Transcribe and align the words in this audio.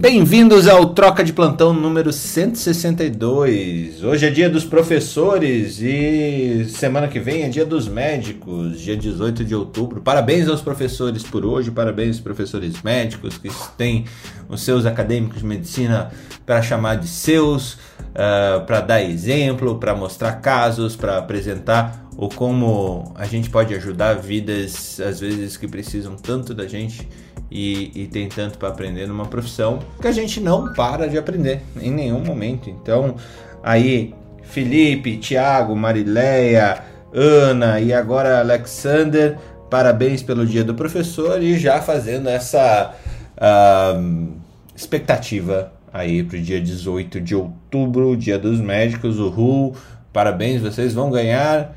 Bem-vindos 0.00 0.66
ao 0.66 0.94
Troca 0.94 1.22
de 1.22 1.30
Plantão 1.30 1.74
número 1.74 2.10
162. 2.10 4.02
Hoje 4.02 4.26
é 4.26 4.30
dia 4.30 4.48
dos 4.48 4.64
professores 4.64 5.78
e 5.78 6.64
semana 6.70 7.06
que 7.06 7.20
vem 7.20 7.42
é 7.42 7.50
dia 7.50 7.66
dos 7.66 7.86
médicos, 7.86 8.80
dia 8.80 8.96
18 8.96 9.44
de 9.44 9.54
outubro. 9.54 10.00
Parabéns 10.00 10.48
aos 10.48 10.62
professores 10.62 11.22
por 11.22 11.44
hoje, 11.44 11.70
parabéns 11.70 12.16
aos 12.16 12.20
professores 12.20 12.80
médicos 12.80 13.36
que 13.36 13.50
têm 13.76 14.06
os 14.48 14.62
seus 14.62 14.86
acadêmicos 14.86 15.40
de 15.40 15.46
medicina 15.46 16.10
para 16.46 16.62
chamar 16.62 16.94
de 16.94 17.06
seus, 17.06 17.74
uh, 17.74 18.64
para 18.66 18.80
dar 18.80 19.02
exemplo, 19.02 19.78
para 19.78 19.94
mostrar 19.94 20.32
casos, 20.40 20.96
para 20.96 21.18
apresentar 21.18 22.08
o 22.16 22.30
como 22.30 23.12
a 23.16 23.26
gente 23.26 23.50
pode 23.50 23.74
ajudar 23.74 24.14
vidas, 24.14 24.98
às 25.00 25.20
vezes, 25.20 25.58
que 25.58 25.68
precisam 25.68 26.16
tanto 26.16 26.54
da 26.54 26.66
gente 26.66 27.06
e, 27.50 27.90
e 27.94 28.06
tem 28.06 28.28
tanto 28.28 28.58
para 28.58 28.68
aprender 28.68 29.06
numa 29.06 29.26
profissão 29.26 29.80
que 30.00 30.06
a 30.06 30.12
gente 30.12 30.40
não 30.40 30.72
para 30.72 31.08
de 31.08 31.18
aprender 31.18 31.60
em 31.80 31.90
nenhum 31.90 32.20
momento. 32.20 32.70
Então, 32.70 33.16
aí, 33.62 34.14
Felipe, 34.42 35.16
Tiago, 35.16 35.74
Marileia, 35.74 36.82
Ana 37.12 37.80
e 37.80 37.92
agora 37.92 38.40
Alexander, 38.40 39.36
parabéns 39.68 40.22
pelo 40.22 40.46
dia 40.46 40.62
do 40.62 40.74
professor 40.74 41.42
e 41.42 41.58
já 41.58 41.80
fazendo 41.80 42.28
essa 42.28 42.94
uh, 43.36 44.32
expectativa 44.74 45.72
aí 45.92 46.22
para 46.22 46.38
o 46.38 46.40
dia 46.40 46.60
18 46.60 47.20
de 47.20 47.34
outubro, 47.34 48.16
dia 48.16 48.38
dos 48.38 48.60
médicos, 48.60 49.18
uhul, 49.18 49.74
parabéns, 50.12 50.62
vocês 50.62 50.94
vão 50.94 51.10
ganhar 51.10 51.76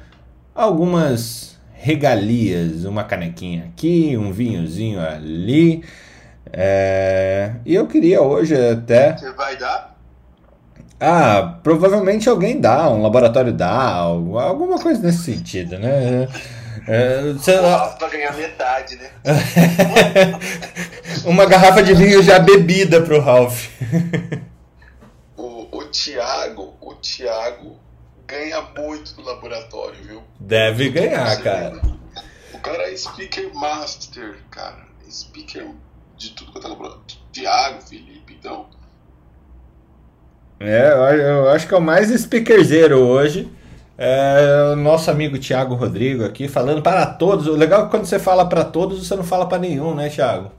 algumas 0.54 1.53
regalias, 1.84 2.86
uma 2.86 3.04
canequinha 3.04 3.66
aqui, 3.66 4.16
um 4.16 4.32
vinhozinho 4.32 5.02
ali. 5.02 5.84
É... 6.52 7.56
E 7.66 7.76
eu 7.76 7.86
queria 7.88 8.22
hoje 8.22 8.56
até. 8.56 9.18
Você 9.18 9.32
vai 9.34 9.58
dar? 9.58 9.94
Ah, 10.98 11.60
provavelmente 11.62 12.30
alguém 12.30 12.62
dá, 12.62 12.90
um 12.90 13.02
laboratório 13.02 13.52
dá, 13.52 13.98
alguma 13.98 14.80
coisa 14.80 15.02
nesse 15.02 15.24
sentido, 15.24 15.78
né? 15.78 16.30
É, 16.88 17.34
você... 17.34 17.58
Pra 18.00 18.08
ganhar 18.08 18.34
metade, 18.34 18.96
né? 18.96 19.10
uma 21.26 21.46
garrafa 21.46 21.84
de 21.84 21.94
vinho 21.94 22.24
já 22.24 22.40
bebida 22.40 23.02
pro 23.02 23.20
Ralph. 23.20 23.68
o, 25.36 25.78
o 25.78 25.84
Thiago, 25.86 26.76
o 26.80 26.94
Thiago 26.96 27.83
ganha 28.34 28.62
muito 28.76 29.16
no 29.16 29.24
laboratório, 29.24 30.04
viu? 30.04 30.24
Deve 30.40 30.90
ganhar, 30.90 31.42
cara. 31.44 31.80
O 32.54 32.60
cara 32.60 32.92
é 32.92 32.96
speaker 32.96 33.54
master, 33.54 34.38
cara. 34.50 34.88
Speaker 35.10 35.68
de 36.18 36.32
tudo 36.32 36.52
quanto 36.52 36.66
é 36.66 36.70
laboratório. 36.70 37.04
Thiago, 37.32 37.82
Felipe, 37.84 38.36
então. 38.40 38.66
É, 40.60 40.92
eu 41.28 41.50
acho 41.50 41.68
que 41.68 41.74
é 41.74 41.78
o 41.78 41.82
mais 41.82 42.10
speakerzeiro 42.10 43.00
hoje. 43.00 43.52
É 43.96 44.72
o 44.74 44.76
nosso 44.76 45.12
amigo 45.12 45.38
Thiago 45.38 45.76
Rodrigo 45.76 46.26
aqui 46.26 46.48
falando 46.48 46.82
para 46.82 47.06
todos. 47.06 47.46
O 47.46 47.56
legal 47.56 47.82
é 47.82 47.84
que 47.86 47.92
quando 47.92 48.06
você 48.06 48.18
fala 48.18 48.48
para 48.48 48.66
todos, 48.66 49.08
você 49.08 49.16
não 49.16 49.24
fala 49.24 49.48
para 49.48 49.60
nenhum, 49.60 49.94
né, 49.94 50.10
Thiago? 50.10 50.52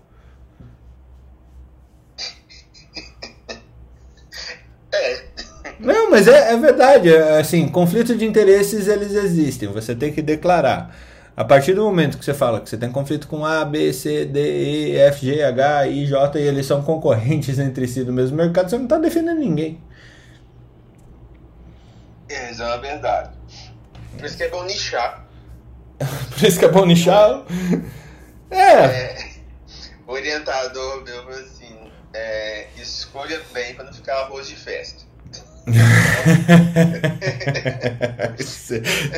Não, 5.85 6.11
mas 6.11 6.27
é, 6.27 6.53
é 6.53 6.57
verdade. 6.57 7.15
É, 7.15 7.39
assim, 7.39 7.69
conflito 7.69 8.17
de 8.17 8.25
interesses 8.25 8.89
eles 8.89 9.13
existem. 9.13 9.69
Você 9.69 9.95
tem 9.95 10.13
que 10.13 10.23
declarar. 10.23 10.95
A 11.37 11.45
partir 11.45 11.75
do 11.75 11.83
momento 11.83 12.17
que 12.17 12.25
você 12.25 12.33
fala 12.33 12.61
que 12.61 12.71
você 12.71 12.77
tem 12.77 12.91
conflito 12.93 13.27
com 13.27 13.45
A, 13.45 13.65
B, 13.65 13.93
C, 13.93 14.25
D, 14.25 14.93
E, 14.93 14.97
F, 14.97 15.27
G, 15.27 15.43
H, 15.43 15.89
I, 15.89 16.07
J 16.07 16.39
e 16.39 16.43
eles 16.43 16.65
são 16.65 16.83
concorrentes 16.83 17.59
entre 17.61 17.89
si 17.89 18.05
do 18.05 18.13
mesmo 18.13 18.37
mercado, 18.37 18.71
você 18.71 18.77
não 18.77 18.85
está 18.85 18.99
defendendo 18.99 19.41
ninguém. 19.41 19.81
É, 22.29 22.51
isso 22.51 22.63
é 22.63 22.67
uma 22.67 22.79
verdade. 22.79 23.31
Por 24.17 24.25
isso 24.25 24.37
que 24.37 24.45
é 24.45 24.49
bom 24.49 24.65
nichar. 24.65 25.27
Por 25.99 26.45
isso 26.45 26.59
que 26.59 26.65
é 26.65 26.69
bom 26.69 26.87
nichar? 26.87 27.45
É. 28.51 28.85
é 28.85 29.35
orientador 30.07 31.03
meu 31.03 31.29
assim, 31.31 31.77
é, 32.13 32.69
escolha 32.77 33.41
bem 33.53 33.75
para 33.75 33.85
não 33.85 33.93
ficar 33.93 34.15
arroz 34.21 34.47
de 34.47 34.57
festa. 34.57 35.04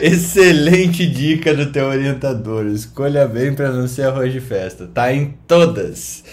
Excelente 0.00 1.06
dica 1.06 1.52
do 1.54 1.72
teu 1.72 1.86
orientador. 1.86 2.66
Escolha 2.66 3.26
bem 3.26 3.54
para 3.54 3.70
não 3.70 3.88
ser 3.88 4.02
arroz 4.04 4.32
de 4.32 4.40
festa. 4.40 4.86
Tá 4.86 5.12
em 5.12 5.34
todas. 5.46 6.24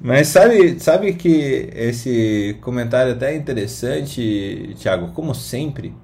Mas 0.00 0.28
sabe, 0.28 0.80
sabe 0.80 1.12
que 1.14 1.70
esse 1.74 2.56
comentário 2.62 3.12
até 3.12 3.32
é 3.32 3.36
interessante, 3.36 4.74
Thiago, 4.80 5.12
como 5.12 5.34
sempre. 5.34 5.94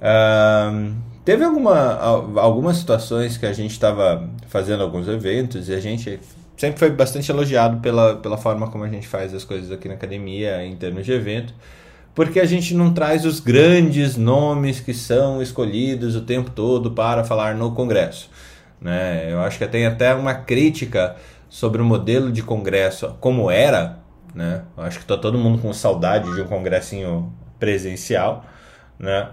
Uh, 0.00 0.92
teve 1.24 1.44
alguma, 1.44 1.94
algumas 2.40 2.78
situações 2.78 3.36
que 3.36 3.46
a 3.46 3.52
gente 3.52 3.70
estava 3.70 4.28
fazendo 4.48 4.82
alguns 4.82 5.06
eventos 5.06 5.68
e 5.68 5.74
a 5.74 5.80
gente 5.80 6.18
sempre 6.56 6.78
foi 6.78 6.90
bastante 6.90 7.30
elogiado 7.30 7.80
pela, 7.80 8.16
pela 8.16 8.36
forma 8.36 8.68
como 8.68 8.82
a 8.84 8.88
gente 8.88 9.06
faz 9.06 9.32
as 9.32 9.44
coisas 9.44 9.70
aqui 9.70 9.86
na 9.86 9.94
academia 9.94 10.64
em 10.64 10.74
termos 10.74 11.06
de 11.06 11.12
evento 11.12 11.54
porque 12.20 12.38
a 12.38 12.44
gente 12.44 12.74
não 12.74 12.92
traz 12.92 13.24
os 13.24 13.40
grandes 13.40 14.14
nomes 14.14 14.78
que 14.78 14.92
são 14.92 15.40
escolhidos 15.40 16.14
o 16.14 16.20
tempo 16.20 16.50
todo 16.50 16.90
para 16.90 17.24
falar 17.24 17.54
no 17.54 17.72
Congresso. 17.72 18.28
Né? 18.78 19.32
Eu 19.32 19.40
acho 19.40 19.56
que 19.56 19.66
tem 19.66 19.86
até 19.86 20.14
uma 20.14 20.34
crítica 20.34 21.16
sobre 21.48 21.80
o 21.80 21.84
modelo 21.84 22.30
de 22.30 22.42
Congresso 22.42 23.16
como 23.20 23.50
era. 23.50 24.00
Né? 24.34 24.60
Eu 24.76 24.82
acho 24.82 24.98
que 24.98 25.04
está 25.04 25.16
todo 25.16 25.38
mundo 25.38 25.62
com 25.62 25.72
saudade 25.72 26.30
de 26.34 26.42
um 26.42 26.46
congressinho 26.46 27.32
presencial. 27.58 28.44
Né? 28.98 29.26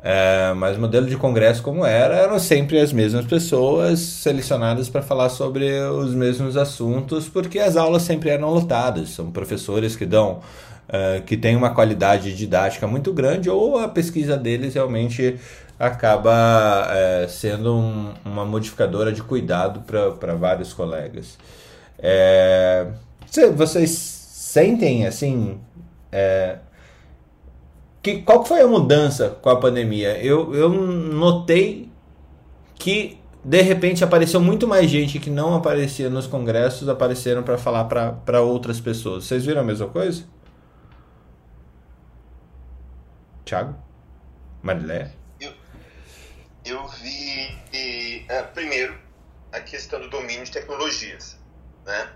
É, 0.00 0.52
mas 0.54 0.76
o 0.76 0.80
modelo 0.80 1.06
de 1.06 1.16
congresso 1.16 1.62
como 1.62 1.84
era 1.84 2.14
eram 2.14 2.38
sempre 2.38 2.78
as 2.78 2.92
mesmas 2.92 3.24
pessoas 3.24 3.98
selecionadas 3.98 4.88
para 4.88 5.00
falar 5.00 5.30
sobre 5.30 5.80
os 5.80 6.14
mesmos 6.14 6.58
assuntos, 6.58 7.26
porque 7.26 7.58
as 7.58 7.74
aulas 7.74 8.02
sempre 8.02 8.28
eram 8.28 8.50
lotadas. 8.50 9.08
São 9.08 9.30
professores 9.30 9.96
que 9.96 10.04
dão 10.04 10.40
uh, 10.88 11.22
que 11.22 11.36
tem 11.36 11.56
uma 11.56 11.70
qualidade 11.70 12.34
didática 12.34 12.86
muito 12.86 13.12
grande, 13.12 13.48
ou 13.48 13.78
a 13.78 13.88
pesquisa 13.88 14.36
deles 14.36 14.74
realmente 14.74 15.38
acaba 15.78 16.88
uh, 16.88 17.28
sendo 17.28 17.74
um, 17.74 18.12
uma 18.24 18.44
modificadora 18.44 19.12
de 19.12 19.22
cuidado 19.22 19.80
para 19.80 20.34
vários 20.34 20.72
colegas. 20.72 21.38
É, 21.98 22.86
vocês 23.54 23.90
sentem 23.90 25.06
assim. 25.06 25.60
É, 26.10 26.58
que, 28.02 28.22
qual 28.22 28.44
foi 28.44 28.60
a 28.60 28.66
mudança 28.66 29.36
com 29.42 29.50
a 29.50 29.56
pandemia? 29.56 30.16
Eu, 30.18 30.54
eu 30.54 30.68
notei 30.70 31.90
que 32.76 33.18
de 33.44 33.60
repente 33.62 34.04
apareceu 34.04 34.40
muito 34.40 34.66
mais 34.66 34.90
gente 34.90 35.18
que 35.18 35.30
não 35.30 35.54
aparecia 35.54 36.08
nos 36.08 36.26
congressos, 36.26 36.88
apareceram 36.88 37.42
para 37.42 37.58
falar 37.58 37.84
para 37.84 38.40
outras 38.40 38.80
pessoas. 38.80 39.24
Vocês 39.24 39.44
viram 39.44 39.60
a 39.60 39.64
mesma 39.64 39.88
coisa? 39.88 40.24
Thiago? 43.48 43.74
Marilé? 44.62 45.10
Eu, 45.40 45.54
eu 46.66 46.86
vi, 46.88 47.58
e, 47.72 48.26
é, 48.28 48.42
primeiro, 48.42 48.98
a 49.50 49.60
questão 49.60 49.98
do 50.00 50.10
domínio 50.10 50.44
de 50.44 50.50
tecnologias. 50.50 51.38
Né? 51.86 52.12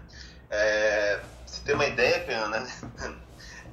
É, 0.50 1.20
você 1.46 1.62
tem 1.64 1.74
uma 1.74 1.86
ideia, 1.86 2.20
Piana, 2.20 2.60
né? 2.60 2.70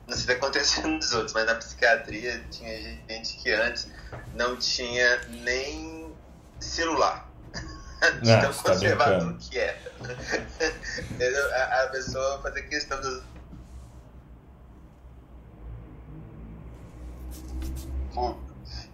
não 0.07 0.15
sei 0.15 0.15
se 0.15 0.21
está 0.21 0.33
acontecendo 0.33 0.87
nos 0.87 1.13
outros, 1.13 1.33
mas 1.33 1.45
na 1.45 1.55
psiquiatria 1.55 2.41
tinha 2.49 2.97
gente 3.09 3.35
que 3.35 3.51
antes 3.51 3.89
não 4.33 4.55
tinha 4.55 5.21
nem 5.27 6.15
celular. 6.61 7.29
de 8.21 8.31
tão 8.39 8.53
tá 8.53 8.63
conservador 8.63 9.37
que 9.37 9.59
era. 9.59 9.77
a, 11.55 11.83
a 11.83 11.87
pessoa 11.87 12.41
fazer 12.41 12.61
questão 12.63 13.01
dos 13.01 13.21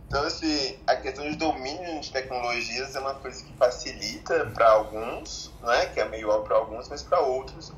Então, 0.07 0.23
assim, 0.23 0.79
a 0.87 0.95
questão 0.95 1.29
de 1.29 1.35
domínio 1.35 1.99
de 1.99 2.11
tecnologias 2.11 2.95
é 2.95 2.99
uma 2.99 3.15
coisa 3.15 3.43
que 3.43 3.51
facilita 3.57 4.45
para 4.53 4.69
alguns, 4.69 5.51
né, 5.61 5.87
que 5.87 5.99
é 5.99 6.07
meio 6.07 6.29
óbvio 6.29 6.47
para 6.47 6.57
alguns, 6.57 6.87
mas 6.87 7.03
para 7.03 7.19
outros 7.19 7.73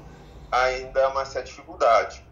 ainda 0.52 1.00
é 1.00 1.08
uma 1.08 1.26
certa 1.26 1.48
dificuldade. 1.48 2.24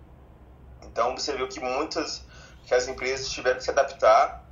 Então, 0.84 1.18
você 1.18 1.36
viu 1.36 1.48
que 1.48 1.60
muitas 1.60 2.24
que 2.66 2.74
as 2.74 2.88
empresas 2.88 3.30
tiveram 3.30 3.58
que 3.58 3.64
se 3.64 3.72
adaptar, 3.72 4.44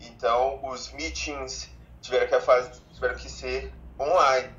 então 0.00 0.60
os 0.64 0.92
meetings 0.92 1.68
tiveram 2.00 2.26
que, 2.26 2.40
fazer, 2.40 2.72
tiveram 2.92 3.14
que 3.16 3.30
ser 3.30 3.72
online, 3.98 4.50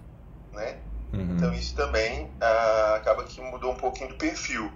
né? 0.52 0.78
Uhum. 1.14 1.36
Então, 1.36 1.54
isso 1.54 1.76
também 1.76 2.26
uh, 2.26 2.96
acaba 2.96 3.24
que 3.24 3.42
mudou 3.42 3.72
um 3.72 3.76
pouquinho 3.76 4.10
do 4.10 4.16
perfil 4.16 4.72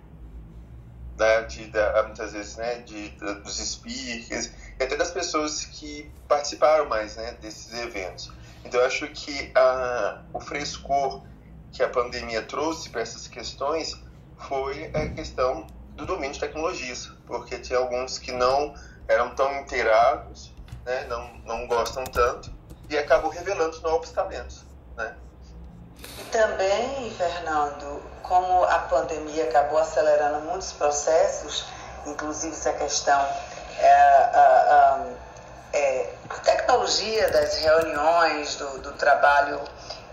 né, 1.17 1.41
de, 1.43 1.67
de, 1.67 2.03
muitas 2.03 2.33
vezes, 2.33 2.55
né, 2.57 2.75
de, 2.79 3.09
de, 3.09 3.33
dos 3.41 3.57
speakers 3.57 4.51
e 4.79 4.83
até 4.83 4.95
das 4.95 5.11
pessoas 5.11 5.65
que 5.65 6.11
participaram 6.27 6.87
mais, 6.87 7.15
né, 7.15 7.33
desses 7.41 7.73
eventos. 7.73 8.31
Então, 8.63 8.79
eu 8.79 8.85
acho 8.85 9.07
que 9.07 9.51
a, 9.55 10.21
o 10.33 10.39
frescor 10.39 11.23
que 11.71 11.81
a 11.81 11.89
pandemia 11.89 12.41
trouxe 12.41 12.89
para 12.89 13.01
essas 13.01 13.27
questões 13.27 13.99
foi 14.37 14.91
a 14.93 15.09
questão 15.09 15.65
do 15.95 16.05
domínio 16.05 16.33
de 16.33 16.39
tecnologias, 16.39 17.11
porque 17.25 17.57
tinha 17.59 17.79
alguns 17.79 18.19
que 18.19 18.31
não 18.31 18.73
eram 19.07 19.33
tão 19.35 19.59
inteirados, 19.59 20.53
né, 20.85 21.05
não, 21.05 21.37
não 21.39 21.67
gostam 21.67 22.03
tanto, 22.03 22.51
e 22.89 22.97
acabou 22.97 23.31
revelando 23.31 23.79
novos 23.81 24.11
talentos. 24.11 24.65
Né? 24.95 25.15
E 26.19 26.23
também, 26.31 27.11
Fernando, 27.17 28.03
como 28.23 28.63
a 28.65 28.79
pandemia 28.79 29.45
acabou 29.45 29.79
acelerando 29.79 30.41
muitos 30.45 30.73
processos, 30.73 31.65
inclusive 32.05 32.53
essa 32.53 32.73
questão, 32.73 33.19
é, 33.79 33.91
a, 33.91 35.05
é, 35.73 36.09
a 36.29 36.33
tecnologia 36.39 37.29
das 37.29 37.57
reuniões, 37.57 38.55
do, 38.55 38.79
do 38.79 38.93
trabalho 38.93 39.61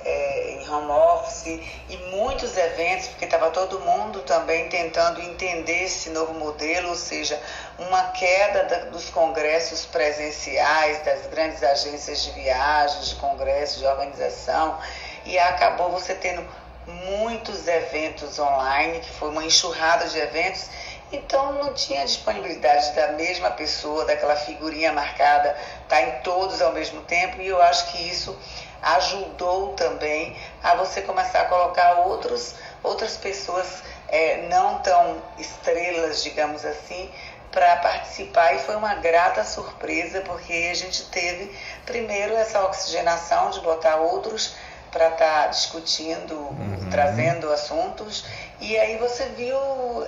é, 0.05 0.51
em 0.51 0.69
home 0.69 0.91
office 0.91 1.47
e 1.89 1.97
muitos 2.11 2.57
eventos, 2.57 3.09
porque 3.09 3.25
estava 3.25 3.51
todo 3.51 3.81
mundo 3.81 4.21
também 4.21 4.69
tentando 4.69 5.21
entender 5.21 5.85
esse 5.85 6.11
novo 6.11 6.35
modelo, 6.35 6.91
ou 6.91 6.95
seja, 6.95 7.41
uma 7.79 8.11
queda 8.11 8.65
da, 8.65 8.77
dos 8.91 9.09
congressos 9.11 9.87
presenciais, 9.87 11.03
das 11.05 11.27
grandes 11.27 11.63
agências 11.63 12.23
de 12.23 12.31
viagens, 12.33 13.09
de 13.09 13.17
congressos, 13.17 13.79
de 13.79 13.87
organização, 13.87 14.79
e 15.25 15.38
acabou 15.38 15.91
você 15.91 16.15
tendo 16.15 16.47
muitos 16.87 17.67
eventos 17.67 18.38
online, 18.38 19.00
que 19.00 19.11
foi 19.11 19.31
uma 19.31 19.44
enxurrada 19.44 20.06
de 20.09 20.19
eventos, 20.19 20.69
então 21.12 21.53
não 21.55 21.73
tinha 21.73 22.05
disponibilidade 22.05 22.93
da 22.93 23.12
mesma 23.12 23.50
pessoa, 23.50 24.05
daquela 24.05 24.37
figurinha 24.37 24.93
marcada, 24.93 25.56
tá 25.88 26.03
em 26.03 26.21
todos 26.21 26.61
ao 26.61 26.73
mesmo 26.73 27.00
tempo, 27.03 27.41
e 27.41 27.47
eu 27.47 27.61
acho 27.62 27.93
que 27.93 28.09
isso 28.09 28.37
ajudou 28.82 29.73
também 29.73 30.37
a 30.62 30.75
você 30.75 31.00
começar 31.00 31.43
a 31.43 31.44
colocar 31.47 32.00
outros, 32.00 32.55
outras 32.82 33.17
pessoas 33.17 33.82
é, 34.09 34.47
não 34.49 34.81
tão 34.81 35.23
estrelas, 35.38 36.23
digamos 36.23 36.65
assim, 36.67 37.11
para 37.50 37.76
participar. 37.76 38.55
E 38.55 38.59
foi 38.59 38.76
uma 38.76 38.97
grata 38.97 39.44
surpresa 39.44 40.21
porque 40.21 40.69
a 40.71 40.75
gente 40.75 41.05
teve 41.06 41.56
primeiro 41.87 42.35
essa 42.35 42.62
oxigenação 42.65 43.50
de 43.50 43.61
botar 43.61 43.97
outros 43.97 44.55
para 44.94 45.08
estar 45.08 45.43
tá 45.43 45.46
discutindo, 45.49 46.35
uhum. 46.35 46.88
trazendo 46.88 47.52
assuntos 47.52 48.25
e 48.61 48.79
aí 48.79 48.96
você 48.96 49.25
viu 49.31 49.58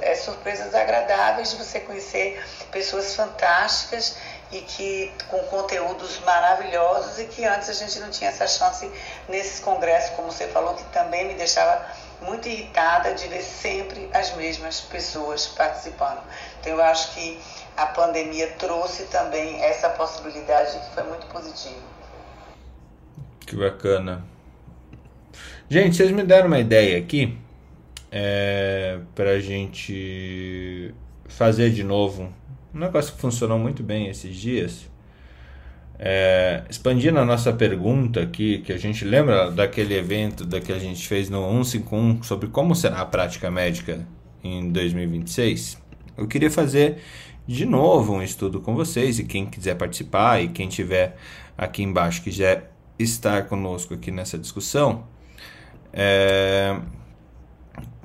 é, 0.01 0.15
surpresas 0.15 0.75
agradáveis 0.75 1.51
de 1.51 1.57
você 1.57 1.81
conhecer 1.81 2.41
pessoas 2.71 3.15
fantásticas 3.17 4.17
e 4.53 4.61
que 4.61 5.13
com 5.29 5.39
conteúdos 5.49 6.21
maravilhosos 6.21 7.19
e 7.19 7.25
que 7.25 7.45
antes 7.45 7.69
a 7.69 7.73
gente 7.73 7.99
não 7.99 8.11
tinha 8.11 8.31
essa 8.31 8.47
chance 8.47 8.89
nesses 9.29 9.59
congressos, 9.59 10.11
como 10.15 10.31
você 10.31 10.47
falou, 10.47 10.75
que 10.75 10.85
também 10.85 11.27
me 11.27 11.35
deixava 11.35 11.85
muito 12.23 12.49
irritada 12.49 13.13
de 13.15 13.27
ver 13.27 13.43
sempre 13.43 14.09
as 14.15 14.33
mesmas 14.37 14.81
pessoas 14.81 15.49
participando. 15.49 16.23
Então 16.61 16.73
eu 16.75 16.83
acho 16.83 17.13
que 17.13 17.43
a 17.77 17.87
pandemia 17.87 18.53
trouxe 18.53 19.05
também 19.07 19.61
essa 19.61 19.91
possibilidade 19.91 20.79
que 20.79 20.95
foi 20.95 21.03
muito 21.03 21.27
positiva. 21.27 21.83
Que 23.41 23.57
bacana. 23.57 24.36
Gente, 25.69 25.97
vocês 25.97 26.13
me 26.13 26.23
deram 26.23 26.47
uma 26.47 26.61
ideia 26.61 26.97
aqui 26.97 27.37
é, 28.13 29.01
para 29.17 29.31
a 29.31 29.41
gente 29.41 30.95
fazer 31.25 31.71
de 31.71 31.83
novo 31.83 32.33
um 32.73 32.79
negócio 32.79 33.13
que 33.13 33.21
funcionou 33.21 33.59
muito 33.59 33.83
bem 33.83 34.07
esses 34.07 34.37
dias. 34.37 34.89
É, 35.99 36.63
expandindo 36.71 37.19
a 37.19 37.25
nossa 37.25 37.53
pergunta 37.53 38.21
aqui, 38.21 38.59
que 38.59 38.73
a 38.73 38.79
gente 38.79 39.05
lembra 39.05 39.51
daquele 39.51 39.95
evento 39.95 40.45
da 40.45 40.61
que 40.61 40.71
a 40.71 40.79
gente 40.79 41.09
fez 41.09 41.29
no 41.29 41.41
151 41.41 42.23
sobre 42.23 42.49
como 42.49 42.73
será 42.77 43.01
a 43.01 43.07
prática 43.07 43.51
médica 43.51 44.07
em 44.45 44.71
2026, 44.71 45.83
eu 46.17 46.29
queria 46.29 46.51
fazer 46.51 46.99
de 47.45 47.67
novo 47.67 48.13
um 48.13 48.23
estudo 48.23 48.61
com 48.61 48.77
vocês 48.77 49.19
e 49.19 49.25
quem 49.25 49.47
quiser 49.47 49.75
participar 49.75 50.41
e 50.41 50.49
quem 50.49 50.69
tiver 50.69 51.17
aqui 51.59 51.83
embaixo 51.83 52.23
quiser 52.23 52.71
estar 52.97 53.47
conosco 53.47 53.95
aqui 53.95 54.13
nessa 54.13 54.39
discussão, 54.39 55.16
é, 55.99 56.79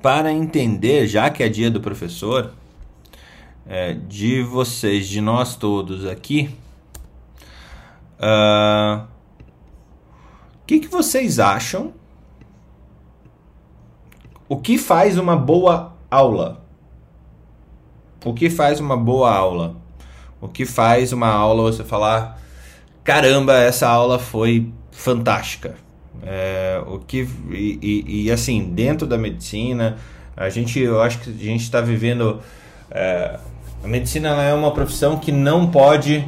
para 0.00 0.32
entender, 0.32 1.06
já 1.06 1.28
que 1.28 1.42
é 1.42 1.48
dia 1.48 1.70
do 1.70 1.78
professor, 1.78 2.54
é, 3.66 3.92
de 3.92 4.42
vocês, 4.42 5.06
de 5.06 5.20
nós 5.20 5.54
todos 5.54 6.06
aqui, 6.06 6.48
o 8.18 8.24
uh, 8.24 8.26
ah, 8.26 9.06
que, 10.66 10.80
que 10.80 10.88
vocês 10.88 11.38
acham? 11.38 11.92
O 14.48 14.56
que 14.56 14.78
faz 14.78 15.18
uma 15.18 15.36
boa 15.36 15.92
aula? 16.10 16.64
O 18.24 18.32
que 18.32 18.48
faz 18.48 18.80
uma 18.80 18.96
boa 18.96 19.34
aula? 19.34 19.76
O 20.40 20.48
que 20.48 20.64
faz 20.64 21.12
uma 21.12 21.28
aula 21.28 21.70
você 21.70 21.84
falar, 21.84 22.40
caramba, 23.04 23.54
essa 23.54 23.88
aula 23.88 24.18
foi 24.18 24.72
fantástica. 24.90 25.74
É, 26.24 26.80
o 26.86 26.98
que 26.98 27.28
e, 27.50 27.78
e, 27.82 28.26
e, 28.26 28.30
assim 28.30 28.72
dentro 28.72 29.08
da 29.08 29.18
medicina 29.18 29.96
a 30.36 30.48
gente 30.50 30.78
eu 30.78 31.00
acho 31.02 31.18
que 31.18 31.30
a 31.30 31.32
gente 31.32 31.62
está 31.62 31.80
vivendo 31.80 32.40
é, 32.90 33.40
a 33.82 33.88
medicina 33.88 34.28
é 34.42 34.54
uma 34.54 34.70
profissão 34.70 35.18
que 35.18 35.32
não 35.32 35.68
pode 35.68 36.24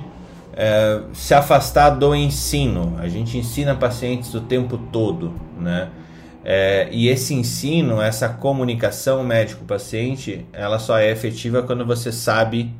é, 0.56 1.00
se 1.12 1.34
afastar 1.34 1.90
do 1.90 2.14
ensino. 2.14 2.96
A 2.98 3.08
gente 3.08 3.36
ensina 3.36 3.74
pacientes 3.74 4.34
o 4.34 4.40
tempo 4.40 4.78
todo, 4.92 5.32
né? 5.58 5.88
É, 6.44 6.88
e 6.90 7.08
esse 7.08 7.32
ensino, 7.32 8.02
essa 8.02 8.28
comunicação 8.28 9.24
médico-paciente, 9.24 10.44
ela 10.52 10.78
só 10.78 10.98
é 10.98 11.10
efetiva 11.10 11.62
quando 11.62 11.86
você 11.86 12.12
sabe 12.12 12.70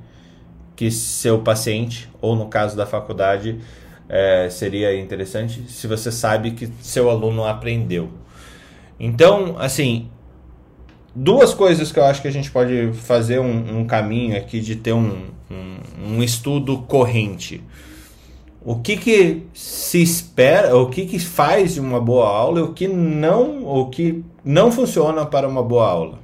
que 0.77 0.91
seu 0.91 1.39
paciente, 1.39 2.11
ou 2.21 2.37
no 2.37 2.47
caso 2.47 2.77
da 2.77 2.85
faculdade, 2.85 3.59
é, 4.15 4.49
seria 4.49 4.97
interessante 4.97 5.69
se 5.69 5.89
você 5.89 6.13
sabe 6.13 6.53
que 6.53 6.71
seu 6.81 7.11
aluno 7.11 7.45
aprendeu. 7.45 8.11
Então, 8.99 9.57
assim, 9.59 10.09
duas 11.13 11.53
coisas 11.53 11.91
que 11.91 11.99
eu 11.99 12.05
acho 12.05 12.23
que 12.23 12.29
a 12.29 12.31
gente 12.31 12.49
pode 12.49 12.93
fazer 12.93 13.41
um, 13.41 13.81
um 13.81 13.85
caminho 13.85 14.37
aqui 14.39 14.61
de 14.61 14.77
ter 14.77 14.93
um, 14.93 15.27
um, 15.51 15.79
um, 16.07 16.23
estudo 16.23 16.79
corrente. 16.83 17.61
O 18.65 18.77
que, 18.77 18.97
que 18.97 19.49
se 19.53 20.01
espera, 20.01 20.77
o 20.77 20.89
que, 20.89 21.07
que 21.07 21.19
faz 21.19 21.75
de 21.75 21.81
uma 21.81 22.01
boa 22.01 22.29
aula 22.29 22.61
e 22.61 22.63
o 22.63 22.73
que 22.73 22.87
não, 22.87 23.67
o 23.67 23.91
que 23.91 24.25
não 24.45 24.71
funciona 24.71 25.27
para 25.27 25.49
uma 25.49 25.63
boa 25.63 25.91
aula. 25.91 26.21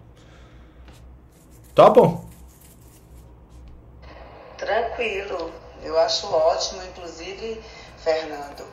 Topam? 1.74 2.20
Tranquilo. 4.56 5.50
Eu 5.82 5.98
acho 5.98 6.28
ótimo, 6.28 6.82
inclusive, 6.84 7.58
Fernando, 8.02 8.66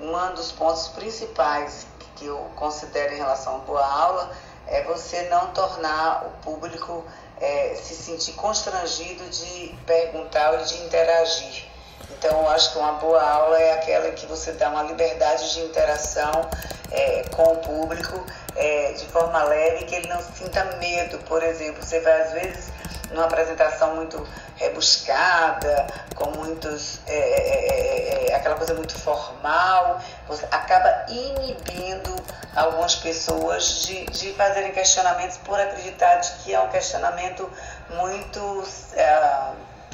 um 0.00 0.34
dos 0.34 0.52
pontos 0.52 0.88
principais 0.88 1.86
que 2.16 2.26
eu 2.26 2.38
considero 2.56 3.14
em 3.14 3.16
relação 3.16 3.56
à 3.56 3.58
boa 3.58 3.84
aula 3.84 4.30
é 4.66 4.82
você 4.82 5.22
não 5.22 5.52
tornar 5.52 6.26
o 6.26 6.30
público 6.42 7.04
é, 7.40 7.74
se 7.74 7.94
sentir 7.94 8.32
constrangido 8.32 9.24
de 9.28 9.74
perguntar 9.86 10.52
ou 10.52 10.64
de 10.64 10.76
interagir. 10.82 11.64
Então, 12.10 12.42
eu 12.42 12.48
acho 12.50 12.72
que 12.72 12.78
uma 12.78 12.92
boa 12.92 13.22
aula 13.22 13.58
é 13.60 13.74
aquela 13.74 14.10
que 14.12 14.26
você 14.26 14.52
dá 14.52 14.68
uma 14.70 14.82
liberdade 14.82 15.52
de 15.52 15.60
interação 15.60 16.48
é, 16.90 17.22
com 17.34 17.52
o 17.52 17.56
público 17.58 18.24
é, 18.54 18.92
de 18.92 19.06
forma 19.06 19.42
leve, 19.44 19.84
que 19.84 19.94
ele 19.94 20.08
não 20.08 20.20
sinta 20.22 20.64
medo. 20.76 21.18
Por 21.24 21.42
exemplo, 21.42 21.82
você 21.82 22.00
vai 22.00 22.22
às 22.22 22.32
vezes 22.32 22.72
numa 23.10 23.24
apresentação 23.24 23.96
muito 23.96 24.26
rebuscada, 24.56 25.86
com 26.14 26.30
muitos. 26.30 27.00
É 27.06 27.16
é, 27.16 27.18
é, 27.18 28.26
é, 28.26 28.30
é, 28.30 28.34
aquela 28.34 28.56
coisa 28.56 28.74
muito 28.74 28.98
formal, 28.98 30.00
você 30.28 30.46
acaba 30.50 31.06
inibindo 31.08 32.14
algumas 32.54 32.94
pessoas 32.96 33.82
de, 33.84 34.06
de 34.06 34.32
fazerem 34.32 34.72
questionamentos 34.72 35.36
por 35.38 35.58
acreditar 35.58 36.16
de 36.16 36.32
que 36.42 36.54
é 36.54 36.60
um 36.60 36.68
questionamento 36.68 37.50
muito 37.90 38.64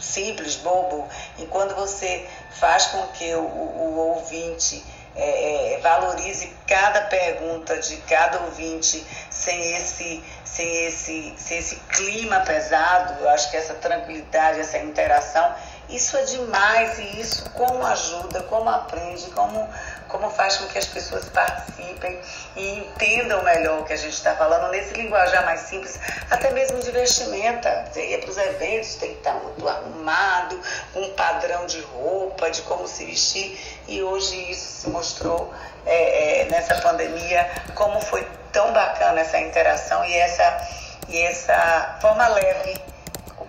simples, 0.01 0.57
bobo. 0.57 1.09
E 1.39 1.47
quando 1.47 1.75
você 1.75 2.29
faz 2.51 2.87
com 2.87 3.07
que 3.09 3.35
o, 3.35 3.41
o 3.41 3.97
ouvinte 4.15 4.85
é, 5.15 5.75
é, 5.75 5.79
valorize 5.81 6.53
cada 6.67 7.03
pergunta 7.03 7.79
de 7.79 7.97
cada 7.99 8.41
ouvinte 8.41 9.05
sem 9.31 9.77
esse, 9.77 10.23
sem, 10.45 10.87
esse, 10.87 11.35
sem 11.37 11.59
esse 11.59 11.77
clima 11.91 12.41
pesado, 12.41 13.21
eu 13.21 13.29
acho 13.31 13.51
que 13.51 13.57
essa 13.57 13.75
tranquilidade, 13.75 14.61
essa 14.61 14.79
interação, 14.79 15.55
isso 15.89 16.17
é 16.17 16.25
demais 16.25 16.99
e 16.99 17.21
isso 17.21 17.51
como 17.51 17.85
ajuda, 17.85 18.43
como 18.45 18.71
aprende, 18.71 19.31
como, 19.33 19.69
como 20.13 20.31
faz 20.31 20.59
com 20.59 20.67
que 20.67 20.79
as 20.79 20.87
pessoas 20.87 21.25
participem 21.31 22.21
e 22.55 22.79
entendam 22.79 23.43
melhor 23.43 23.81
o 23.81 23.85
que 23.85 23.95
a 23.95 23.97
gente 23.97 24.13
está 24.13 24.37
falando 24.37 24.71
nesse 24.71 24.95
linguajar 24.95 25.45
mais 25.45 25.61
simples, 25.63 25.99
até 26.31 26.51
mesmo 26.51 26.79
de 26.81 26.91
vestimenta. 26.93 27.87
Você 27.91 28.11
ia 28.11 28.19
para 28.19 28.31
os 28.31 28.37
eventos, 28.37 28.95
tem 28.97 29.13
que 29.13 29.19
estar 29.19 29.33
muito 29.35 29.67
arrumado, 29.67 30.61
com 30.93 31.01
um 31.01 31.11
padrão 31.15 31.67
de 31.67 31.81
roupa, 31.81 32.51
de 32.51 32.61
como 32.63 32.87
se 32.87 33.07
vestir, 33.07 33.59
e 33.89 34.03
hoje 34.03 34.51
isso 34.51 34.83
se 34.83 34.91
mostrou 34.91 35.53
é, 35.87 36.43
é, 36.43 36.45
nessa 36.45 36.77
pandemia, 36.83 37.51
como 37.75 38.01
foi 38.03 38.25
tão 38.53 38.73
bacana 38.73 39.21
essa 39.21 39.39
interação 39.39 40.05
e 40.05 40.15
essa 40.15 40.69
E 41.09 41.21
essa 41.21 41.99
forma 42.01 42.29
leve, 42.29 42.81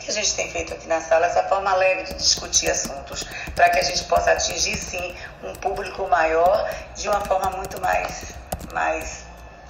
que 0.03 0.11
a 0.11 0.13
gente 0.13 0.35
tem 0.35 0.49
feito 0.51 0.73
aqui 0.73 0.87
na 0.87 0.99
sala, 0.99 1.25
essa 1.25 1.43
forma 1.43 1.73
leve 1.75 2.03
de 2.03 2.13
discutir 2.15 2.69
assuntos, 2.69 3.23
para 3.55 3.69
que 3.69 3.79
a 3.79 3.83
gente 3.83 4.03
possa 4.05 4.31
atingir, 4.31 4.75
sim, 4.75 5.15
um 5.43 5.53
público 5.53 6.07
maior 6.09 6.69
de 6.95 7.07
uma 7.07 7.21
forma 7.21 7.49
muito 7.51 7.79
mais, 7.81 8.33
mais 8.73 9.25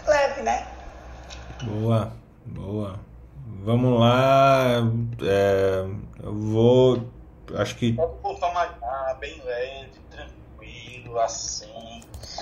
leve, 0.05 0.41
né? 0.41 0.67
Boa, 1.63 2.11
boa. 2.45 2.99
Vamos 3.63 3.99
lá. 3.99 4.81
É, 5.21 5.85
eu 6.21 6.33
vou. 6.33 7.07
Acho 7.55 7.75
que. 7.75 7.93
Pode 7.93 8.17
botar 8.21 8.51
mais 8.53 8.71
bem 9.19 9.41
leve, 9.43 9.91
tranquilo, 10.09 11.19
assim. 11.19 12.01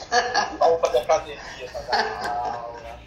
Roupa 0.60 0.89
de 0.89 0.98
academia 0.98 1.69
pra 1.71 1.81
dar 1.81 2.29
aula. 2.29 3.00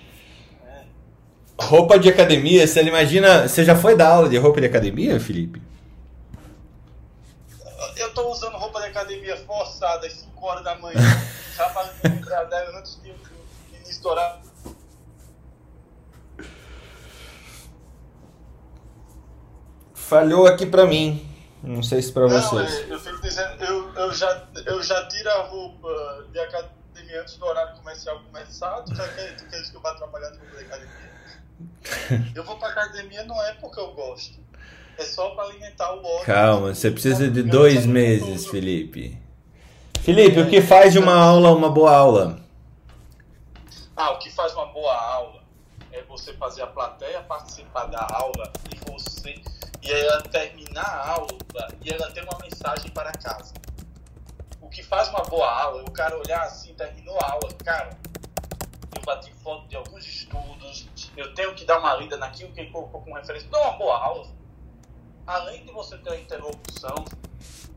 Roupa 1.60 1.98
de 1.98 2.08
academia, 2.08 2.66
você 2.66 2.82
imagina. 2.82 3.46
Você 3.48 3.64
já 3.64 3.76
foi 3.76 3.96
dar 3.96 4.08
aula 4.08 4.28
de 4.28 4.36
roupa 4.36 4.60
de 4.60 4.66
academia, 4.66 5.18
Felipe? 5.20 5.62
Eu 7.96 8.12
tô 8.12 8.28
usando 8.30 8.56
roupa 8.56 8.80
de 8.80 8.86
academia 8.86 9.36
forçada 9.46 10.06
às 10.06 10.12
5 10.12 10.46
horas 10.46 10.64
da 10.64 10.74
manhã. 10.76 11.00
já 11.56 11.68
para 11.70 11.90
antes 12.78 13.00
de 13.02 13.14
horário. 14.06 14.40
Falhou 19.94 20.46
aqui 20.46 20.66
pra 20.66 20.86
mim. 20.86 21.30
Não 21.62 21.82
sei 21.82 22.02
se 22.02 22.12
pra 22.12 22.28
Não, 22.28 22.28
vocês. 22.28 22.74
é, 22.74 22.92
eu 22.92 23.00
fico 23.00 23.22
dizendo, 23.22 23.64
eu, 23.64 23.94
eu, 23.94 24.12
já, 24.12 24.46
eu 24.66 24.82
já 24.82 25.06
tiro 25.08 25.30
a 25.30 25.42
roupa 25.44 26.26
de 26.30 26.38
academia 26.38 27.22
antes 27.22 27.38
do 27.38 27.46
horário 27.46 27.74
comercial 27.78 28.20
começar. 28.30 28.82
Tu 28.82 28.94
já 28.94 29.08
quer, 29.08 29.36
tu 29.36 29.46
quer 29.48 29.62
que 29.62 29.74
eu 29.74 29.80
vá 29.80 29.94
trabalhar 29.94 30.30
de 30.30 30.38
roupa 30.40 30.56
de 30.58 30.64
academia? 30.64 31.13
Eu 32.34 32.44
vou 32.44 32.56
pra 32.56 32.68
academia 32.68 33.24
não 33.24 33.40
é 33.44 33.54
porque 33.54 33.78
eu 33.78 33.92
gosto. 33.92 34.38
É 34.98 35.02
só 35.04 35.30
pra 35.30 35.44
alimentar 35.44 35.92
o 35.92 36.04
ódio. 36.04 36.26
Calma, 36.26 36.74
você 36.74 36.90
precisa 36.90 37.28
de 37.28 37.42
dois 37.42 37.84
meses. 37.84 38.46
Felipe. 38.46 39.18
Felipe, 40.00 40.40
o 40.40 40.48
que 40.48 40.60
faz 40.60 40.92
de 40.92 40.98
uma 40.98 41.14
aula 41.14 41.50
uma 41.50 41.70
boa 41.70 41.94
aula? 41.94 42.38
Ah, 43.96 44.10
o 44.10 44.18
que 44.18 44.30
faz 44.30 44.52
uma 44.54 44.66
boa 44.66 44.94
aula 44.94 45.42
é 45.92 46.02
você 46.02 46.32
fazer 46.34 46.62
a 46.62 46.66
plateia 46.66 47.20
participar 47.22 47.86
da 47.86 48.06
aula 48.10 48.52
e 48.72 48.90
você 48.90 49.40
e 49.82 49.92
ela 49.92 50.22
terminar 50.22 50.84
a 50.84 51.10
aula 51.10 51.38
e 51.82 51.92
ela 51.92 52.10
ter 52.10 52.22
uma 52.22 52.38
mensagem 52.42 52.90
para 52.90 53.12
casa. 53.12 53.52
O 54.60 54.68
que 54.68 54.82
faz 54.82 55.08
uma 55.08 55.22
boa 55.22 55.50
aula 55.50 55.82
é 55.82 55.84
o 55.84 55.90
cara 55.90 56.16
olhar 56.18 56.42
assim, 56.42 56.74
terminou 56.74 57.18
a 57.20 57.32
aula, 57.32 57.48
cara, 57.64 57.90
bati 59.04 59.32
foto 59.42 59.66
de 59.68 59.76
alguns 59.76 60.04
estudos, 60.06 60.88
eu 61.16 61.34
tenho 61.34 61.54
que 61.54 61.64
dar 61.64 61.78
uma 61.78 61.94
lida 61.94 62.16
naquilo 62.16 62.52
que 62.52 62.60
ele 62.60 62.70
colocou 62.70 63.00
como 63.02 63.16
referência. 63.16 63.48
Não 63.50 63.60
é 63.60 63.68
uma 63.68 63.78
boa 63.78 63.96
aula. 64.04 64.26
Além 65.26 65.64
de 65.64 65.72
você 65.72 65.96
ter 65.98 66.10
a 66.12 66.16
interrupção, 66.20 66.94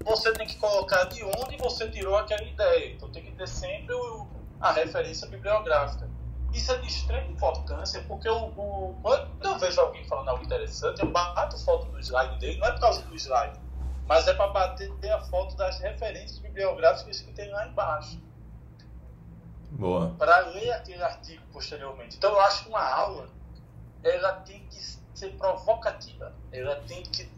você 0.03 0.31
tem 0.33 0.47
que 0.47 0.55
colocar 0.57 1.05
de 1.05 1.23
onde 1.23 1.57
você 1.57 1.89
tirou 1.89 2.15
aquela 2.17 2.43
ideia. 2.43 2.93
Então 2.93 3.09
tem 3.09 3.23
que 3.23 3.31
ter 3.31 3.47
sempre 3.47 3.93
o- 3.93 4.27
a 4.59 4.71
referência 4.71 5.27
bibliográfica. 5.27 6.09
Isso 6.53 6.71
é 6.71 6.77
de 6.77 6.87
extrema 6.87 7.27
importância, 7.27 8.01
porque 8.07 8.27
o, 8.29 8.45
o- 8.47 8.95
quando 9.01 9.29
eu 9.43 9.59
vejo 9.59 9.79
alguém 9.81 10.03
falando 10.05 10.29
algo 10.29 10.43
interessante, 10.43 11.01
eu 11.01 11.09
bato 11.11 11.57
foto 11.63 11.85
do 11.91 11.99
slide 11.99 12.37
dele, 12.39 12.57
não 12.59 12.67
é 12.67 12.71
por 12.71 12.79
causa 12.81 13.01
do 13.03 13.15
slide, 13.15 13.59
mas 14.07 14.27
é 14.27 14.33
para 14.33 14.47
bater 14.47 15.11
a 15.11 15.19
foto 15.25 15.55
das 15.55 15.79
referências 15.79 16.39
bibliográficas 16.39 17.19
que 17.21 17.31
tem 17.33 17.49
lá 17.51 17.67
embaixo, 17.67 18.19
Boa. 19.71 20.15
para 20.17 20.39
ler 20.49 20.71
aquele 20.71 21.03
artigo 21.03 21.43
posteriormente. 21.51 22.17
Então 22.17 22.31
eu 22.31 22.39
acho 22.41 22.63
que 22.63 22.69
uma 22.69 22.81
aula, 22.83 23.29
ela 24.03 24.33
tem 24.41 24.65
que 24.67 24.81
ser 25.13 25.31
provocativa, 25.37 26.33
ela 26.51 26.75
tem 26.87 27.03
que, 27.03 27.29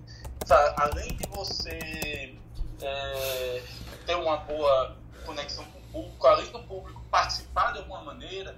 sa- 0.46 0.76
além 0.78 1.16
de 1.16 1.28
você 1.30 2.38
é, 2.82 3.64
ter 4.06 4.16
uma 4.16 4.38
boa 4.38 4.96
conexão 5.26 5.66
com 5.66 5.80
o 5.80 5.84
público, 5.92 6.28
além 6.28 6.52
do 6.52 6.60
público 6.64 7.02
participar 7.10 7.74
de 7.74 7.80
alguma 7.80 8.04
maneira, 8.04 8.56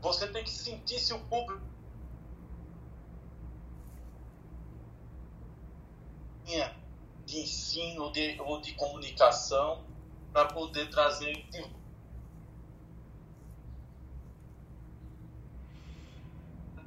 você 0.00 0.26
tem 0.28 0.44
que 0.44 0.50
sentir 0.50 0.98
se 0.98 1.12
o 1.14 1.18
público 1.20 1.62
de 7.24 7.38
ensino 7.40 8.12
de, 8.12 8.38
ou 8.40 8.60
de 8.60 8.74
comunicação 8.74 9.84
para 10.32 10.46
poder 10.46 10.90
trazer 10.90 11.32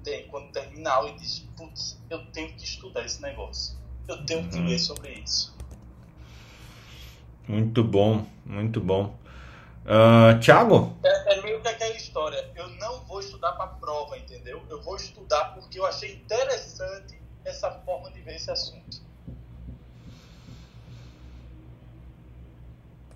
tem, 0.05 0.27
quando 0.27 0.51
termina 0.51 0.91
a 0.91 0.93
aula 0.93 1.09
e 1.09 1.17
diz, 1.17 1.39
putz, 1.57 2.00
eu 2.09 2.24
tenho 2.27 2.53
que 2.53 2.63
estudar 2.63 3.03
esse 3.03 3.21
negócio. 3.21 3.75
Eu 4.07 4.24
tenho 4.25 4.47
que 4.47 4.59
ler 4.59 4.79
sobre 4.79 5.12
isso. 5.13 5.53
Muito 7.47 7.83
bom, 7.83 8.25
muito 8.45 8.79
bom. 8.79 9.17
Ah, 9.85 10.38
Thiago? 10.39 10.95
É, 11.03 11.33
é 11.33 11.41
meio 11.41 11.62
que 11.62 11.67
aquela 11.67 11.95
história. 11.95 12.51
Eu 12.55 12.69
não 12.69 13.03
vou 13.05 13.19
estudar 13.19 13.53
para 13.53 13.67
prova, 13.67 14.17
entendeu? 14.17 14.63
Eu 14.69 14.81
vou 14.81 14.95
estudar 14.95 15.55
porque 15.55 15.79
eu 15.79 15.85
achei 15.85 16.13
interessante 16.13 17.19
essa 17.43 17.71
forma 17.71 18.12
de 18.12 18.21
ver 18.21 18.35
esse 18.35 18.50
assunto. 18.50 19.04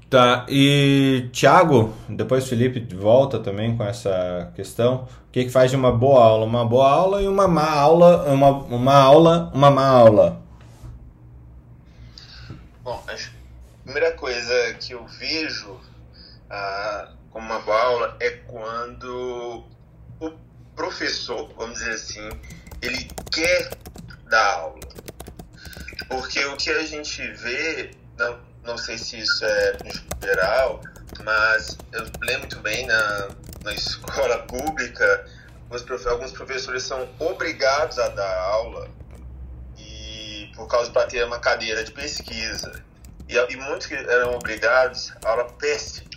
Tá, 0.10 0.48
e 0.50 1.30
Thiago, 1.32 1.96
depois 2.10 2.50
Felipe 2.50 2.80
volta 2.96 3.38
também 3.38 3.78
com 3.78 3.84
essa 3.84 4.52
questão. 4.56 5.08
O 5.28 5.32
que, 5.32 5.46
que 5.46 5.52
faz 5.52 5.70
de 5.70 5.78
uma 5.78 5.92
boa 5.92 6.24
aula? 6.24 6.46
Uma 6.46 6.66
boa 6.66 6.90
aula 6.90 7.22
e 7.22 7.28
uma 7.28 7.48
má 7.48 7.70
aula, 7.70 8.24
uma, 8.24 8.50
uma 8.50 8.96
aula, 8.96 9.52
uma 9.54 9.70
má 9.70 9.86
aula. 9.88 10.42
Bom, 12.84 13.04
a 13.08 13.16
primeira 13.84 14.12
coisa 14.14 14.74
que 14.80 14.94
eu 14.94 15.06
vejo 15.06 15.80
ah, 16.50 17.10
como 17.30 17.46
uma 17.46 17.60
boa 17.60 17.80
aula 17.80 18.18
é 18.20 18.32
quando 18.48 19.64
o 20.20 20.32
professor, 20.76 21.54
vamos 21.56 21.78
dizer 21.78 21.92
assim, 21.92 22.30
ele 22.82 23.08
quer 23.32 23.70
dar 24.28 24.56
aula. 24.56 24.80
Porque 26.08 26.44
o 26.46 26.58
que 26.58 26.72
a 26.72 26.84
gente 26.84 27.22
vê, 27.34 27.92
não, 28.18 28.49
não 28.70 28.78
sei 28.78 28.98
se 28.98 29.18
isso 29.20 29.44
é 29.44 29.78
geral, 30.24 30.82
mas 31.24 31.78
eu 31.92 32.04
lembro 32.22 32.42
muito 32.42 32.60
bem 32.60 32.86
na, 32.86 33.28
na 33.64 33.74
escola 33.74 34.40
pública, 34.44 35.26
os 35.72 35.82
profe- 35.82 36.08
alguns 36.08 36.32
professores 36.32 36.84
são 36.84 37.10
obrigados 37.20 37.98
a 37.98 38.10
dar 38.10 38.38
aula 38.38 38.88
e 39.78 40.52
por 40.56 40.68
causa 40.68 40.92
para 40.92 41.08
ter 41.08 41.24
uma 41.26 41.40
cadeira 41.40 41.84
de 41.84 41.92
pesquisa. 41.92 42.84
E, 43.28 43.36
e 43.36 43.56
muitos 43.58 43.88
que 43.88 43.96
eram 43.96 44.36
obrigados, 44.36 45.14
aula 45.24 45.46
péssima, 45.54 46.10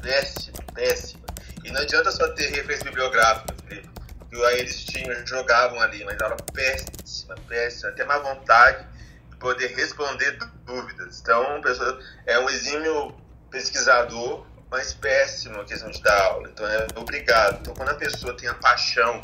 péssima, 0.00 0.58
péssima. 0.74 1.26
E 1.64 1.70
não 1.70 1.80
adianta 1.80 2.10
só 2.10 2.28
ter 2.28 2.50
referência 2.50 2.84
bibliográfica, 2.84 3.54
Felipe. 3.66 3.88
Que 4.30 4.44
aí 4.44 4.60
eles 4.60 4.84
tinham, 4.84 5.26
jogavam 5.26 5.80
ali, 5.80 6.04
mas 6.04 6.20
aula 6.20 6.36
péssima, 6.52 7.34
péssima, 7.48 7.90
até 7.90 8.04
má 8.04 8.18
vontade 8.18 8.84
de 8.84 8.97
poder 9.38 9.68
responder 9.74 10.32
dú- 10.32 10.50
dúvidas. 10.64 11.20
Então, 11.20 11.60
pessoa 11.60 11.98
é 12.26 12.38
um 12.38 12.48
exímio 12.50 13.14
pesquisador, 13.50 14.46
mas 14.70 14.92
péssimo 14.94 15.60
a 15.60 15.64
questão 15.64 15.90
de 15.90 16.02
dar 16.02 16.20
aula. 16.24 16.48
Então, 16.48 16.66
é 16.66 16.86
obrigado. 16.96 17.60
Então, 17.60 17.74
quando 17.74 17.90
a 17.90 17.94
pessoa 17.94 18.36
tem 18.36 18.48
a 18.48 18.54
paixão, 18.54 19.20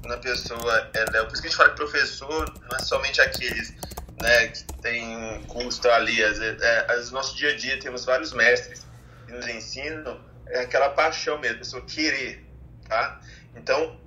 quando 0.00 0.14
a 0.14 0.18
pessoa. 0.18 0.90
Ela, 0.94 1.18
é 1.18 1.24
por 1.24 1.32
isso 1.32 1.42
que 1.42 1.48
a 1.48 1.50
gente 1.50 1.56
fala 1.56 1.70
que 1.70 1.76
professor 1.76 2.54
não 2.70 2.76
é 2.76 2.82
somente 2.82 3.20
aqueles 3.20 3.74
né, 4.20 4.48
que 4.48 4.64
tem 4.80 5.16
um 5.16 5.44
custo 5.44 5.88
ali. 5.90 6.22
Às 6.22 6.38
vezes, 6.38 6.62
é, 6.62 6.96
no 6.96 7.10
nosso 7.12 7.36
dia 7.36 7.50
a 7.50 7.56
dia 7.56 7.78
temos 7.80 8.04
vários 8.04 8.32
mestres 8.32 8.86
que 9.26 9.32
nos 9.32 9.46
ensinam 9.46 10.28
é 10.50 10.60
aquela 10.60 10.90
paixão 10.90 11.38
mesmo, 11.38 11.56
a 11.56 11.58
pessoa 11.58 11.82
querer, 11.84 12.44
tá? 12.88 13.20
Então, 13.54 13.98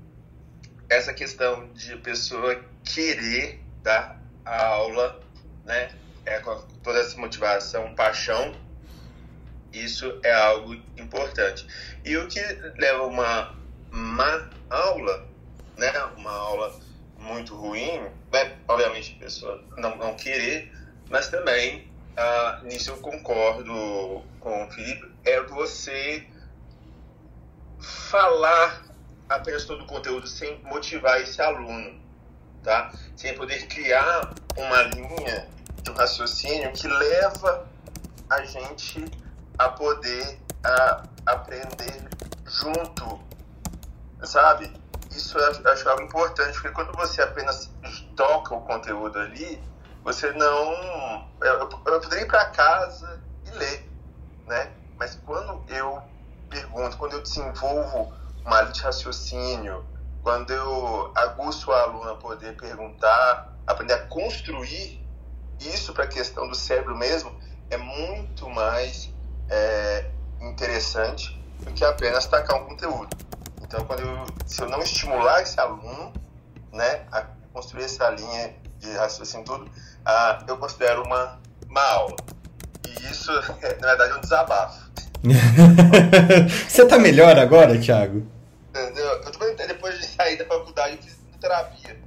essa 0.89 1.13
questão 1.13 1.71
de 1.73 1.95
pessoa 1.97 2.59
querer 2.83 3.61
dar 3.83 4.19
a 4.43 4.65
aula, 4.65 5.20
né, 5.65 5.91
é 6.25 6.39
com 6.39 6.55
toda 6.83 6.99
essa 6.99 7.17
motivação, 7.17 7.93
paixão, 7.95 8.55
isso 9.73 10.19
é 10.23 10.33
algo 10.33 10.73
importante. 10.97 11.65
E 12.03 12.17
o 12.17 12.27
que 12.27 12.41
leva 12.77 13.03
uma 13.03 13.55
má 13.89 14.49
aula, 14.69 15.27
né, 15.77 15.91
uma 16.17 16.31
aula 16.31 16.79
muito 17.17 17.55
ruim, 17.55 18.01
né, 18.31 18.57
obviamente 18.67 19.15
a 19.17 19.23
pessoa 19.23 19.63
não, 19.77 19.95
não 19.97 20.15
querer, 20.15 20.71
mas 21.09 21.29
também, 21.29 21.87
ah, 22.17 22.61
nisso 22.63 22.91
eu 22.91 22.97
concordo 22.97 24.23
com 24.39 24.65
o 24.65 24.71
Felipe, 24.71 25.11
é 25.23 25.41
você 25.41 26.27
falar 27.79 28.85
apenas 29.29 29.65
todo 29.65 29.83
o 29.83 29.87
conteúdo 29.87 30.27
sem 30.27 30.59
motivar 30.63 31.21
esse 31.21 31.41
aluno, 31.41 32.00
tá? 32.63 32.91
Sem 33.15 33.35
poder 33.35 33.67
criar 33.67 34.33
uma 34.57 34.81
linha 34.83 35.47
um 35.89 35.93
raciocínio 35.93 36.71
que 36.73 36.87
leva 36.87 37.67
a 38.29 38.43
gente 38.43 39.05
a 39.57 39.69
poder 39.69 40.39
a, 40.63 41.03
aprender 41.25 42.07
junto, 42.45 43.19
sabe? 44.23 44.71
isso 45.15 45.37
eu 45.37 45.71
acho, 45.71 45.89
algo 45.89 46.03
importante, 46.03 46.53
porque 46.53 46.69
quando 46.69 46.91
você 46.93 47.21
apenas 47.21 47.69
toca 48.15 48.55
o 48.55 48.61
conteúdo 48.61 49.19
ali, 49.19 49.61
você 50.03 50.31
não. 50.31 51.29
Eu, 51.41 51.69
eu 51.85 51.99
poderia 51.99 52.23
ir 52.23 52.27
para 52.27 52.45
casa 52.45 53.21
e 53.45 53.51
ler, 53.51 53.89
né? 54.47 54.71
Mas 54.97 55.19
quando 55.25 55.63
eu 55.67 56.01
pergunto, 56.49 56.97
quando 56.97 57.13
eu 57.13 57.21
desenvolvo 57.21 58.13
uma 58.45 58.61
linha 58.61 58.73
de 58.73 58.81
raciocínio, 58.81 59.85
quando 60.23 60.51
eu 60.51 61.11
aguço 61.15 61.71
a 61.71 62.15
poder 62.15 62.55
perguntar, 62.55 63.53
aprender 63.65 63.93
a 63.93 64.05
construir 64.07 65.01
isso 65.59 65.93
para 65.93 66.05
a 66.05 66.07
questão 66.07 66.47
do 66.47 66.55
cérebro 66.55 66.95
mesmo, 66.95 67.31
é 67.69 67.77
muito 67.77 68.49
mais 68.49 69.13
é, 69.49 70.05
interessante 70.41 71.39
do 71.59 71.71
que 71.71 71.83
apenas 71.83 72.25
tacar 72.25 72.61
um 72.61 72.65
conteúdo. 72.65 73.15
Então, 73.61 73.85
quando 73.85 74.01
eu, 74.01 74.25
se 74.45 74.61
eu 74.61 74.69
não 74.69 74.79
estimular 74.79 75.41
esse 75.41 75.59
aluno 75.59 76.11
né, 76.71 77.01
a 77.11 77.25
construir 77.53 77.85
essa 77.85 78.09
linha 78.09 78.55
de 78.79 78.91
raciocínio 78.93 79.45
tudo, 79.45 79.69
ah, 80.05 80.43
eu 80.47 80.57
considero 80.57 81.03
uma, 81.03 81.39
uma 81.69 81.81
aula. 81.81 82.15
E 82.87 83.11
isso, 83.11 83.31
na 83.79 83.87
verdade, 83.87 84.11
é 84.11 84.15
um 84.15 84.21
desabafo. 84.21 84.91
Você 86.67 86.85
tá 86.85 86.97
melhor 86.97 87.37
agora, 87.37 87.79
Thiago? 87.79 88.25
Entendeu? 88.71 89.05
Eu 89.05 89.31
tô, 89.31 89.53
depois 89.53 89.99
de 89.99 90.05
sair 90.05 90.37
da 90.37 90.45
faculdade, 90.45 90.95
eu 90.95 91.03
fiz 91.03 91.19
terapia. 91.41 92.01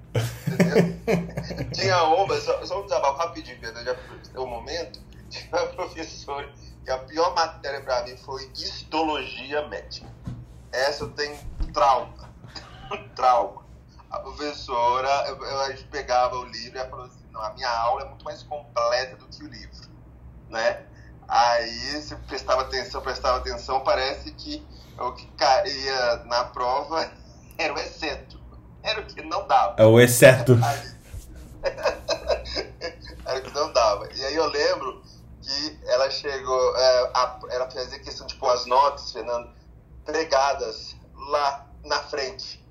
Entendeu? 0.48 1.68
Tinha 1.74 2.02
uma, 2.04 2.40
só, 2.40 2.64
só 2.64 2.80
um 2.80 2.84
desabafo 2.84 3.18
rapidinho, 3.18 3.60
Pedro, 3.60 3.84
já 3.84 3.94
foi 3.94 4.42
o 4.42 4.46
momento. 4.46 4.98
Tinha 5.28 5.46
uma 5.52 5.66
professora, 5.66 6.50
e 6.86 6.90
a 6.90 6.98
pior 6.98 7.34
matéria 7.34 7.82
pra 7.82 8.02
mim 8.04 8.16
foi 8.16 8.50
histologia 8.54 9.68
médica. 9.68 10.08
Essa 10.72 11.04
eu 11.04 11.10
tenho 11.10 11.38
trauma. 11.74 12.30
trauma. 13.14 13.62
A 14.10 14.20
professora, 14.20 15.08
eu, 15.28 15.60
a 15.60 15.70
gente 15.70 15.84
pegava 15.84 16.36
o 16.36 16.44
livro 16.44 16.78
e 16.78 16.80
ela 16.80 16.88
falou 16.88 17.04
assim, 17.04 17.24
não, 17.30 17.42
a 17.42 17.52
minha 17.52 17.68
aula 17.68 18.02
é 18.02 18.04
muito 18.06 18.24
mais 18.24 18.42
completa 18.42 19.16
do 19.16 19.26
que 19.26 19.44
o 19.44 19.48
livro, 19.48 19.90
né? 20.48 20.86
Aí, 21.28 22.00
se 22.00 22.14
prestava 22.16 22.62
atenção, 22.62 23.02
prestava 23.02 23.38
atenção, 23.38 23.80
parece 23.80 24.30
que 24.32 24.64
o 24.98 25.12
que 25.12 25.26
caía 25.36 26.16
na 26.26 26.44
prova 26.44 27.10
era 27.58 27.72
o 27.72 27.78
exceto. 27.78 28.40
Era 28.82 29.00
o 29.00 29.04
que 29.06 29.22
não 29.22 29.46
dava. 29.46 29.74
É 29.78 29.84
o 29.84 30.00
exceto. 30.00 30.58
era 33.26 33.38
o 33.38 33.42
que 33.42 33.54
não 33.54 33.72
dava. 33.72 34.08
E 34.14 34.24
aí 34.24 34.34
eu 34.34 34.46
lembro 34.46 35.02
que 35.42 35.78
ela 35.86 36.10
chegou, 36.10 36.76
é, 36.76 37.10
a, 37.14 37.38
ela 37.50 37.70
fazia 37.70 37.98
questão 37.98 38.26
de 38.26 38.34
pôr 38.36 38.50
as 38.50 38.66
notas, 38.66 39.12
Fernando, 39.12 39.50
pregadas 40.04 40.96
lá 41.14 41.66
na 41.84 41.98
frente, 42.00 42.64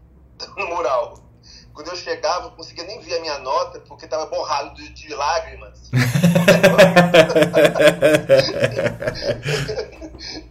no 0.58 0.68
mural. 0.75 1.20
Quando 1.74 1.88
eu 1.88 1.96
chegava, 1.96 2.46
eu 2.46 2.50
não 2.50 2.56
conseguia 2.56 2.84
nem 2.84 3.00
ver 3.00 3.18
a 3.18 3.22
minha 3.22 3.39
nota, 3.39 3.80
porque 3.80 4.06
estava 4.06 4.27
borrado 4.27 4.75
de, 4.75 4.89
de 4.89 5.13
lágrimas. 5.13 5.89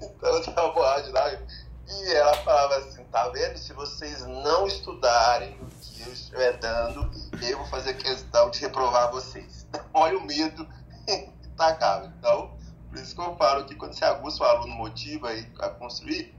então, 0.00 0.40
estava 0.40 0.72
borrado 0.72 1.04
de 1.04 1.12
lágrimas. 1.12 1.52
E 1.88 2.01
ela 2.14 2.34
falava 2.38 2.76
assim, 2.76 3.04
tá 3.04 3.28
vendo? 3.28 3.56
Se 3.56 3.72
vocês 3.72 4.24
não 4.26 4.66
estudarem 4.66 5.58
o 5.60 5.66
que 5.80 6.02
eu 6.02 6.12
estiver 6.12 6.56
dando, 6.58 7.10
eu 7.42 7.58
vou 7.58 7.66
fazer 7.66 7.94
questão 7.94 8.50
de 8.50 8.60
reprovar 8.60 9.10
vocês. 9.10 9.66
Olha 9.92 10.18
o 10.18 10.26
medo 10.26 10.66
que 11.06 11.48
tá 11.56 12.10
Então, 12.18 12.56
por 12.88 12.98
isso 12.98 13.14
que 13.14 13.20
eu 13.20 13.36
falo 13.36 13.64
que 13.64 13.74
quando 13.74 13.94
você 13.94 14.04
aguça 14.04 14.42
o 14.42 14.46
aluno, 14.46 14.74
motiva 14.74 15.30
a 15.60 15.68
construir, 15.70 16.34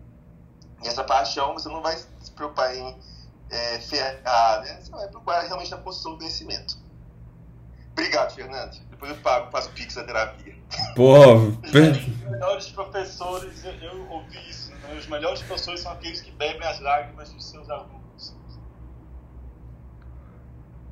essa 0.83 1.03
paixão 1.03 1.53
você 1.53 1.69
não 1.69 1.81
vai 1.81 1.97
se 1.97 2.31
preocupar 2.31 2.75
em 2.75 2.97
é, 3.49 3.79
ferrar, 3.79 4.61
né? 4.61 4.79
Você 4.81 4.91
vai 4.91 5.07
preocupar 5.07 5.43
realmente 5.45 5.71
na 5.71 5.77
construção 5.77 6.13
do 6.13 6.17
conhecimento. 6.19 6.77
Obrigado, 7.91 8.33
Fernando. 8.33 8.79
Depois 8.89 9.11
eu 9.11 9.17
pago, 9.17 9.51
faço 9.51 9.69
pix 9.71 9.95
da 9.95 10.03
terapia. 10.03 10.55
Pô, 10.95 11.15
melhores 12.29 12.69
professores, 12.69 13.63
eu 13.63 14.09
ouvi 14.09 14.49
isso, 14.49 14.62
né? 14.83 14.95
os 14.97 15.07
melhores 15.07 15.41
professores 15.41 15.81
são 15.81 15.91
aqueles 15.91 16.21
que 16.21 16.31
bebem 16.31 16.67
as 16.67 16.79
lágrimas 16.79 17.31
dos 17.31 17.49
seus 17.49 17.69
alunos. 17.69 18.35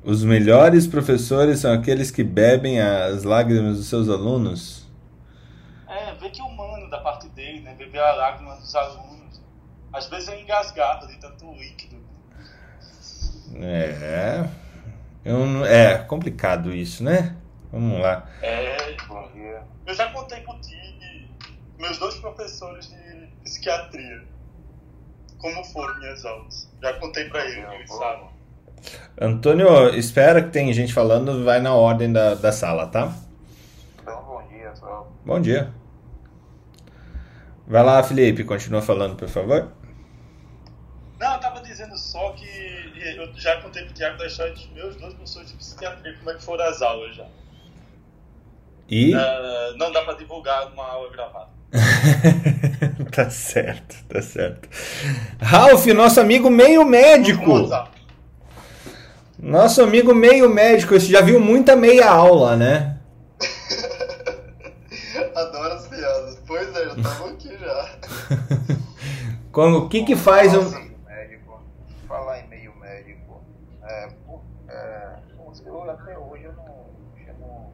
Os 0.04 0.24
melhores 0.24 0.86
professores 0.86 1.60
são 1.60 1.72
aqueles 1.72 2.10
que 2.10 2.24
bebem 2.24 2.80
as 2.80 3.22
lágrimas 3.22 3.76
dos 3.76 3.86
seus 3.86 4.08
alunos? 4.08 4.90
É, 5.88 6.14
vê 6.14 6.28
que 6.30 6.40
é 6.40 6.44
humano 6.44 6.90
da 6.90 6.98
parte 6.98 7.28
dele, 7.28 7.60
né? 7.60 7.74
Beber 7.74 8.00
a 8.00 8.12
lágrima 8.12 8.56
dos 8.56 8.74
alunos. 8.74 9.40
Às 9.92 10.08
vezes 10.08 10.28
é 10.28 10.40
engasgado 10.40 11.06
de 11.06 11.16
tanto 11.18 11.52
líquido. 11.52 12.02
É. 13.54 14.48
Eu, 15.24 15.64
é 15.64 15.98
complicado 15.98 16.74
isso, 16.74 17.04
né? 17.04 17.36
Vamos 17.70 18.00
lá. 18.00 18.28
É, 18.42 18.96
bom 19.06 19.30
dia. 19.32 19.62
Eu 19.86 19.94
já 19.94 20.10
contei 20.10 20.40
contigo 20.40 20.82
meus 21.82 21.98
dois 21.98 22.14
professores 22.16 22.88
de 22.88 22.94
psiquiatria. 23.42 24.22
Como 25.38 25.64
foram 25.64 25.98
minhas 25.98 26.24
aulas. 26.24 26.70
Já 26.80 26.92
contei 26.94 27.28
pra 27.28 27.44
eles, 27.44 27.68
eles 27.72 27.90
sabem. 27.90 28.28
Antônio, 29.20 29.88
espera 29.94 30.42
que 30.42 30.50
tem 30.50 30.72
gente 30.72 30.92
falando, 30.92 31.44
vai 31.44 31.60
na 31.60 31.74
ordem 31.74 32.12
da, 32.12 32.34
da 32.34 32.52
sala, 32.52 32.86
tá? 32.86 33.12
Então, 34.00 34.22
bom 34.24 34.48
dia, 34.48 34.74
só. 34.74 35.12
Bom 35.24 35.40
dia. 35.40 35.72
Vai 37.66 37.82
lá, 37.82 38.02
Felipe, 38.02 38.44
continua 38.44 38.82
falando, 38.82 39.16
por 39.16 39.28
favor. 39.28 39.72
Não, 41.18 41.34
eu 41.34 41.40
tava 41.40 41.60
dizendo 41.60 41.96
só 41.96 42.32
que 42.32 42.44
eu 43.16 43.32
já 43.34 43.60
contei 43.62 43.84
pro 43.84 43.94
Tiago 43.94 44.18
da 44.18 44.26
história 44.26 44.52
dos 44.52 44.68
meus 44.70 44.96
dois 44.96 45.14
professores 45.14 45.50
de 45.50 45.56
psiquiatria, 45.56 46.16
como 46.18 46.30
é 46.30 46.34
que 46.34 46.42
foram 46.42 46.64
as 46.64 46.82
aulas 46.82 47.14
já. 47.14 47.26
E? 48.88 49.14
Uh, 49.14 49.76
não 49.76 49.92
dá 49.92 50.02
pra 50.02 50.14
divulgar 50.14 50.66
uma 50.72 50.84
aula 50.84 51.10
gravada. 51.12 51.50
tá 53.10 53.30
certo, 53.30 53.96
tá 54.06 54.20
certo. 54.20 54.68
Ralph, 55.40 55.86
nosso 55.86 56.20
amigo 56.20 56.50
meio 56.50 56.84
médico. 56.84 57.50
Nosso 59.38 59.82
amigo 59.82 60.14
meio 60.14 60.48
médico, 60.50 60.94
você 60.94 61.06
já 61.06 61.22
viu 61.22 61.40
muita 61.40 61.74
meia 61.74 62.10
aula, 62.10 62.56
né? 62.56 62.98
Adoro 65.34 65.74
as 65.74 65.86
piadas. 65.88 66.42
Pois 66.46 66.76
é, 66.76 66.84
já 66.84 66.94
tava 67.02 67.30
aqui 67.30 67.58
já. 67.58 67.98
Como, 69.50 69.78
o 69.78 69.88
que 69.88 70.04
que 70.04 70.14
faz 70.14 70.54
um... 70.54 70.70
Médico, 71.06 71.60
falar 72.06 72.40
em 72.40 72.48
meio 72.48 72.74
médico, 72.76 73.42
é, 73.82 74.08
é, 74.68 75.18
eu, 75.66 75.90
até 75.90 76.18
hoje 76.18 76.44
eu 76.44 76.52
não 76.52 76.86
chamo 77.24 77.72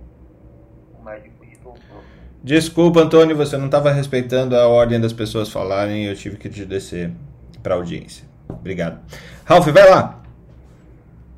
o 0.98 1.04
médico 1.04 1.44
de 1.44 1.56
doutor. 1.56 2.04
Desculpa, 2.48 3.00
Antônio, 3.00 3.36
você 3.36 3.58
não 3.58 3.66
estava 3.66 3.90
respeitando 3.90 4.56
a 4.56 4.66
ordem 4.66 4.98
das 4.98 5.12
pessoas 5.12 5.50
falarem 5.50 6.04
e 6.04 6.06
eu 6.06 6.16
tive 6.16 6.38
que 6.38 6.48
te 6.48 6.64
descer 6.64 7.14
para 7.62 7.74
audiência. 7.74 8.26
Obrigado. 8.48 8.98
Ralph, 9.44 9.66
vai 9.66 9.86
lá. 9.86 10.18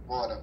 Bora. 0.07 0.41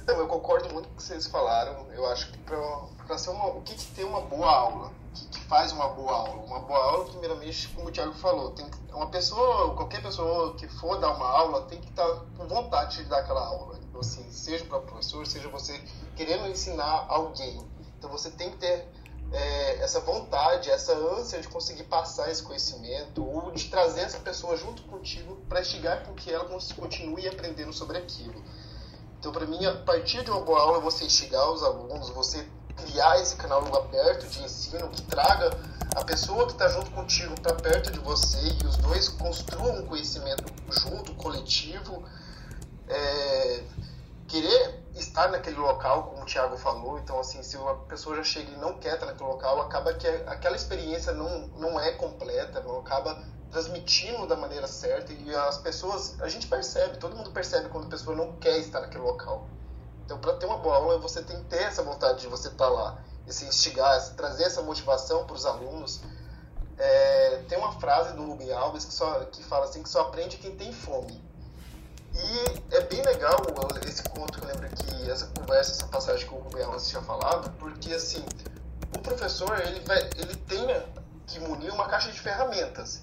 Então, 0.00 0.16
eu 0.16 0.28
concordo 0.28 0.72
muito 0.72 0.86
com 0.86 0.94
o 0.94 0.96
que 0.96 1.02
vocês 1.02 1.26
falaram. 1.26 1.86
Eu 1.92 2.06
acho 2.06 2.30
que 2.30 2.38
para 2.38 3.18
ser 3.18 3.30
uma. 3.30 3.46
O 3.46 3.62
que, 3.62 3.74
que 3.74 3.86
tem 3.86 4.04
uma 4.04 4.20
boa 4.20 4.48
aula? 4.48 4.86
O 4.86 5.12
que, 5.12 5.26
que, 5.26 5.40
faz 5.46 5.72
uma 5.72 5.88
boa 5.88 6.12
aula? 6.12 6.40
Uma 6.40 6.60
boa 6.60 6.78
aula, 6.78 7.04
primeiramente, 7.06 7.66
como 7.70 7.88
o 7.88 7.90
Thiago 7.90 8.12
falou, 8.12 8.52
tem 8.52 8.66
uma 8.94 9.08
pessoa, 9.08 9.74
qualquer 9.74 10.00
pessoa 10.02 10.54
que 10.54 10.68
for 10.68 11.00
dar 11.00 11.16
uma 11.16 11.28
aula, 11.28 11.62
tem 11.62 11.80
que 11.80 11.88
estar 11.88 12.06
tá 12.06 12.20
com 12.38 12.46
vontade 12.46 12.98
de 12.98 13.04
dar 13.08 13.18
aquela 13.18 13.44
aula. 13.44 13.76
Então, 13.88 14.00
assim, 14.00 14.24
seja 14.30 14.64
para 14.66 14.78
professor, 14.78 15.26
seja 15.26 15.48
você 15.48 15.82
querendo 16.14 16.46
ensinar 16.46 17.06
alguém. 17.08 17.60
Então, 17.98 18.08
você 18.08 18.30
tem 18.30 18.52
que 18.52 18.58
ter 18.58 18.86
é, 19.32 19.82
essa 19.82 20.00
vontade, 20.00 20.70
essa 20.70 20.92
ânsia 20.92 21.40
de 21.40 21.48
conseguir 21.48 21.84
passar 21.84 22.30
esse 22.30 22.42
conhecimento 22.42 23.24
ou 23.24 23.50
de 23.52 23.68
trazer 23.68 24.02
essa 24.02 24.18
pessoa 24.18 24.56
junto 24.56 24.82
contigo 24.82 25.36
para 25.48 25.60
instigar 25.60 26.04
com 26.04 26.14
que 26.14 26.32
ela 26.32 26.44
continue 26.76 27.28
aprendendo 27.28 27.72
sobre 27.72 27.98
aquilo. 27.98 28.42
Então, 29.18 29.30
para 29.32 29.46
mim, 29.46 29.64
a 29.66 29.74
partir 29.74 30.24
de 30.24 30.30
uma 30.30 30.40
boa 30.40 30.60
aula, 30.60 30.80
você 30.80 31.04
instigar 31.04 31.50
os 31.52 31.62
alunos, 31.62 32.08
você 32.10 32.46
criar 32.76 33.20
esse 33.20 33.36
canal 33.36 33.62
aberto 33.76 34.26
de 34.28 34.42
ensino 34.42 34.88
que 34.88 35.02
traga 35.02 35.50
a 35.94 36.04
pessoa 36.04 36.46
que 36.46 36.52
está 36.52 36.68
junto 36.68 36.90
contigo 36.90 37.38
para 37.40 37.54
perto 37.54 37.92
de 37.92 37.98
você 37.98 38.38
e 38.38 38.66
os 38.66 38.76
dois 38.76 39.08
construam 39.08 39.80
um 39.80 39.86
conhecimento 39.86 40.44
junto, 40.70 41.14
coletivo. 41.14 42.02
É, 42.88 43.62
querer 44.30 44.84
estar 44.94 45.28
naquele 45.28 45.56
local, 45.56 46.04
como 46.04 46.22
o 46.22 46.24
Thiago 46.24 46.56
falou, 46.56 46.98
então 46.98 47.18
assim, 47.18 47.42
se 47.42 47.56
uma 47.56 47.74
pessoa 47.86 48.14
já 48.16 48.22
chega 48.22 48.52
e 48.52 48.56
não 48.56 48.78
quer 48.78 48.94
estar 48.94 49.06
naquele 49.06 49.28
local, 49.28 49.60
acaba 49.60 49.92
que 49.92 50.06
aquela 50.06 50.54
experiência 50.54 51.12
não, 51.12 51.48
não 51.48 51.80
é 51.80 51.90
completa, 51.92 52.60
não 52.60 52.78
acaba 52.78 53.20
transmitindo 53.50 54.28
da 54.28 54.36
maneira 54.36 54.68
certa 54.68 55.12
e 55.12 55.34
as 55.34 55.58
pessoas, 55.58 56.20
a 56.20 56.28
gente 56.28 56.46
percebe, 56.46 56.98
todo 56.98 57.16
mundo 57.16 57.32
percebe 57.32 57.68
quando 57.68 57.86
a 57.86 57.90
pessoa 57.90 58.14
não 58.14 58.36
quer 58.36 58.56
estar 58.58 58.80
naquele 58.80 59.02
local. 59.02 59.48
Então, 60.04 60.18
para 60.18 60.34
ter 60.34 60.46
uma 60.46 60.58
boa 60.58 60.76
aula, 60.76 60.98
você 60.98 61.22
tem 61.22 61.36
que 61.36 61.44
ter 61.46 61.62
essa 61.62 61.82
vontade 61.82 62.20
de 62.20 62.28
você 62.28 62.48
estar 62.48 62.68
lá, 62.68 63.02
esse 63.26 63.44
instigar, 63.44 64.14
trazer 64.14 64.44
essa 64.44 64.62
motivação 64.62 65.24
para 65.26 65.34
os 65.34 65.44
alunos. 65.44 66.00
É, 66.78 67.44
tem 67.48 67.58
uma 67.58 67.72
frase 67.72 68.14
do 68.14 68.24
Rubem 68.24 68.52
Alves 68.52 68.84
que, 68.84 68.94
só, 68.94 69.24
que 69.24 69.42
fala 69.42 69.64
assim 69.64 69.82
que 69.82 69.88
só 69.88 70.02
aprende 70.02 70.36
quem 70.38 70.56
tem 70.56 70.72
fome. 70.72 71.20
E 72.14 72.74
é 72.74 72.80
bem 72.82 73.02
legal 73.02 73.36
esse 73.86 74.02
conto 74.04 74.38
que 74.38 74.44
eu 74.44 74.48
lembro 74.48 74.68
que 74.68 75.10
essa 75.10 75.26
conversa, 75.26 75.72
essa 75.72 75.86
passagem 75.88 76.26
que 76.26 76.34
o 76.34 76.38
Rubem 76.38 76.62
Alves 76.62 76.88
tinha 76.88 77.02
falado, 77.02 77.50
porque 77.58 77.92
assim, 77.92 78.24
o 78.94 78.98
professor 79.00 79.60
ele, 79.60 79.80
vai, 79.80 79.98
ele 80.16 80.36
tem 80.36 80.66
que 81.26 81.40
munir 81.40 81.72
uma 81.72 81.86
caixa 81.88 82.10
de 82.10 82.20
ferramentas. 82.20 83.02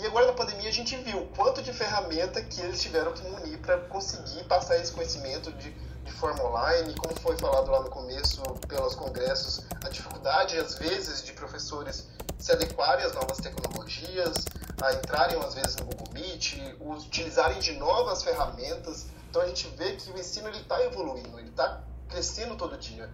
E 0.00 0.06
agora 0.06 0.26
na 0.26 0.32
pandemia 0.32 0.68
a 0.68 0.72
gente 0.72 0.96
viu 0.96 1.28
quanto 1.34 1.60
de 1.60 1.72
ferramenta 1.72 2.40
que 2.42 2.60
eles 2.60 2.80
tiveram 2.80 3.12
que 3.12 3.22
munir 3.28 3.58
para 3.58 3.78
conseguir 3.78 4.44
passar 4.44 4.76
esse 4.76 4.92
conhecimento 4.92 5.50
de, 5.52 5.70
de 6.08 6.14
forma 6.14 6.42
online, 6.42 6.94
como 6.96 7.14
foi 7.20 7.36
falado 7.36 7.70
lá 7.70 7.82
no 7.82 7.90
começo 7.90 8.42
pelos 8.66 8.94
congressos, 8.94 9.64
a 9.84 9.88
dificuldade 9.90 10.56
às 10.58 10.74
vezes 10.76 11.22
de 11.22 11.32
professores 11.32 12.08
se 12.38 12.50
adequarem 12.50 13.04
às 13.04 13.12
novas 13.12 13.36
tecnologias, 13.38 14.34
a 14.80 14.94
entrarem 14.94 15.38
às 15.38 15.54
vezes 15.54 15.76
no 15.76 15.84
Google 15.84 16.08
Meet, 16.14 16.56
utilizarem 16.80 17.58
de 17.58 17.72
novas 17.72 18.22
ferramentas. 18.22 19.06
Então 19.28 19.42
a 19.42 19.46
gente 19.46 19.68
vê 19.76 19.96
que 19.96 20.10
o 20.10 20.18
ensino 20.18 20.48
ele 20.48 20.58
está 20.58 20.82
evoluindo, 20.82 21.38
ele 21.38 21.50
está 21.50 21.82
crescendo 22.08 22.56
todo 22.56 22.78
dia. 22.78 23.10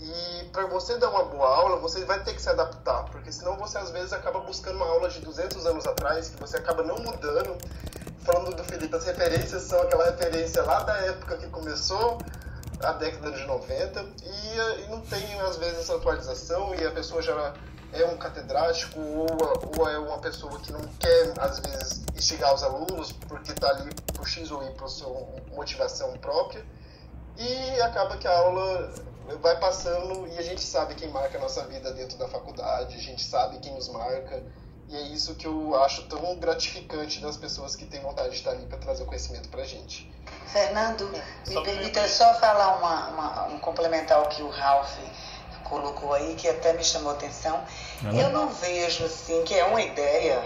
E 0.00 0.44
para 0.46 0.66
você 0.66 0.98
dar 0.98 1.10
uma 1.10 1.24
boa 1.24 1.46
aula, 1.46 1.76
você 1.76 2.04
vai 2.04 2.24
ter 2.24 2.34
que 2.34 2.42
se 2.42 2.48
adaptar, 2.48 3.04
porque 3.04 3.30
senão 3.30 3.56
você 3.56 3.78
às 3.78 3.90
vezes 3.90 4.12
acaba 4.12 4.40
buscando 4.40 4.76
uma 4.76 4.86
aula 4.86 5.08
de 5.08 5.20
200 5.20 5.64
anos 5.64 5.86
atrás, 5.86 6.30
que 6.30 6.40
você 6.40 6.56
acaba 6.56 6.82
não 6.82 6.96
mudando. 6.96 7.56
Falando 8.24 8.54
do 8.54 8.62
Felipe, 8.64 8.94
as 8.94 9.04
referências 9.04 9.62
são 9.62 9.82
aquela 9.82 10.04
referência 10.04 10.62
lá 10.62 10.82
da 10.84 10.96
época 10.98 11.36
que 11.38 11.48
começou, 11.48 12.18
a 12.80 12.92
década 12.92 13.32
de 13.32 13.44
90, 13.44 14.00
e, 14.00 14.84
e 14.84 14.88
não 14.88 15.00
tem 15.00 15.40
às 15.40 15.56
vezes 15.56 15.80
essa 15.80 15.96
atualização 15.96 16.74
e 16.74 16.86
a 16.86 16.90
pessoa 16.92 17.20
já 17.20 17.52
é 17.92 18.04
um 18.06 18.16
catedrático 18.16 18.98
ou, 19.00 19.26
ou 19.76 19.88
é 19.88 19.98
uma 19.98 20.18
pessoa 20.18 20.58
que 20.60 20.72
não 20.72 20.80
quer, 21.00 21.34
às 21.38 21.58
vezes, 21.58 22.02
instigar 22.16 22.54
os 22.54 22.62
alunos 22.62 23.12
porque 23.12 23.52
está 23.52 23.68
ali 23.70 23.90
por 24.14 24.26
X 24.26 24.50
ou 24.50 24.62
Y 24.62 24.72
por 24.74 24.88
sua 24.88 25.26
motivação 25.52 26.12
própria. 26.18 26.64
E 27.36 27.80
acaba 27.80 28.16
que 28.16 28.28
a 28.28 28.38
aula 28.38 28.92
vai 29.40 29.58
passando 29.58 30.28
e 30.28 30.38
a 30.38 30.42
gente 30.42 30.62
sabe 30.62 30.94
quem 30.94 31.08
marca 31.08 31.38
a 31.38 31.40
nossa 31.40 31.64
vida 31.64 31.92
dentro 31.92 32.16
da 32.18 32.28
faculdade, 32.28 32.96
a 32.96 33.00
gente 33.00 33.22
sabe 33.22 33.58
quem 33.58 33.74
nos 33.74 33.88
marca. 33.88 34.42
E 34.88 34.96
é 34.96 35.00
isso 35.02 35.34
que 35.34 35.46
eu 35.46 35.82
acho 35.82 36.02
tão 36.02 36.36
gratificante 36.36 37.20
das 37.20 37.36
pessoas 37.36 37.74
que 37.74 37.86
têm 37.86 38.00
vontade 38.00 38.30
de 38.30 38.36
estar 38.36 38.50
ali 38.50 38.66
para 38.66 38.78
trazer 38.78 39.02
o 39.04 39.06
conhecimento 39.06 39.48
para 39.48 39.62
a 39.62 39.66
gente. 39.66 40.12
Fernando, 40.46 41.10
me 41.46 41.62
permita 41.62 42.06
só 42.08 42.34
falar 42.34 42.76
uma, 42.76 43.08
uma, 43.08 43.46
um 43.46 43.58
complementar 43.58 44.18
ao 44.18 44.28
que 44.28 44.42
o 44.42 44.50
Ralph 44.50 44.98
colocou 45.72 46.12
aí, 46.12 46.34
que 46.34 46.46
até 46.46 46.74
me 46.74 46.84
chamou 46.84 47.12
a 47.12 47.14
atenção. 47.14 47.64
Uhum. 48.02 48.20
Eu 48.20 48.28
não 48.30 48.48
vejo 48.50 49.04
assim, 49.04 49.42
que 49.44 49.54
é 49.54 49.64
uma 49.64 49.80
ideia, 49.80 50.42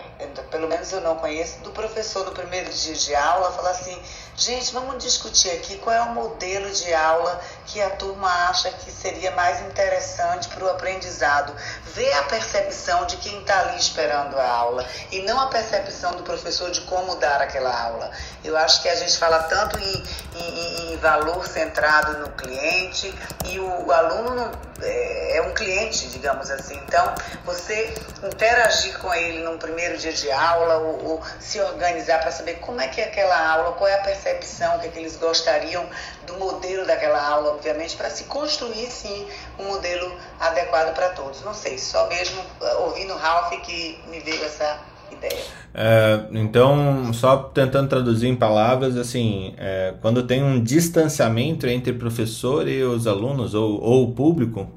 pelo 0.51 0.69
menos 0.69 0.93
eu 0.93 1.01
não 1.01 1.17
conheço, 1.17 1.59
do 1.61 1.73
professor 1.73 2.25
no 2.25 2.33
primeiro 2.33 2.71
dia 2.71 2.95
de 2.95 3.15
aula 3.15 3.51
falar 3.51 3.71
assim, 3.71 4.01
gente, 4.37 4.73
vamos 4.73 5.03
discutir 5.03 5.51
aqui 5.51 5.79
qual 5.79 5.97
é 5.97 6.01
o 6.03 6.15
modelo 6.15 6.71
de 6.71 6.93
aula 6.93 7.41
que 7.67 7.81
a 7.81 7.91
turma 7.91 8.29
acha 8.49 8.71
que 8.71 8.91
seria 8.91 9.31
mais 9.33 9.61
interessante 9.63 10.49
para 10.49 10.65
o 10.65 10.69
aprendizado. 10.69 11.53
Ver 11.95 12.13
a 12.13 12.23
percepção 12.25 13.07
de 13.07 13.17
quem 13.17 13.41
está 13.41 13.61
ali 13.61 13.79
esperando 13.79 14.39
a 14.39 14.49
aula 14.49 14.87
e 15.11 15.23
não 15.23 15.41
a 15.41 15.47
percepção 15.47 16.13
do 16.13 16.23
professor 16.23 16.71
de 16.71 16.83
como 16.83 17.17
dar 17.17 17.41
aquela 17.41 17.75
aula. 17.75 18.11
Eu 18.45 18.57
acho 18.57 18.83
que 18.83 18.89
a 18.89 18.95
gente 18.95 19.17
fala 19.17 19.43
tanto 19.45 19.79
em, 19.79 20.05
em, 20.35 20.93
em 20.93 20.97
valor 20.99 21.47
centrado 21.47 22.19
no 22.19 22.29
cliente 22.33 23.13
e 23.47 23.59
o, 23.59 23.87
o 23.87 23.93
aluno 23.93 24.35
não, 24.35 24.53
é, 24.83 25.37
é 25.37 25.43
um 25.43 25.55
cliente, 25.55 26.09
digamos 26.09 26.51
assim. 26.51 26.77
Então, 26.87 27.15
você 27.45 27.95
interagir 28.23 28.99
com 28.99 29.13
ele 29.15 29.43
num 29.43 29.59
primeiro 29.59 29.97
dia 29.97 30.13
de 30.13 30.31
aula 30.31 30.79
ou, 30.79 31.05
ou 31.05 31.23
se 31.41 31.61
organizar 31.61 32.21
para 32.21 32.31
saber 32.31 32.55
como 32.61 32.81
é 32.81 32.89
que 32.89 33.01
é 33.01 33.05
aquela 33.05 33.53
aula, 33.53 33.73
qual 33.73 33.89
é 33.89 33.95
a 33.95 34.03
percepção, 34.03 34.79
que, 34.79 34.87
é 34.87 34.91
que 34.91 34.99
eles 34.99 35.17
gostariam 35.17 35.89
do 36.27 36.35
modelo 36.39 36.85
daquela 36.87 37.21
aula, 37.21 37.53
obviamente, 37.53 37.97
para 37.97 38.11
se 38.11 38.25
construir 38.25 38.91
sim 38.91 39.29
um 39.59 39.65
modelo 39.65 40.19
adequado 40.41 40.95
para 40.95 41.11
todos. 41.11 41.43
Não 41.43 41.55
sei, 41.55 41.79
só 41.79 42.07
mesmo 42.09 42.41
uh, 42.41 42.83
ouvindo 42.83 43.15
o 43.15 43.17
Ralph 43.17 43.53
que 43.63 44.03
me 44.09 44.21
veio 44.21 44.45
essa 44.45 44.79
ideia. 45.15 45.57
É, 45.79 46.27
então, 46.33 47.13
só 47.13 47.37
tentando 47.37 47.89
traduzir 47.89 48.29
em 48.29 48.37
palavras, 48.37 48.97
assim, 48.97 49.55
é, 49.59 49.95
quando 50.01 50.27
tem 50.27 50.43
um 50.43 50.63
distanciamento 50.63 51.67
entre 51.67 51.93
professor 51.93 52.67
e 52.67 52.83
os 52.83 53.07
alunos 53.07 53.55
ou, 53.55 53.79
ou 53.83 54.05
o 54.05 54.15
público, 54.15 54.71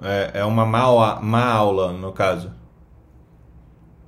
é, 0.00 0.38
é 0.40 0.44
uma 0.44 0.64
má, 0.64 1.20
má 1.20 1.52
aula, 1.52 1.92
no 1.92 2.12
caso. 2.12 2.52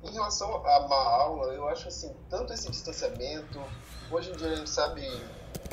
Em 0.01 0.13
relação 0.13 0.65
à 0.65 0.87
má 0.87 0.95
aula, 0.95 1.53
eu 1.53 1.67
acho 1.67 1.89
assim, 1.89 2.11
tanto 2.29 2.53
esse 2.53 2.71
distanciamento, 2.71 3.59
hoje 4.09 4.31
em 4.31 4.37
dia 4.37 4.47
a 4.47 4.55
gente 4.55 4.69
sabe 4.69 5.05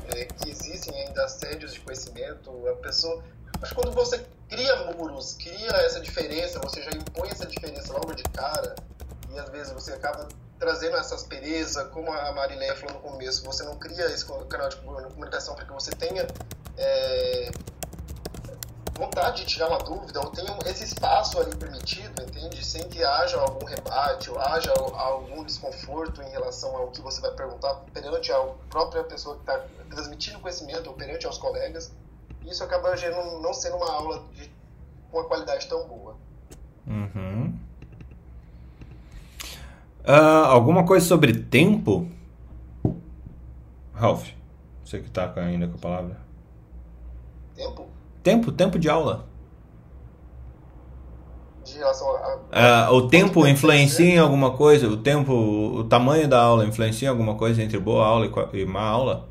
é, 0.08 0.24
que 0.24 0.50
existem 0.50 0.94
ainda 1.00 1.24
assédios 1.24 1.74
de 1.74 1.80
conhecimento, 1.80 2.50
a 2.68 2.74
pessoa. 2.76 3.22
Acho 3.62 3.74
que 3.74 3.80
quando 3.80 3.94
você 3.94 4.26
cria 4.48 4.92
muros, 4.92 5.34
cria 5.34 5.70
essa 5.84 6.00
diferença, 6.00 6.58
você 6.58 6.82
já 6.82 6.90
impõe 6.90 7.28
essa 7.28 7.46
diferença 7.46 7.92
logo 7.92 8.12
de 8.14 8.24
cara, 8.24 8.74
e 9.32 9.38
às 9.38 9.48
vezes 9.50 9.72
você 9.72 9.92
acaba 9.92 10.28
trazendo 10.58 10.96
essa 10.96 11.14
aspereza, 11.14 11.84
como 11.86 12.12
a 12.12 12.32
Marileia 12.32 12.74
falou 12.76 12.96
no 12.96 13.00
começo, 13.00 13.44
você 13.44 13.62
não 13.62 13.76
cria 13.76 14.06
esse 14.06 14.26
canal 14.48 14.68
de 14.68 14.76
comunicação 14.76 15.54
para 15.54 15.64
que 15.64 15.72
você 15.72 15.90
tenha 15.92 16.26
é, 16.76 17.50
vontade 18.98 19.42
de 19.42 19.46
tirar 19.46 19.68
uma 19.68 19.78
dúvida 19.78 20.18
ou 20.20 20.30
tenha 20.30 20.58
esse 20.66 20.84
espaço 20.84 21.40
ali 21.40 21.54
permitido, 21.56 22.20
entende? 22.20 22.64
Sem 22.64 22.82
que 22.88 23.04
haja 23.04 23.38
algum 23.38 23.64
rebate 23.64 24.28
ou 24.30 24.38
haja 24.40 24.72
algum 24.72 25.44
desconforto 25.44 26.20
em 26.20 26.30
relação 26.30 26.76
ao 26.76 26.88
que 26.88 27.00
você 27.00 27.20
vai 27.20 27.30
perguntar 27.30 27.74
perante 27.92 28.32
a 28.32 28.40
própria 28.68 29.04
pessoa 29.04 29.36
que 29.36 29.42
está 29.42 29.64
transmitindo 29.88 30.40
conhecimento 30.40 30.88
ou 30.88 30.94
perante 30.94 31.26
aos 31.26 31.38
colegas. 31.38 31.92
Isso 32.44 32.64
acaba 32.64 32.96
gerando, 32.96 33.40
não 33.40 33.54
sendo 33.54 33.76
uma 33.76 33.90
aula 33.90 34.24
de 34.32 34.50
uma 35.12 35.24
qualidade 35.24 35.68
tão 35.68 35.86
boa. 35.86 36.16
Uhum. 36.86 37.57
Uh, 40.08 40.46
alguma 40.46 40.86
coisa 40.86 41.04
sobre 41.04 41.34
tempo? 41.34 42.08
Ralph, 43.92 44.28
você 44.82 45.00
que 45.00 45.08
está 45.08 45.30
ainda 45.36 45.68
com 45.68 45.74
a 45.74 45.78
palavra. 45.78 46.16
Tempo? 47.54 47.86
Tempo, 48.22 48.50
tempo 48.50 48.78
de 48.78 48.88
aula. 48.88 49.26
De 51.62 51.76
relação 51.76 52.08
a. 52.08 52.88
Uh, 52.88 52.94
o 52.94 53.08
tempo 53.08 53.46
influencia 53.46 54.14
em 54.14 54.18
alguma 54.18 54.52
coisa? 54.52 54.88
O 54.88 54.96
tempo, 54.96 55.30
o 55.34 55.84
tamanho 55.84 56.26
da 56.26 56.40
aula 56.40 56.64
influencia 56.64 57.06
em 57.06 57.10
alguma 57.10 57.34
coisa 57.34 57.62
entre 57.62 57.78
boa 57.78 58.06
aula 58.06 58.32
e 58.54 58.64
má 58.64 58.80
aula? 58.80 59.28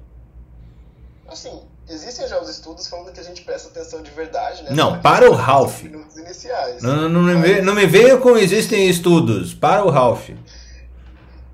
Assim, 1.28 1.60
existem 1.90 2.28
já 2.28 2.40
os 2.40 2.50
estudos 2.50 2.88
falando 2.88 3.12
que 3.12 3.20
a 3.20 3.24
gente 3.24 3.42
presta 3.42 3.70
atenção 3.70 4.04
de 4.04 4.12
verdade, 4.12 4.62
né? 4.62 4.70
Não, 4.72 5.02
para 5.02 5.28
o 5.28 5.34
Ralph. 5.34 5.86
Iniciais, 5.86 6.84
não, 6.84 7.10
não, 7.10 7.24
não, 7.24 7.40
mas... 7.40 7.42
me, 7.42 7.62
não 7.62 7.74
me 7.74 7.88
veio 7.88 8.20
com 8.22 8.38
existem 8.38 8.88
estudos. 8.88 9.56
Para 9.56 9.84
o 9.84 9.90
Ralph. 9.90 10.30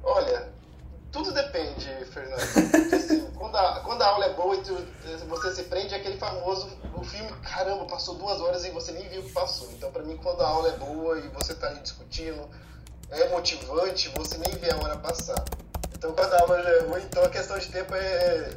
Olha, 0.04 0.50
tudo 1.12 1.32
depende, 1.32 1.88
Fernando. 2.06 2.40
assim, 2.94 3.32
quando, 3.38 3.56
a, 3.56 3.80
quando 3.80 4.02
a 4.02 4.08
aula 4.08 4.26
é 4.26 4.34
boa 4.34 4.56
e 4.56 4.62
tu, 4.62 4.76
você 5.28 5.56
se 5.56 5.64
prende 5.64 5.96
àquele 5.96 6.18
famoso 6.18 6.70
o 6.94 7.04
filme, 7.04 7.32
caramba, 7.42 7.86
passou 7.86 8.16
duas 8.16 8.40
horas 8.42 8.66
e 8.66 8.70
você 8.72 8.92
nem 8.92 9.08
viu 9.10 9.22
o 9.22 9.24
que 9.24 9.32
passou. 9.32 9.70
Então, 9.72 9.92
para 9.92 10.04
mim, 10.04 10.18
quando 10.18 10.42
a 10.42 10.48
aula 10.48 10.70
é 10.70 10.78
boa 10.78 11.20
e 11.20 11.28
você 11.30 11.54
tá 11.56 11.68
ali 11.68 11.80
discutindo, 11.80 12.50
é 13.10 13.30
motivante, 13.30 14.10
você 14.16 14.38
nem 14.38 14.52
vê 14.58 14.72
a 14.72 14.78
hora 14.78 14.98
passar. 14.98 15.44
Então, 15.94 16.14
quando 16.14 16.34
a 16.34 16.42
aula 16.42 16.62
já 16.62 16.70
é 16.70 16.80
ruim, 16.82 17.04
então 17.04 17.24
a 17.24 17.30
questão 17.30 17.58
de 17.58 17.68
tempo 17.70 17.94
é. 17.96 18.50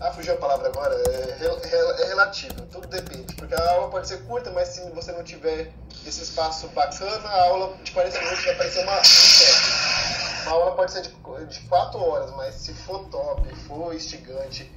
Ah, 0.00 0.12
fugiu 0.12 0.34
a 0.34 0.36
palavra 0.36 0.68
agora. 0.68 0.94
É, 0.94 2.02
é, 2.02 2.06
relativo, 2.06 2.62
tudo 2.66 2.86
depende. 2.86 3.34
Porque 3.34 3.54
a 3.54 3.70
aula 3.70 3.90
pode 3.90 4.06
ser 4.06 4.24
curta, 4.24 4.50
mas 4.52 4.68
se 4.68 4.88
você 4.90 5.10
não 5.12 5.24
tiver 5.24 5.72
esse 6.06 6.22
espaço 6.22 6.68
bacana, 6.68 7.28
a 7.28 7.42
aula 7.46 7.76
de 7.82 7.90
40 7.90 8.18
minutos 8.20 8.44
vai 8.44 8.54
parecer 8.56 8.82
uma, 8.84 9.02
uma 10.42 10.52
aula 10.52 10.76
pode 10.76 10.92
ser 10.92 11.02
de, 11.02 11.10
de 11.10 11.60
4 11.68 12.00
horas, 12.00 12.30
mas 12.32 12.54
se 12.54 12.72
for 12.74 13.08
top, 13.08 13.54
for 13.66 13.94
instigante 13.94 14.70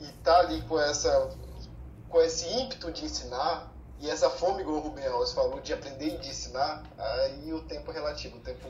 e 0.00 0.06
tá 0.24 0.38
ali 0.38 0.62
com 0.62 0.80
essa 0.80 1.30
com 2.08 2.20
esse 2.20 2.46
ímpeto 2.46 2.90
de 2.92 3.04
ensinar 3.06 3.72
e 4.02 4.10
essa 4.10 4.28
fome, 4.28 4.62
igual 4.62 4.78
o 4.78 4.80
Rubem 4.80 5.06
Alves 5.06 5.32
falou, 5.32 5.60
de 5.60 5.72
aprender 5.72 6.14
e 6.14 6.18
de 6.18 6.28
ensinar, 6.30 6.82
aí 6.98 7.52
o 7.52 7.62
tempo 7.62 7.90
é 7.92 7.94
relativo. 7.94 8.36
O 8.36 8.40
tempo 8.40 8.68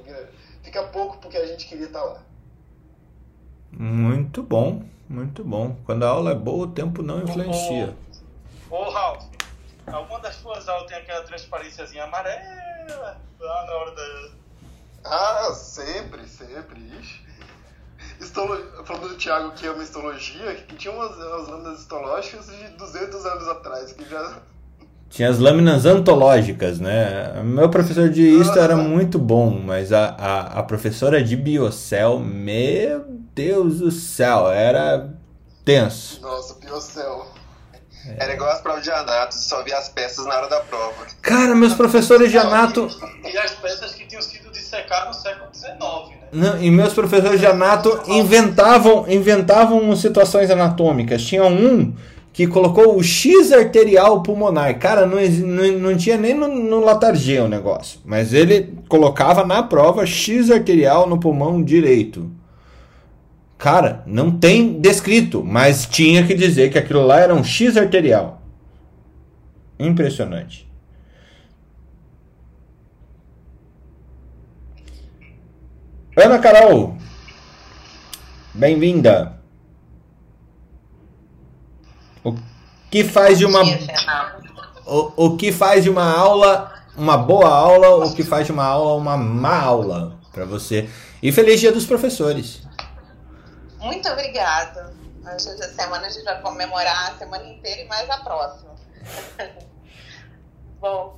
fica 0.62 0.82
pouco 0.88 1.16
porque 1.18 1.38
a 1.38 1.46
gente 1.46 1.66
queria 1.66 1.86
estar 1.86 2.02
lá. 2.02 2.22
Muito 3.72 4.42
bom, 4.42 4.84
muito 5.08 5.42
bom. 5.44 5.76
Quando 5.84 6.04
a 6.04 6.08
aula 6.08 6.32
é 6.32 6.34
boa, 6.34 6.66
o 6.66 6.70
tempo 6.70 7.02
não 7.02 7.22
influencia. 7.22 7.96
Ô, 8.70 8.76
ô 8.76 8.90
Ralf, 8.90 9.24
alguma 9.86 10.20
das 10.20 10.36
suas 10.36 10.68
aulas 10.68 10.88
tem 10.88 10.98
aquela 10.98 11.22
transparênciazinha 11.24 12.04
amarela 12.04 13.20
lá 13.40 13.66
na 13.66 13.72
hora 13.72 13.90
da. 13.92 14.30
Ah, 15.04 15.52
sempre, 15.54 16.26
sempre. 16.28 16.80
Ixi 17.00 17.32
estolo... 18.20 18.84
falando 18.84 19.08
do 19.08 19.16
Thiago 19.16 19.52
que 19.52 19.66
ama 19.66 19.82
histologia, 19.82 20.54
que 20.54 20.76
tinha 20.76 20.92
umas, 20.92 21.16
umas 21.16 21.48
lâminas 21.48 21.80
histológicas 21.80 22.46
de 22.46 22.68
200 22.68 23.26
anos 23.26 23.48
atrás, 23.48 23.92
que 23.92 24.08
já... 24.08 24.42
tinha 25.12 25.28
as 25.28 25.38
lâminas 25.38 25.84
antológicas, 25.84 26.80
né? 26.80 27.42
Meu 27.44 27.68
professor 27.68 28.08
de 28.08 28.22
Histo 28.22 28.58
era 28.58 28.74
muito 28.74 29.18
bom, 29.18 29.50
mas 29.50 29.92
a, 29.92 30.06
a, 30.06 30.40
a 30.60 30.62
professora 30.62 31.22
de 31.22 31.36
Biocel, 31.36 32.18
meu 32.18 33.04
Deus 33.34 33.80
do 33.80 33.90
céu, 33.90 34.50
era 34.50 35.10
tenso. 35.66 36.18
Nossa, 36.22 36.54
Biocel. 36.58 37.26
Era 38.18 38.32
igual 38.32 38.50
as 38.50 38.62
provas 38.62 38.82
de 38.82 38.90
anato, 38.90 39.34
só 39.34 39.62
via 39.62 39.76
as 39.76 39.90
peças 39.90 40.24
na 40.24 40.34
hora 40.34 40.48
da 40.48 40.60
prova. 40.60 41.06
Cara, 41.20 41.54
meus 41.54 41.74
professores 41.74 42.30
de 42.30 42.38
anato. 42.38 42.88
E 43.22 43.36
as 43.36 43.52
peças 43.52 43.92
que 43.92 44.06
tinham 44.06 44.22
sido 44.22 44.50
dissecadas 44.50 45.14
no 45.14 45.22
século 45.22 45.50
XIX, 45.54 45.76
né? 46.20 46.28
Não, 46.32 46.62
e 46.62 46.70
meus 46.70 46.94
professores 46.94 47.38
de 47.38 47.46
anato 47.46 48.02
inventavam, 48.08 49.04
inventavam 49.06 49.94
situações 49.94 50.50
anatômicas. 50.50 51.22
Tinha 51.22 51.44
um 51.44 51.94
que 52.32 52.46
colocou 52.46 52.96
o 52.96 53.02
X 53.02 53.52
arterial 53.52 54.22
pulmonar. 54.22 54.78
Cara, 54.78 55.06
não, 55.06 55.20
não, 55.20 55.78
não 55.78 55.96
tinha 55.96 56.16
nem 56.16 56.34
no, 56.34 56.48
no 56.48 56.80
Latargê 56.80 57.38
o 57.40 57.48
negócio. 57.48 58.00
Mas 58.04 58.32
ele 58.32 58.74
colocava 58.88 59.44
na 59.44 59.62
prova 59.62 60.06
X 60.06 60.50
arterial 60.50 61.08
no 61.08 61.20
pulmão 61.20 61.62
direito. 61.62 62.30
Cara, 63.58 64.02
não 64.06 64.30
tem 64.30 64.80
descrito, 64.80 65.44
mas 65.44 65.86
tinha 65.86 66.26
que 66.26 66.34
dizer 66.34 66.72
que 66.72 66.78
aquilo 66.78 67.06
lá 67.06 67.20
era 67.20 67.34
um 67.34 67.44
X 67.44 67.76
arterial. 67.76 68.42
Impressionante. 69.78 70.68
Ana 76.16 76.38
Carol, 76.38 76.96
bem-vinda. 78.54 79.41
Que 82.92 83.02
faz 83.02 83.38
de 83.38 83.46
uma 83.46 83.62
o, 84.86 85.24
o 85.24 85.36
que 85.38 85.50
faz 85.50 85.82
de 85.82 85.88
uma 85.88 86.14
aula 86.14 86.70
uma 86.94 87.16
boa 87.16 87.48
aula, 87.48 88.04
o 88.04 88.14
que 88.14 88.22
faz 88.22 88.44
de 88.44 88.52
uma 88.52 88.66
aula 88.66 88.92
uma 88.92 89.16
má 89.16 89.62
aula 89.62 90.18
para 90.30 90.44
você? 90.44 90.90
E 91.22 91.32
feliz 91.32 91.58
dia 91.58 91.72
dos 91.72 91.86
professores. 91.86 92.60
Muito 93.78 94.06
obrigada. 94.10 94.92
Hoje 95.24 95.48
essa 95.48 95.68
semana 95.72 96.06
a 96.06 96.10
gente 96.10 96.24
vai 96.24 96.38
comemorar 96.42 97.12
a 97.12 97.18
semana 97.18 97.48
inteira 97.48 97.80
e 97.80 97.88
mais 97.88 98.10
a 98.10 98.18
próxima. 98.18 98.74
Bom, 100.78 101.16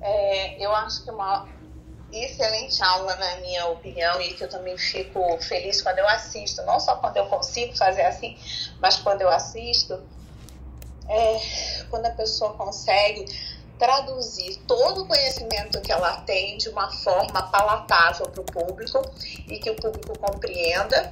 é, 0.00 0.64
eu 0.64 0.74
acho 0.74 1.04
que 1.04 1.10
uma 1.10 1.46
excelente 2.10 2.82
aula, 2.82 3.14
na 3.16 3.36
minha 3.36 3.66
opinião, 3.66 4.20
e 4.22 4.32
que 4.32 4.44
eu 4.44 4.48
também 4.48 4.78
fico 4.78 5.38
feliz 5.42 5.82
quando 5.82 5.98
eu 5.98 6.08
assisto, 6.08 6.62
não 6.62 6.80
só 6.80 6.96
quando 6.96 7.18
eu 7.18 7.26
consigo 7.26 7.76
fazer 7.76 8.02
assim, 8.02 8.38
mas 8.80 8.96
quando 8.96 9.20
eu 9.20 9.28
assisto, 9.28 10.00
é 11.10 11.40
quando 11.90 12.06
a 12.06 12.10
pessoa 12.10 12.54
consegue 12.54 13.26
traduzir 13.78 14.56
todo 14.66 15.02
o 15.02 15.06
conhecimento 15.06 15.80
que 15.80 15.90
ela 15.90 16.20
tem 16.20 16.58
de 16.58 16.68
uma 16.68 16.90
forma 16.90 17.42
palatável 17.50 18.28
para 18.28 18.42
o 18.42 18.44
público 18.44 19.02
e 19.48 19.58
que 19.58 19.70
o 19.70 19.74
público 19.74 20.18
compreenda, 20.18 21.10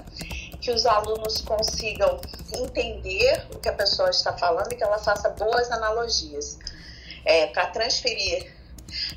que 0.61 0.71
os 0.71 0.85
alunos 0.85 1.41
consigam 1.41 2.21
entender 2.55 3.47
o 3.55 3.59
que 3.59 3.71
a 3.71 3.73
pessoa 3.73 4.11
está 4.11 4.35
falando 4.35 4.71
e 4.73 4.77
que 4.77 4.85
ela 4.85 4.99
faça 4.99 5.31
boas 5.31 5.71
analogias 5.71 6.59
é, 7.25 7.47
para 7.47 7.69
transferir 7.69 8.53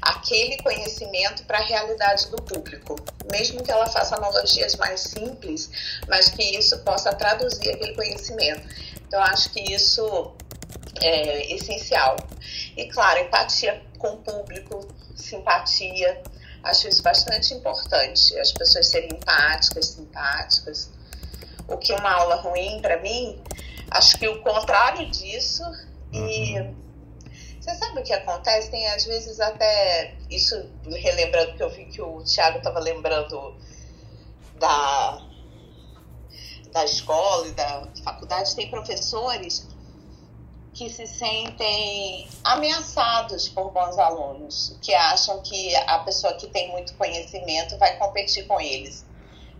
aquele 0.02 0.58
conhecimento 0.58 1.44
para 1.44 1.60
a 1.60 1.62
realidade 1.62 2.30
do 2.30 2.38
público, 2.38 2.96
mesmo 3.32 3.63
que 3.63 3.72
ela 3.72 3.88
faça 3.88 4.15
analogias 4.15 4.76
mais 4.76 5.02
simples, 5.02 5.70
mas 6.08 6.30
que 6.30 6.44
isso 6.58 6.78
possa 6.80 7.13
traduzir 7.13 7.70
aquele 7.70 7.96
conhecimento. 7.96 8.67
Então, 9.08 9.22
acho 9.24 9.50
que 9.52 9.60
isso 9.74 10.34
é 11.02 11.54
essencial. 11.54 12.16
E, 12.78 12.86
claro, 12.88 13.20
empatia 13.20 13.82
com 13.98 14.10
o 14.10 14.18
público, 14.18 14.88
simpatia, 15.16 16.22
acho 16.64 16.88
isso 16.88 17.02
bastante 17.02 17.54
importante, 17.54 18.38
as 18.40 18.52
pessoas 18.52 18.88
serem 18.88 19.10
empáticas, 19.12 19.88
simpáticas. 19.88 20.90
O 21.68 21.78
que 21.78 21.92
é 21.92 21.96
uma 21.96 22.12
aula 22.12 22.36
ruim 22.36 22.80
para 22.82 23.00
mim, 23.00 23.42
acho 23.90 24.18
que 24.18 24.28
o 24.28 24.42
contrário 24.42 25.10
disso 25.10 25.64
e 26.12 26.56
você 27.62 27.76
sabe 27.76 28.00
o 28.00 28.04
que 28.04 28.12
acontece? 28.12 28.72
Tem 28.72 28.88
às 28.88 29.06
vezes 29.06 29.40
até 29.40 30.16
isso 30.30 30.68
relembrando 30.84 31.54
que 31.56 31.62
eu 31.62 31.70
vi 31.70 31.86
que 31.86 32.02
o 32.02 32.24
Thiago 32.24 32.58
estava 32.58 32.80
lembrando 32.80 33.56
da 34.60 35.22
da 36.72 36.86
escola 36.86 37.48
e 37.48 37.52
da 37.52 37.88
faculdade 38.04 38.56
tem 38.56 38.70
professores 38.70 39.68
que 40.74 40.90
se 40.90 41.06
sentem 41.06 42.28
ameaçados 42.44 43.50
por 43.50 43.72
bons 43.72 43.98
alunos, 43.98 44.78
que 44.82 44.94
acham 44.94 45.42
que 45.42 45.76
a 45.76 46.00
pessoa 46.00 46.34
que 46.34 46.48
tem 46.48 46.72
muito 46.72 46.94
conhecimento 46.96 47.78
vai 47.78 47.98
competir 47.98 48.48
com 48.48 48.60
eles. 48.60 49.06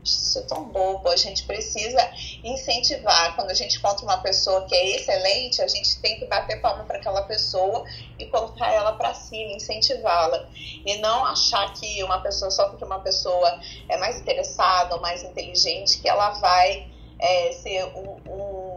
Isso 0.04 0.40
é 0.40 0.42
tão 0.42 0.64
bobo, 0.64 1.10
a 1.10 1.16
gente 1.16 1.44
precisa 1.44 2.00
incentivar. 2.44 3.36
Quando 3.36 3.52
a 3.52 3.54
gente 3.54 3.78
encontra 3.78 4.04
uma 4.04 4.18
pessoa 4.18 4.66
que 4.66 4.74
é 4.74 4.96
excelente, 4.96 5.62
a 5.62 5.68
gente 5.68 6.00
tem 6.02 6.18
que 6.18 6.26
bater 6.26 6.60
palma 6.60 6.84
para 6.86 6.98
aquela 6.98 7.22
pessoa 7.24 7.86
e 8.18 8.26
colocar 8.26 8.74
ela 8.74 8.94
para 8.94 9.14
cima, 9.14 9.52
incentivá-la. 9.52 10.50
E 10.56 10.98
não 10.98 11.26
achar 11.26 11.72
que 11.74 12.04
uma 12.04 12.20
pessoa, 12.20 12.50
só 12.50 12.70
porque 12.70 12.84
uma 12.84 13.00
pessoa 13.00 13.60
é 13.88 13.98
mais 13.98 14.20
interessada 14.20 14.96
ou 14.96 15.02
mais 15.02 15.24
inteligente, 15.24 16.02
que 16.02 16.10
ela 16.10 16.32
vai 16.32 16.90
é, 17.20 17.52
ser 17.52 17.86
um, 17.96 18.18
um, 18.28 18.71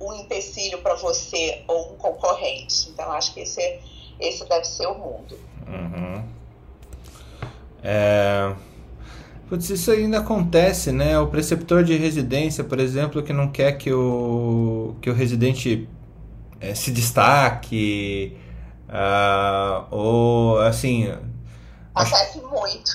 um 0.00 0.12
empecilho 0.14 0.78
para 0.78 0.94
você 0.94 1.62
ou 1.68 1.92
um 1.92 1.96
concorrente. 1.96 2.90
Então, 2.90 3.10
acho 3.12 3.34
que 3.34 3.40
esse, 3.40 3.78
esse 4.20 4.48
deve 4.48 4.64
ser 4.64 4.86
o 4.86 4.94
mundo. 4.94 5.38
Uhum. 5.66 6.24
É... 7.82 8.54
Putz, 9.48 9.68
isso 9.68 9.90
ainda 9.90 10.18
acontece, 10.18 10.90
né? 10.90 11.18
O 11.18 11.26
preceptor 11.26 11.84
de 11.84 11.96
residência, 11.96 12.64
por 12.64 12.80
exemplo, 12.80 13.22
que 13.22 13.32
não 13.32 13.48
quer 13.48 13.72
que 13.72 13.92
o, 13.92 14.96
que 15.02 15.10
o 15.10 15.14
residente 15.14 15.86
é, 16.60 16.74
se 16.74 16.90
destaque, 16.90 18.36
uh, 18.88 19.84
ou 19.90 20.58
assim. 20.60 21.12
Acontece 21.94 22.40
muito. 22.40 22.90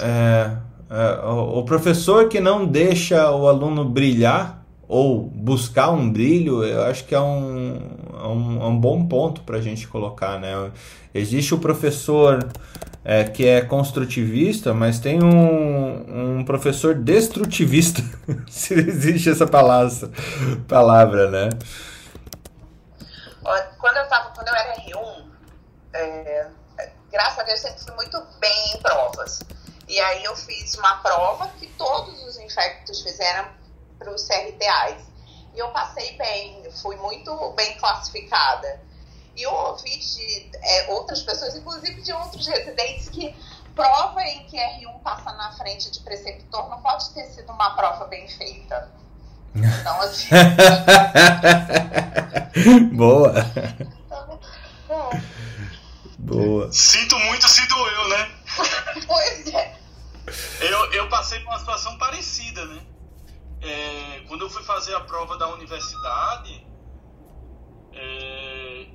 É, 0.00 0.56
é, 0.90 1.26
o 1.26 1.62
professor 1.64 2.28
que 2.28 2.38
não 2.38 2.66
deixa 2.66 3.30
o 3.30 3.48
aluno 3.48 3.84
brilhar 3.84 4.57
ou 4.88 5.20
buscar 5.20 5.90
um 5.90 6.10
brilho, 6.10 6.64
eu 6.64 6.82
acho 6.84 7.04
que 7.04 7.14
é 7.14 7.20
um, 7.20 7.76
é 8.14 8.26
um, 8.26 8.62
é 8.62 8.66
um 8.66 8.80
bom 8.80 9.06
ponto 9.06 9.42
para 9.42 9.58
a 9.58 9.60
gente 9.60 9.86
colocar, 9.86 10.40
né? 10.40 10.72
Existe 11.14 11.54
o 11.54 11.58
professor 11.58 12.48
é, 13.04 13.22
que 13.24 13.46
é 13.46 13.60
construtivista, 13.60 14.72
mas 14.72 14.98
tem 14.98 15.22
um, 15.22 16.38
um 16.38 16.44
professor 16.44 16.94
destrutivista, 16.94 18.02
se 18.48 18.72
existe 18.72 19.28
essa 19.28 19.46
palavra, 19.46 20.10
palavra 20.66 21.30
né? 21.30 21.50
Quando 23.78 23.96
eu, 23.96 24.08
tava, 24.08 24.30
quando 24.30 24.48
eu 24.48 24.54
era 24.54 24.76
R1, 24.76 25.24
é, 25.94 26.46
graças 27.12 27.38
a 27.38 27.42
Deus 27.42 27.62
eu 27.62 27.68
sempre 27.68 27.84
fui 27.84 27.94
muito 27.94 28.22
bem 28.40 28.74
em 28.74 28.78
provas. 28.80 29.40
E 29.86 29.98
aí 30.00 30.24
eu 30.24 30.36
fiz 30.36 30.74
uma 30.74 30.96
prova 30.96 31.48
que 31.58 31.66
todos 31.78 32.22
os 32.24 32.38
infectos 32.38 33.02
fizeram 33.02 33.46
para 33.98 34.12
os 34.12 34.24
CRTAs. 34.24 35.08
E 35.54 35.58
eu 35.58 35.68
passei 35.70 36.16
bem, 36.16 36.70
fui 36.82 36.96
muito 36.96 37.52
bem 37.56 37.76
classificada. 37.78 38.80
E 39.34 39.42
eu 39.42 39.52
ouvi 39.52 39.98
de 39.98 40.50
é, 40.62 40.92
outras 40.92 41.22
pessoas, 41.22 41.54
inclusive 41.54 42.02
de 42.02 42.12
outros 42.12 42.46
residentes, 42.46 43.08
que 43.08 43.34
prova 43.74 44.22
em 44.22 44.44
que 44.46 44.56
R1 44.56 45.00
passa 45.02 45.32
na 45.34 45.52
frente 45.52 45.90
de 45.90 46.00
preceptor 46.00 46.68
não 46.68 46.82
pode 46.82 47.10
ter 47.10 47.24
sido 47.26 47.52
uma 47.52 47.74
prova 47.76 48.06
bem 48.06 48.28
feita. 48.28 48.90
Então, 49.54 50.00
assim. 50.00 50.28
Boa. 52.94 53.32
Então, 54.06 54.40
é. 54.90 55.22
Boa. 56.18 56.72
Sinto 56.72 57.18
muito 57.20 57.48
se 57.48 57.66
doeu, 57.68 58.08
né? 58.08 58.30
Pois 59.06 59.46
é. 59.54 59.78
Eu, 60.60 60.92
eu 60.92 61.08
passei 61.08 61.38
por 61.40 61.50
uma 61.50 61.58
situação 61.58 61.96
parecida, 61.96 62.64
né? 62.66 62.82
É, 63.60 64.24
quando 64.28 64.42
eu 64.42 64.50
fui 64.50 64.62
fazer 64.62 64.94
a 64.94 65.00
prova 65.00 65.36
da 65.36 65.48
universidade, 65.48 66.66
é, 67.92 68.86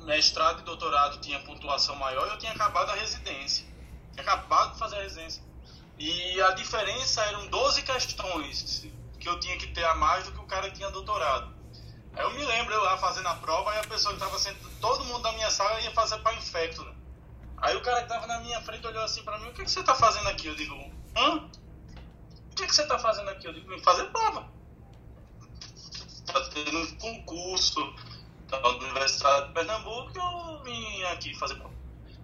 mestrado 0.00 0.60
e 0.60 0.64
doutorado 0.64 1.20
tinha 1.20 1.40
pontuação 1.40 1.96
maior 1.96 2.26
e 2.28 2.30
eu 2.30 2.38
tinha 2.38 2.52
acabado 2.52 2.90
a 2.90 2.94
residência. 2.94 3.66
Tinha 4.12 4.22
acabado 4.22 4.74
de 4.74 4.78
fazer 4.78 4.96
a 4.96 5.02
residência. 5.02 5.42
E 5.98 6.42
a 6.42 6.50
diferença 6.50 7.22
eram 7.22 7.46
12 7.46 7.82
questões 7.82 8.86
que 9.18 9.28
eu 9.28 9.38
tinha 9.40 9.56
que 9.56 9.68
ter 9.68 9.84
a 9.84 9.94
mais 9.94 10.24
do 10.24 10.32
que 10.32 10.38
o 10.38 10.46
cara 10.46 10.68
que 10.68 10.76
tinha 10.76 10.90
doutorado. 10.90 11.54
Aí 12.12 12.22
eu 12.22 12.30
me 12.32 12.44
lembro 12.44 12.74
eu 12.74 12.82
lá 12.82 12.96
fazendo 12.98 13.26
a 13.28 13.34
prova 13.34 13.74
e 13.74 13.78
a 13.78 13.84
pessoa 13.84 14.14
que 14.14 14.22
estava 14.22 14.38
sentando, 14.38 14.70
todo 14.80 15.04
mundo 15.04 15.22
da 15.22 15.32
minha 15.32 15.50
sala 15.50 15.80
ia 15.80 15.90
fazer 15.92 16.18
para 16.18 16.34
infecto. 16.34 16.84
Né? 16.84 16.94
Aí 17.58 17.76
o 17.76 17.82
cara 17.82 17.98
que 17.98 18.12
estava 18.12 18.26
na 18.26 18.40
minha 18.40 18.60
frente 18.60 18.86
olhou 18.86 19.02
assim 19.02 19.22
para 19.22 19.38
mim: 19.38 19.48
O 19.48 19.54
que, 19.54 19.64
que 19.64 19.70
você 19.70 19.80
está 19.80 19.94
fazendo 19.94 20.28
aqui? 20.28 20.46
Eu 20.46 20.54
digo: 20.54 20.74
Hã? 21.16 21.48
O 22.54 22.56
que, 22.56 22.68
que 22.68 22.74
você 22.74 22.82
está 22.82 22.96
fazendo 22.96 23.28
aqui? 23.30 23.48
Eu 23.48 23.52
digo: 23.52 23.68
Vim 23.68 23.82
fazer 23.82 24.04
prova. 24.12 24.48
Tá 26.24 26.40
tendo 26.50 26.78
um 26.78 26.96
concurso 26.98 27.80
da 28.48 28.68
Universidade 28.68 29.48
de 29.48 29.54
Pernambuco 29.54 30.12
eu 30.16 30.62
vim 30.62 31.02
aqui 31.04 31.34
fazer 31.34 31.56
prova. 31.56 31.74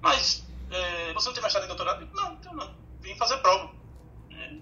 Mas 0.00 0.46
é, 0.70 1.12
você 1.12 1.26
não 1.26 1.34
tem 1.34 1.42
mestrado 1.42 1.64
em 1.64 1.66
doutorado? 1.66 2.02
Eu 2.02 2.06
digo, 2.06 2.16
não, 2.16 2.38
não, 2.44 2.54
não. 2.54 2.72
Vim 3.00 3.16
fazer 3.16 3.38
prova. 3.38 3.72
É, 4.30 4.54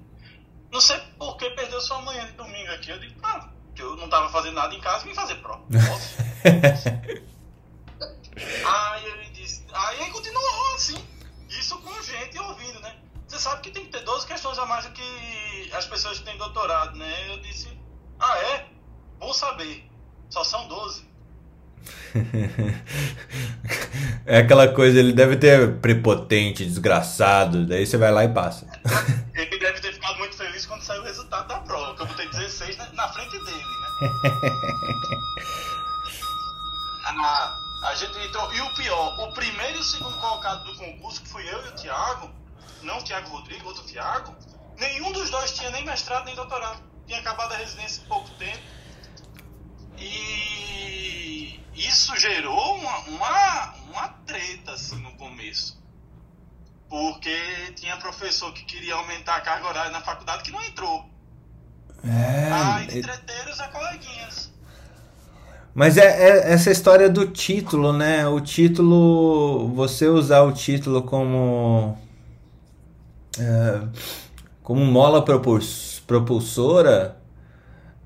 não 0.73 0.81
sei 0.81 0.99
por 1.19 1.37
que 1.37 1.51
perdeu 1.51 1.83
sua 1.83 2.01
manhã 2.01 2.25
de 2.25 2.33
domingo 2.33 2.73
aqui. 2.73 2.91
Eu 2.91 2.99
digo, 2.99 3.21
ah, 3.23 3.51
eu 3.77 3.95
não 3.97 4.07
estava 4.07 4.31
fazendo 4.31 4.55
nada 4.55 4.75
em 4.75 4.81
casa, 4.81 5.05
vim 5.05 5.15
fazer 5.15 5.35
prova. 5.37 5.63
aí 8.65 9.05
ele 9.05 9.29
disse, 9.33 9.67
aí 9.71 10.01
ele 10.01 10.13
continuou 10.13 10.75
assim, 10.75 10.97
isso 11.51 11.79
com 11.83 12.03
gente 12.03 12.39
ouvindo, 12.39 12.81
né? 12.81 12.97
Você 13.27 13.39
sabe 13.39 13.61
que 13.61 13.71
tem 13.71 13.85
que 13.85 13.93
ter 13.93 14.01
12 14.01 14.27
questões 14.27 14.59
a 14.59 14.65
mais 14.65 14.87
do 14.87 14.93
que 14.93 15.03
as 15.73 15.87
pessoas 15.87 16.19
que 16.19 16.25
têm 16.25 16.37
doutorado, 16.39 16.97
né? 16.97 17.33
Eu 17.33 17.39
disse, 17.41 17.69
ah 18.19 18.39
é? 18.39 18.67
Vou 19.19 19.35
saber. 19.35 19.89
Só 20.31 20.45
são 20.45 20.69
12. 20.69 21.09
É 24.27 24.39
aquela 24.41 24.69
coisa, 24.69 24.99
ele 24.99 25.15
deve 25.15 25.39
ter 25.39 25.81
prepotente, 25.81 26.63
desgraçado, 26.63 27.67
daí 27.67 27.87
você 27.87 27.97
vai 27.97 28.13
lá 28.13 28.25
e 28.25 28.29
passa. 28.29 28.67
Ele 29.35 29.59
deve 29.59 29.81
ter 29.81 29.95
ficado 29.95 30.19
muito 30.19 30.37
feliz 30.37 30.67
quando 30.67 30.83
saiu 30.83 31.01
o 31.01 31.05
resultado 31.05 31.49
da 31.49 31.61
prova, 31.61 31.95
que 31.95 32.03
eu 32.03 32.07
botei 32.07 32.29
16 32.29 32.77
na, 32.77 32.93
na 32.93 33.09
frente 33.09 33.39
dele, 33.39 33.57
né? 33.57 34.09
a, 37.07 37.59
a 37.89 37.95
gente 37.95 38.19
entrou, 38.19 38.53
e 38.53 38.61
o 38.61 38.75
pior, 38.75 39.19
o 39.19 39.33
primeiro 39.33 39.79
e 39.79 39.81
o 39.81 39.85
segundo 39.85 40.19
colocado 40.19 40.65
do 40.65 40.77
concurso, 40.77 41.23
que 41.23 41.29
fui 41.29 41.49
eu 41.49 41.65
e 41.65 41.69
o 41.69 41.73
Thiago, 41.73 42.31
não 42.83 42.99
o 42.99 43.03
Thiago 43.03 43.31
Rodrigo, 43.31 43.67
outro 43.67 43.85
Thiago, 43.85 44.37
nenhum 44.79 45.13
dos 45.13 45.31
dois 45.31 45.53
tinha 45.53 45.71
nem 45.71 45.85
mestrado 45.85 46.25
nem 46.25 46.35
doutorado. 46.35 46.81
Tinha 47.07 47.21
acabado 47.21 47.53
a 47.53 47.57
residência 47.57 48.03
em 48.03 48.07
pouco 48.07 48.29
tempo. 48.39 48.59
E 49.97 51.61
isso 51.75 52.17
gerou 52.17 52.77
uma, 52.77 52.99
uma, 53.01 53.75
uma 53.91 54.09
treta 54.27 54.73
assim, 54.73 54.97
no 55.03 55.13
começo. 55.13 55.79
Porque 56.89 57.37
tinha 57.77 57.97
professor 57.99 58.53
que 58.53 58.65
queria 58.65 58.95
aumentar 58.95 59.37
a 59.37 59.41
carga 59.41 59.69
horária 59.69 59.91
na 59.91 60.01
faculdade 60.01 60.43
que 60.43 60.51
não 60.51 60.63
entrou. 60.63 61.05
É, 62.05 62.51
Ah, 62.53 62.81
e- 62.83 62.99
entreter 62.99 63.49
os 63.49 63.61
coleguinhas. 63.61 64.53
Mas 65.75 65.97
é, 65.97 66.03
é 66.49 66.53
essa 66.53 66.71
história 66.71 67.09
do 67.09 67.27
título, 67.29 67.93
né? 67.93 68.27
O 68.27 68.41
título, 68.41 69.69
você 69.75 70.09
usar 70.09 70.43
o 70.43 70.53
título 70.53 71.03
como 71.03 71.97
é, 73.39 73.81
como 74.69 74.85
mola 74.85 75.25
propulsora, 76.07 77.17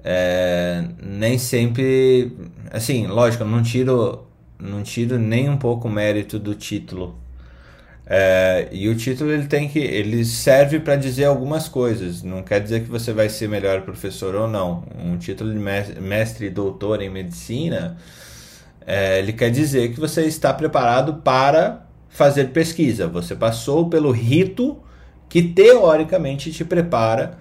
é, 0.05 0.85
nem 1.03 1.37
sempre, 1.37 2.37
assim, 2.71 3.09
lógico, 3.09 3.45
não 3.45 3.61
tiro, 3.65 4.25
não 4.61 4.81
tiro 4.81 5.19
nem 5.19 5.49
um 5.49 5.57
pouco 5.57 5.89
o 5.89 5.91
mérito 5.91 6.39
do 6.39 6.55
título. 6.55 7.19
É, 8.07 8.69
e 8.71 8.89
o 8.89 8.95
título 8.95 9.33
ele 9.33 9.49
tem 9.49 9.69
que, 9.69 9.81
ele 9.81 10.25
serve 10.25 10.79
para 10.79 10.95
dizer 10.95 11.25
algumas 11.25 11.69
coisas. 11.69 12.23
Não 12.23 12.45
quer 12.45 12.61
dizer 12.61 12.85
que 12.85 12.89
você 12.89 13.13
vai 13.13 13.29
ser 13.29 13.49
melhor 13.49 13.83
professor 13.83 14.37
ou 14.37 14.47
não. 14.47 14.85
Um 14.97 15.19
título 15.19 15.53
de 15.53 15.59
mes- 15.59 15.99
mestre 15.99 16.47
e 16.47 16.51
doutor 16.51 17.03
em 17.03 17.11
medicina, 17.11 17.97
é, 18.87 19.19
ele 19.19 19.33
quer 19.33 19.51
dizer 19.51 19.93
que 19.93 19.99
você 19.99 20.27
está 20.27 20.55
preparado 20.55 21.15
para 21.23 21.87
fazer 22.09 22.51
pesquisa. 22.51 23.09
Você 23.09 23.35
passou 23.35 23.89
pelo 23.91 24.13
rito 24.13 24.81
que 25.33 25.41
teoricamente 25.41 26.53
te 26.53 26.63
prepara 26.63 27.39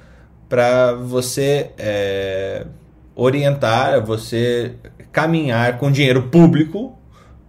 para 0.48 0.94
você 0.94 1.72
é, 1.78 2.66
orientar, 3.14 4.02
você 4.02 4.76
caminhar 5.12 5.78
com 5.78 5.92
dinheiro 5.92 6.30
público 6.30 6.98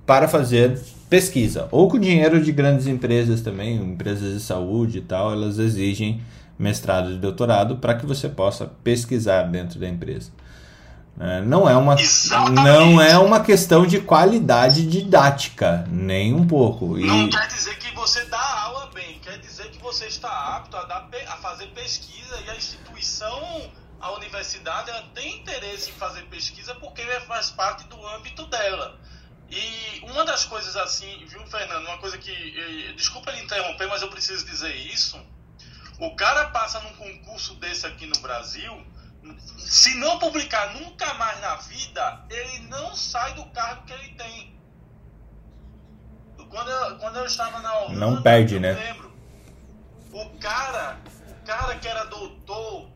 para 0.04 0.26
fazer 0.26 0.80
pesquisa. 1.08 1.68
Ou 1.70 1.88
com 1.88 1.96
dinheiro 1.96 2.42
de 2.42 2.50
grandes 2.50 2.88
empresas 2.88 3.40
também, 3.40 3.76
empresas 3.76 4.34
de 4.34 4.40
saúde 4.40 4.98
e 4.98 5.02
tal, 5.02 5.32
elas 5.32 5.60
exigem 5.60 6.20
mestrado 6.58 7.12
e 7.12 7.18
doutorado 7.18 7.76
para 7.76 7.94
que 7.94 8.04
você 8.04 8.28
possa 8.28 8.66
pesquisar 8.82 9.42
dentro 9.44 9.78
da 9.78 9.88
empresa. 9.88 10.32
É, 11.20 11.40
Não 11.42 11.68
é, 11.68 11.76
uma, 11.76 12.00
Exatamente. 12.00 12.64
não 12.64 13.00
é 13.00 13.18
uma 13.18 13.40
questão 13.40 13.86
de 13.86 14.00
qualidade 14.00 14.86
didática, 14.86 15.84
nem 15.88 16.32
um 16.32 16.46
pouco. 16.46 16.98
E, 16.98 17.04
Não 17.06 17.28
quer 17.28 17.46
dizer 17.48 17.78
que 17.78 17.94
você 17.94 18.24
dá 18.24 18.62
aula 18.62 18.90
bem, 18.94 19.18
quer 19.20 19.38
dizer 19.38 19.70
que 19.70 19.78
você 19.78 20.06
está 20.06 20.56
apto 20.56 20.76
a, 20.76 20.84
dar 20.84 21.08
a 21.28 21.36
fazer 21.36 21.66
pesquisa 21.68 22.40
e 22.46 22.50
a 22.50 22.56
instituição, 22.56 23.70
a 24.00 24.10
universidade, 24.12 24.90
ela 24.90 25.04
tem 25.14 25.36
interesse 25.40 25.90
em 25.90 25.94
fazer 25.94 26.22
pesquisa 26.22 26.74
porque 26.76 27.02
faz 27.26 27.50
parte 27.50 27.84
do 27.88 28.06
âmbito 28.08 28.46
dela. 28.46 28.98
E 29.50 30.00
uma 30.10 30.24
das 30.24 30.46
coisas 30.46 30.74
assim, 30.76 31.24
viu, 31.28 31.46
Fernando? 31.46 31.84
Uma 31.86 31.98
coisa 31.98 32.16
que. 32.16 32.30
eh, 32.30 32.92
Desculpa 32.94 33.30
ele 33.30 33.42
interromper, 33.42 33.86
mas 33.86 34.00
eu 34.00 34.08
preciso 34.08 34.46
dizer 34.46 34.74
isso. 34.74 35.20
O 36.00 36.16
cara 36.16 36.46
passa 36.46 36.80
num 36.80 36.94
concurso 36.94 37.54
desse 37.56 37.86
aqui 37.86 38.06
no 38.06 38.18
Brasil, 38.20 38.72
se 39.58 39.94
não 39.94 40.18
publicar 40.18 40.74
nunca 40.74 41.14
mais 41.14 41.40
na 41.40 41.56
vida, 41.56 42.24
ele 42.30 42.60
não 42.68 42.94
sai 42.94 43.34
do 43.34 43.44
cargo 43.46 43.84
que 43.86 43.92
ele 43.92 44.14
tem. 44.14 44.52
Quando 46.50 46.70
eu, 46.70 46.98
quando 46.98 47.16
eu 47.16 47.24
estava 47.24 47.60
na 47.60 47.74
Holanda, 47.78 47.98
Não 47.98 48.22
perde, 48.22 48.56
eu 48.56 48.60
né? 48.60 48.72
lembro. 48.72 49.10
O 50.12 50.38
cara, 50.38 51.00
o 51.30 51.44
cara 51.46 51.78
que 51.78 51.88
era 51.88 52.04
doutor 52.04 52.90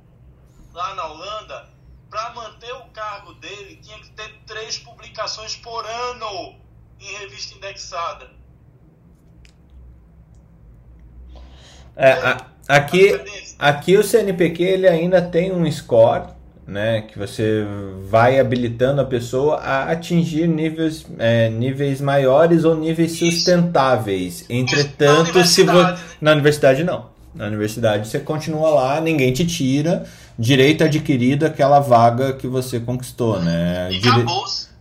lá 0.72 0.94
na 0.94 1.06
Holanda, 1.06 1.70
para 2.10 2.30
manter 2.34 2.72
o 2.74 2.84
cargo 2.90 3.32
dele, 3.34 3.76
tinha 3.76 3.98
que 3.98 4.10
ter 4.10 4.40
três 4.46 4.78
publicações 4.78 5.56
por 5.56 5.86
ano 5.86 6.60
em 7.00 7.12
revista 7.18 7.56
indexada. 7.56 8.30
É, 11.96 12.12
a- 12.12 12.46
aqui, 12.68 13.18
aqui 13.58 13.96
o 13.96 14.02
CNPq 14.02 14.62
ele 14.62 14.86
ainda 14.88 15.22
tem 15.22 15.52
um 15.52 15.70
score, 15.70 16.24
né, 16.66 17.02
que 17.02 17.18
você 17.18 17.64
vai 18.08 18.38
habilitando 18.40 19.00
a 19.00 19.04
pessoa 19.04 19.56
a 19.56 19.90
atingir 19.90 20.46
níveis, 20.48 21.06
é, 21.18 21.48
níveis 21.48 22.00
maiores 22.00 22.64
ou 22.64 22.74
níveis 22.76 23.12
sustentáveis. 23.18 24.44
Entretanto, 24.50 25.42
se 25.44 25.64
né? 25.64 25.98
na 26.20 26.32
universidade 26.32 26.82
não. 26.84 27.14
Na 27.34 27.46
universidade 27.46 28.08
você 28.08 28.18
continua 28.18 28.70
lá, 28.70 29.00
ninguém 29.00 29.32
te 29.32 29.46
tira, 29.46 30.06
direito 30.38 30.82
adquirido 30.84 31.44
aquela 31.44 31.80
vaga 31.80 32.32
que 32.32 32.46
você 32.46 32.80
conquistou, 32.80 33.40
né? 33.40 33.88
E 33.92 33.98
Dire-. 34.00 34.24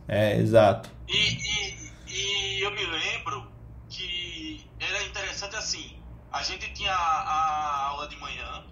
É, 0.07 0.37
exato. 0.39 0.89
E, 1.09 1.37
e 2.07 2.63
eu 2.63 2.71
me 2.71 2.77
lembro 2.85 3.43
que 3.89 4.61
era 4.79 5.03
interessante 5.05 5.55
assim, 5.57 5.85
a 6.31 6.41
gente 6.43 6.69
tinha 6.85 6.93
a, 6.93 7.21
a 7.21 7.87
aula 7.87 8.07
de 8.07 8.15
manhã, 8.17 8.63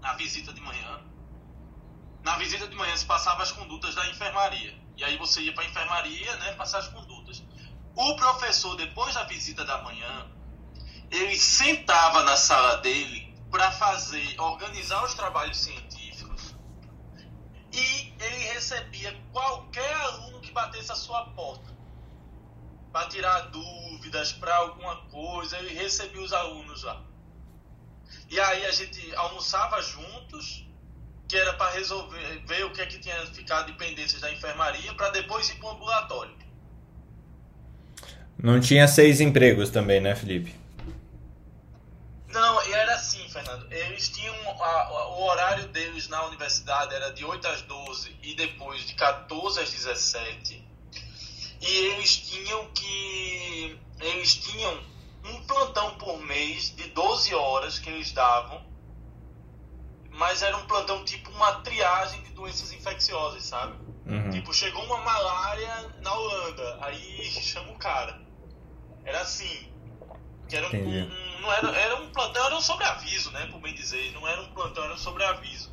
a 0.00 0.12
visita 0.14 0.52
de 0.52 0.60
manhã. 0.60 1.00
Na 2.22 2.36
visita 2.36 2.68
de 2.68 2.76
manhã 2.76 2.96
se 2.96 3.04
passava 3.04 3.42
as 3.42 3.50
condutas 3.50 3.96
da 3.96 4.08
enfermaria. 4.08 4.78
E 4.96 5.02
aí 5.02 5.16
você 5.16 5.40
ia 5.40 5.52
para 5.52 5.64
a 5.64 5.66
enfermaria, 5.66 6.36
né, 6.36 6.52
passar 6.52 6.78
as 6.78 6.88
condutas. 6.88 7.42
O 7.96 8.14
professor, 8.14 8.76
depois 8.76 9.14
da 9.14 9.24
visita 9.24 9.64
da 9.64 9.82
manhã, 9.82 10.30
ele 11.10 11.36
sentava 11.36 12.22
na 12.22 12.36
sala 12.36 12.76
dele 12.76 13.34
para 13.50 13.72
fazer, 13.72 14.40
organizar 14.40 15.02
os 15.04 15.14
trabalhos 15.14 15.58
científicos 15.58 16.54
e 17.72 18.14
ele 18.20 18.38
recebia 18.52 19.20
qualquer 19.32 19.92
aluno 20.02 20.40
que 20.40 20.52
batesse 20.52 20.92
a 20.92 20.94
sua 20.94 21.24
porta 21.30 21.69
para 22.92 23.08
tirar 23.08 23.40
dúvidas, 23.50 24.32
para 24.32 24.54
alguma 24.56 24.96
coisa, 25.08 25.58
ele 25.58 25.72
recebia 25.74 26.20
os 26.20 26.32
alunos 26.32 26.82
lá. 26.82 27.00
E 28.28 28.38
aí 28.38 28.64
a 28.66 28.72
gente 28.72 29.14
almoçava 29.16 29.80
juntos, 29.82 30.66
que 31.28 31.36
era 31.36 31.52
para 31.54 31.70
resolver, 31.72 32.42
ver 32.46 32.64
o 32.64 32.72
que 32.72 32.80
é 32.80 32.86
que 32.86 32.98
tinha 32.98 33.24
ficado 33.26 33.66
de 33.66 33.72
pendências 33.74 34.20
da 34.20 34.32
enfermaria, 34.32 34.92
para 34.94 35.10
depois 35.10 35.48
ir 35.48 35.56
para 35.56 35.68
o 35.68 35.72
ambulatório. 35.72 36.34
Não 38.42 38.58
tinha 38.58 38.88
seis 38.88 39.20
empregos 39.20 39.70
também, 39.70 40.00
né, 40.00 40.14
Felipe? 40.16 40.58
Não, 42.28 42.66
e 42.66 42.72
era 42.72 42.94
assim, 42.94 43.28
Fernando. 43.28 43.66
Eles 43.72 44.08
tinham. 44.08 44.34
a- 44.62 44.82
a- 44.82 45.08
o 45.08 45.22
horário 45.24 45.68
deles 45.68 46.08
na 46.08 46.24
universidade 46.26 46.94
era 46.94 47.10
de 47.12 47.24
8 47.24 47.46
às 47.48 47.62
12 47.62 48.16
e 48.22 48.34
depois 48.34 48.82
de 48.86 48.94
14 48.94 49.60
às 49.60 49.70
17. 49.72 50.64
E 51.60 51.66
eles 51.66 52.16
tinham 52.16 52.66
que. 52.72 53.78
Eles 54.00 54.34
tinham 54.36 54.80
um 55.24 55.44
plantão 55.46 55.94
por 55.98 56.18
mês 56.22 56.74
de 56.74 56.88
12 56.88 57.34
horas 57.34 57.78
que 57.78 57.90
eles 57.90 58.12
davam. 58.12 58.64
Mas 60.10 60.42
era 60.42 60.56
um 60.56 60.66
plantão 60.66 61.04
tipo 61.04 61.30
uma 61.30 61.60
triagem 61.60 62.22
de 62.22 62.30
doenças 62.30 62.72
infecciosas, 62.72 63.44
sabe? 63.44 63.74
Uhum. 64.06 64.30
Tipo, 64.30 64.52
chegou 64.52 64.82
uma 64.84 64.98
malária 64.98 65.88
na 66.02 66.12
Holanda, 66.14 66.78
aí 66.82 67.30
chama 67.30 67.72
o 67.72 67.78
cara. 67.78 68.20
Era 69.04 69.20
assim. 69.20 69.70
Que 70.48 70.56
era 70.56 70.66
um, 70.66 70.70
um- 71.04 71.40
não 71.40 71.52
era, 71.52 71.68
era 71.78 71.96
um 71.96 72.10
plantão, 72.10 72.44
era 72.44 72.56
um 72.56 72.60
sobreaviso, 72.60 73.30
né? 73.30 73.46
Por 73.46 73.60
bem 73.60 73.72
dizer. 73.74 74.12
Não 74.12 74.26
era 74.26 74.42
um 74.42 74.52
plantão, 74.52 74.82
era 74.84 74.94
um 74.94 74.98
sobreaviso. 74.98 75.72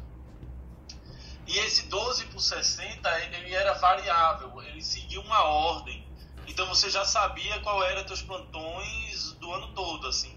E 1.47 1.57
esse 1.59 1.87
12 1.87 2.25
por 2.25 2.41
60, 2.41 3.09
ele 3.21 3.53
era 3.53 3.73
variável, 3.73 4.51
ele 4.63 4.81
seguia 4.81 5.21
uma 5.21 5.43
ordem. 5.43 6.05
Então 6.47 6.67
você 6.67 6.89
já 6.89 7.05
sabia 7.05 7.59
qual 7.59 7.83
eram 7.83 8.03
teus 8.03 8.21
plantões 8.21 9.33
do 9.39 9.51
ano 9.53 9.67
todo, 9.69 10.07
assim. 10.07 10.35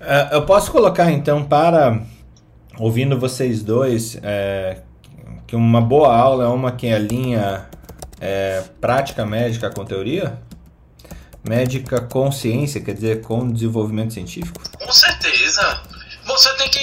Uh, 0.00 0.32
eu 0.32 0.46
posso 0.46 0.70
colocar 0.72 1.10
então 1.10 1.44
para 1.44 2.00
ouvindo 2.78 3.18
vocês 3.18 3.62
dois 3.62 4.16
é, 4.22 4.82
que 5.46 5.56
uma 5.56 5.80
boa 5.80 6.14
aula 6.14 6.44
é 6.44 6.48
uma 6.48 6.72
que 6.72 6.92
alinha 6.92 7.68
é, 8.20 8.62
prática 8.80 9.24
médica 9.24 9.70
com 9.70 9.84
teoria? 9.84 10.40
Médica 11.48 12.00
com 12.00 12.30
ciência, 12.30 12.80
quer 12.80 12.94
dizer, 12.94 13.22
com 13.22 13.50
desenvolvimento 13.50 14.12
científico? 14.12 14.60
Com 14.78 14.92
certeza. 14.92 15.80
Você 16.26 16.54
tem 16.56 16.68
que 16.68 16.78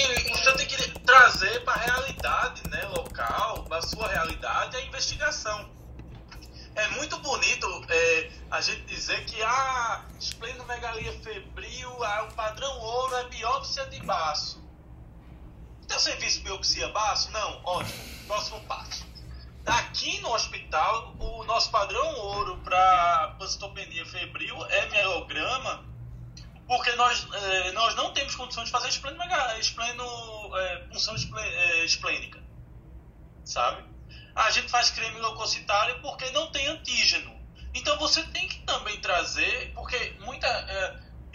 investigação. 4.96 5.70
É 6.74 6.88
muito 6.88 7.18
bonito 7.18 7.66
é, 7.88 8.30
a 8.50 8.60
gente 8.60 8.82
dizer 8.82 9.24
que 9.24 9.42
a 9.42 9.48
ah, 9.48 10.04
esplenomegalia 10.18 11.12
febril, 11.20 12.04
ah, 12.04 12.24
o 12.24 12.34
padrão 12.34 12.78
ouro 12.78 13.14
é 13.16 13.28
biópsia 13.28 13.86
de 13.86 14.00
baço. 14.02 14.62
Tem 15.88 15.98
serviço 15.98 16.42
biopsia 16.42 16.88
baço? 16.88 17.30
Não? 17.30 17.62
Ótimo. 17.64 18.26
Próximo 18.26 18.60
passo. 18.62 19.06
Aqui 19.64 20.20
no 20.20 20.32
hospital, 20.32 21.14
o 21.18 21.44
nosso 21.44 21.70
padrão 21.70 22.14
ouro 22.18 22.58
para 22.58 23.34
pancitopenia 23.38 24.04
febril 24.06 24.64
é 24.66 24.88
mielograma, 24.90 25.84
porque 26.68 26.92
nós, 26.92 27.26
eh, 27.32 27.72
nós 27.72 27.94
não 27.96 28.12
temos 28.12 28.34
condição 28.36 28.62
de 28.62 28.70
fazer 28.70 28.88
espleno, 28.88 29.18
espleno, 29.58 30.56
eh, 30.56 30.86
função 30.92 31.16
eh, 31.16 31.84
esplênica, 31.84 32.40
sabe? 33.44 33.82
A 34.36 34.50
gente 34.50 34.68
faz 34.68 34.90
creme 34.90 35.18
leucocitário 35.18 36.00
porque 36.00 36.30
não 36.30 36.52
tem 36.52 36.66
antígeno. 36.68 37.34
Então 37.74 37.98
você 37.98 38.22
tem 38.24 38.46
que 38.46 38.60
também 38.60 39.00
trazer, 39.00 39.72
porque 39.74 40.14
muita 40.20 40.48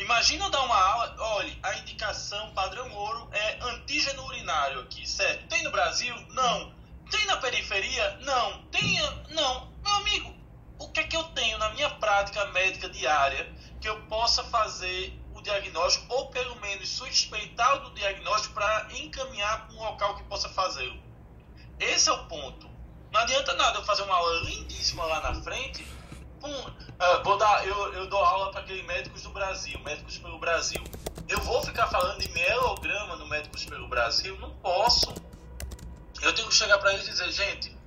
Imagina 0.01 0.49
dar 0.49 0.63
uma 0.63 0.75
aula, 0.75 1.15
olha, 1.19 1.55
a 1.61 1.77
indicação 1.77 2.51
padrão 2.55 2.91
ouro 2.91 3.29
é 3.31 3.59
antígeno 3.61 4.25
urinário 4.25 4.79
aqui, 4.79 5.07
certo? 5.07 5.47
Tem 5.47 5.61
no 5.61 5.69
Brasil? 5.69 6.15
Não. 6.29 6.73
Tem 7.11 7.23
na 7.27 7.37
periferia? 7.37 8.17
Não. 8.21 8.63
Tem, 8.71 8.99
não. 9.29 9.71
Meu 9.83 9.93
amigo, 9.97 10.33
o 10.79 10.89
que 10.89 11.01
é 11.01 11.03
que 11.03 11.15
eu 11.15 11.23
tenho 11.25 11.55
na 11.59 11.69
minha 11.69 11.89
prática 11.91 12.43
médica 12.47 12.89
diária 12.89 13.53
que 13.79 13.87
eu 13.87 14.01
possa 14.07 14.43
fazer 14.45 15.13
o 15.35 15.41
diagnóstico 15.41 16.11
ou 16.11 16.31
pelo 16.31 16.55
menos 16.55 16.89
suspeitar 16.89 17.79
do 17.81 17.93
diagnóstico 17.93 18.55
para 18.55 18.87
encaminhar 18.93 19.67
para 19.67 19.75
um 19.75 19.83
local 19.83 20.15
que 20.15 20.23
possa 20.23 20.49
fazê-lo? 20.49 20.99
Esse 21.79 22.09
é 22.09 22.11
o 22.11 22.25
ponto. 22.25 22.70
Não 23.11 23.19
adianta 23.19 23.53
nada 23.55 23.79
eu 23.79 23.85
fazer 23.85 24.03
uma 24.03 24.15
aula 24.15 24.41
lindíssima 24.41 25.03
lá 25.05 25.19
na 25.21 25.41
frente 25.41 25.85
uh, 26.43 27.23
vou 27.23 27.37
dar, 27.37 27.65
eu, 27.67 27.93
eu 27.93 28.07
dou 28.07 28.23
aula 28.23 28.51
para 28.51 28.61
aqueles 28.61 28.85
médicos 28.85 29.21
do 29.23 29.29
Brasil, 29.29 29.79
médicos 29.79 30.17
pelo 30.17 30.39
Brasil. 30.39 30.83
Eu 31.27 31.39
vou 31.41 31.63
ficar 31.63 31.87
falando 31.87 32.19
de 32.19 32.29
mielograma 32.31 33.15
no 33.15 33.27
Médicos 33.27 33.63
pelo 33.65 33.87
Brasil? 33.87 34.37
Não 34.39 34.51
posso. 34.55 35.13
Eu 36.21 36.33
tenho 36.33 36.47
que 36.49 36.55
chegar 36.55 36.77
para 36.77 36.93
eles 36.93 37.07
e 37.07 37.11
dizer, 37.11 37.31
gente, 37.31 37.77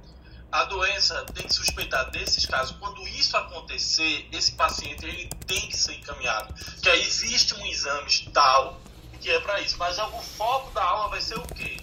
a 0.50 0.64
doença 0.64 1.24
tem 1.34 1.46
que 1.46 1.52
suspeitar 1.52 2.10
desses 2.10 2.46
casos. 2.46 2.76
Quando 2.78 3.06
isso 3.06 3.36
acontecer, 3.36 4.28
esse 4.32 4.52
paciente 4.52 5.04
ele 5.04 5.28
tem 5.46 5.68
que 5.68 5.76
ser 5.76 5.94
encaminhado. 5.94 6.54
Que 6.80 6.88
existe 6.90 7.54
um 7.54 7.66
exame 7.66 8.30
tal 8.32 8.80
que 9.20 9.30
é 9.30 9.38
para 9.40 9.60
isso. 9.60 9.76
Mas 9.78 9.98
o 9.98 10.22
foco 10.22 10.70
da 10.72 10.82
aula 10.82 11.08
vai 11.10 11.20
ser 11.20 11.38
o 11.38 11.42
quê? 11.42 11.76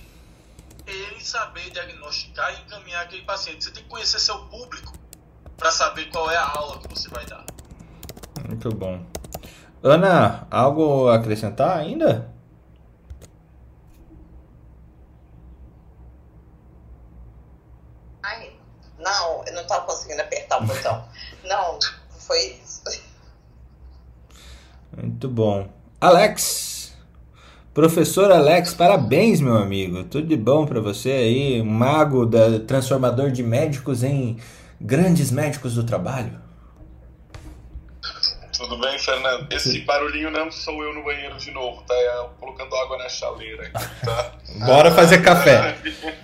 Ele 0.91 1.23
saber 1.23 1.69
diagnosticar 1.69 2.53
e 2.53 2.61
encaminhar 2.63 3.03
aquele 3.03 3.23
paciente. 3.23 3.63
Você 3.63 3.71
tem 3.71 3.83
que 3.83 3.89
conhecer 3.89 4.19
seu 4.19 4.37
público 4.47 4.93
para 5.55 5.71
saber 5.71 6.09
qual 6.09 6.29
é 6.29 6.35
a 6.35 6.49
aula 6.49 6.79
que 6.79 6.87
você 6.89 7.07
vai 7.07 7.25
dar. 7.25 7.45
Muito 8.45 8.69
bom. 8.75 9.05
Ana, 9.81 10.45
algo 10.51 11.07
a 11.07 11.15
acrescentar 11.15 11.77
ainda? 11.77 12.29
Ai, 18.21 18.53
não, 18.99 19.45
eu 19.45 19.53
não 19.53 19.61
estava 19.61 19.85
conseguindo 19.85 20.21
apertar 20.21 20.61
o 20.61 20.65
botão. 20.65 21.07
não, 21.45 21.79
foi 22.19 22.59
isso. 22.61 22.83
Muito 24.95 25.29
bom. 25.29 25.69
Alex, 26.01 26.70
professor 27.73 28.31
Alex, 28.31 28.73
parabéns, 28.73 29.39
meu 29.39 29.55
amigo. 29.55 30.03
Tudo 30.03 30.27
de 30.27 30.37
bom 30.37 30.65
para 30.65 30.79
você 30.79 31.11
aí, 31.11 31.63
mago 31.63 32.25
da 32.25 32.59
transformador 32.59 33.31
de 33.31 33.43
médicos 33.43 34.03
em 34.03 34.37
grandes 34.79 35.31
médicos 35.31 35.75
do 35.75 35.83
trabalho. 35.83 36.39
Tudo 38.57 38.77
bem, 38.79 38.99
Fernando? 38.99 39.51
Esse 39.51 39.81
barulhinho 39.81 40.29
não 40.29 40.51
sou 40.51 40.83
eu 40.83 40.93
no 40.93 41.03
banheiro 41.03 41.35
de 41.37 41.49
novo, 41.51 41.81
tá? 41.83 41.95
É 41.95 42.29
colocando 42.39 42.75
água 42.75 42.97
na 42.97 43.09
chaleira 43.09 43.67
aqui, 43.67 44.05
tá? 44.05 44.33
Bora 44.67 44.91
fazer 44.91 45.23
café. 45.23 45.73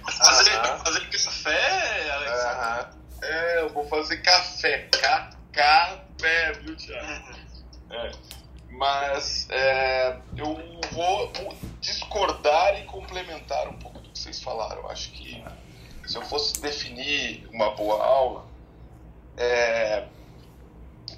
fazer, 0.06 0.52
fazer 0.84 1.10
café, 1.10 2.12
Alex? 2.12 2.98
É, 3.24 3.62
eu 3.62 3.70
vou 3.70 3.88
fazer 3.88 4.18
café. 4.18 4.88
Ca 4.92 5.32
café, 5.52 6.52
viu, 6.64 6.76
Thiago? 6.76 7.08
É. 7.90 8.12
Mas 8.78 9.48
é, 9.50 10.18
eu 10.38 10.56
vou 10.92 11.32
discordar 11.82 12.80
e 12.80 12.84
complementar 12.84 13.68
um 13.68 13.74
pouco 13.74 14.00
do 14.00 14.10
que 14.10 14.20
vocês 14.20 14.40
falaram. 14.40 14.88
Acho 14.88 15.12
que 15.12 15.44
se 16.06 16.16
eu 16.16 16.22
fosse 16.22 16.62
definir 16.62 17.48
uma 17.52 17.72
boa 17.72 18.06
aula, 18.06 18.46
é, 19.36 20.06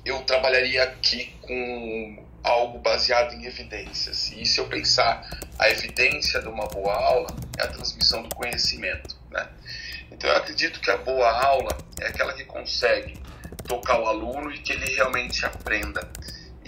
eu 0.05 0.21
trabalharia 0.23 0.83
aqui 0.83 1.35
com 1.41 2.25
algo 2.43 2.79
baseado 2.79 3.33
em 3.33 3.45
evidências. 3.45 4.31
E 4.31 4.45
se 4.45 4.59
eu 4.59 4.67
pensar 4.67 5.29
a 5.59 5.69
evidência 5.69 6.41
de 6.41 6.47
uma 6.47 6.65
boa 6.67 6.93
aula, 6.93 7.27
é 7.57 7.63
a 7.63 7.67
transmissão 7.67 8.23
do 8.23 8.33
conhecimento. 8.33 9.17
Né? 9.29 9.47
Então 10.09 10.29
eu 10.29 10.37
acredito 10.37 10.79
que 10.79 10.89
a 10.89 10.97
boa 10.97 11.29
aula 11.29 11.77
é 11.99 12.07
aquela 12.07 12.33
que 12.33 12.45
consegue 12.45 13.21
tocar 13.67 13.99
o 13.99 14.07
aluno 14.07 14.49
e 14.49 14.59
que 14.59 14.71
ele 14.71 14.95
realmente 14.95 15.45
aprenda. 15.45 16.09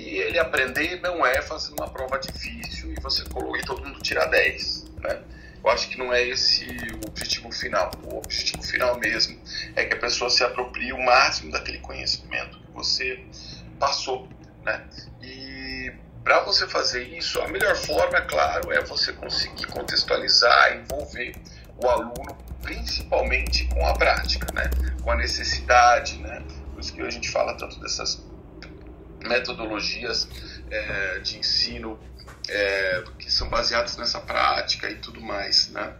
E 0.01 0.17
ele 0.17 0.39
aprender 0.39 0.99
não 0.99 1.23
é 1.23 1.43
fazendo 1.43 1.75
uma 1.79 1.87
prova 1.87 2.17
difícil 2.17 2.91
e 2.91 2.99
você 2.99 3.21
e 3.21 3.61
todo 3.63 3.85
mundo 3.85 3.99
tirar 4.01 4.25
10. 4.25 4.85
Né? 4.99 5.21
Eu 5.63 5.69
acho 5.69 5.89
que 5.89 5.97
não 5.97 6.11
é 6.11 6.23
esse 6.27 6.65
o 7.03 7.07
objetivo 7.07 7.51
final. 7.51 7.91
O 8.11 8.17
objetivo 8.17 8.63
final 8.63 8.97
mesmo 8.97 9.39
é 9.75 9.85
que 9.85 9.93
a 9.93 9.99
pessoa 9.99 10.27
se 10.31 10.43
aproprie 10.43 10.91
o 10.91 10.97
máximo 10.97 11.51
daquele 11.51 11.77
conhecimento 11.77 12.57
que 12.57 12.71
você 12.73 13.23
passou, 13.79 14.27
né? 14.63 14.83
E 15.21 15.93
para 16.23 16.39
você 16.39 16.67
fazer 16.67 17.03
isso, 17.03 17.39
a 17.39 17.47
melhor 17.47 17.75
forma, 17.75 18.17
é 18.17 18.21
claro, 18.21 18.71
é 18.71 18.81
você 18.81 19.13
conseguir 19.13 19.67
contextualizar, 19.67 20.77
envolver 20.77 21.35
o 21.77 21.87
aluno, 21.87 22.35
principalmente 22.63 23.65
com 23.67 23.85
a 23.85 23.93
prática, 23.93 24.47
né? 24.51 24.67
Com 25.03 25.11
a 25.11 25.15
necessidade, 25.15 26.17
né? 26.17 26.41
Por 26.73 26.81
isso 26.81 26.91
que 26.91 27.01
a 27.01 27.09
gente 27.11 27.29
fala 27.29 27.55
tanto 27.55 27.79
dessas 27.79 28.30
metodologias 29.27 30.27
é, 30.69 31.19
de 31.19 31.37
ensino 31.37 31.99
é, 32.49 33.03
que 33.19 33.31
são 33.31 33.49
baseadas 33.49 33.97
nessa 33.97 34.19
prática 34.19 34.89
e 34.89 34.95
tudo 34.95 35.21
mais, 35.21 35.69
né? 35.69 35.93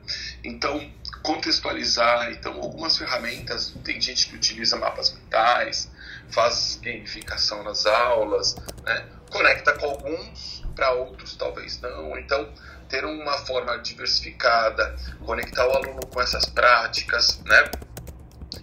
Então, 0.43 0.91
contextualizar, 1.22 2.32
então, 2.32 2.53
algumas 2.61 2.97
ferramentas, 2.97 3.74
tem 3.84 4.01
gente 4.01 4.28
que 4.28 4.36
utiliza 4.36 4.76
mapas 4.78 5.13
mentais, 5.13 5.89
faz 6.30 6.80
gamificação 6.82 7.63
nas 7.63 7.86
aulas, 7.86 8.55
né? 8.84 9.05
Conecta 9.30 9.74
com 9.74 9.86
alguns, 9.86 10.63
para 10.76 10.91
outros 10.91 11.36
talvez 11.36 11.80
não. 11.80 12.17
Então, 12.17 12.51
ter 12.89 13.05
uma 13.05 13.38
forma 13.39 13.78
diversificada, 13.80 14.95
conectar 15.26 15.65
o 15.67 15.72
aluno 15.72 16.05
com 16.07 16.22
essas 16.22 16.45
práticas, 16.45 17.39
né? 17.45 17.72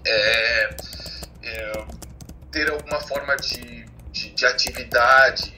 É, 0.05 0.77
é, 1.43 1.73
ter 2.51 2.71
alguma 2.71 3.01
forma 3.01 3.37
de, 3.37 3.78
de, 4.19 4.31
de 4.31 4.47
atividade 4.47 5.55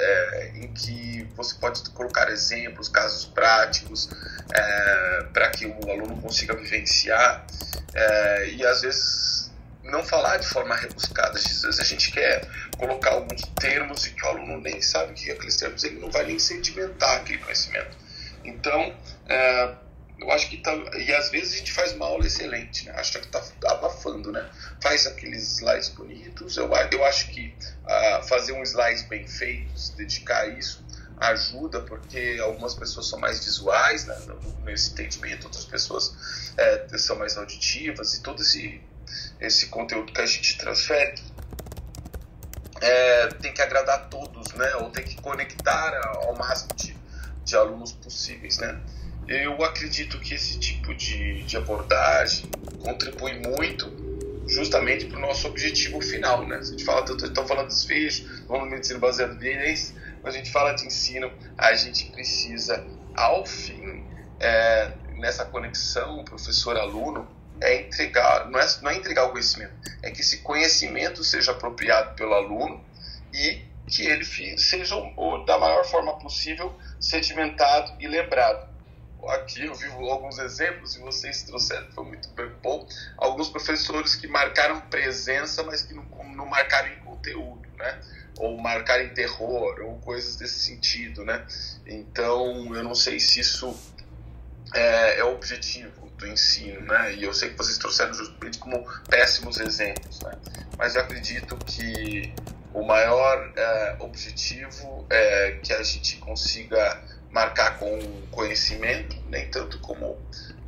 é, 0.00 0.52
em 0.54 0.72
que 0.72 1.28
você 1.36 1.54
pode 1.56 1.82
colocar 1.90 2.30
exemplos, 2.30 2.88
casos 2.88 3.26
práticos, 3.26 4.08
é, 4.54 5.26
para 5.32 5.50
que 5.50 5.66
o 5.66 5.90
aluno 5.90 6.20
consiga 6.20 6.54
vivenciar 6.54 7.44
é, 7.94 8.48
e 8.50 8.64
às 8.64 8.82
vezes 8.82 9.52
não 9.82 10.04
falar 10.04 10.36
de 10.38 10.46
forma 10.46 10.76
rebuscada. 10.76 11.38
Às 11.38 11.62
vezes 11.62 11.80
a 11.80 11.84
gente 11.84 12.12
quer 12.12 12.48
colocar 12.78 13.10
alguns 13.10 13.42
termos 13.60 14.06
e 14.06 14.10
que 14.10 14.24
o 14.24 14.28
aluno 14.28 14.60
nem 14.60 14.80
sabe 14.80 15.12
o 15.12 15.14
que 15.14 15.30
é 15.30 15.34
aqueles 15.34 15.56
termos, 15.56 15.82
ele 15.82 15.98
não 15.98 16.10
vai 16.10 16.24
nem 16.24 16.38
sedimentar 16.38 17.16
aquele 17.16 17.38
conhecimento. 17.38 17.96
Então, 18.44 18.94
é, 19.28 19.74
eu 20.22 20.30
acho 20.30 20.48
que 20.48 20.56
tá, 20.58 20.72
e 20.96 21.12
às 21.12 21.30
vezes 21.30 21.54
a 21.54 21.56
gente 21.58 21.72
faz 21.72 21.92
uma 21.92 22.06
aula 22.06 22.24
excelente, 22.24 22.86
né? 22.86 22.92
Acha 22.96 23.18
que 23.18 23.26
tá 23.26 23.42
abafando, 23.66 24.30
né? 24.30 24.48
Faz 24.80 25.06
aqueles 25.06 25.56
slides 25.58 25.88
bonitos. 25.88 26.56
Eu, 26.56 26.70
eu 26.92 27.04
acho 27.04 27.28
que 27.30 27.52
uh, 27.84 28.22
fazer 28.28 28.52
um 28.52 28.62
slide 28.62 29.02
bem 29.08 29.26
feito, 29.26 29.76
se 29.76 29.96
dedicar 29.96 30.42
a 30.42 30.46
isso, 30.46 30.84
ajuda, 31.18 31.80
porque 31.80 32.38
algumas 32.40 32.74
pessoas 32.74 33.08
são 33.08 33.18
mais 33.18 33.44
visuais 33.44 34.04
né, 34.06 34.16
nesse 34.64 34.92
entendimento, 34.92 35.44
outras 35.44 35.64
pessoas 35.64 36.52
é, 36.56 36.98
são 36.98 37.16
mais 37.16 37.36
auditivas, 37.36 38.14
e 38.14 38.22
todo 38.22 38.42
esse, 38.42 38.80
esse 39.40 39.66
conteúdo 39.66 40.12
que 40.12 40.20
a 40.20 40.26
gente 40.26 40.58
transfere 40.58 41.14
é, 42.80 43.26
tem 43.28 43.52
que 43.52 43.62
agradar 43.62 43.96
a 43.96 44.02
todos, 44.04 44.52
né, 44.54 44.74
ou 44.76 44.90
tem 44.90 45.04
que 45.04 45.20
conectar 45.20 45.94
ao 46.16 46.34
máximo 46.34 46.74
de, 46.74 46.96
de 47.44 47.56
alunos 47.56 47.92
possíveis. 47.92 48.58
Né. 48.58 48.80
Eu 49.28 49.62
acredito 49.64 50.18
que 50.18 50.34
esse 50.34 50.58
tipo 50.58 50.94
de, 50.94 51.42
de 51.44 51.56
abordagem 51.56 52.50
contribui 52.82 53.34
muito 53.38 53.90
justamente 54.48 55.06
para 55.06 55.18
o 55.18 55.20
nosso 55.20 55.46
objetivo 55.46 56.00
final, 56.00 56.46
né? 56.46 56.56
A 56.56 56.62
gente 56.62 56.84
fala 56.84 57.04
tanto, 57.04 57.24
estão 57.24 57.46
falando 57.46 57.68
dos 57.68 57.76
desfecho, 57.76 58.46
falando 58.46 58.64
de 58.64 58.70
medicina 58.70 58.98
baseada 58.98 59.32
em 59.32 59.36
evidência, 59.36 59.94
mas 60.22 60.34
a 60.34 60.38
gente 60.38 60.50
fala 60.50 60.72
de 60.72 60.86
ensino, 60.86 61.32
a 61.56 61.74
gente 61.74 62.06
precisa, 62.06 62.84
ao 63.14 63.46
fim, 63.46 64.04
é, 64.40 64.92
nessa 65.16 65.44
conexão 65.44 66.24
professor-aluno, 66.24 67.26
é 67.60 67.80
entregar, 67.80 68.50
não 68.50 68.58
é, 68.58 68.66
não 68.82 68.90
é 68.90 68.96
entregar 68.96 69.26
o 69.26 69.30
conhecimento, 69.30 69.72
é 70.02 70.10
que 70.10 70.20
esse 70.20 70.38
conhecimento 70.38 71.22
seja 71.22 71.52
apropriado 71.52 72.16
pelo 72.16 72.34
aluno 72.34 72.84
e 73.32 73.62
que 73.86 74.04
ele 74.04 74.24
seja 74.58 74.96
da 75.46 75.58
maior 75.58 75.84
forma 75.84 76.18
possível 76.18 76.74
sedimentado 76.98 77.94
e 78.00 78.08
lembrado 78.08 78.71
aqui 79.30 79.64
eu 79.64 79.74
vi 79.74 79.86
alguns 79.86 80.38
exemplos 80.38 80.96
e 80.96 80.98
vocês 81.00 81.42
trouxeram, 81.42 81.90
foi 81.92 82.04
muito 82.04 82.28
bom, 82.62 82.86
alguns 83.16 83.48
professores 83.48 84.14
que 84.14 84.26
marcaram 84.26 84.80
presença, 84.82 85.62
mas 85.62 85.82
que 85.82 85.94
não, 85.94 86.04
não 86.34 86.46
marcaram 86.46 86.88
em 86.88 86.98
conteúdo, 87.00 87.68
né? 87.76 88.00
Ou 88.38 88.58
marcaram 88.58 89.04
em 89.04 89.10
terror, 89.10 89.80
ou 89.82 89.98
coisas 90.00 90.36
desse 90.36 90.58
sentido, 90.60 91.24
né? 91.24 91.46
Então, 91.86 92.74
eu 92.74 92.82
não 92.82 92.94
sei 92.94 93.20
se 93.20 93.40
isso 93.40 93.76
é, 94.74 95.18
é 95.18 95.24
o 95.24 95.34
objetivo 95.34 96.08
do 96.16 96.26
ensino, 96.26 96.80
né? 96.80 97.14
E 97.14 97.22
eu 97.22 97.34
sei 97.34 97.50
que 97.50 97.56
vocês 97.56 97.78
trouxeram 97.78 98.14
justamente 98.14 98.58
como 98.58 98.84
péssimos 99.08 99.60
exemplos, 99.60 100.20
né? 100.20 100.32
Mas 100.78 100.94
eu 100.94 101.02
acredito 101.02 101.56
que 101.66 102.32
o 102.72 102.82
maior 102.82 103.52
é, 103.54 103.96
objetivo 104.00 105.06
é 105.10 105.58
que 105.62 105.72
a 105.72 105.82
gente 105.82 106.16
consiga 106.16 107.02
marcar 107.32 107.78
com 107.78 107.98
conhecimento, 108.30 109.16
nem 109.28 109.48
tanto 109.50 109.78
como, 109.78 110.18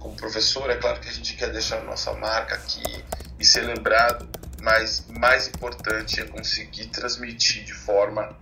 como 0.00 0.16
professor. 0.16 0.68
É 0.70 0.76
claro 0.76 0.98
que 1.00 1.08
a 1.08 1.12
gente 1.12 1.36
quer 1.36 1.52
deixar 1.52 1.84
nossa 1.84 2.12
marca 2.14 2.54
aqui 2.54 3.04
e 3.38 3.44
ser 3.44 3.62
lembrado, 3.62 4.28
mas 4.62 5.06
mais 5.08 5.46
importante 5.48 6.20
é 6.20 6.24
conseguir 6.24 6.86
transmitir 6.86 7.64
de 7.64 7.74
forma 7.74 8.34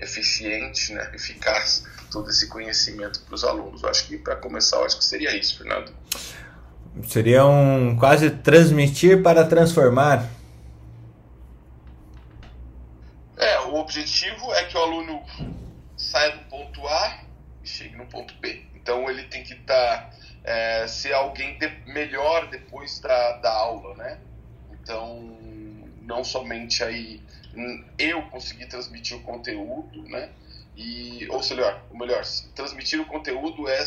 eficiente, 0.00 0.92
né, 0.92 1.12
eficaz, 1.14 1.84
todo 2.10 2.28
esse 2.28 2.48
conhecimento 2.48 3.20
para 3.20 3.34
os 3.34 3.44
alunos. 3.44 3.84
Eu 3.84 3.88
acho 3.88 4.06
que 4.08 4.18
para 4.18 4.34
começar, 4.34 4.78
eu 4.78 4.84
acho 4.84 4.98
que 4.98 5.04
seria 5.04 5.34
isso, 5.36 5.58
Fernando. 5.58 5.92
Seria 7.04 7.46
um 7.46 7.96
quase 7.96 8.30
transmitir 8.30 9.22
para 9.22 9.46
transformar. 9.46 10.28
É, 13.36 13.60
o 13.60 13.76
objetivo 13.76 14.52
é 14.54 14.64
que 14.64 14.76
o 14.76 14.80
aluno 14.80 15.22
saia 15.96 16.32
do 16.32 16.44
ponto 16.50 16.86
A 16.86 17.21
ponto 18.12 18.34
B. 18.34 18.62
Então 18.74 19.10
ele 19.10 19.24
tem 19.24 19.42
que 19.42 19.54
estar 19.54 20.10
tá, 20.10 20.10
é, 20.44 20.86
ser 20.86 21.14
alguém 21.14 21.58
de, 21.58 21.68
melhor 21.86 22.48
depois 22.48 23.00
da, 23.00 23.38
da 23.38 23.50
aula, 23.50 23.96
né? 23.96 24.18
Então 24.72 25.36
não 26.02 26.22
somente 26.22 26.84
aí 26.84 27.22
eu 27.98 28.22
conseguir 28.28 28.66
transmitir 28.66 29.16
o 29.16 29.22
conteúdo, 29.22 30.02
né? 30.04 30.30
E 30.76 31.26
ou 31.28 31.40
melhor, 31.40 31.82
o 31.90 31.98
melhor, 31.98 32.22
transmitir 32.54 33.00
o 33.00 33.06
conteúdo 33.06 33.68
é 33.68 33.84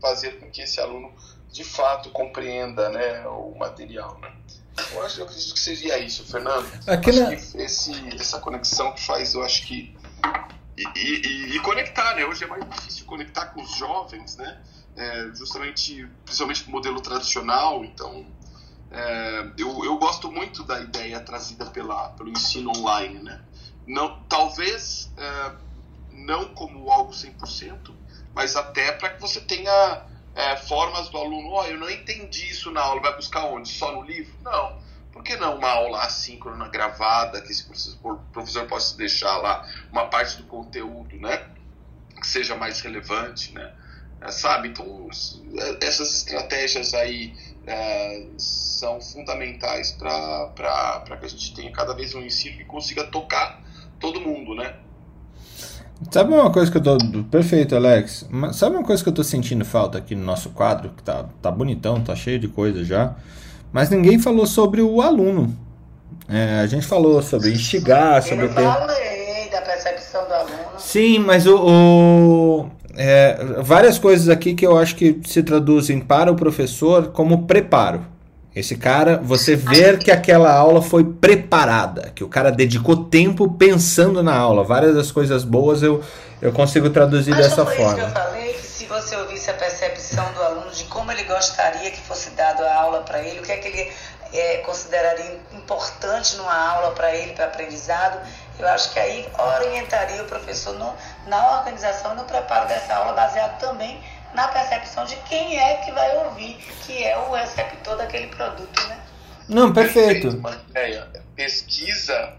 fazer 0.00 0.38
com 0.38 0.50
que 0.50 0.62
esse 0.62 0.80
aluno 0.80 1.12
de 1.50 1.64
fato 1.64 2.10
compreenda, 2.10 2.90
né, 2.90 3.26
o 3.28 3.54
material, 3.56 4.18
né? 4.20 4.32
Eu 4.92 5.04
acho, 5.04 5.20
eu 5.20 5.24
acredito 5.24 5.54
que 5.54 5.60
seria 5.60 5.98
isso, 5.98 6.24
Fernando. 6.24 6.68
Aqui 6.88 7.10
acho 7.10 7.20
na... 7.20 7.28
que 7.28 7.62
esse, 7.62 8.16
essa 8.16 8.40
conexão 8.40 8.92
que 8.92 9.00
faz, 9.00 9.34
eu 9.34 9.44
acho 9.44 9.64
que 9.64 9.96
e, 10.76 10.82
e, 10.98 11.56
e, 11.56 11.60
conectar, 11.60 12.14
né? 12.16 12.24
Hoje 12.24 12.44
é 12.44 12.46
mais 12.46 12.68
difícil 12.68 13.06
conectar 13.06 13.46
com 13.46 13.62
os 13.62 13.76
jovens, 13.76 14.36
né? 14.36 14.60
É, 14.96 15.30
justamente, 15.34 16.06
principalmente 16.24 16.64
com 16.64 16.70
o 16.70 16.72
modelo 16.72 17.00
tradicional. 17.00 17.84
Então, 17.84 18.26
é, 18.90 19.52
eu, 19.56 19.84
eu 19.84 19.96
gosto 19.98 20.30
muito 20.30 20.62
da 20.64 20.80
ideia 20.80 21.20
trazida 21.20 21.66
pela, 21.66 22.10
pelo 22.10 22.30
ensino 22.30 22.72
online, 22.76 23.22
né? 23.22 23.40
Não, 23.86 24.22
talvez 24.24 25.12
é, 25.16 25.52
não 26.10 26.54
como 26.54 26.90
algo 26.90 27.12
100%, 27.12 27.94
mas 28.34 28.56
até 28.56 28.92
para 28.92 29.10
que 29.10 29.20
você 29.20 29.40
tenha 29.40 30.06
é, 30.34 30.56
formas 30.56 31.08
do 31.08 31.18
aluno, 31.18 31.50
ó, 31.50 31.62
oh, 31.62 31.66
eu 31.66 31.78
não 31.78 31.90
entendi 31.90 32.50
isso 32.50 32.70
na 32.70 32.80
aula, 32.80 33.00
vai 33.00 33.14
buscar 33.14 33.44
onde? 33.44 33.68
Só 33.68 33.92
no 33.92 34.02
livro? 34.02 34.34
Não 34.42 34.83
por 35.14 35.22
que 35.22 35.36
não 35.36 35.56
uma 35.56 35.68
aula 35.68 36.02
assíncrona 36.02 36.68
gravada, 36.68 37.40
que 37.40 37.52
esse 37.52 37.64
professor 38.32 38.66
possa 38.66 38.96
deixar 38.96 39.36
lá 39.36 39.64
uma 39.92 40.06
parte 40.06 40.38
do 40.38 40.42
conteúdo, 40.42 41.16
né? 41.20 41.46
Que 42.20 42.26
seja 42.26 42.56
mais 42.56 42.80
relevante, 42.80 43.54
né? 43.54 43.72
É, 44.20 44.30
sabe? 44.32 44.68
Então, 44.70 45.08
é, 45.56 45.86
essas 45.86 46.12
estratégias 46.16 46.94
aí 46.94 47.32
é, 47.64 48.26
são 48.36 49.00
fundamentais 49.00 49.92
para 49.92 51.16
que 51.20 51.26
a 51.26 51.28
gente 51.28 51.54
tenha 51.54 51.70
cada 51.70 51.94
vez 51.94 52.12
um 52.16 52.22
ensino 52.22 52.58
que 52.58 52.64
consiga 52.64 53.04
tocar 53.04 53.62
todo 54.00 54.20
mundo, 54.20 54.52
né? 54.56 54.74
Sabe 56.10 56.34
uma 56.34 56.50
coisa 56.50 56.72
que 56.72 56.76
eu 56.76 56.82
tô. 56.82 56.98
Perfeito, 57.30 57.76
Alex. 57.76 58.28
Sabe 58.52 58.74
uma 58.74 58.84
coisa 58.84 59.00
que 59.00 59.08
eu 59.08 59.14
tô 59.14 59.22
sentindo 59.22 59.64
falta 59.64 59.96
aqui 59.96 60.16
no 60.16 60.24
nosso 60.24 60.50
quadro? 60.50 60.90
Que 60.90 61.04
tá, 61.04 61.24
tá 61.40 61.52
bonitão, 61.52 62.02
tá 62.02 62.16
cheio 62.16 62.40
de 62.40 62.48
coisa 62.48 62.84
já. 62.84 63.14
Mas 63.74 63.90
ninguém 63.90 64.20
falou 64.20 64.46
sobre 64.46 64.80
o 64.80 65.02
aluno. 65.02 65.52
É, 66.28 66.60
a 66.60 66.66
gente 66.68 66.86
falou 66.86 67.20
sobre 67.20 67.50
instigar, 67.50 68.22
sobre 68.22 68.44
Eu 68.44 68.50
falei 68.50 69.50
da 69.50 69.60
percepção 69.62 70.24
do 70.28 70.32
aluno. 70.32 70.78
Sim, 70.78 71.18
mas 71.18 71.44
o, 71.44 71.56
o 71.56 72.70
é, 72.96 73.36
várias 73.58 73.98
coisas 73.98 74.28
aqui 74.28 74.54
que 74.54 74.64
eu 74.64 74.78
acho 74.78 74.94
que 74.94 75.20
se 75.26 75.42
traduzem 75.42 75.98
para 75.98 76.30
o 76.30 76.36
professor 76.36 77.08
como 77.08 77.48
preparo. 77.48 78.06
Esse 78.54 78.76
cara, 78.76 79.20
você 79.20 79.56
ver 79.56 79.98
que 79.98 80.12
aquela 80.12 80.54
aula 80.54 80.80
foi 80.80 81.02
preparada, 81.02 82.12
que 82.14 82.22
o 82.22 82.28
cara 82.28 82.52
dedicou 82.52 82.96
tempo 83.06 83.50
pensando 83.54 84.22
na 84.22 84.36
aula. 84.36 84.62
Várias 84.62 84.94
das 84.94 85.10
coisas 85.10 85.42
boas 85.42 85.82
eu, 85.82 86.00
eu 86.40 86.52
consigo 86.52 86.90
traduzir 86.90 87.32
Mas 87.32 87.40
dessa 87.40 87.66
forma. 87.66 87.86
Isso 87.86 87.94
que 87.96 88.00
eu 88.02 88.08
falei, 88.10 88.52
que 88.52 88.62
se 88.62 88.86
você 88.86 89.16
ouvisse 89.16 89.50
a 89.50 89.54
percepção 89.54 90.24
do 90.32 90.43
como 91.04 91.12
ele 91.12 91.24
gostaria 91.24 91.90
que 91.90 92.00
fosse 92.00 92.30
dado 92.30 92.64
a 92.64 92.74
aula 92.74 93.02
para 93.02 93.20
ele, 93.20 93.40
o 93.40 93.42
que 93.42 93.52
é 93.52 93.58
que 93.58 93.68
ele 93.68 93.92
é, 94.32 94.56
consideraria 94.58 95.38
importante 95.52 96.34
numa 96.36 96.56
aula 96.56 96.92
para 96.92 97.14
ele, 97.14 97.34
para 97.34 97.44
aprendizado, 97.44 98.26
eu 98.58 98.66
acho 98.68 98.90
que 98.90 98.98
aí 98.98 99.28
orientaria 99.38 100.22
o 100.22 100.24
professor 100.24 100.74
no, 100.78 100.94
na 101.26 101.58
organização 101.58 102.14
e 102.14 102.16
no 102.16 102.24
preparo 102.24 102.66
dessa 102.68 102.94
aula, 102.94 103.12
baseado 103.12 103.60
também 103.60 104.02
na 104.32 104.48
percepção 104.48 105.04
de 105.04 105.14
quem 105.28 105.58
é 105.60 105.76
que 105.84 105.92
vai 105.92 106.16
ouvir, 106.24 106.54
que 106.86 107.04
é 107.04 107.18
o 107.18 107.32
receptor 107.32 107.98
daquele 107.98 108.28
produto, 108.28 108.88
né? 108.88 108.98
Não, 109.46 109.74
perfeito. 109.74 110.40
perfeito. 110.72 111.22
Pesquisa, 111.36 112.32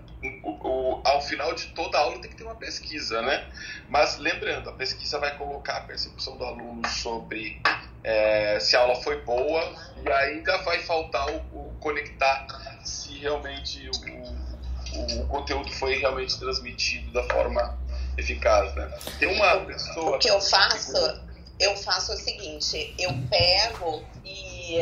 ao 1.06 1.22
final 1.22 1.54
de 1.54 1.68
toda 1.68 1.98
aula 1.98 2.20
tem 2.20 2.30
que 2.30 2.36
ter 2.36 2.44
uma 2.44 2.56
pesquisa, 2.56 3.22
né? 3.22 3.48
Mas 3.88 4.18
lembrando, 4.18 4.70
a 4.70 4.74
pesquisa 4.74 5.20
vai 5.20 5.38
colocar 5.38 5.78
a 5.78 5.82
percepção 5.82 6.36
do 6.38 6.44
aluno 6.44 6.86
sobre 6.90 7.62
é, 8.04 8.60
se 8.60 8.76
a 8.76 8.82
aula 8.82 8.96
foi 8.96 9.22
boa 9.22 9.74
e 10.04 10.12
ainda 10.12 10.58
vai 10.64 10.80
faltar 10.80 11.30
o, 11.30 11.38
o 11.54 11.76
conectar 11.80 12.48
se 12.84 13.18
realmente 13.20 13.90
o, 13.90 15.22
o, 15.22 15.28
conteúdo 15.28 15.72
foi 15.72 15.96
realmente 15.98 16.38
transmitido 16.40 17.12
da 17.14 17.24
forma 17.24 17.78
eficaz, 18.18 18.74
né? 18.76 18.92
Tem 19.20 19.34
uma 19.34 19.58
pessoa... 19.66 20.18
O 20.18 20.20
que 20.20 20.30
eu 20.30 20.42
faço 20.42 21.26
eu 21.60 21.76
faço 21.78 22.12
o 22.12 22.18
seguinte, 22.18 22.94
eu 23.00 23.12
pego 23.30 24.04
e 24.26 24.80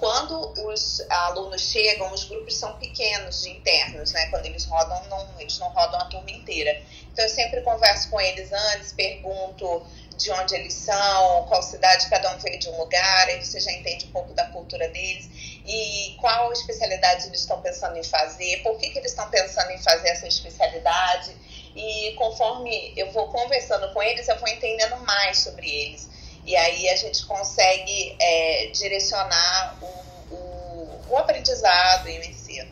quando 0.00 0.54
os 0.66 1.04
alunos 1.10 1.60
chegam, 1.60 2.10
os 2.12 2.24
grupos 2.24 2.56
são 2.56 2.72
pequenos 2.76 3.42
de 3.42 3.50
internos, 3.50 4.10
né? 4.12 4.26
Quando 4.30 4.46
eles 4.46 4.64
rodam, 4.64 5.04
não, 5.08 5.28
eles 5.38 5.58
não 5.58 5.68
rodam 5.68 6.00
a 6.00 6.06
turma 6.06 6.30
inteira. 6.30 6.82
Então 7.12 7.22
eu 7.22 7.28
sempre 7.28 7.60
converso 7.60 8.08
com 8.08 8.18
eles 8.18 8.50
antes, 8.50 8.94
pergunto 8.94 9.86
de 10.16 10.30
onde 10.32 10.54
eles 10.54 10.72
são, 10.72 11.44
qual 11.48 11.62
cidade 11.62 12.08
cada 12.08 12.34
um 12.34 12.38
veio 12.38 12.58
de 12.58 12.68
um 12.68 12.78
lugar, 12.78 13.28
aí 13.28 13.44
você 13.44 13.60
já 13.60 13.72
entende 13.72 14.06
um 14.06 14.10
pouco 14.10 14.34
da 14.34 14.46
cultura 14.46 14.88
deles 14.88 15.28
e 15.66 16.16
qual 16.20 16.52
especialidade 16.52 17.26
eles 17.26 17.40
estão 17.40 17.60
pensando 17.62 17.96
em 17.96 18.04
fazer, 18.04 18.62
por 18.62 18.76
que, 18.76 18.90
que 18.90 18.98
eles 18.98 19.12
estão 19.12 19.28
pensando 19.30 19.70
em 19.70 19.78
fazer 19.78 20.08
essa 20.08 20.26
especialidade 20.26 21.34
e 21.74 22.12
conforme 22.16 22.92
eu 22.96 23.10
vou 23.12 23.28
conversando 23.28 23.92
com 23.94 24.02
eles, 24.02 24.28
eu 24.28 24.38
vou 24.38 24.48
entendendo 24.48 24.96
mais 25.06 25.38
sobre 25.38 25.70
eles. 25.70 26.08
E 26.44 26.56
aí 26.56 26.88
a 26.88 26.96
gente 26.96 27.24
consegue 27.26 28.16
é, 28.20 28.70
direcionar 28.72 29.76
o, 29.80 30.34
o, 30.34 31.00
o, 31.08 31.16
aprendizado 31.16 32.08
e 32.08 32.18
o 32.18 32.24
ensino. 32.24 32.70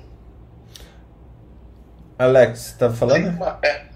Alex, 2.18 2.74
tá 2.78 2.90
falando? 2.90 3.28
Uma, 3.28 3.58
é, 3.62 3.86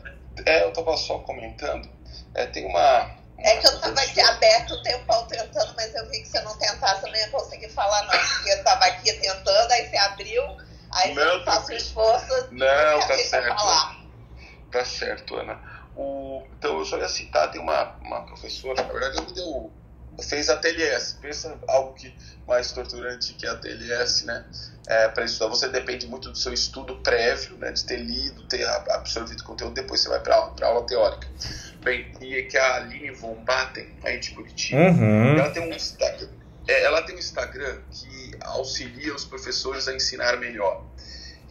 é, 0.47 0.65
eu 0.65 0.69
estava 0.69 0.97
só 0.97 1.19
comentando 1.19 1.89
É, 2.35 2.47
tem 2.47 2.67
uma. 2.67 3.11
É 3.39 3.57
que 3.57 3.67
eu 3.67 3.81
tava 3.81 4.01
aqui 4.01 4.21
aberto 4.21 4.75
o 4.75 4.83
tempão 4.83 5.27
tentando, 5.27 5.75
mas 5.75 5.93
eu 5.95 6.09
vi 6.09 6.21
que 6.21 6.29
se 6.29 6.39
eu 6.39 6.45
não 6.45 6.57
tentasse, 6.57 7.05
eu 7.05 7.11
não 7.11 7.19
ia 7.19 7.29
conseguir 7.31 7.69
falar, 7.71 8.03
não. 8.05 8.11
Porque 8.11 8.51
eu 8.51 8.63
tava 8.63 8.85
aqui 8.85 9.13
tentando, 9.15 9.73
aí 9.73 9.89
você 9.89 9.97
abriu, 9.97 10.43
aí 10.93 11.13
Não, 11.13 11.39
você 11.39 11.45
faz 11.45 11.69
o 11.69 11.73
esforço. 11.73 12.49
Não, 12.53 13.09
tá 13.09 13.19
certo. 13.19 13.49
falar. 13.49 14.03
Tá 14.71 14.85
certo, 14.85 15.37
Ana. 15.37 15.72
O, 15.95 16.43
então, 16.59 16.79
eu 16.79 16.85
só 16.85 16.99
ia 16.99 17.09
citar, 17.09 17.51
tem 17.51 17.61
uma, 17.61 17.97
uma 18.03 18.23
professora, 18.23 18.83
na 18.83 18.93
verdade, 18.93 19.19
ela 19.19 19.27
me 19.27 19.33
deu. 19.35 19.73
Fez 20.29 20.51
a 20.51 20.57
TLS. 20.57 21.15
Pensa 21.23 21.59
algo 21.69 21.95
que 21.95 22.15
mais 22.47 22.71
torturante 22.73 23.33
que 23.35 23.47
a 23.47 23.55
TLS, 23.57 24.27
né? 24.27 24.45
É, 24.87 25.09
para 25.09 25.25
estudar, 25.25 25.49
você 25.49 25.69
depende 25.69 26.07
muito 26.07 26.31
do 26.31 26.37
seu 26.37 26.53
estudo 26.53 26.97
prévio, 26.97 27.57
né? 27.57 27.73
De 27.73 27.85
ter 27.85 27.97
lido, 27.97 28.47
ter 28.47 28.63
absorvido 28.91 29.43
conteúdo, 29.43 29.73
depois 29.75 30.01
você 30.01 30.09
vai 30.11 30.21
para 30.21 30.37
aula, 30.37 30.55
aula 30.63 30.87
teórica. 30.87 31.27
Bem, 31.81 32.13
e 32.21 32.37
é 32.37 32.43
que 32.43 32.57
a 32.59 32.77
Aline 32.77 33.11
Von 33.13 33.37
Batten, 33.43 33.89
aí 34.05 34.19
de 34.19 34.33
Curitiba, 34.33 34.81
Uhum. 34.83 35.39
ela 35.39 35.51
tem 35.51 35.63
um 35.63 35.75
Instagram, 35.75 36.29
é, 36.69 36.85
ela 36.85 37.03
tem 37.03 37.17
um 37.17 37.19
Instagram 37.19 37.79
que 37.91 38.37
auxilia 38.43 39.15
os 39.15 39.25
professores 39.25 39.89
a 39.89 39.95
ensinar 39.95 40.37
melhor. 40.37 40.85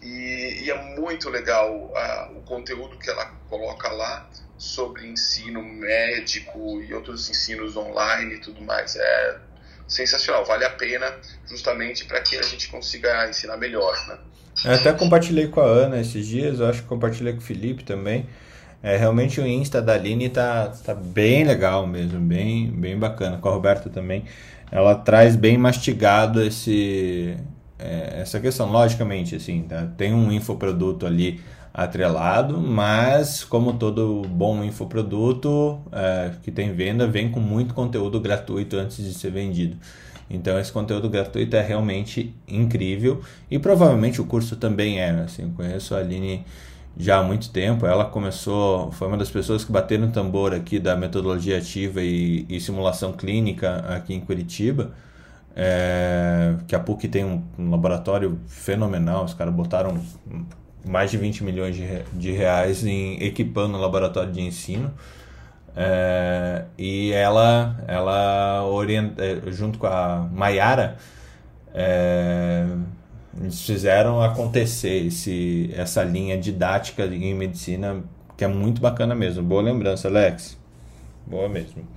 E, 0.02 0.64
e 0.64 0.72
é 0.72 0.96
muito 1.00 1.30
legal 1.30 1.92
ah, 1.96 2.32
o 2.36 2.42
conteúdo 2.42 2.98
que 2.98 3.10
ela 3.10 3.26
coloca 3.50 3.90
lá 3.90 4.28
sobre 4.58 5.08
ensino 5.08 5.64
médico 5.64 6.82
e 6.82 6.94
outros 6.94 7.30
ensinos 7.30 7.76
online 7.76 8.36
e 8.36 8.40
tudo 8.40 8.62
mais. 8.62 8.96
É 8.96 9.38
sensacional, 9.88 10.46
vale 10.46 10.64
a 10.64 10.70
pena 10.70 11.14
justamente 11.46 12.06
para 12.06 12.22
que 12.22 12.38
a 12.38 12.42
gente 12.42 12.70
consiga 12.70 13.30
ensinar 13.30 13.58
melhor, 13.58 13.94
né? 14.08 14.18
Eu 14.64 14.74
até 14.74 14.94
compartilhei 14.94 15.48
com 15.48 15.60
a 15.60 15.66
Ana 15.66 16.00
esses 16.00 16.26
dias, 16.26 16.60
eu 16.60 16.68
acho 16.68 16.84
que 16.84 16.88
compartilhei 16.88 17.34
com 17.34 17.40
o 17.40 17.44
Felipe 17.44 17.84
também. 17.84 18.28
É, 18.84 18.98
realmente 18.98 19.40
o 19.40 19.46
Insta 19.46 19.82
da 19.82 19.94
Aline 19.94 20.30
tá, 20.30 20.68
tá 20.84 20.94
bem 20.94 21.44
legal 21.44 21.86
mesmo, 21.86 22.20
bem, 22.20 22.72
bem 22.72 22.98
bacana. 22.98 23.38
Com 23.38 23.50
a 23.50 23.52
Roberta 23.52 23.90
também. 23.90 24.26
Ela 24.72 24.96
traz 24.96 25.36
bem 25.36 25.58
mastigado 25.58 26.42
esse, 26.42 27.38
é, 27.82 28.22
essa 28.22 28.40
questão, 28.40 28.72
logicamente, 28.72 29.36
assim, 29.36 29.64
tá? 29.64 29.88
tem 29.98 30.14
um 30.14 30.32
infoproduto 30.32 31.06
ali 31.06 31.40
atrelado, 31.74 32.60
mas 32.60 33.44
como 33.44 33.74
todo 33.74 34.24
bom 34.28 34.64
infoproduto 34.64 35.80
é, 35.92 36.32
que 36.44 36.52
tem 36.52 36.74
venda, 36.74 37.08
vem 37.08 37.32
com 37.32 37.40
muito 37.40 37.74
conteúdo 37.74 38.20
gratuito 38.20 38.76
antes 38.76 38.98
de 38.98 39.14
ser 39.14 39.32
vendido. 39.32 39.78
Então 40.30 40.58
esse 40.58 40.72
conteúdo 40.72 41.10
gratuito 41.10 41.56
é 41.56 41.62
realmente 41.62 42.34
incrível 42.48 43.22
e 43.50 43.60
provavelmente 43.60 44.22
o 44.22 44.26
curso 44.26 44.56
também 44.56 45.00
é. 45.00 45.10
Assim, 45.10 45.44
eu 45.44 45.50
conheço 45.50 45.94
a 45.94 46.00
Aline 46.00 46.46
já 46.98 47.20
há 47.20 47.24
muito 47.24 47.50
tempo. 47.50 47.86
Ela 47.86 48.06
começou, 48.06 48.92
foi 48.92 49.08
uma 49.08 49.18
das 49.18 49.30
pessoas 49.30 49.66
que 49.66 49.72
bateram 49.72 50.08
no 50.08 50.12
tambor 50.12 50.54
aqui 50.54 50.80
da 50.80 50.96
metodologia 50.96 51.58
ativa 51.58 52.02
e, 52.02 52.46
e 52.50 52.60
simulação 52.60 53.12
clínica 53.12 53.78
aqui 53.90 54.14
em 54.14 54.22
Curitiba. 54.22 54.92
É, 55.56 56.56
que 56.68 56.76
a 56.76 56.80
PUC 56.80 57.08
tem 57.08 57.26
um, 57.26 57.44
um 57.58 57.70
laboratório 57.70 58.40
fenomenal. 58.48 59.26
Os 59.26 59.34
caras 59.34 59.54
botaram 59.54 60.00
mais 60.86 61.12
de 61.12 61.18
20 61.18 61.44
milhões 61.44 61.76
de, 61.76 61.86
de 62.14 62.32
reais 62.32 62.86
em 62.86 63.22
equipando 63.22 63.78
o 63.78 63.82
laboratório 63.82 64.32
de 64.32 64.42
ensino. 64.42 64.94
É, 65.76 66.66
e 66.78 67.12
ela, 67.12 67.78
ela 67.88 68.66
orienta, 68.66 69.24
é, 69.24 69.52
junto 69.52 69.80
com 69.80 69.88
a 69.88 70.28
Maiara, 70.32 70.98
é, 71.74 72.66
eles 73.40 73.66
fizeram 73.66 74.22
acontecer 74.22 75.08
esse, 75.08 75.72
essa 75.76 76.04
linha 76.04 76.38
didática 76.38 77.06
em 77.06 77.34
medicina 77.34 78.04
que 78.36 78.44
é 78.44 78.48
muito 78.48 78.82
bacana 78.82 79.16
mesmo. 79.16 79.44
Boa 79.44 79.62
lembrança, 79.62 80.08
Alex. 80.08 80.58
Boa 81.26 81.48
mesmo. 81.48 81.88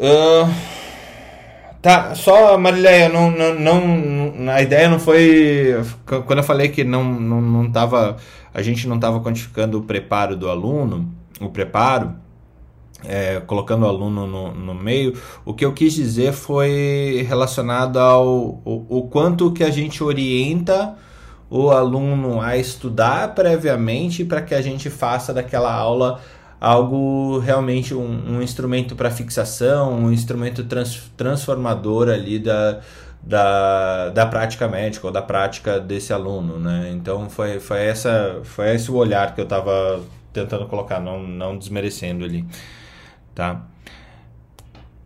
Ah, 0.00 0.48
tá, 1.82 2.14
só 2.14 2.56
Marileia, 2.58 3.08
não, 3.08 3.30
não, 3.30 3.54
não, 3.54 4.52
a 4.52 4.62
ideia 4.62 4.88
não 4.88 4.98
foi. 4.98 5.74
Quando 6.04 6.38
eu 6.38 6.44
falei 6.44 6.68
que 6.68 6.84
não, 6.84 7.04
não, 7.04 7.40
não 7.40 7.70
tava, 7.70 8.16
a 8.52 8.62
gente 8.62 8.88
não 8.88 8.96
estava 8.96 9.20
quantificando 9.20 9.78
o 9.78 9.82
preparo 9.82 10.36
do 10.36 10.48
aluno, 10.50 11.12
o 11.40 11.48
preparo, 11.48 12.14
é, 13.04 13.40
colocando 13.40 13.84
o 13.84 13.88
aluno 13.88 14.26
no, 14.26 14.54
no 14.54 14.74
meio, 14.74 15.14
o 15.44 15.54
que 15.54 15.64
eu 15.64 15.72
quis 15.72 15.94
dizer 15.94 16.32
foi 16.32 17.24
relacionado 17.28 17.98
ao 17.98 18.26
o, 18.64 18.86
o 18.88 19.08
quanto 19.08 19.52
que 19.52 19.62
a 19.62 19.70
gente 19.70 20.02
orienta 20.02 20.96
o 21.48 21.70
aluno 21.70 22.40
a 22.40 22.56
estudar 22.56 23.34
previamente 23.34 24.24
para 24.24 24.42
que 24.42 24.54
a 24.54 24.60
gente 24.60 24.90
faça 24.90 25.32
daquela 25.32 25.72
aula 25.72 26.20
algo 26.60 27.38
realmente 27.38 27.94
um, 27.94 28.36
um 28.36 28.42
instrumento 28.42 28.96
para 28.96 29.10
fixação, 29.10 29.92
um 29.94 30.12
instrumento 30.12 30.64
trans, 30.64 31.10
transformador 31.16 32.08
ali 32.08 32.38
da, 32.38 32.80
da, 33.22 34.08
da 34.10 34.26
prática 34.26 34.68
médica 34.68 35.06
ou 35.06 35.12
da 35.12 35.22
prática 35.22 35.78
desse 35.80 36.12
aluno, 36.12 36.58
né? 36.58 36.90
Então 36.92 37.28
foi, 37.28 37.60
foi, 37.60 37.84
essa, 37.84 38.40
foi 38.44 38.74
esse 38.74 38.90
o 38.90 38.94
olhar 38.94 39.34
que 39.34 39.40
eu 39.40 39.44
estava 39.44 40.00
tentando 40.32 40.66
colocar, 40.66 41.00
não, 41.00 41.22
não 41.22 41.58
desmerecendo 41.58 42.24
ali, 42.24 42.44
tá? 43.34 43.62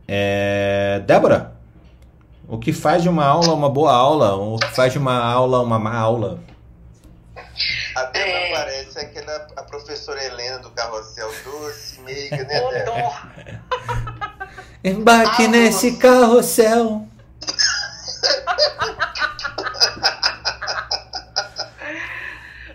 É, 0.07 1.03
Débora, 1.07 1.53
o 2.49 2.59
que 2.59 2.73
faz 2.73 3.03
de 3.03 3.09
uma 3.09 3.25
aula 3.25 3.55
uma 3.55 3.71
boa 3.71 3.93
aula? 3.93 4.35
O 4.35 4.59
que 4.59 4.75
faz 4.75 4.93
de 4.93 4.99
uma 4.99 5.17
aula 5.17 5.61
uma 5.61 5.79
má 5.79 5.97
aula? 5.97 6.41
É. 9.01 9.05
aquela 9.07 9.49
a 9.57 9.63
professora 9.63 10.23
Helena 10.23 10.59
do 10.59 10.71
Carrossel 10.71 11.31
doce, 11.45 12.01
meiga, 12.01 12.45
né, 12.45 12.61
dó. 12.85 13.15
Embarque 14.83 15.45
Ah, 15.45 15.49
nesse 15.49 15.97
carrossel. 15.99 17.07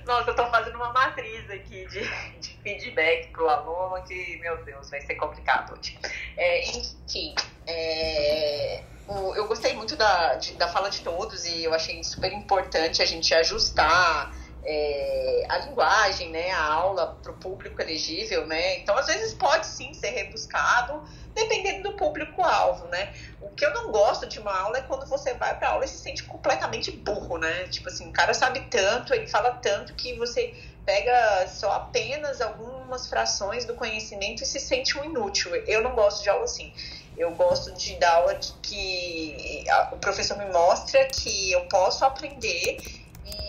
Nossa, 0.05 0.29
eu 0.29 0.35
tô 0.35 0.45
fazendo 0.49 0.75
uma 0.75 0.91
matriz 0.93 1.49
aqui 1.49 1.87
de, 1.87 2.01
de 2.39 2.49
feedback 2.61 3.29
pro 3.31 3.49
aluno 3.49 4.01
que, 4.03 4.37
meu 4.39 4.63
Deus, 4.63 4.89
vai 4.89 5.01
ser 5.01 5.15
complicado 5.15 5.73
hoje. 5.77 5.97
É, 6.37 6.69
enfim, 6.77 7.33
é, 7.65 8.83
o- 9.07 9.33
eu 9.35 9.47
gostei 9.47 9.73
muito 9.73 9.95
da, 9.95 10.35
de- 10.35 10.53
da 10.53 10.67
fala 10.67 10.89
de 10.89 10.99
todos 11.01 11.45
e 11.45 11.63
eu 11.63 11.73
achei 11.73 12.03
super 12.03 12.31
importante 12.31 13.01
a 13.01 13.05
gente 13.05 13.33
ajustar 13.33 14.31
é, 14.65 15.45
a 15.47 15.57
linguagem, 15.59 16.31
né, 16.31 16.51
a 16.51 16.63
aula 16.63 17.17
para 17.21 17.31
o 17.31 17.37
público 17.37 17.79
elegível, 17.81 18.47
né? 18.47 18.79
Então, 18.79 18.97
às 18.97 19.05
vezes 19.05 19.35
pode 19.35 19.67
sim 19.67 19.93
ser 19.93 20.09
rebuscado, 20.09 21.03
dependendo 21.35 21.91
do 21.91 21.95
público-alvo, 21.95 22.87
né? 22.87 23.13
O 23.39 23.49
que 23.51 23.63
eu 23.63 23.71
não 23.73 23.91
gosto 23.91 24.25
de 24.27 24.39
uma 24.39 24.57
aula 24.57 24.79
é 24.79 24.81
quando 24.81 25.05
você 25.07 25.35
vai 25.35 25.55
pra 25.57 25.69
aula 25.69 25.85
e 25.85 25.87
se 25.87 25.99
sente 25.99 26.23
completamente 26.23 26.91
burro, 26.91 27.37
né? 27.37 27.67
Tipo 27.67 27.89
assim, 27.89 28.09
o 28.09 28.13
cara 28.13 28.33
sabe 28.33 28.61
tanto, 28.71 29.13
ele 29.13 29.27
fala 29.27 29.51
tanto 29.51 29.93
que 29.93 30.17
você 30.17 30.53
pega 30.83 31.47
só 31.47 31.71
apenas 31.73 32.41
algumas 32.41 33.07
frações 33.07 33.65
do 33.65 33.75
conhecimento 33.75 34.43
e 34.43 34.45
se 34.45 34.59
sente 34.59 34.97
um 34.97 35.03
inútil. 35.03 35.55
Eu 35.67 35.83
não 35.83 35.95
gosto 35.95 36.23
de 36.23 36.29
aula 36.29 36.43
assim. 36.43 36.73
Eu 37.17 37.31
gosto 37.31 37.73
de 37.73 37.95
dar 37.97 38.15
aula 38.15 38.35
que 38.61 39.63
o 39.91 39.97
professor 39.97 40.37
me 40.37 40.51
mostra 40.51 41.05
que 41.05 41.51
eu 41.51 41.61
posso 41.67 42.03
aprender 42.03 42.77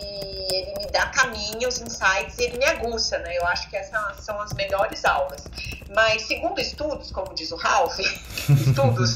ele 0.01 0.73
me 0.77 0.85
dá 0.91 1.07
caminhos, 1.07 1.81
insights 1.81 2.37
e 2.37 2.43
ele 2.43 2.57
me 2.57 2.65
aguça, 2.65 3.17
né? 3.19 3.37
Eu 3.37 3.45
acho 3.47 3.69
que 3.69 3.77
essas 3.77 4.23
são 4.23 4.39
as 4.41 4.53
melhores 4.53 5.03
aulas. 5.05 5.43
Mas 5.93 6.23
segundo 6.23 6.59
estudos, 6.59 7.11
como 7.11 7.33
diz 7.33 7.51
o 7.51 7.55
Ralph, 7.55 7.97
estudos 8.49 9.15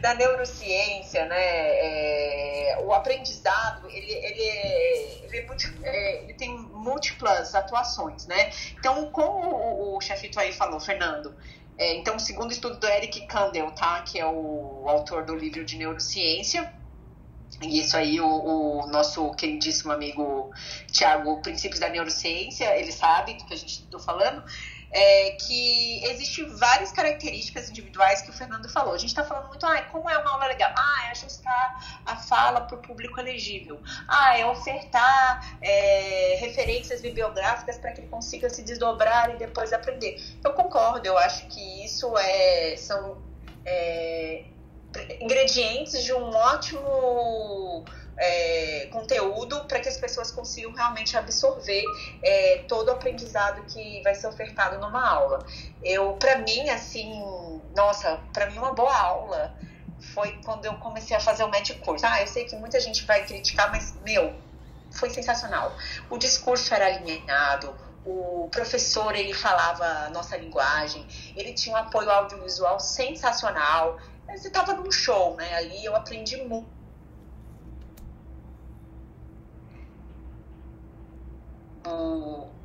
da 0.00 0.14
neurociência, 0.14 1.26
né? 1.26 1.36
é, 1.38 2.78
o 2.82 2.92
aprendizado, 2.92 3.88
ele, 3.88 4.12
ele, 4.12 4.42
é- 4.42 5.24
ele, 5.24 5.38
é 5.38 5.46
é, 5.82 6.22
ele 6.24 6.34
tem 6.34 6.56
múltiplas 6.56 7.54
atuações, 7.54 8.26
né? 8.26 8.50
Então, 8.78 9.10
como 9.10 9.48
o, 9.48 9.96
o 9.96 10.00
chefito 10.00 10.38
aí 10.38 10.52
falou, 10.52 10.78
Fernando, 10.78 11.34
é, 11.78 11.94
então, 11.94 12.18
segundo 12.18 12.52
estudo 12.52 12.78
do 12.78 12.86
Eric 12.86 13.26
Kandel, 13.26 13.70
tá? 13.72 14.02
Que 14.02 14.18
é 14.18 14.26
o 14.26 14.84
autor 14.86 15.24
do 15.24 15.34
livro 15.34 15.64
de 15.64 15.76
neurociência, 15.76 16.72
e 17.62 17.80
isso 17.80 17.96
aí, 17.96 18.20
o, 18.20 18.26
o 18.26 18.86
nosso 18.88 19.30
queridíssimo 19.32 19.92
amigo 19.92 20.50
Tiago, 20.90 21.40
Princípios 21.42 21.80
da 21.80 21.88
Neurociência, 21.88 22.76
ele 22.78 22.92
sabe 22.92 23.34
do 23.34 23.44
que 23.44 23.54
a 23.54 23.56
gente 23.56 23.84
está 23.84 23.98
falando, 23.98 24.42
é 24.92 25.30
que 25.32 26.04
existem 26.04 26.46
várias 26.54 26.92
características 26.92 27.70
individuais 27.70 28.20
que 28.20 28.28
o 28.28 28.32
Fernando 28.32 28.68
falou. 28.68 28.92
A 28.92 28.98
gente 28.98 29.08
está 29.08 29.24
falando 29.24 29.48
muito, 29.48 29.64
ah, 29.64 29.80
como 29.90 30.08
é 30.08 30.18
uma 30.18 30.32
aula 30.32 30.46
legal? 30.46 30.70
Ah, 30.76 31.06
é 31.06 31.10
ajustar 31.12 32.02
a 32.04 32.16
fala 32.16 32.60
para 32.60 32.76
o 32.76 32.82
público 32.82 33.18
elegível. 33.18 33.80
Ah, 34.06 34.38
é 34.38 34.44
ofertar 34.44 35.56
é, 35.62 36.36
referências 36.40 37.00
bibliográficas 37.00 37.78
para 37.78 37.92
que 37.92 38.02
ele 38.02 38.08
consiga 38.08 38.50
se 38.50 38.62
desdobrar 38.62 39.34
e 39.34 39.38
depois 39.38 39.72
aprender. 39.72 40.22
Eu 40.44 40.52
concordo, 40.52 41.06
eu 41.06 41.16
acho 41.16 41.46
que 41.46 41.84
isso 41.84 42.14
é, 42.18 42.76
são 42.76 43.16
é, 43.64 44.44
ingredientes 45.20 46.02
de 46.04 46.12
um 46.12 46.30
ótimo 46.34 47.84
é, 48.16 48.88
conteúdo 48.92 49.64
para 49.64 49.80
que 49.80 49.88
as 49.88 49.96
pessoas 49.96 50.30
consigam 50.30 50.72
realmente 50.72 51.16
absorver 51.16 51.82
é, 52.22 52.64
todo 52.68 52.88
o 52.88 52.92
aprendizado 52.92 53.62
que 53.66 54.02
vai 54.02 54.14
ser 54.14 54.26
ofertado 54.26 54.78
numa 54.78 55.06
aula. 55.08 55.44
Eu, 55.82 56.12
para 56.14 56.38
mim, 56.38 56.68
assim, 56.70 57.22
nossa, 57.74 58.20
para 58.32 58.46
mim 58.50 58.58
uma 58.58 58.72
boa 58.72 58.96
aula 58.96 59.54
foi 60.14 60.38
quando 60.44 60.64
eu 60.64 60.74
comecei 60.74 61.16
a 61.16 61.20
fazer 61.20 61.44
o 61.44 61.50
médico 61.50 61.80
curso. 61.84 62.04
Ah, 62.06 62.20
eu 62.20 62.26
sei 62.26 62.44
que 62.44 62.56
muita 62.56 62.80
gente 62.80 63.04
vai 63.04 63.24
criticar, 63.24 63.70
mas 63.70 63.94
meu, 64.04 64.34
foi 64.90 65.10
sensacional. 65.10 65.74
O 66.10 66.18
discurso 66.18 66.74
era 66.74 66.86
alinhado, 66.86 67.74
o 68.04 68.48
professor 68.50 69.14
ele 69.14 69.32
falava 69.32 69.84
a 69.84 70.10
nossa 70.10 70.36
linguagem, 70.36 71.06
ele 71.36 71.52
tinha 71.52 71.76
um 71.76 71.78
apoio 71.78 72.10
audiovisual 72.10 72.80
sensacional. 72.80 73.98
Você 74.28 74.48
estava 74.48 74.74
num 74.74 74.90
show, 74.90 75.36
né? 75.36 75.54
Ali 75.54 75.84
eu 75.84 75.94
aprendi 75.94 76.36
muito 76.38 76.82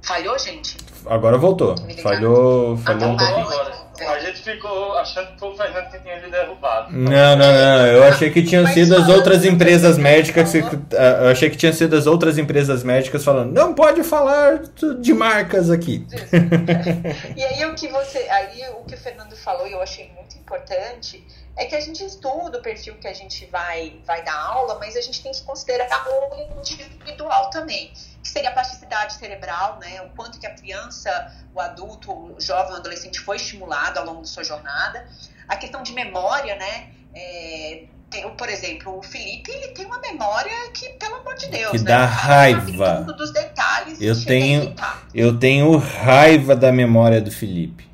Falhou, 0.07 0.37
gente? 0.39 0.77
Agora 1.05 1.37
voltou. 1.37 1.75
Falhou, 2.01 2.77
falhou 2.77 3.03
Ah, 3.03 3.07
um 3.13 3.17
pouquinho. 3.17 3.39
Agora, 3.47 3.87
a 3.99 4.19
gente 4.19 4.41
ficou 4.43 4.97
achando 4.97 5.33
que 5.33 5.39
foi 5.39 5.49
o 5.49 5.57
Fernando 5.57 5.89
que 5.91 5.99
tinha 5.99 6.13
ele 6.15 6.29
derrubado. 6.29 6.93
Não, 6.93 7.35
não, 7.35 7.51
não. 7.51 7.87
Eu 7.87 8.03
achei 8.03 8.29
que 8.29 8.43
tinham 8.43 8.65
sido 8.67 8.95
as 8.95 9.07
outras 9.09 9.43
empresas 9.43 9.97
médicas. 9.97 10.53
ah, 10.55 11.23
Eu 11.23 11.29
achei 11.29 11.49
que 11.49 11.57
tinham 11.57 11.73
sido 11.73 11.95
as 11.95 12.05
outras 12.05 12.37
empresas 12.37 12.83
médicas 12.83 13.23
falando, 13.23 13.51
não 13.53 13.73
pode 13.73 14.03
falar 14.03 14.59
de 14.99 15.13
marcas 15.13 15.69
aqui. 15.71 16.05
E 17.35 17.43
aí 17.43 17.65
o 17.65 17.73
que 17.75 17.87
você, 17.87 18.19
aí 18.29 18.63
o 18.79 18.83
que 18.85 18.93
o 18.95 18.97
Fernando 18.97 19.35
falou 19.35 19.67
e 19.67 19.71
eu 19.71 19.81
achei 19.81 20.11
muito 20.15 20.37
importante 20.37 21.25
é 21.55 21.65
que 21.65 21.75
a 21.75 21.79
gente 21.79 22.03
estuda 22.05 22.59
o 22.59 22.61
perfil 22.61 22.95
que 23.01 23.07
a 23.07 23.13
gente 23.13 23.45
vai 23.47 23.95
vai 24.05 24.23
dar 24.23 24.35
aula, 24.39 24.77
mas 24.79 24.95
a 24.95 25.01
gente 25.01 25.21
tem 25.23 25.31
que 25.31 25.41
considerar 25.43 25.87
o 26.07 26.59
individual 26.59 27.49
também, 27.49 27.91
que 28.21 28.29
seria 28.29 28.49
a 28.49 28.53
plasticidade 28.53 29.13
cerebral, 29.13 29.79
né? 29.81 29.96
O 30.01 30.09
quanto 30.09 30.39
que 30.39 30.47
a 30.47 30.53
criança, 30.53 31.09
o 31.53 31.59
adulto, 31.59 32.11
o 32.11 32.39
jovem, 32.41 32.73
o 32.73 32.75
adolescente 32.77 33.19
foi 33.19 33.37
estimulado 33.37 33.99
ao 33.99 34.05
longo 34.05 34.21
da 34.21 34.27
sua 34.27 34.43
jornada. 34.43 35.07
A 35.47 35.55
questão 35.55 35.81
de 35.83 35.93
memória, 35.93 36.55
né? 36.55 36.89
É, 37.15 37.83
tem, 38.09 38.29
por 38.35 38.47
exemplo, 38.47 38.97
o 38.99 39.03
Felipe 39.03 39.51
ele 39.51 39.69
tem 39.69 39.85
uma 39.85 39.99
memória 39.99 40.51
que, 40.73 40.89
pelo 40.93 41.15
amor 41.15 41.35
de 41.35 41.47
Deus, 41.47 41.71
Que 41.71 41.77
né? 41.79 41.83
dá 41.83 42.05
raiva. 42.05 43.01
dos 43.17 43.31
detalhes. 43.33 43.99
Eu 44.01 44.23
tenho-. 44.25 44.75
Eu 45.13 45.37
tenho 45.37 45.75
raiva 45.77 46.55
da 46.55 46.71
memória 46.71 47.19
do 47.21 47.31
Felipe. 47.31 47.85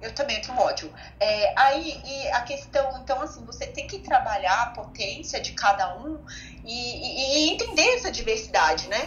Eu 0.00 0.12
também 0.14 0.40
tenho 0.40 0.56
ódio. 0.58 0.90
É, 1.18 1.52
aí, 1.60 2.00
e 2.04 2.28
a 2.28 2.42
questão, 2.42 3.00
então, 3.02 3.20
assim, 3.20 3.44
você 3.44 3.66
tem 3.66 3.86
que 3.88 3.98
trabalhar 3.98 4.62
a 4.62 4.66
potência 4.66 5.40
de 5.40 5.52
cada 5.52 5.96
um 5.98 6.18
e, 6.64 6.68
e- 6.72 7.48
e 7.48 7.50
entender 7.52 7.94
essa 7.96 8.10
diversidade, 8.12 8.86
né? 8.88 9.06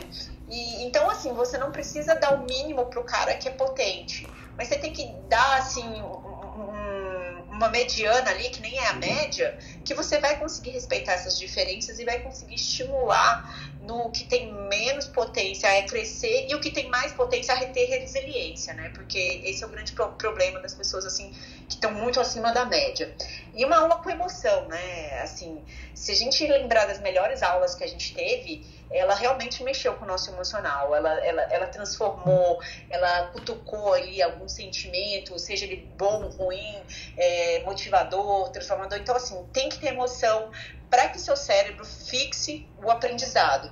E, 0.49 0.83
então, 0.85 1.09
assim, 1.09 1.33
você 1.33 1.57
não 1.57 1.71
precisa 1.71 2.15
dar 2.15 2.33
o 2.35 2.43
mínimo 2.43 2.85
pro 2.87 3.03
cara 3.03 3.35
que 3.35 3.47
é 3.47 3.51
potente, 3.51 4.33
mas 4.57 4.67
você 4.67 4.77
tem 4.77 4.91
que 4.91 5.05
dar, 5.29 5.57
assim, 5.59 5.83
um- 6.01 6.61
um- 6.61 7.45
uma 7.51 7.69
mediana 7.69 8.29
ali, 8.31 8.49
que 8.49 8.61
nem 8.61 8.77
é 8.77 8.87
a 8.87 8.93
média, 8.93 9.57
que 9.83 9.93
você 9.93 10.19
vai 10.19 10.37
conseguir 10.37 10.71
respeitar 10.71 11.13
essas 11.13 11.37
diferenças 11.37 11.99
e 11.99 12.05
vai 12.05 12.19
conseguir 12.19 12.55
estimular 12.55 13.75
no 13.81 14.11
que 14.11 14.23
tem 14.25 14.53
menos 14.53 15.07
potência 15.07 15.69
a 15.77 15.83
crescer 15.83 16.47
e 16.49 16.55
o 16.55 16.59
que 16.61 16.71
tem 16.71 16.89
mais 16.89 17.11
potência 17.13 17.53
a 17.53 17.65
ter 17.67 17.85
resiliência, 17.85 18.73
né? 18.73 18.89
Porque 18.89 19.41
esse 19.45 19.63
é 19.63 19.67
o 19.67 19.69
grande 19.69 19.91
pro- 19.93 20.11
problema 20.13 20.59
das 20.61 20.73
pessoas, 20.73 21.05
assim, 21.05 21.31
que 21.67 21.75
estão 21.75 21.91
muito 21.91 22.19
acima 22.19 22.51
da 22.51 22.65
média. 22.65 23.13
E 23.53 23.63
uma 23.65 23.77
aula 23.77 23.97
com 23.97 24.09
emoção, 24.09 24.67
né? 24.67 25.21
Assim, 25.21 25.63
se 25.93 26.11
a 26.11 26.15
gente 26.15 26.45
lembrar 26.47 26.85
das 26.85 26.99
melhores 26.99 27.41
aulas 27.43 27.75
que 27.75 27.83
a 27.83 27.87
gente 27.87 28.13
teve, 28.13 28.65
ela 28.91 29.13
realmente 29.13 29.63
mexeu 29.63 29.93
com 29.95 30.05
o 30.05 30.07
nosso 30.07 30.31
emocional, 30.31 30.95
ela, 30.95 31.23
ela, 31.23 31.41
ela 31.43 31.67
transformou, 31.67 32.61
ela 32.89 33.27
cutucou 33.27 33.93
ali 33.93 34.21
algum 34.21 34.47
sentimento, 34.47 35.37
seja 35.37 35.65
ele 35.65 35.87
bom, 35.97 36.27
ruim, 36.29 36.81
é, 37.17 37.61
motivador, 37.63 38.49
transformador. 38.49 38.97
Então, 38.97 39.15
assim, 39.15 39.45
tem 39.53 39.69
que 39.69 39.77
ter 39.77 39.87
emoção 39.89 40.51
para 40.89 41.07
que 41.09 41.19
seu 41.19 41.37
cérebro 41.37 41.85
fixe 41.85 42.67
o 42.83 42.89
aprendizado. 42.89 43.71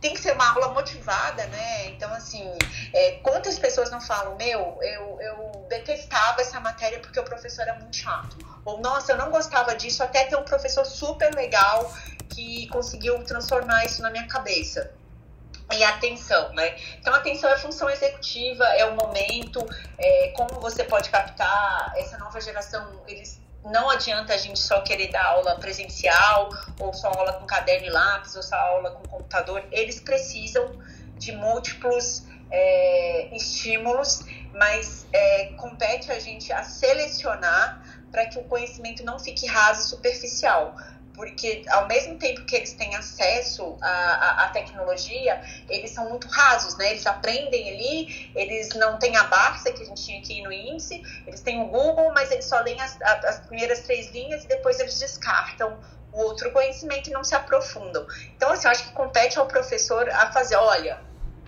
Tem 0.00 0.14
que 0.14 0.20
ser 0.20 0.32
uma 0.32 0.52
aula 0.52 0.68
motivada, 0.74 1.46
né? 1.46 1.86
Então, 1.86 2.12
assim, 2.12 2.46
é, 2.92 3.12
quantas 3.22 3.58
pessoas 3.58 3.90
não 3.90 4.00
falam, 4.00 4.36
meu, 4.36 4.78
eu, 4.80 5.20
eu 5.20 5.66
detestava 5.68 6.40
essa 6.40 6.60
matéria 6.60 7.00
porque 7.00 7.18
o 7.18 7.24
professor 7.24 7.62
era 7.62 7.74
muito 7.74 7.96
chato. 7.96 8.36
Ou, 8.64 8.78
nossa, 8.78 9.12
eu 9.12 9.16
não 9.16 9.30
gostava 9.30 9.74
disso 9.74 10.04
até 10.04 10.24
ter 10.26 10.36
um 10.36 10.44
professor 10.44 10.84
super 10.84 11.34
legal 11.34 11.92
que 12.28 12.66
conseguiu 12.68 13.22
transformar 13.24 13.84
isso 13.84 14.02
na 14.02 14.10
minha 14.10 14.26
cabeça. 14.26 14.92
E 15.72 15.82
atenção, 15.82 16.52
né? 16.52 16.76
Então, 16.98 17.12
atenção 17.12 17.50
é 17.50 17.58
função 17.58 17.90
executiva, 17.90 18.64
é 18.64 18.84
o 18.86 18.94
momento, 18.94 19.66
é, 19.98 20.32
como 20.36 20.60
você 20.60 20.84
pode 20.84 21.10
captar 21.10 21.92
essa 21.96 22.16
nova 22.18 22.40
geração, 22.40 23.02
eles 23.08 23.40
não 23.64 23.90
adianta 23.90 24.32
a 24.32 24.36
gente 24.36 24.60
só 24.60 24.80
querer 24.82 25.08
dar 25.08 25.24
aula 25.24 25.56
presencial, 25.56 26.50
ou 26.78 26.94
só 26.94 27.08
aula 27.08 27.32
com 27.32 27.46
caderno 27.46 27.86
e 27.86 27.90
lápis, 27.90 28.36
ou 28.36 28.42
só 28.42 28.54
aula 28.54 28.92
com 28.92 29.08
computador. 29.08 29.64
Eles 29.72 30.00
precisam 30.00 30.78
de 31.16 31.32
múltiplos 31.32 32.22
é, 32.50 33.34
estímulos, 33.34 34.24
mas 34.52 35.06
é, 35.12 35.46
compete 35.56 36.12
a 36.12 36.18
gente 36.18 36.52
a 36.52 36.62
selecionar 36.62 37.82
para 38.10 38.26
que 38.26 38.38
o 38.38 38.44
conhecimento 38.44 39.04
não 39.04 39.18
fique 39.18 39.46
raso 39.46 39.80
e 39.80 39.90
superficial. 39.90 40.76
Porque 41.16 41.64
ao 41.68 41.86
mesmo 41.88 42.18
tempo 42.18 42.44
que 42.44 42.54
eles 42.54 42.74
têm 42.74 42.94
acesso 42.94 43.76
à, 43.80 44.44
à, 44.44 44.48
tecnologia, 44.50 45.40
eles 45.68 45.90
são 45.90 46.08
muito 46.08 46.28
rasos, 46.28 46.76
né? 46.76 46.90
Eles 46.90 47.06
aprendem 47.06 47.70
ali, 47.72 48.30
eles 48.34 48.68
não 48.74 48.98
têm 48.98 49.16
a 49.16 49.24
Barça 49.24 49.72
que 49.72 49.82
a 49.82 49.86
gente 49.86 50.04
tinha 50.04 50.18
aqui 50.20 50.42
no 50.42 50.52
índice, 50.52 51.02
eles 51.26 51.40
têm 51.40 51.62
o 51.62 51.68
Google, 51.68 52.12
mas 52.12 52.30
eles 52.30 52.44
só 52.44 52.60
leem 52.60 52.80
as, 52.80 53.00
as 53.00 53.40
primeiras 53.40 53.80
três 53.80 54.10
linhas 54.12 54.44
e 54.44 54.48
depois 54.48 54.78
eles 54.78 54.98
descartam 54.98 55.80
o 56.12 56.20
outro 56.20 56.50
conhecimento 56.52 57.08
e 57.08 57.12
não 57.12 57.24
se 57.24 57.34
aprofundam. 57.34 58.06
Então, 58.36 58.52
assim, 58.52 58.66
eu 58.66 58.70
acho 58.70 58.84
que 58.84 58.92
compete 58.92 59.38
ao 59.38 59.46
professor 59.46 60.08
a 60.10 60.30
fazer, 60.30 60.56
olha, 60.56 60.98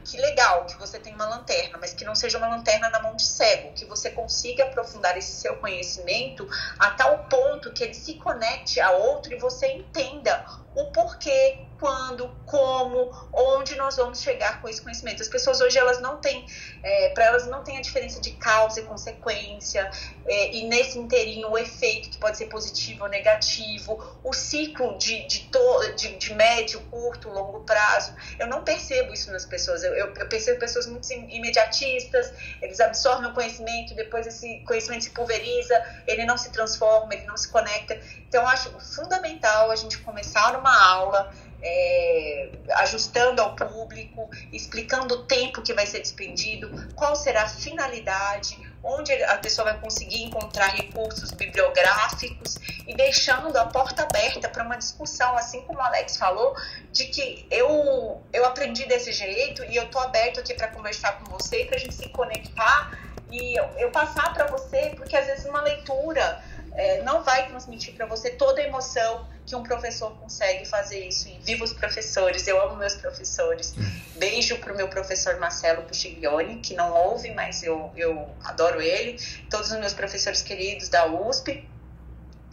que 0.09 0.17
legal 0.17 0.65
que 0.65 0.79
você 0.79 0.99
tem 0.99 1.15
uma 1.15 1.29
lanterna, 1.29 1.77
mas 1.79 1.93
que 1.93 2.05
não 2.05 2.15
seja 2.15 2.39
uma 2.39 2.49
lanterna 2.49 2.89
na 2.89 3.01
mão 3.01 3.15
de 3.15 3.25
cego, 3.25 3.73
que 3.75 3.85
você 3.85 4.11
consiga 4.11 4.65
aprofundar 4.65 5.17
esse 5.19 5.33
seu 5.33 5.57
conhecimento 5.57 6.49
a 6.79 6.91
tal 6.93 7.19
ponto 7.25 7.73
que 7.73 7.85
ele 7.85 7.95
se 7.95 8.15
conecte 8.15 8.81
a 8.81 8.91
outro 8.93 9.35
e 9.35 9.39
você 9.39 9.67
entenda 9.67 10.45
o 10.79 10.93
porquê, 10.93 11.59
quando, 11.79 12.29
como, 12.45 13.11
onde 13.33 13.77
nós 13.77 13.97
vamos 13.97 14.21
chegar 14.21 14.61
com 14.61 14.69
esse 14.69 14.83
conhecimento. 14.83 15.23
As 15.23 15.29
pessoas 15.29 15.61
hoje 15.61 15.79
elas 15.79 16.01
não 16.01 16.19
têm, 16.19 16.45
é, 16.83 17.11
para 17.11 17.27
elas 17.27 17.47
não 17.47 17.63
tem 17.63 17.79
a 17.79 17.81
diferença 17.81 18.21
de 18.21 18.33
causa 18.33 18.81
e 18.81 18.85
consequência, 18.85 19.91
é, 20.27 20.53
e 20.55 20.65
nesse 20.69 20.99
inteirinho 20.99 21.51
o 21.51 21.59
efeito 21.59 22.11
que 22.11 22.19
pode 22.19 22.37
ser 22.37 22.47
positivo 22.47 23.05
ou 23.05 23.09
negativo, 23.09 24.19
o 24.25 24.33
ciclo 24.33 24.99
de, 24.99 25.27
de, 25.27 25.49
to, 25.51 25.93
de, 25.97 26.17
de 26.17 26.35
médio, 26.35 26.81
curto, 26.91 27.29
longo 27.29 27.61
prazo. 27.61 28.15
Eu 28.39 28.47
não 28.47 28.63
percebo 28.63 29.13
isso 29.13 29.31
nas 29.31 29.45
pessoas. 29.45 29.83
Eu, 29.83 29.95
eu, 29.95 30.15
eu 30.15 30.29
percebo 30.29 30.59
pessoas 30.59 30.87
muito 30.87 31.11
imediatistas, 31.13 32.33
eles 32.61 32.81
absorvem 32.81 33.31
o 33.31 33.35
conhecimento, 33.35 33.95
depois 33.95 34.27
esse 34.27 34.61
conhecimento 34.61 35.05
se 35.05 35.11
pulveriza, 35.11 36.03
ele 36.07 36.25
não 36.25 36.37
se 36.37 36.51
transforma, 36.51 37.15
ele 37.15 37.27
não 37.27 37.37
se 37.37 37.49
conecta. 37.49 37.99
Então, 38.29 38.47
acho 38.47 38.71
fundamental 38.81 39.71
a 39.71 39.77
gente 39.77 39.99
começar 39.99 40.57
uma 40.69 40.87
aula 40.87 41.33
é, 41.63 42.51
ajustando 42.75 43.43
ao 43.43 43.57
público, 43.57 44.29
explicando 44.53 45.15
o 45.15 45.25
tempo 45.25 45.63
que 45.63 45.73
vai 45.73 45.87
ser 45.87 46.01
despendido, 46.01 46.71
qual 46.95 47.17
será 47.17 47.43
a 47.43 47.49
finalidade, 47.49 48.57
onde 48.83 49.13
a 49.25 49.37
pessoa 49.39 49.73
vai 49.73 49.81
conseguir 49.81 50.23
encontrar 50.23 50.69
recursos 50.69 51.33
bibliográficos 51.33 52.57
e 52.87 52.95
deixando 52.95 53.57
a 53.57 53.67
porta 53.67 54.05
aberta 54.05 54.49
para 54.49 54.63
uma 54.63 54.77
discussão, 54.77 55.37
assim 55.37 55.63
como 55.63 55.81
o 55.81 55.83
Alex 55.83 56.17
falou, 56.17 56.55
de 56.93 57.07
que 57.07 57.47
eu, 57.51 58.23
eu 58.33 58.45
aprendi 58.45 58.87
desse 58.87 59.13
jeito 59.13 59.65
e 59.65 59.75
eu 59.75 59.85
estou 59.85 60.01
aberto 60.01 60.39
aqui 60.39 60.55
para 60.55 60.69
conversar 60.69 61.19
com 61.19 61.25
você, 61.25 61.65
para 61.65 61.77
a 61.77 61.81
gente 61.81 61.95
se 61.95 62.09
conectar 62.11 62.97
e 63.31 63.59
eu, 63.59 63.65
eu 63.77 63.91
passar 63.91 64.33
para 64.33 64.47
você, 64.47 64.93
porque 64.97 65.17
às 65.17 65.27
vezes 65.27 65.45
uma 65.45 65.61
leitura 65.61 66.41
é, 66.75 67.03
não 67.03 67.25
vai 67.25 67.49
transmitir 67.49 67.95
para 67.95 68.07
você 68.07 68.31
toda 68.31 68.61
a 68.61 68.65
emoção 68.65 69.27
que 69.49 69.57
um 69.57 69.63
professor 69.63 70.15
consegue 70.19 70.67
fazer 70.67 71.07
isso. 71.07 71.27
E 71.27 71.39
viva 71.39 71.65
os 71.65 71.73
professores, 71.73 72.47
eu 72.47 72.61
amo 72.61 72.77
meus 72.77 72.95
professores. 72.95 73.75
Beijo 74.17 74.59
pro 74.59 74.77
meu 74.77 74.89
professor 74.89 75.39
Marcelo 75.39 75.83
Pustiglione, 75.85 76.61
que 76.61 76.75
não 76.75 76.93
ouve, 76.93 77.33
mas 77.33 77.63
eu, 77.63 77.91
eu 77.97 78.29
adoro 78.45 78.81
ele. 78.81 79.19
Todos 79.49 79.73
os 79.73 79.79
meus 79.79 79.95
professores 79.95 80.43
queridos 80.43 80.91
da 80.91 81.07
USP, 81.07 81.67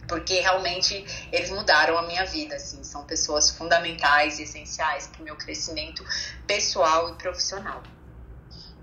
porque 0.08 0.40
realmente 0.40 1.04
eles 1.30 1.50
mudaram 1.50 1.98
a 1.98 2.02
minha 2.02 2.24
vida, 2.24 2.56
assim, 2.56 2.82
são 2.82 3.04
pessoas 3.04 3.50
fundamentais 3.50 4.38
e 4.38 4.44
essenciais 4.44 5.08
para 5.08 5.20
o 5.20 5.24
meu 5.24 5.36
crescimento 5.36 6.02
pessoal 6.46 7.10
e 7.10 7.14
profissional. 7.14 7.82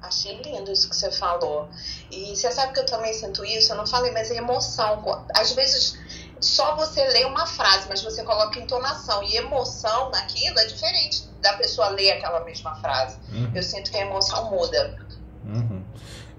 Achei 0.04 0.40
lindo 0.42 0.70
isso 0.70 0.90
que 0.90 0.96
você 0.98 1.10
falou. 1.10 1.70
E 2.12 2.36
você 2.36 2.52
sabe 2.52 2.74
que 2.74 2.80
eu 2.82 2.86
também 2.86 3.14
sinto 3.14 3.44
isso, 3.46 3.72
eu 3.72 3.78
não 3.78 3.88
falei, 3.88 4.12
mas 4.12 4.30
é 4.30 4.36
emoção. 4.36 5.26
Às 5.34 5.54
vezes 5.54 5.98
só 6.44 6.76
você 6.76 7.04
lê 7.10 7.26
uma 7.26 7.46
frase, 7.46 7.88
mas 7.90 8.04
você 8.04 8.24
coloca 8.24 8.60
entonação 8.60 9.24
e 9.24 9.36
emoção 9.38 10.10
naquilo, 10.12 10.60
é 10.60 10.66
diferente 10.66 11.24
da 11.42 11.54
pessoa 11.54 11.90
ler 11.90 12.12
aquela 12.12 12.44
mesma 12.44 12.76
frase. 12.76 13.18
Uhum. 13.32 13.52
Eu 13.54 13.64
sinto 13.64 13.92
que 13.92 13.98
a 13.98 14.02
emoção 14.02 14.50
muda. 14.52 14.98
Uhum. 15.46 15.82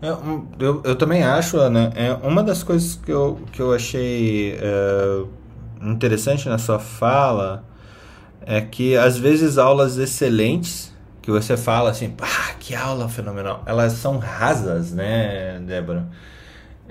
Eu, 0.02 0.48
eu, 0.58 0.82
eu, 0.84 0.96
também 0.96 1.22
acho, 1.22 1.56
Ana, 1.56 1.92
é 1.94 2.12
uma 2.12 2.42
das 2.42 2.62
coisas 2.62 2.96
que 2.96 3.10
eu, 3.10 3.40
que 3.52 3.60
eu 3.60 3.72
achei 3.72 4.58
é, 4.60 5.24
interessante 5.82 6.48
na 6.48 6.58
sua 6.58 6.78
fala 6.78 7.64
é 8.46 8.60
que 8.60 8.96
às 8.96 9.16
vezes 9.16 9.56
aulas 9.56 9.96
excelentes 9.96 10.92
que 11.22 11.30
você 11.30 11.56
fala 11.56 11.90
assim, 11.90 12.14
ah, 12.20 12.54
que 12.60 12.74
aula 12.74 13.08
fenomenal, 13.08 13.62
elas 13.64 13.94
são 13.94 14.18
rasas, 14.18 14.92
né, 14.92 15.58
Débora? 15.60 16.06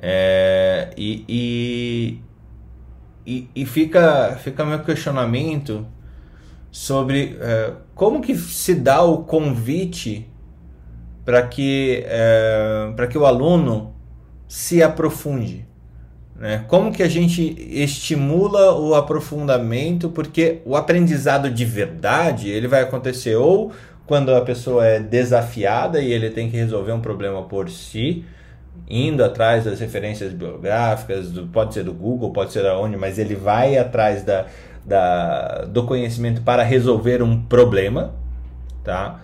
É, 0.01 0.91
e, 0.97 1.24
e, 1.30 2.22
e, 3.26 3.49
e, 3.55 3.65
fica, 3.65 4.38
fica 4.41 4.65
meu 4.65 4.80
questionamento 4.80 5.86
sobre 6.71 7.38
é, 7.39 7.74
como 7.95 8.21
que 8.21 8.36
se 8.36 8.76
dá 8.76 9.01
o 9.01 9.24
convite 9.24 10.28
para 11.24 11.45
que, 11.47 12.03
é, 12.05 12.91
para 12.95 13.07
que 13.07 13.17
o 13.17 13.26
aluno 13.26 13.93
se 14.47 14.84
aprofunde. 14.84 15.65
Né? 16.36 16.65
Como 16.67 16.91
que 16.91 17.03
a 17.03 17.07
gente 17.07 17.55
estimula 17.71 18.76
o 18.78 18.95
aprofundamento, 18.95 20.09
porque 20.09 20.61
o 20.65 20.76
aprendizado 20.76 21.49
de 21.49 21.63
verdade 21.63 22.49
ele 22.49 22.67
vai 22.67 22.82
acontecer 22.82 23.36
ou 23.36 23.71
quando 24.05 24.34
a 24.36 24.41
pessoa 24.41 24.86
é 24.86 24.99
desafiada 24.99 26.01
e 26.01 26.11
ele 26.11 26.30
tem 26.30 26.49
que 26.49 26.57
resolver 26.57 26.91
um 26.91 26.99
problema 26.99 27.43
por 27.43 27.69
si, 27.69 28.26
indo 28.89 29.24
atrás 29.24 29.63
das 29.63 29.80
referências 29.80 30.32
bibliográficas, 30.32 31.32
do, 31.32 31.47
pode 31.47 31.74
ser 31.74 31.84
do 31.84 31.93
Google, 31.93 32.32
pode 32.32 32.51
ser 32.51 32.63
da 32.63 32.78
onde, 32.78 32.97
mas 32.97 33.17
ele 33.17 33.36
vai 33.36 33.78
atrás 33.78 34.24
da, 34.24 34.45
da, 34.86 35.65
do 35.65 35.84
conhecimento 35.86 36.41
para 36.41 36.63
resolver 36.63 37.21
um 37.21 37.41
problema, 37.43 38.13
tá? 38.84 39.19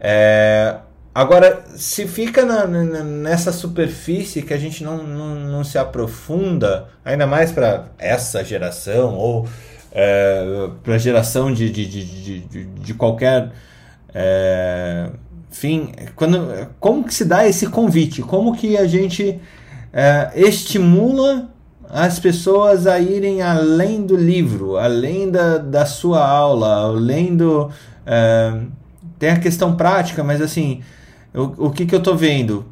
É, 0.00 0.76
agora, 1.14 1.64
se 1.76 2.06
fica 2.06 2.44
na, 2.44 2.66
na, 2.66 3.02
nessa 3.02 3.52
superfície 3.52 4.42
que 4.42 4.52
a 4.52 4.58
gente 4.58 4.84
não, 4.84 4.98
não, 5.02 5.34
não 5.34 5.64
se 5.64 5.78
aprofunda, 5.78 6.88
ainda 7.04 7.26
mais 7.26 7.52
para 7.52 7.86
essa 7.98 8.44
geração 8.44 9.14
ou 9.14 9.48
é, 9.92 10.68
para 10.82 10.96
a 10.96 10.98
geração 10.98 11.52
de, 11.52 11.70
de, 11.70 11.86
de, 11.86 12.40
de, 12.40 12.64
de 12.66 12.94
qualquer 12.94 13.50
é, 14.12 15.10
enfim, 15.56 15.90
quando, 16.14 16.68
como 16.78 17.04
que 17.04 17.14
se 17.14 17.24
dá 17.24 17.48
esse 17.48 17.66
convite? 17.68 18.20
Como 18.20 18.54
que 18.54 18.76
a 18.76 18.86
gente 18.86 19.40
é, 19.90 20.30
estimula 20.36 21.48
as 21.88 22.18
pessoas 22.18 22.86
a 22.86 23.00
irem 23.00 23.40
além 23.40 24.04
do 24.04 24.16
livro, 24.16 24.76
além 24.76 25.30
da, 25.30 25.56
da 25.56 25.86
sua 25.86 26.26
aula, 26.26 26.88
além 26.88 27.34
do... 27.34 27.70
É, 28.04 28.60
tem 29.18 29.30
a 29.30 29.40
questão 29.40 29.76
prática, 29.76 30.22
mas 30.22 30.42
assim, 30.42 30.82
o, 31.34 31.68
o 31.68 31.70
que, 31.70 31.86
que 31.86 31.94
eu 31.94 32.00
estou 32.00 32.14
vendo? 32.14 32.66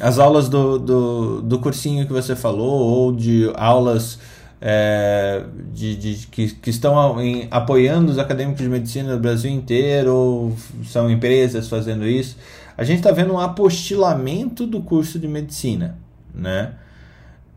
As 0.00 0.18
aulas 0.18 0.48
do, 0.48 0.80
do, 0.80 1.42
do 1.42 1.60
cursinho 1.60 2.08
que 2.08 2.12
você 2.12 2.34
falou, 2.34 2.72
ou 2.72 3.12
de 3.12 3.52
aulas 3.54 4.18
é, 4.66 5.44
de, 5.74 5.94
de, 5.94 6.26
que, 6.28 6.48
que 6.54 6.70
estão 6.70 7.20
em, 7.20 7.46
apoiando 7.50 8.10
os 8.10 8.18
acadêmicos 8.18 8.62
de 8.62 8.68
medicina 8.70 9.12
do 9.12 9.20
Brasil 9.20 9.50
inteiro, 9.50 10.56
são 10.86 11.10
empresas 11.10 11.68
fazendo 11.68 12.06
isso. 12.06 12.38
A 12.74 12.82
gente 12.82 12.98
está 12.98 13.12
vendo 13.12 13.34
um 13.34 13.38
apostilamento 13.38 14.66
do 14.66 14.80
curso 14.80 15.18
de 15.18 15.28
medicina, 15.28 15.98
né? 16.34 16.72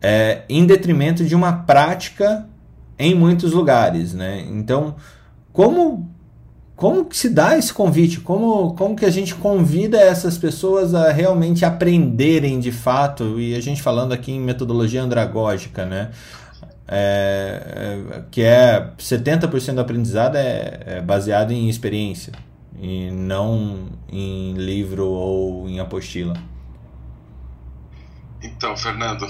É, 0.02 0.42
em 0.50 0.66
detrimento 0.66 1.24
de 1.24 1.34
uma 1.34 1.64
prática 1.64 2.46
em 2.98 3.14
muitos 3.14 3.52
lugares, 3.52 4.12
né? 4.12 4.44
Então, 4.46 4.94
como 5.50 6.06
como 6.76 7.06
que 7.06 7.16
se 7.16 7.30
dá 7.30 7.58
esse 7.58 7.74
convite? 7.74 8.20
Como, 8.20 8.72
como 8.74 8.94
que 8.94 9.04
a 9.04 9.10
gente 9.10 9.34
convida 9.34 9.98
essas 9.98 10.38
pessoas 10.38 10.94
a 10.94 11.10
realmente 11.10 11.64
aprenderem 11.64 12.60
de 12.60 12.70
fato? 12.70 13.40
E 13.40 13.56
a 13.56 13.60
gente 13.60 13.82
falando 13.82 14.12
aqui 14.12 14.30
em 14.30 14.40
metodologia 14.40 15.02
andragógica, 15.02 15.84
né? 15.84 16.10
É, 16.88 18.00
é, 18.16 18.22
que 18.30 18.42
é 18.42 18.92
70% 18.98 19.74
do 19.74 19.80
aprendizado 19.80 20.36
é, 20.36 20.80
é 20.86 21.00
baseado 21.02 21.52
em 21.52 21.68
experiência 21.68 22.32
e 22.80 23.10
não 23.10 23.90
em 24.10 24.54
livro 24.54 25.06
ou 25.06 25.68
em 25.68 25.80
apostila. 25.80 26.34
Então, 28.42 28.76
Fernando, 28.76 29.26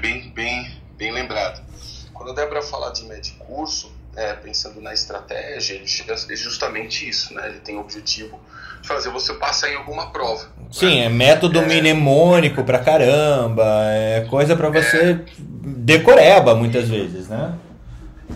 bem, 0.00 0.30
bem, 0.30 0.70
bem 0.96 1.12
lembrado. 1.12 1.64
Quando 2.12 2.30
a 2.30 2.34
Débora 2.34 2.62
fala 2.62 2.92
de 2.92 3.04
medicurso, 3.04 3.90
é, 4.14 4.34
pensando 4.34 4.80
na 4.80 4.92
estratégia, 4.92 5.82
é 5.82 6.36
justamente 6.36 7.08
isso, 7.08 7.34
né? 7.34 7.48
Ele 7.48 7.60
tem 7.60 7.76
o 7.76 7.80
objetivo 7.80 8.38
de 8.80 8.86
fazer 8.86 9.10
você 9.10 9.34
passar 9.34 9.70
em 9.70 9.76
alguma 9.76 10.12
prova. 10.12 10.46
Sim, 10.70 11.00
né? 11.00 11.06
é 11.06 11.08
método 11.08 11.58
é, 11.58 11.66
mnemônico 11.66 12.62
pra 12.62 12.78
caramba, 12.78 13.64
é 13.88 14.26
coisa 14.28 14.54
para 14.54 14.68
você 14.68 15.24
decoreba 15.84 16.54
muitas 16.54 16.88
vezes, 16.88 17.28
né? 17.28 17.58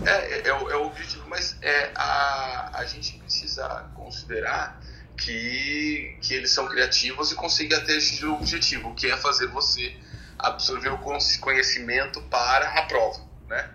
É, 0.05 0.11
é, 0.11 0.47
é, 0.47 0.53
o, 0.53 0.69
é 0.69 0.77
o 0.77 0.85
objetivo, 0.85 1.27
mas 1.27 1.57
é, 1.63 1.89
a, 1.95 2.69
a 2.75 2.85
gente 2.85 3.17
precisa 3.17 3.89
considerar 3.95 4.79
que, 5.17 6.15
que 6.21 6.35
eles 6.35 6.51
são 6.51 6.67
criativos 6.67 7.31
e 7.31 7.35
conseguem 7.35 7.75
atingir 7.75 8.25
o 8.25 8.35
objetivo, 8.35 8.93
que 8.93 9.07
é 9.07 9.17
fazer 9.17 9.47
você 9.47 9.95
absorver 10.37 10.89
o 10.89 10.99
conhecimento 11.41 12.21
para 12.23 12.69
a 12.69 12.83
prova, 12.83 13.19
né? 13.49 13.69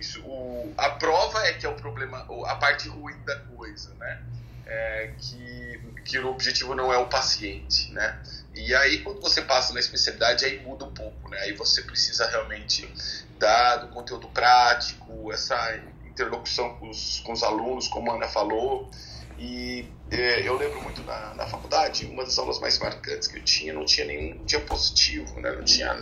Isso, 0.00 0.22
o, 0.22 0.72
a 0.78 0.90
prova 0.90 1.46
é 1.46 1.52
que 1.52 1.66
é 1.66 1.68
o 1.68 1.74
problema, 1.74 2.26
a 2.46 2.54
parte 2.54 2.88
ruim 2.88 3.16
da 3.26 3.36
coisa, 3.36 3.94
né? 4.00 4.22
É 4.66 5.12
que, 5.18 5.80
que 6.04 6.18
o 6.18 6.30
objetivo 6.30 6.74
não 6.74 6.92
é 6.92 6.96
o 6.96 7.06
paciente, 7.06 7.92
né? 7.92 8.18
E 8.58 8.74
aí, 8.74 8.98
quando 8.98 9.20
você 9.20 9.40
passa 9.42 9.72
na 9.72 9.78
especialidade, 9.78 10.44
aí 10.44 10.58
muda 10.60 10.84
um 10.84 10.92
pouco, 10.92 11.28
né? 11.28 11.38
Aí 11.42 11.52
você 11.52 11.80
precisa 11.82 12.28
realmente 12.28 12.92
dar 13.38 13.76
do 13.76 13.88
conteúdo 13.88 14.26
prático, 14.28 15.32
essa 15.32 15.78
interlocução 16.04 16.74
com 16.74 16.90
os, 16.90 17.20
com 17.20 17.32
os 17.32 17.42
alunos, 17.44 17.86
como 17.86 18.10
a 18.10 18.16
Ana 18.16 18.26
falou. 18.26 18.90
E 19.38 19.86
é, 20.10 20.48
eu 20.48 20.56
lembro 20.56 20.82
muito 20.82 21.00
na, 21.04 21.34
na 21.34 21.46
faculdade, 21.46 22.04
uma 22.06 22.24
das 22.24 22.36
aulas 22.36 22.58
mais 22.58 22.76
marcantes 22.80 23.28
que 23.28 23.38
eu 23.38 23.44
tinha, 23.44 23.72
não 23.72 23.84
tinha 23.84 24.04
nenhum 24.04 24.44
diapositivo, 24.44 25.40
né? 25.40 25.52
Não 25.52 25.62
tinha 25.62 25.96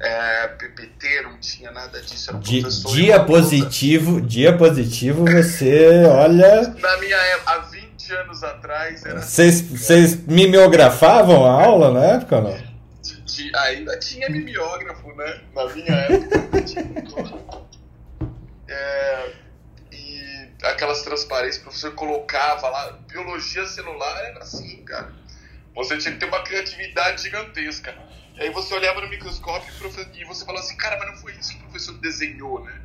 é, 0.00 0.48
PPT, 0.48 1.22
não 1.22 1.38
tinha 1.38 1.70
nada 1.70 2.02
disso. 2.02 2.30
Era 2.30 2.40
Di, 2.40 2.62
dia 2.92 3.22
positivo, 3.24 4.20
dia 4.20 4.56
positivo, 4.56 5.24
você 5.24 6.02
olha... 6.10 6.62
Na 6.80 6.96
minha 6.96 7.16
época, 7.16 7.50
há 7.52 7.58
20 8.02 8.12
anos 8.14 8.42
atrás... 8.42 9.02
Vocês 9.62 10.26
mimeografavam 10.26 11.46
a 11.46 11.62
aula 11.62 11.90
na 11.92 12.04
época 12.04 12.36
ou 12.36 12.42
não? 12.42 12.72
ainda 13.54 13.98
tinha 13.98 14.28
mimeógrafo, 14.28 15.08
né? 15.14 15.40
Na 15.54 15.66
minha 15.66 15.92
época 15.92 16.62
tinha. 16.62 16.84
É, 18.68 19.32
e 19.90 20.48
aquelas 20.62 21.02
transparências 21.02 21.58
o 21.58 21.62
professor 21.62 21.94
colocava 21.94 22.68
lá, 22.68 22.92
biologia 23.08 23.64
celular 23.66 24.24
era 24.24 24.40
assim, 24.40 24.82
cara. 24.84 25.12
Você 25.74 25.96
tinha 25.98 26.12
que 26.12 26.20
ter 26.20 26.26
uma 26.26 26.42
criatividade 26.42 27.22
gigantesca. 27.22 27.94
E 28.36 28.42
aí 28.42 28.50
você 28.50 28.74
olhava 28.74 29.00
no 29.00 29.08
microscópio 29.08 29.72
e 30.14 30.24
você 30.24 30.44
falava 30.44 30.64
assim, 30.64 30.76
cara, 30.76 30.98
mas 30.98 31.10
não 31.10 31.16
foi 31.16 31.32
isso 31.32 31.50
que 31.50 31.58
o 31.58 31.62
professor 31.62 31.98
desenhou, 31.98 32.62
né? 32.64 32.80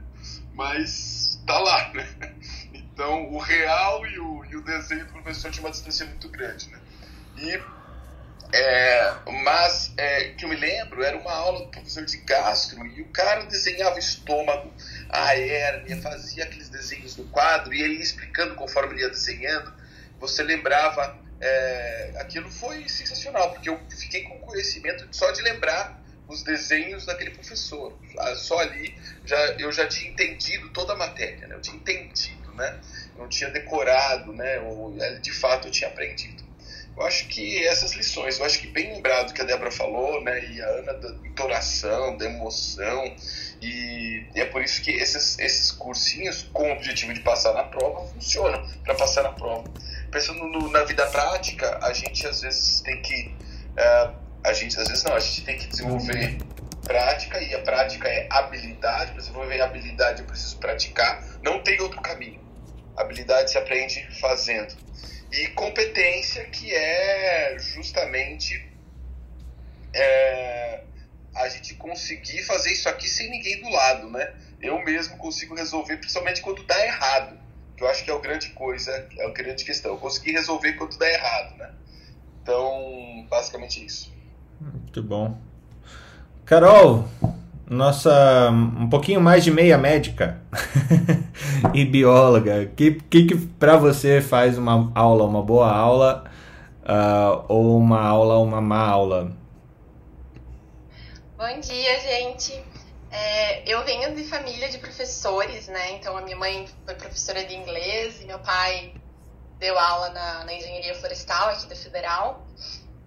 Mas 0.54 1.42
tá 1.46 1.60
lá, 1.60 1.92
né? 1.94 2.08
Então 2.98 3.32
o 3.32 3.38
real 3.38 4.08
e 4.08 4.18
o, 4.18 4.46
e 4.46 4.56
o 4.56 4.62
desenho 4.64 5.06
do 5.06 5.12
professor 5.12 5.52
tinha 5.52 5.64
uma 5.64 5.70
distância 5.70 6.04
muito 6.08 6.28
grande, 6.30 6.68
né? 6.72 6.80
E 7.38 7.62
é, 8.52 9.14
mas 9.44 9.94
é, 9.98 10.30
que 10.30 10.44
eu 10.44 10.50
me 10.50 10.56
lembro 10.56 11.04
era 11.04 11.16
uma 11.16 11.32
aula 11.32 11.60
do 11.60 11.68
professor 11.68 12.04
de 12.04 12.18
gastro 12.18 12.84
e 12.88 13.04
o 13.04 13.10
cara 13.10 13.46
desenhava 13.46 13.98
o 13.98 14.00
estômago, 14.00 14.74
a 15.10 15.38
hérnia, 15.38 16.02
fazia 16.02 16.46
aqueles 16.46 16.70
desenhos 16.70 17.16
no 17.16 17.26
quadro 17.26 17.72
e 17.72 17.84
ele 17.84 18.02
explicando 18.02 18.56
conforme 18.56 18.96
ele 18.96 19.02
ia 19.04 19.10
desenhando. 19.10 19.72
Você 20.20 20.42
lembrava, 20.42 21.20
é, 21.40 22.14
aquilo 22.18 22.50
foi 22.50 22.90
sensacional 22.90 23.52
porque 23.52 23.70
eu 23.70 23.80
fiquei 23.92 24.24
com 24.24 24.40
conhecimento 24.40 25.08
só 25.12 25.30
de 25.30 25.44
lembrar 25.44 26.04
os 26.28 26.42
desenhos 26.42 27.06
daquele 27.06 27.30
professor. 27.30 27.96
Ah, 28.18 28.34
só 28.34 28.58
ali 28.58 28.98
já, 29.24 29.38
eu 29.60 29.72
já 29.72 29.88
tinha 29.88 30.10
entendido 30.10 30.70
toda 30.70 30.94
a 30.94 30.96
matéria, 30.96 31.48
né? 31.48 31.56
eu 31.56 31.62
tinha 31.62 31.78
entendido, 31.78 32.47
né? 32.58 32.80
Não 33.18 33.30
tinha 33.30 33.50
decorado, 33.50 34.34
né? 34.34 34.60
Ou, 34.60 34.94
de 35.22 35.32
fato 35.32 35.68
eu 35.68 35.72
tinha 35.72 35.90
aprendido. 35.90 36.46
Eu 36.98 37.06
acho 37.06 37.28
que 37.28 37.64
essas 37.68 37.94
lições, 37.94 38.40
eu 38.40 38.46
acho 38.46 38.60
que 38.60 38.68
bem 38.68 38.96
lembrado 38.96 39.32
que 39.32 39.40
a 39.40 39.46
Débora 39.46 39.70
falou, 39.70 40.20
né, 40.24 40.44
e 40.50 40.60
a 40.60 40.68
Ana 40.68 40.94
da 40.96 41.10
entonação, 41.28 42.18
da 42.18 42.26
emoção, 42.26 43.16
e, 43.62 44.26
e 44.34 44.42
é 44.42 44.46
por 44.46 44.64
isso 44.64 44.82
que 44.82 44.90
esses, 44.90 45.38
esses 45.38 45.72
cursinhos 45.72 46.50
com 46.52 46.68
o 46.68 46.72
objetivo 46.72 47.14
de 47.14 47.20
passar 47.20 47.54
na 47.54 47.66
prova 47.66 48.08
funcionam 48.08 48.68
para 48.84 48.96
passar 48.96 49.22
na 49.22 49.32
prova. 49.32 49.70
Pensando 50.10 50.44
no, 50.46 50.72
na 50.72 50.84
vida 50.86 51.06
prática, 51.06 51.78
a 51.84 51.94
gente 51.94 52.26
às 52.26 52.42
vezes 52.42 52.82
tem 52.82 53.00
que, 53.04 53.32
uh, 53.78 54.16
a 54.44 54.54
gente 54.54 54.80
às 54.80 54.88
vezes 54.88 55.04
não, 55.04 55.14
a 55.14 55.20
gente 55.20 55.44
tem 55.44 55.56
que 55.56 55.68
desenvolver 55.68 56.40
prática, 56.84 57.40
e 57.44 57.54
a 57.54 57.60
prática 57.60 58.08
é 58.08 58.28
habilidade. 58.30 59.12
Para 59.12 59.22
desenvolver 59.22 59.62
habilidade, 59.62 60.22
eu 60.22 60.26
preciso 60.26 60.58
praticar. 60.58 61.24
Não 61.44 61.62
tem 61.62 61.80
outro 61.82 62.02
caminho. 62.02 62.47
Habilidade 62.98 63.52
se 63.52 63.58
aprende 63.58 64.06
fazendo. 64.20 64.76
E 65.32 65.48
competência, 65.50 66.44
que 66.46 66.74
é 66.74 67.58
justamente 67.60 68.68
é, 69.94 70.84
a 71.36 71.50
gente 71.50 71.76
conseguir 71.76 72.44
fazer 72.44 72.72
isso 72.72 72.90
aqui 72.90 73.08
sem 73.08 73.30
ninguém 73.30 73.62
do 73.62 73.70
lado, 73.70 74.10
né? 74.10 74.34
Eu 74.62 74.84
mesmo 74.84 75.18
consigo 75.18 75.56
resolver, 75.56 75.98
principalmente 75.98 76.42
quando 76.42 76.64
dá 76.64 76.84
errado, 76.86 77.38
que 77.76 77.84
eu 77.84 77.88
acho 77.88 78.04
que 78.04 78.10
é 78.10 78.16
a 78.16 78.20
grande 78.20 78.50
coisa, 78.50 78.92
é 79.18 79.26
a 79.26 79.30
grande 79.30 79.64
questão. 79.64 79.92
Eu 79.92 79.98
consegui 79.98 80.32
resolver 80.32 80.74
quando 80.74 80.98
dá 80.98 81.08
errado, 81.08 81.58
né? 81.58 81.72
Então, 82.42 83.28
basicamente 83.30 83.86
isso. 83.86 84.12
Muito 84.60 85.04
bom. 85.04 85.40
Carol, 86.46 87.08
nossa 87.70 88.50
um 88.50 88.90
pouquinho 88.90 89.20
mais 89.20 89.44
de 89.44 89.52
meia 89.52 89.78
médica 89.78 90.42
e 91.74 91.84
bióloga. 91.84 92.62
O 92.64 92.70
que, 92.70 92.92
que, 93.10 93.26
que 93.26 93.36
para 93.36 93.76
você 93.76 94.22
faz 94.22 94.58
uma 94.58 94.92
aula 94.96 95.26
uma 95.26 95.42
boa 95.42 95.72
aula 95.72 96.24
uh, 96.84 97.46
ou 97.48 97.78
uma 97.78 98.02
aula 98.02 98.40
uma 98.40 98.62
má 98.62 98.88
aula? 98.88 99.36
Bom 101.38 101.60
dia, 101.60 102.00
gente. 102.00 102.64
É, 103.12 103.72
eu 103.72 103.84
venho 103.86 104.16
de 104.16 104.24
família 104.24 104.70
de 104.70 104.78
professores, 104.80 105.68
né? 105.68 105.92
Então 105.94 106.18
a 106.18 106.22
minha 106.22 106.38
mãe 106.38 106.68
foi 106.86 106.96
professora 106.96 107.44
de 107.44 107.56
inglês 107.56 108.22
e 108.22 108.26
meu 108.26 108.40
pai 108.40 108.94
deu 109.60 109.78
aula 109.78 110.10
na, 110.10 110.46
na 110.46 110.54
engenharia 110.54 110.96
florestal 110.96 111.50
aqui 111.50 111.68
da 111.68 111.76
Federal. 111.76 112.46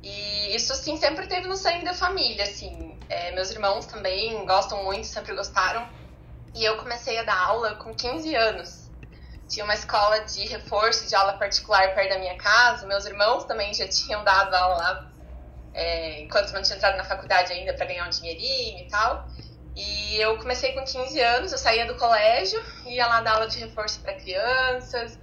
E 0.03 0.55
isso, 0.55 0.73
assim, 0.73 0.97
sempre 0.97 1.27
teve 1.27 1.47
no 1.47 1.57
sangue 1.57 1.85
da 1.85 1.93
família, 1.93 2.45
assim. 2.45 2.99
É, 3.11 3.33
meus 3.33 3.51
irmãos 3.51 3.87
também 3.87 4.47
gostam 4.47 4.85
muito, 4.85 5.05
sempre 5.05 5.35
gostaram. 5.35 5.85
E 6.55 6.65
eu 6.65 6.77
comecei 6.77 7.19
a 7.19 7.25
dar 7.25 7.37
aula 7.37 7.75
com 7.75 7.93
15 7.93 8.33
anos. 8.37 8.89
Tinha 9.49 9.65
uma 9.65 9.75
escola 9.75 10.21
de 10.21 10.47
reforço 10.47 11.09
de 11.09 11.15
aula 11.17 11.33
particular 11.33 11.93
perto 11.93 12.11
da 12.11 12.19
minha 12.21 12.37
casa. 12.37 12.87
Meus 12.87 13.05
irmãos 13.05 13.45
também 13.45 13.75
já 13.75 13.89
tinham 13.89 14.23
dado 14.23 14.55
aula 14.55 14.77
lá, 14.77 15.13
é, 15.75 16.21
enquanto 16.21 16.53
não 16.53 16.63
tinha 16.63 16.77
entrado 16.77 16.97
na 16.97 17.03
faculdade 17.03 17.53
ainda 17.53 17.75
para 17.75 17.87
ganhar 17.87 18.07
um 18.07 18.11
dinheirinho 18.11 18.87
e 18.87 18.89
tal. 18.89 19.27
E 19.75 20.17
eu 20.21 20.39
comecei 20.39 20.73
com 20.73 20.85
15 20.85 21.21
anos, 21.21 21.51
eu 21.51 21.59
saía 21.59 21.87
do 21.87 21.97
colégio, 21.97 22.63
ia 22.87 23.09
lá 23.09 23.23
dar 23.23 23.35
aula 23.35 23.49
de 23.49 23.59
reforço 23.59 24.01
para 24.01 24.15
crianças. 24.15 25.19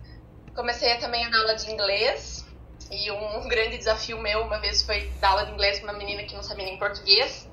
Comecei 0.54 0.94
também 0.98 1.26
a 1.26 1.30
dar 1.30 1.40
aula 1.40 1.56
de 1.56 1.72
inglês 1.72 2.46
e 2.92 3.12
um 3.12 3.48
grande 3.48 3.78
desafio 3.78 4.18
meu 4.22 4.42
uma 4.42 4.60
vez 4.60 4.82
foi 4.82 5.10
dar 5.22 5.30
aula 5.30 5.46
de 5.46 5.52
inglês 5.54 5.80
para 5.80 5.92
uma 5.92 5.98
menina 5.98 6.24
que 6.24 6.36
não 6.36 6.44
sabia 6.44 6.66
nem 6.66 6.78
português, 6.78 7.48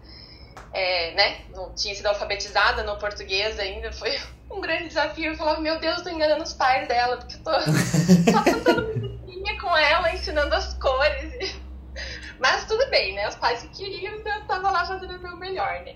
é, 0.75 1.15
né? 1.15 1.41
Não 1.51 1.73
tinha 1.75 1.95
sido 1.95 2.07
alfabetizada 2.07 2.83
no 2.83 2.99
português 2.99 3.59
ainda. 3.59 3.93
Foi 3.93 4.19
um 4.51 4.61
grande 4.61 4.89
desafio. 4.89 5.33
Eu 5.33 5.37
falava, 5.37 5.61
meu 5.61 5.79
Deus, 5.79 6.03
tô 6.03 6.11
enganando 6.11 6.43
os 6.43 6.53
pais 6.53 6.89
dela, 6.89 7.17
porque 7.17 7.37
eu 7.37 7.43
tô 7.43 7.53
só 8.31 8.43
cantando 8.43 8.99
musiquinha 8.99 9.61
com 9.61 9.77
ela, 9.77 10.13
ensinando 10.13 10.55
as 10.55 10.75
cores. 10.75 11.57
Mas 12.41 12.67
tudo 12.67 12.91
bem, 12.91 13.15
né? 13.15 13.29
Os 13.29 13.37
pais 13.37 13.63
que 13.63 13.69
queriam, 13.69 14.15
eu 14.15 14.47
tava 14.47 14.71
lá 14.71 14.85
fazendo 14.85 15.17
o 15.17 15.23
meu 15.23 15.37
melhor, 15.37 15.81
né? 15.85 15.95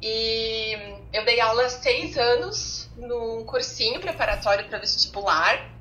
E 0.00 1.00
eu 1.12 1.24
dei 1.24 1.40
aula 1.40 1.68
seis 1.68 2.16
anos 2.16 2.88
num 2.96 3.44
cursinho 3.44 3.98
preparatório 4.00 4.68
para 4.68 4.78
vestibular 4.78 5.75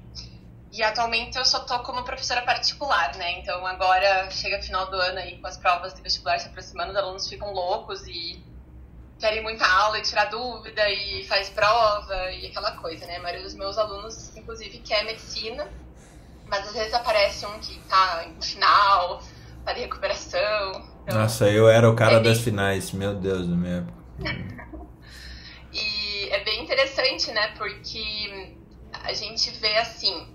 e 0.75 0.83
atualmente 0.83 1.37
eu 1.37 1.45
só 1.45 1.59
tô 1.59 1.79
como 1.79 2.03
professora 2.03 2.41
particular, 2.41 3.15
né? 3.15 3.39
Então 3.39 3.65
agora 3.65 4.29
chega 4.29 4.61
final 4.61 4.89
do 4.89 4.97
ano 4.97 5.19
aí 5.19 5.37
com 5.37 5.47
as 5.47 5.55
provas 5.55 5.93
de 5.93 6.01
vestibular 6.01 6.37
se 6.37 6.49
aproximando, 6.49 6.91
os 6.91 6.97
alunos 6.97 7.29
ficam 7.29 7.53
loucos 7.53 8.05
e 8.07 8.43
querem 9.17 9.41
muita 9.41 9.65
aula 9.65 9.99
e 9.99 10.01
tirar 10.01 10.25
dúvida 10.25 10.89
e 10.89 11.23
faz 11.27 11.47
prova 11.49 12.29
e 12.31 12.47
aquela 12.47 12.73
coisa, 12.73 13.05
né? 13.05 13.15
A 13.15 13.21
maioria 13.21 13.43
dos 13.43 13.53
meus 13.53 13.77
alunos, 13.77 14.35
inclusive, 14.35 14.79
quer 14.79 15.05
medicina, 15.05 15.65
mas 16.45 16.67
às 16.67 16.73
vezes 16.73 16.93
aparece 16.93 17.45
um 17.45 17.57
que 17.59 17.79
tá 17.87 18.25
em 18.27 18.41
final, 18.41 19.23
tá 19.63 19.71
de 19.71 19.79
recuperação. 19.79 20.93
Então, 21.03 21.19
Nossa, 21.19 21.49
eu 21.49 21.69
era 21.69 21.89
o 21.89 21.95
cara 21.95 22.15
é 22.15 22.19
bem... 22.19 22.33
das 22.33 22.41
finais, 22.41 22.91
meu 22.91 23.15
Deus, 23.15 23.47
minha 23.47 23.77
época. 23.77 23.97
e 25.71 26.29
é 26.31 26.43
bem 26.43 26.63
interessante, 26.63 27.31
né? 27.31 27.53
Porque 27.57 28.57
a 28.91 29.13
gente 29.13 29.51
vê 29.51 29.77
assim, 29.77 30.34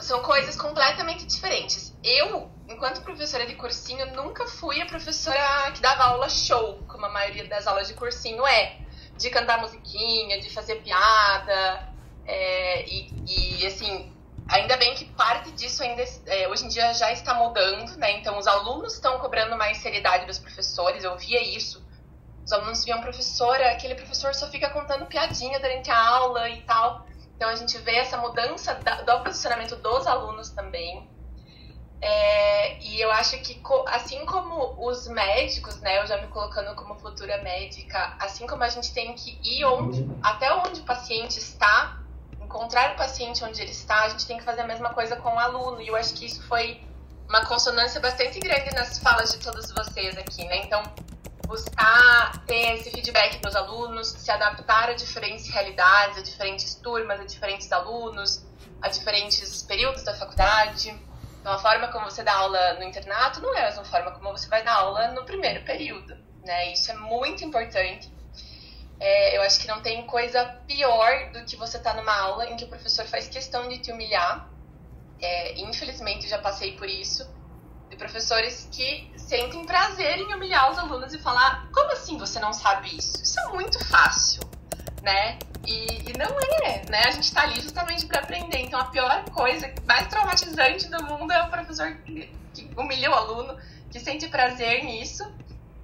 são 0.00 0.20
coisas 0.22 0.56
completamente 0.56 1.26
diferentes. 1.26 1.94
Eu, 2.02 2.50
enquanto 2.68 3.02
professora 3.02 3.46
de 3.46 3.54
cursinho, 3.54 4.14
nunca 4.14 4.46
fui 4.46 4.80
a 4.80 4.86
professora 4.86 5.70
que 5.72 5.80
dava 5.80 6.04
aula 6.04 6.28
show, 6.28 6.82
como 6.88 7.06
a 7.06 7.08
maioria 7.08 7.46
das 7.46 7.66
aulas 7.66 7.88
de 7.88 7.94
cursinho 7.94 8.46
é. 8.46 8.78
De 9.16 9.28
cantar 9.30 9.60
musiquinha, 9.60 10.40
de 10.40 10.48
fazer 10.50 10.76
piada. 10.76 11.88
É, 12.26 12.88
e, 12.88 13.60
e, 13.60 13.66
assim, 13.66 14.12
ainda 14.48 14.76
bem 14.76 14.94
que 14.94 15.04
parte 15.04 15.52
disso 15.52 15.82
ainda 15.82 16.02
é, 16.26 16.48
hoje 16.48 16.64
em 16.64 16.68
dia 16.68 16.92
já 16.94 17.12
está 17.12 17.34
mudando, 17.34 17.96
né? 17.96 18.12
Então 18.18 18.38
os 18.38 18.46
alunos 18.46 18.94
estão 18.94 19.18
cobrando 19.18 19.56
mais 19.56 19.78
seriedade 19.78 20.26
dos 20.26 20.38
professores, 20.38 21.04
eu 21.04 21.16
via 21.16 21.42
isso. 21.42 21.84
Os 22.44 22.52
alunos 22.52 22.84
viam 22.84 23.00
professora, 23.00 23.70
aquele 23.72 23.94
professor 23.94 24.34
só 24.34 24.48
fica 24.48 24.70
contando 24.70 25.06
piadinha 25.06 25.60
durante 25.60 25.90
a 25.90 25.98
aula 25.98 26.48
e 26.48 26.62
tal. 26.62 27.06
Então 27.40 27.48
a 27.48 27.56
gente 27.56 27.78
vê 27.78 27.96
essa 27.96 28.18
mudança 28.18 28.78
do 29.06 29.20
posicionamento 29.20 29.74
dos 29.76 30.06
alunos 30.06 30.50
também. 30.50 31.08
É, 31.98 32.78
e 32.82 33.00
eu 33.00 33.10
acho 33.12 33.38
que, 33.38 33.58
assim 33.86 34.26
como 34.26 34.76
os 34.86 35.08
médicos, 35.08 35.80
né, 35.80 36.02
eu 36.02 36.06
já 36.06 36.20
me 36.20 36.26
colocando 36.26 36.74
como 36.74 36.96
futura 36.96 37.42
médica, 37.42 38.14
assim 38.20 38.46
como 38.46 38.62
a 38.62 38.68
gente 38.68 38.92
tem 38.92 39.14
que 39.14 39.38
ir 39.42 39.64
onde, 39.64 40.06
até 40.22 40.52
onde 40.52 40.80
o 40.80 40.84
paciente 40.84 41.38
está, 41.38 42.02
encontrar 42.42 42.92
o 42.92 42.96
paciente 42.96 43.42
onde 43.42 43.62
ele 43.62 43.70
está, 43.70 44.02
a 44.02 44.08
gente 44.10 44.26
tem 44.26 44.36
que 44.36 44.44
fazer 44.44 44.60
a 44.60 44.66
mesma 44.66 44.92
coisa 44.92 45.16
com 45.16 45.30
o 45.30 45.38
aluno. 45.38 45.80
E 45.80 45.88
eu 45.88 45.96
acho 45.96 46.12
que 46.12 46.26
isso 46.26 46.42
foi 46.42 46.86
uma 47.26 47.46
consonância 47.46 48.02
bastante 48.02 48.38
grande 48.38 48.74
nas 48.74 48.98
falas 48.98 49.32
de 49.32 49.38
todos 49.38 49.72
vocês 49.72 50.14
aqui, 50.18 50.44
né? 50.44 50.58
Então, 50.58 50.82
buscar 51.50 52.46
ter 52.46 52.76
esse 52.76 52.92
feedback 52.92 53.40
dos 53.40 53.56
alunos, 53.56 54.06
se 54.06 54.30
adaptar 54.30 54.88
a 54.88 54.92
diferentes 54.92 55.48
realidades, 55.48 56.18
a 56.18 56.22
diferentes 56.22 56.76
turmas, 56.76 57.20
a 57.20 57.24
diferentes 57.24 57.72
alunos, 57.72 58.46
a 58.80 58.88
diferentes 58.88 59.60
períodos 59.64 60.04
da 60.04 60.14
faculdade. 60.14 60.96
Então, 61.40 61.52
a 61.52 61.58
forma 61.58 61.88
como 61.88 62.08
você 62.08 62.22
dá 62.22 62.34
aula 62.34 62.74
no 62.74 62.84
internato 62.84 63.40
não 63.40 63.52
é 63.56 63.62
a 63.62 63.64
mesma 63.64 63.84
forma 63.84 64.12
como 64.12 64.30
você 64.30 64.48
vai 64.48 64.62
dar 64.62 64.74
aula 64.74 65.08
no 65.08 65.24
primeiro 65.24 65.64
período, 65.64 66.16
né? 66.44 66.72
Isso 66.72 66.92
é 66.92 66.94
muito 66.94 67.44
importante. 67.44 68.08
É, 69.00 69.36
eu 69.36 69.42
acho 69.42 69.58
que 69.58 69.66
não 69.66 69.82
tem 69.82 70.06
coisa 70.06 70.44
pior 70.68 71.32
do 71.32 71.44
que 71.44 71.56
você 71.56 71.78
estar 71.78 71.94
tá 71.94 71.96
numa 71.96 72.14
aula 72.14 72.48
em 72.48 72.56
que 72.56 72.64
o 72.64 72.68
professor 72.68 73.06
faz 73.06 73.28
questão 73.28 73.68
de 73.68 73.78
te 73.78 73.90
humilhar. 73.90 74.48
É, 75.20 75.60
infelizmente, 75.62 76.28
já 76.28 76.38
passei 76.38 76.76
por 76.76 76.88
isso 76.88 77.39
de 77.90 77.96
professores 77.96 78.68
que 78.70 79.12
sentem 79.16 79.66
prazer 79.66 80.18
em 80.18 80.32
humilhar 80.32 80.70
os 80.70 80.78
alunos 80.78 81.12
e 81.12 81.18
falar: 81.18 81.68
como 81.74 81.92
assim 81.92 82.16
você 82.16 82.38
não 82.38 82.52
sabe 82.52 82.96
isso? 82.96 83.20
Isso 83.22 83.38
é 83.40 83.48
muito 83.48 83.84
fácil, 83.86 84.40
né? 85.02 85.38
E, 85.66 86.10
e 86.10 86.12
não 86.16 86.38
é, 86.64 86.82
né? 86.88 87.02
A 87.06 87.10
gente 87.10 87.24
está 87.24 87.42
ali 87.42 87.60
justamente 87.60 88.06
para 88.06 88.20
aprender. 88.20 88.60
Então, 88.60 88.80
a 88.80 88.86
pior 88.86 89.24
coisa, 89.30 89.72
mais 89.86 90.06
traumatizante 90.06 90.88
do 90.88 91.02
mundo 91.04 91.32
é 91.32 91.42
o 91.42 91.50
professor 91.50 91.92
que, 92.04 92.32
que 92.54 92.70
humilha 92.76 93.10
o 93.10 93.14
aluno, 93.14 93.58
que 93.90 94.00
sente 94.00 94.28
prazer 94.28 94.84
nisso. 94.84 95.30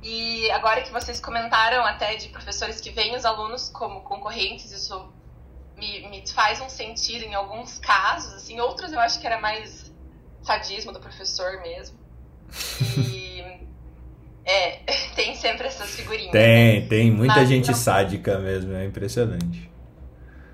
E 0.03 0.49
agora 0.53 0.83
que 0.83 0.93
vocês 0.93 1.21
comentaram 1.21 1.85
até 1.85 2.15
de 2.15 2.29
professores 2.29 2.81
que 2.81 2.91
veem 2.91 3.17
os 3.17 3.25
alunos 3.25 3.69
como 3.69 4.03
concorrentes, 4.03 4.71
isso 4.71 5.13
me, 5.77 6.09
me 6.09 6.27
faz 6.29 6.61
um 6.61 6.69
sentido 6.69 7.25
em 7.25 7.35
alguns 7.35 7.79
casos, 7.79 8.33
assim, 8.35 8.61
outros 8.61 8.93
eu 8.93 9.01
acho 9.01 9.21
que 9.21 9.27
era 9.27 9.41
mais 9.41 9.86
sadismo 10.47 10.93
do 10.93 11.01
professor 11.01 11.61
mesmo. 11.61 11.99
E. 12.97 13.43
é, 14.45 14.79
tem 15.15 15.35
sempre 15.35 15.67
essas 15.67 15.91
figurinhas. 15.91 16.33
Tem, 16.33 16.81
né? 16.81 16.87
tem 16.89 17.11
muita 17.11 17.37
Mas, 17.37 17.49
gente 17.49 17.69
não... 17.69 17.75
sádica 17.75 18.39
mesmo, 18.39 18.75
é 18.75 18.85
impressionante. 18.85 19.71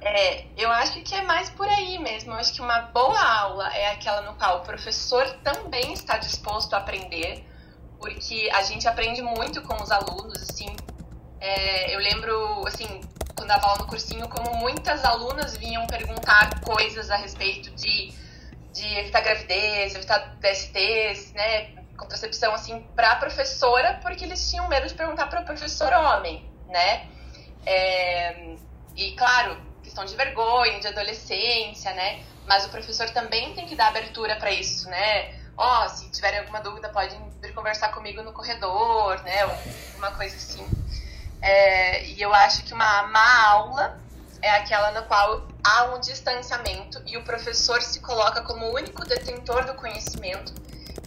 É, 0.00 0.46
eu 0.56 0.70
acho 0.70 1.00
que 1.02 1.14
é 1.14 1.22
mais 1.22 1.48
por 1.50 1.68
aí 1.68 1.98
mesmo. 1.98 2.32
Eu 2.32 2.36
acho 2.36 2.52
que 2.52 2.60
uma 2.60 2.80
boa 2.80 3.20
aula 3.20 3.68
é 3.76 3.92
aquela 3.92 4.22
no 4.22 4.34
qual 4.34 4.58
o 4.58 4.60
professor 4.62 5.24
também 5.44 5.92
está 5.92 6.16
disposto 6.16 6.74
a 6.74 6.78
aprender, 6.78 7.44
porque 7.98 8.50
a 8.52 8.62
gente 8.62 8.88
aprende 8.88 9.22
muito 9.22 9.62
com 9.62 9.80
os 9.80 9.92
alunos, 9.92 10.42
assim. 10.42 10.74
É, 11.38 11.94
eu 11.94 12.00
lembro, 12.00 12.66
assim, 12.66 13.00
quando 13.36 13.48
dava 13.48 13.66
aula 13.66 13.78
no 13.78 13.86
cursinho, 13.86 14.28
como 14.28 14.56
muitas 14.56 15.04
alunas 15.04 15.56
vinham 15.56 15.86
perguntar 15.86 16.60
coisas 16.60 17.10
a 17.10 17.16
respeito 17.16 17.70
de 17.70 18.12
de 18.72 18.98
evitar 18.98 19.20
gravidez, 19.20 19.94
evitar 19.94 20.36
DSTs, 20.40 21.32
né, 21.34 21.70
contracepção, 21.96 22.54
assim, 22.54 22.80
para 22.96 23.12
a 23.12 23.16
professora, 23.16 24.00
porque 24.02 24.24
eles 24.24 24.50
tinham 24.50 24.68
medo 24.68 24.86
de 24.86 24.94
perguntar 24.94 25.26
para 25.26 25.40
o 25.40 25.44
professor 25.44 25.92
homem, 25.92 26.48
né? 26.68 27.06
É, 27.64 28.56
e, 28.96 29.12
claro, 29.12 29.56
questão 29.82 30.04
de 30.04 30.16
vergonha, 30.16 30.80
de 30.80 30.88
adolescência, 30.88 31.92
né? 31.92 32.24
Mas 32.46 32.66
o 32.66 32.70
professor 32.70 33.08
também 33.10 33.54
tem 33.54 33.66
que 33.66 33.76
dar 33.76 33.88
abertura 33.88 34.36
para 34.36 34.50
isso, 34.50 34.88
né? 34.88 35.42
ó, 35.56 35.84
oh, 35.84 35.88
se 35.88 36.10
tiverem 36.10 36.40
alguma 36.40 36.60
dúvida, 36.60 36.88
podem 36.88 37.18
vir 37.40 37.52
conversar 37.54 37.90
comigo 37.90 38.22
no 38.22 38.32
corredor, 38.32 39.22
né? 39.22 39.44
Uma 39.96 40.10
coisa 40.12 40.34
assim. 40.34 40.66
É, 41.40 42.04
e 42.04 42.20
eu 42.20 42.32
acho 42.34 42.64
que 42.64 42.72
uma 42.72 43.04
má 43.04 43.48
aula 43.48 44.00
é 44.42 44.50
aquela 44.50 44.90
na 44.90 45.02
qual 45.02 45.46
há 45.64 45.84
um 45.94 46.00
distanciamento 46.00 47.00
e 47.06 47.16
o 47.16 47.24
professor 47.24 47.80
se 47.80 48.00
coloca 48.00 48.42
como 48.42 48.66
o 48.66 48.74
único 48.74 49.06
detentor 49.06 49.64
do 49.64 49.74
conhecimento 49.74 50.52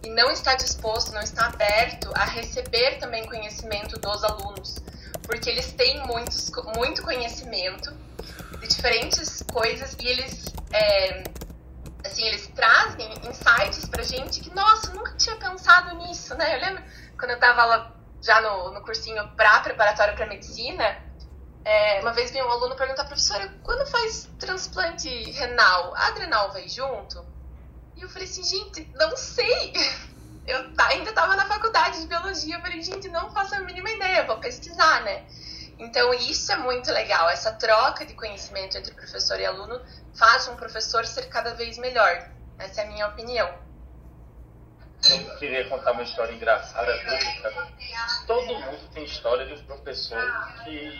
e 0.03 0.09
não 0.09 0.31
está 0.31 0.55
disposto, 0.55 1.11
não 1.11 1.21
está 1.21 1.47
aberto 1.47 2.09
a 2.15 2.23
receber 2.23 2.97
também 2.97 3.25
conhecimento 3.25 3.99
dos 3.99 4.23
alunos, 4.23 4.77
porque 5.23 5.49
eles 5.49 5.73
têm 5.73 6.05
muitos, 6.07 6.49
muito 6.75 7.03
conhecimento 7.03 7.91
de 8.61 8.67
diferentes 8.67 9.43
coisas 9.51 9.95
e 9.99 10.07
eles 10.07 10.45
é, 10.71 11.23
assim, 12.05 12.23
eles 12.25 12.47
trazem 12.55 13.11
insights 13.27 13.85
pra 13.85 14.03
gente 14.03 14.39
que, 14.41 14.53
nossa, 14.53 14.93
nunca 14.93 15.13
tinha 15.17 15.35
pensado 15.35 15.95
nisso, 15.97 16.35
né? 16.35 16.55
Eu 16.55 16.61
lembro 16.61 16.83
quando 17.17 17.31
eu 17.31 17.39
tava 17.39 17.65
lá 17.65 17.91
já 18.21 18.41
no, 18.41 18.71
no 18.71 18.81
cursinho 18.81 19.27
pra 19.35 19.59
preparatório 19.59 20.15
para 20.15 20.25
medicina, 20.25 20.97
é, 21.65 21.99
uma 21.99 22.13
vez 22.13 22.29
veio 22.29 22.45
um 22.45 22.51
aluno 22.51 22.75
perguntar, 22.75 23.05
professora, 23.05 23.51
quando 23.63 23.85
faz 23.87 24.29
transplante 24.37 25.09
renal, 25.31 25.95
a 25.95 26.07
adrenal 26.09 26.53
vai 26.53 26.69
junto? 26.69 27.25
E 27.95 28.03
eu 28.03 28.09
falei 28.09 28.27
assim, 28.27 28.43
gente, 28.43 28.87
não 28.93 29.17
sei. 29.17 29.73
Eu 30.47 30.59
ainda 30.77 31.09
estava 31.09 31.35
na 31.35 31.47
faculdade 31.47 32.01
de 32.01 32.05
biologia, 32.05 32.57
eu 32.57 32.61
falei, 32.61 32.79
gente, 32.79 33.07
não 33.07 33.31
faço 33.31 33.55
a 33.55 33.61
mínima 33.61 33.89
ideia, 33.89 34.27
vou 34.27 34.37
pesquisar, 34.37 35.01
né? 35.01 35.25
Então, 35.79 36.13
isso 36.13 36.51
é 36.51 36.57
muito 36.57 36.91
legal. 36.91 37.27
Essa 37.29 37.51
troca 37.53 38.05
de 38.05 38.13
conhecimento 38.13 38.77
entre 38.77 38.93
professor 38.93 39.39
e 39.39 39.45
aluno 39.45 39.81
faz 40.13 40.47
um 40.47 40.55
professor 40.55 41.03
ser 41.03 41.29
cada 41.29 41.55
vez 41.55 41.79
melhor. 41.79 42.29
Essa 42.59 42.81
é 42.81 42.83
a 42.83 42.87
minha 42.87 43.07
opinião. 43.07 43.51
Eu 45.09 45.37
queria 45.37 45.67
contar 45.69 45.91
uma 45.91 46.03
história 46.03 46.33
engraçada 46.33 46.91
Todo 48.25 48.47
mundo 48.47 48.89
tem 48.93 49.03
história 49.03 49.45
de 49.45 49.53
um 49.53 49.65
professor 49.65 50.21
que, 50.63 50.99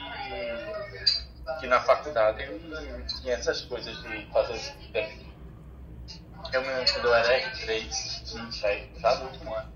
que 1.60 1.68
na 1.68 1.82
faculdade 1.82 2.46
tinha 3.22 3.34
essas 3.34 3.62
coisas 3.62 3.96
de 4.04 4.26
fazer 4.32 4.76
Eu 6.54 6.62
me 6.62 6.68
lembro 6.68 6.94
quando 6.94 7.06
eu 7.06 7.16
era 7.16 7.52
R3, 7.52 9.00
já 9.00 9.16
no 9.16 9.26
último 9.26 9.56
ano. 9.56 9.74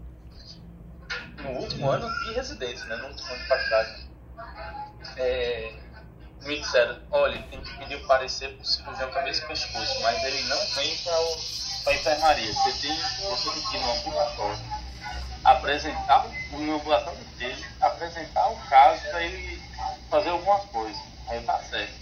No 1.43 1.49
último 1.51 1.89
ano 1.89 2.07
de 2.25 2.33
residência, 2.33 2.85
né? 2.85 2.95
No 2.97 3.07
último 3.07 3.33
ano 3.33 3.41
de 3.41 3.47
faculdade 3.47 4.09
é, 5.17 5.73
me 6.43 6.59
disseram, 6.59 6.99
olha, 7.11 7.41
tem 7.43 7.61
que 7.61 7.77
pedir 7.77 7.95
o 7.95 8.07
parecer 8.07 8.53
para 8.53 8.61
o 8.61 8.65
cirurgião 8.65 9.11
cabeça 9.11 9.43
e 9.43 9.47
pescoço, 9.47 10.01
mas 10.01 10.23
ele 10.23 10.41
não 10.43 10.57
vem 10.75 10.97
para 10.97 11.13
a 11.85 11.93
enfermaria. 11.93 12.53
Você 12.53 12.71
tem, 12.73 12.95
você 13.29 13.49
tem 13.51 13.61
que 13.63 13.77
ir 13.77 13.79
no 13.79 13.91
ambulatório, 13.91 14.59
apresentar 15.43 16.25
o 16.51 16.55
ambulatório 16.55 17.19
dele, 17.37 17.65
apresentar 17.81 18.47
o 18.49 18.57
caso 18.67 19.01
para 19.09 19.23
ele 19.23 19.61
fazer 20.09 20.29
alguma 20.29 20.59
coisa. 20.59 20.99
Aí 21.27 21.41
tá 21.43 21.59
certo. 21.63 21.93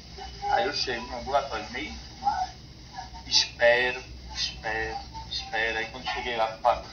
Aí 0.52 0.66
eu 0.66 0.74
chego 0.74 1.06
no 1.08 1.20
ambulatório 1.20 1.66
meio 1.72 2.08
espero, 3.28 4.04
espero, 4.34 4.98
espero. 5.30 5.78
Aí 5.78 5.86
quando 5.88 6.08
cheguei 6.08 6.36
lá 6.36 6.48
para 6.62 6.84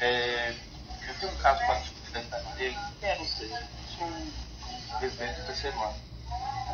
é, 0.00 0.54
eu 1.08 1.14
tenho 1.14 1.32
um 1.32 1.36
caso 1.38 1.58
para 1.58 1.80
discutir 1.80 2.56
dele, 2.56 2.76
quem 3.00 3.08
é 3.08 3.16
você? 3.16 3.48
sou 3.98 4.08
residente 5.00 5.40
do 5.40 5.46
terceiro 5.46 5.82
ano. 5.82 5.96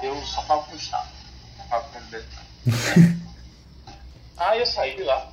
Eu 0.03 0.23
só 0.27 0.43
falo 0.43 0.63
com 0.65 0.73
o 0.73 0.77
Estado. 0.77 1.09
Falo 1.71 1.85
com 1.85 2.17
ele. 2.17 2.27
Aí 4.37 4.61
eu 4.61 4.67
saí 4.67 4.97
de 4.97 5.05
lá, 5.05 5.33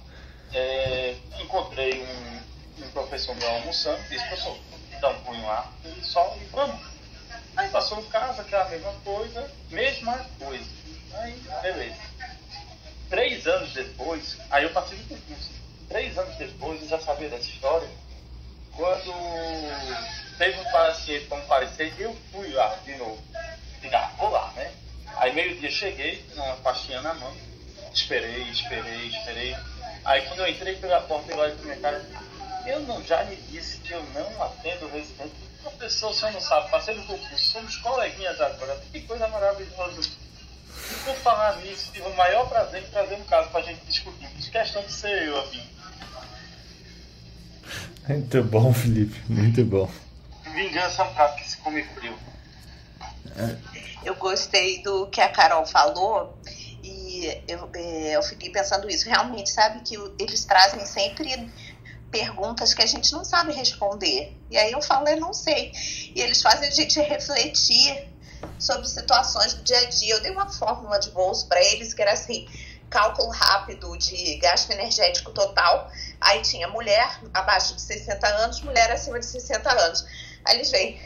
é, 0.53 1.15
encontrei 1.39 2.03
um, 2.03 2.83
um, 2.83 2.91
professor 2.91 3.35
meu 3.35 3.49
almoçando, 3.49 4.01
disse, 4.09 4.25
professor, 4.27 4.57
dá 4.99 5.09
um 5.09 5.23
punho 5.23 5.45
lá, 5.45 5.71
só 6.03 6.37
e 6.39 6.45
vamos. 6.45 6.79
Aí 7.57 7.69
passou 7.69 7.99
o 7.99 8.05
caso, 8.05 8.41
aquela 8.41 8.69
mesma 8.69 8.93
coisa, 9.03 9.51
mesma 9.69 10.17
coisa. 10.39 10.65
Aí, 11.15 11.41
beleza. 11.61 11.97
Três 13.09 13.47
anos 13.47 13.73
depois, 13.73 14.37
aí 14.49 14.63
eu 14.63 14.69
passei 14.69 14.97
de 14.97 15.03
concurso. 15.05 15.49
Três 15.89 16.17
anos 16.17 16.35
depois, 16.37 16.81
eu 16.81 16.87
já 16.87 16.99
sabia 16.99 17.27
dessa 17.29 17.49
história. 17.49 17.89
Quando 18.75 19.13
teve 20.37 20.59
um 20.59 20.71
paciente 20.71 21.25
para 21.25 21.41
parecer 21.41 21.93
eu 21.99 22.15
fui 22.31 22.49
lá 22.51 22.75
de 22.85 22.95
novo. 22.95 23.21
Digo, 23.81 23.95
ah, 23.95 24.11
vou 24.17 24.29
lá, 24.29 24.51
né? 24.55 24.71
Aí 25.17 25.33
meio-dia 25.33 25.69
cheguei, 25.69 26.25
uma 26.35 26.55
pastinha 26.57 27.01
na 27.01 27.13
mão, 27.15 27.35
esperei, 27.93 28.43
esperei, 28.49 29.07
esperei. 29.07 29.55
Aí 30.03 30.21
quando 30.27 30.39
eu 30.39 30.47
entrei 30.47 30.75
pela 30.75 31.01
porta, 31.01 31.31
ele 31.31 31.41
olhou 31.41 31.55
para 31.55 31.65
minha 31.65 31.77
cara, 31.77 32.05
eu 32.65 32.79
não 32.81 33.03
já 33.03 33.23
me 33.25 33.35
disse 33.35 33.77
que 33.79 33.91
eu 33.91 34.03
não 34.13 34.43
atendo 34.43 34.87
residente. 34.87 35.33
Professor, 35.61 36.09
o 36.09 36.13
senhor 36.13 36.33
não 36.33 36.41
sabe, 36.41 36.71
passei 36.71 36.95
no 36.95 37.05
concurso, 37.05 37.37
somos 37.37 37.77
coleguinhas 37.77 38.39
agora, 38.41 38.81
que 38.91 39.01
coisa 39.01 39.27
maravilhosa. 39.27 40.01
E 40.01 40.93
por 41.05 41.15
falar 41.17 41.57
nisso, 41.57 41.91
tive 41.93 42.07
o 42.07 42.15
maior 42.15 42.47
prazer 42.49 42.81
em 42.83 42.87
trazer 42.87 43.15
um 43.15 43.23
caso 43.25 43.49
para 43.49 43.59
a 43.59 43.63
gente 43.63 43.85
discutir. 43.85 44.27
Fiz 44.29 44.49
questão 44.49 44.81
de 44.81 44.91
ser 44.91 45.27
eu 45.27 45.39
aqui. 45.39 45.69
Muito 48.07 48.43
bom, 48.43 48.73
Felipe, 48.73 49.21
muito 49.29 49.63
bom. 49.63 49.89
Vingança 50.53 51.03
é 51.03 51.05
um 51.05 51.13
prato 51.13 51.35
que 51.37 51.49
se 51.49 51.57
come 51.57 51.83
frio. 51.83 52.17
Eu 54.03 54.15
gostei 54.15 54.81
do 54.81 55.07
que 55.07 55.21
a 55.21 55.29
Carol 55.29 55.65
falou 55.65 56.37
eu, 57.47 57.69
é, 57.73 58.15
eu 58.15 58.23
fiquei 58.23 58.49
pensando 58.49 58.89
isso. 58.89 59.07
Realmente, 59.07 59.49
sabe 59.49 59.81
que 59.81 59.95
eles 60.19 60.45
trazem 60.45 60.85
sempre 60.85 61.51
perguntas 62.11 62.73
que 62.73 62.81
a 62.81 62.85
gente 62.85 63.11
não 63.13 63.23
sabe 63.23 63.53
responder. 63.53 64.37
E 64.49 64.57
aí 64.57 64.71
eu 64.71 64.81
falo, 64.81 65.07
eu 65.07 65.19
não 65.19 65.33
sei. 65.33 65.71
E 66.13 66.21
eles 66.21 66.41
fazem 66.41 66.67
a 66.67 66.71
gente 66.71 66.99
refletir 66.99 68.09
sobre 68.59 68.87
situações 68.87 69.53
do 69.53 69.63
dia 69.63 69.79
a 69.79 69.85
dia. 69.85 70.15
Eu 70.15 70.21
dei 70.21 70.31
uma 70.31 70.49
fórmula 70.49 70.99
de 70.99 71.09
bolso 71.11 71.47
para 71.47 71.61
eles 71.61 71.93
que 71.93 72.01
era 72.01 72.13
assim: 72.13 72.47
cálculo 72.89 73.29
rápido 73.29 73.97
de 73.97 74.35
gasto 74.37 74.69
energético 74.71 75.31
total. 75.31 75.89
Aí 76.19 76.41
tinha 76.41 76.67
mulher 76.67 77.19
abaixo 77.33 77.75
de 77.75 77.81
60 77.81 78.27
anos, 78.27 78.61
mulher 78.61 78.91
acima 78.91 79.19
de 79.19 79.25
60 79.25 79.71
anos. 79.71 80.05
Aí 80.45 80.55
eles 80.55 80.69
vêm, 80.69 80.99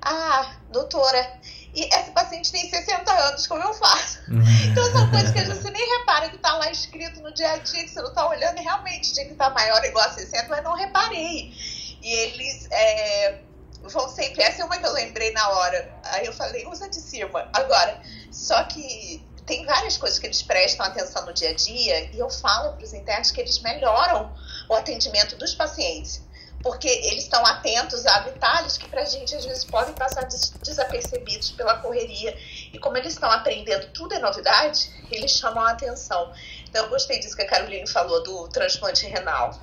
ah, 0.00 0.56
doutora, 0.70 1.40
e 1.74 1.88
essa 1.92 2.12
paciente 2.12 2.52
tem 2.52 2.70
60 2.70 3.12
anos, 3.12 3.46
como 3.46 3.62
eu 3.62 3.74
faço? 3.74 4.20
Uhum. 4.28 4.42
Então 4.70 4.92
são 4.92 5.10
coisas 5.10 5.30
que 5.32 5.44
você 5.44 5.70
nem 5.70 5.98
repara 5.98 6.28
que 6.28 6.36
está 6.36 6.56
lá 6.56 6.70
escrito 6.70 7.20
no 7.20 7.32
dia 7.34 7.52
a 7.52 7.56
dia, 7.58 7.82
que 7.82 7.90
você 7.90 8.00
não 8.00 8.08
está 8.08 8.28
olhando 8.28 8.58
e 8.58 8.62
realmente 8.62 9.12
tinha 9.12 9.26
que 9.26 9.32
estar 9.32 9.50
tá 9.50 9.54
maior 9.54 9.84
igual 9.84 10.06
a 10.06 10.12
60, 10.12 10.48
mas 10.48 10.62
não 10.62 10.74
reparei. 10.74 11.52
E 12.00 12.12
eles 12.12 12.68
é, 12.70 13.38
vão 13.82 14.08
sempre, 14.08 14.42
essa 14.42 14.62
é 14.62 14.64
uma 14.64 14.78
que 14.78 14.86
eu 14.86 14.92
lembrei 14.92 15.32
na 15.32 15.48
hora. 15.48 15.92
Aí 16.04 16.26
eu 16.26 16.32
falei, 16.32 16.66
usa 16.66 16.88
de 16.88 17.00
cima. 17.00 17.48
Agora, 17.52 18.00
só 18.30 18.62
que 18.64 19.24
tem 19.46 19.66
várias 19.66 19.96
coisas 19.96 20.18
que 20.18 20.26
eles 20.26 20.42
prestam 20.42 20.86
atenção 20.86 21.26
no 21.26 21.32
dia 21.32 21.50
a 21.50 21.54
dia 21.54 22.10
e 22.12 22.18
eu 22.18 22.30
falo 22.30 22.72
para 22.74 22.84
os 22.84 22.94
internos 22.94 23.30
que 23.30 23.40
eles 23.40 23.58
melhoram 23.60 24.32
o 24.68 24.74
atendimento 24.74 25.36
dos 25.36 25.54
pacientes 25.54 26.23
porque 26.64 26.88
eles 26.88 27.24
estão 27.24 27.44
atentos 27.44 28.06
a 28.06 28.20
detalhes 28.20 28.78
que 28.78 28.88
para 28.88 29.02
a 29.02 29.04
gente 29.04 29.34
às 29.34 29.44
vezes 29.44 29.66
podem 29.66 29.92
passar 29.94 30.26
desapercebidos 30.62 31.50
pela 31.50 31.76
correria. 31.76 32.34
E 32.72 32.78
como 32.78 32.96
eles 32.96 33.12
estão 33.12 33.30
aprendendo 33.30 33.86
tudo 33.92 34.14
é 34.14 34.18
novidade, 34.18 34.90
eles 35.10 35.32
chamam 35.32 35.62
a 35.62 35.72
atenção. 35.72 36.32
Então 36.66 36.84
eu 36.84 36.88
gostei 36.88 37.20
disso 37.20 37.36
que 37.36 37.42
a 37.42 37.46
Caroline 37.46 37.86
falou 37.86 38.22
do 38.22 38.48
transplante 38.48 39.06
renal. 39.06 39.60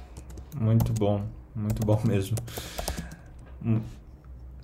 Muito 0.56 0.94
bom, 0.94 1.23
muito 1.56 1.84
bom 1.84 1.99
mesmo. 2.06 2.38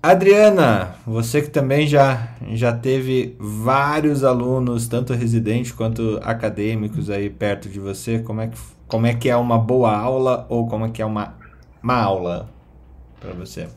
Adriana, 0.01 0.95
você 1.07 1.41
que 1.41 1.49
também 1.49 1.88
já, 1.88 2.35
já 2.51 2.72
teve 2.72 3.35
vários 3.39 4.23
alunos, 4.23 4.88
tanto 4.88 5.11
residentes 5.14 5.72
quanto 5.72 6.19
acadêmicos 6.22 7.09
aí 7.09 7.31
perto 7.31 7.68
de 7.68 7.80
você, 7.80 8.19
como 8.19 8.41
é 8.41 8.47
que, 8.47 8.57
como 8.88 9.07
é, 9.07 9.15
que 9.15 9.27
é 9.27 9.35
uma 9.35 9.57
boa 9.57 9.97
aula 9.97 10.45
ou 10.49 10.68
como 10.68 10.85
é 10.85 10.91
que 10.91 11.01
é 11.01 11.05
uma 11.05 11.36
uma 11.88 12.03
aula 12.03 12.49
para 13.18 13.31
você. 13.31 13.69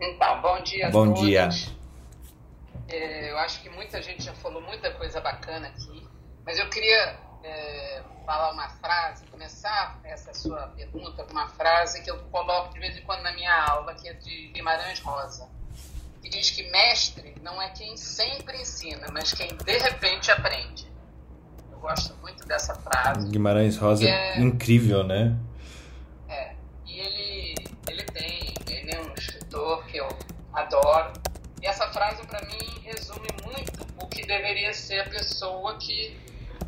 Então, 0.00 0.40
bom 0.40 0.62
dia 0.62 0.88
a 0.88 0.90
Bom 0.90 1.12
todos. 1.12 1.20
dia. 1.20 1.50
É, 2.88 3.30
eu 3.30 3.36
acho 3.38 3.60
que 3.60 3.68
muita 3.68 4.00
gente 4.00 4.24
já 4.24 4.32
falou 4.32 4.62
muita 4.62 4.90
coisa 4.92 5.20
bacana 5.20 5.68
aqui, 5.68 6.08
mas 6.42 6.58
eu 6.58 6.70
queria 6.70 7.18
é, 7.44 8.02
falar 8.24 8.52
uma 8.52 8.70
frase, 8.70 9.26
começar 9.26 10.00
essa 10.04 10.32
sua 10.32 10.68
pergunta 10.68 11.22
com 11.22 11.32
uma 11.32 11.48
frase 11.48 12.02
que 12.02 12.10
eu 12.10 12.18
coloco 12.30 12.72
de 12.72 12.80
vez 12.80 12.96
em 12.96 13.02
quando 13.02 13.20
na 13.24 13.34
minha 13.34 13.54
aula, 13.62 13.94
que 13.94 14.08
é 14.08 14.14
de 14.14 14.48
Guimarães 14.48 15.00
Rosa, 15.00 15.50
que 16.22 16.30
diz 16.30 16.50
que 16.50 16.62
mestre 16.70 17.34
não 17.42 17.60
é 17.60 17.68
quem 17.68 17.94
sempre 17.98 18.56
ensina, 18.56 19.06
mas 19.12 19.34
quem 19.34 19.54
de 19.54 19.78
repente 19.78 20.30
aprende. 20.30 20.90
Eu 21.70 21.78
gosto 21.78 22.16
muito 22.22 22.46
dessa 22.48 22.74
frase. 22.74 23.28
Guimarães 23.28 23.76
Rosa 23.76 24.08
é 24.08 24.40
incrível, 24.40 25.04
né? 25.04 25.36
Escritor 29.70 29.86
que 29.86 29.98
eu 29.98 30.08
adoro. 30.52 31.12
E 31.62 31.66
essa 31.66 31.86
frase, 31.92 32.26
para 32.26 32.44
mim, 32.46 32.80
resume 32.82 33.28
muito 33.44 33.86
o 34.02 34.08
que 34.08 34.26
deveria 34.26 34.72
ser 34.72 35.00
a 35.00 35.10
pessoa 35.10 35.76
que 35.78 36.18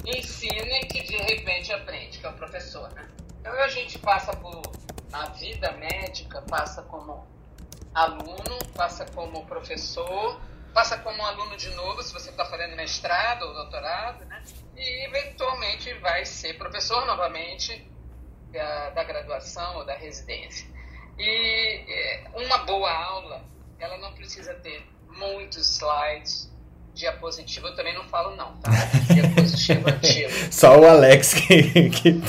ensina 0.05 0.79
e 0.79 0.87
que 0.87 1.03
de 1.03 1.16
repente 1.16 1.73
aprende, 1.73 2.19
que 2.19 2.27
é 2.27 2.29
o 2.29 2.35
professor, 2.35 2.93
né? 2.93 3.09
Então 3.41 3.53
a 3.55 3.69
gente 3.69 3.99
passa 3.99 4.33
por, 4.37 4.62
na 5.11 5.27
vida 5.31 5.73
médica, 5.73 6.43
passa 6.43 6.83
como 6.83 7.27
aluno, 7.95 8.59
passa 8.74 9.07
como 9.07 9.45
professor, 9.47 10.41
passa 10.74 10.99
como 10.99 11.24
aluno 11.24 11.57
de 11.57 11.70
novo, 11.70 12.03
se 12.03 12.12
você 12.12 12.31
está 12.31 12.45
fazendo 12.45 12.77
mestrado 12.77 13.43
ou 13.43 13.55
doutorado, 13.55 14.24
né? 14.27 14.43
E 14.77 15.07
eventualmente 15.07 15.93
vai 15.95 16.24
ser 16.24 16.59
professor 16.59 17.07
novamente 17.07 17.91
da, 18.53 18.91
da 18.91 19.05
graduação 19.05 19.77
ou 19.77 19.85
da 19.87 19.95
residência. 19.95 20.72
E 21.24 21.85
é, 21.89 22.24
uma 22.35 22.59
boa 22.59 22.90
aula, 22.90 23.44
ela 23.78 23.97
não 23.99 24.12
precisa 24.12 24.55
ter 24.55 24.85
muitos 25.09 25.77
slides, 25.77 26.51
diapositivo 26.94 27.69
eu 27.69 27.77
também 27.77 27.94
não 27.94 28.05
falo 28.09 28.35
não, 28.35 28.57
tá? 28.57 28.70
Diapositivo 29.15 29.89
antigo. 29.89 30.31
Só 30.53 30.77
o 30.81 30.85
Alex 30.85 31.35
que, 31.35 31.90
que... 31.90 32.20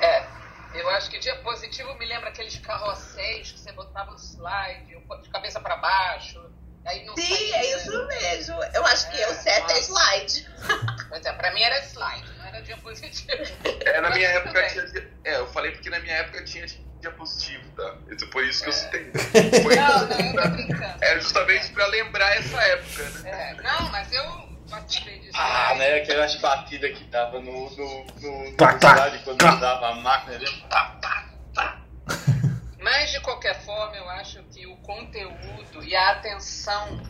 É, 0.00 0.26
eu 0.74 0.90
acho 0.90 1.08
que 1.10 1.18
diapositivo 1.18 1.94
me 1.94 2.04
lembra 2.04 2.28
aqueles 2.28 2.58
carrosséis 2.58 3.52
que 3.52 3.60
você 3.60 3.72
botava 3.72 4.12
o 4.12 4.16
slide, 4.16 4.94
de 5.22 5.30
cabeça 5.30 5.58
para 5.58 5.76
baixo, 5.76 6.38
aí 6.84 7.06
não 7.06 7.16
Sim, 7.16 7.22
saía. 7.34 7.56
é 7.56 7.76
isso 7.76 8.06
mesmo. 8.08 8.62
Eu 8.74 8.84
acho 8.84 9.10
que 9.10 9.22
É, 9.22 9.28
o 9.30 9.34
certo 9.34 9.70
é 9.70 9.78
slide. 9.78 10.48
Pois 11.08 11.24
é, 11.24 11.32
pra 11.32 11.50
mim 11.54 11.62
era 11.62 11.82
slide, 11.86 12.30
não 12.36 12.44
era 12.44 12.60
diapositivo. 12.60 13.42
É, 13.86 13.98
na 14.02 14.10
minha 14.10 14.28
época 14.28 14.68
tinha. 14.68 15.08
É, 15.24 15.36
eu 15.36 15.46
falei 15.46 15.72
porque 15.72 15.88
na 15.88 15.98
minha 16.00 16.16
época 16.16 16.44
tinha 16.44 16.66
diapositivo, 17.00 17.62
tá? 17.76 17.94
Isso 18.10 18.30
foi 18.30 18.48
isso 18.48 18.62
que 18.62 18.68
eu 18.68 18.72
É. 18.72 18.76
citei. 18.76 19.12
Foi 19.62 19.76
Não, 19.76 20.06
não, 20.06 20.18
eu 20.20 20.42
tô 20.42 20.48
brincando. 20.50 21.04
É 21.04 21.20
justamente 21.20 21.70
pra 21.72 21.86
lembrar 21.86 22.36
essa 22.36 22.60
época, 22.60 23.02
né? 23.20 23.30
É, 23.30 23.62
não, 23.62 23.88
mas 23.90 24.12
eu 24.12 24.48
participei 24.68 25.18
disso. 25.20 25.32
Ah, 25.34 25.74
né? 25.76 26.00
Aquelas 26.00 26.34
batidas 26.36 26.96
que 26.98 27.04
tava 27.04 27.40
no, 27.40 27.70
no, 27.70 28.04
no, 28.20 28.52
clac, 28.56 28.84
slide 28.84 29.18
quando 29.24 29.38
clac. 29.38 29.56
usava 29.56 29.88
a 29.88 29.94
máquina 29.96 30.38
dele. 30.38 30.64
Pá, 30.68 30.96
pá, 31.00 31.28
pá. 31.54 31.78
Mas, 32.80 33.10
de 33.12 33.20
qualquer 33.20 33.60
forma, 33.64 33.96
eu 33.96 34.08
acho 34.10 34.42
que 34.44 34.66
o 34.66 34.76
conteúdo 34.78 35.82
e 35.84 35.94
a 35.94 36.10
atenção 36.10 37.00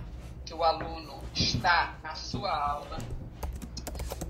que 0.44 0.52
o 0.54 0.62
aluno 0.64 1.22
está 1.34 1.94
na 2.02 2.14
sua 2.14 2.50
aula, 2.50 2.98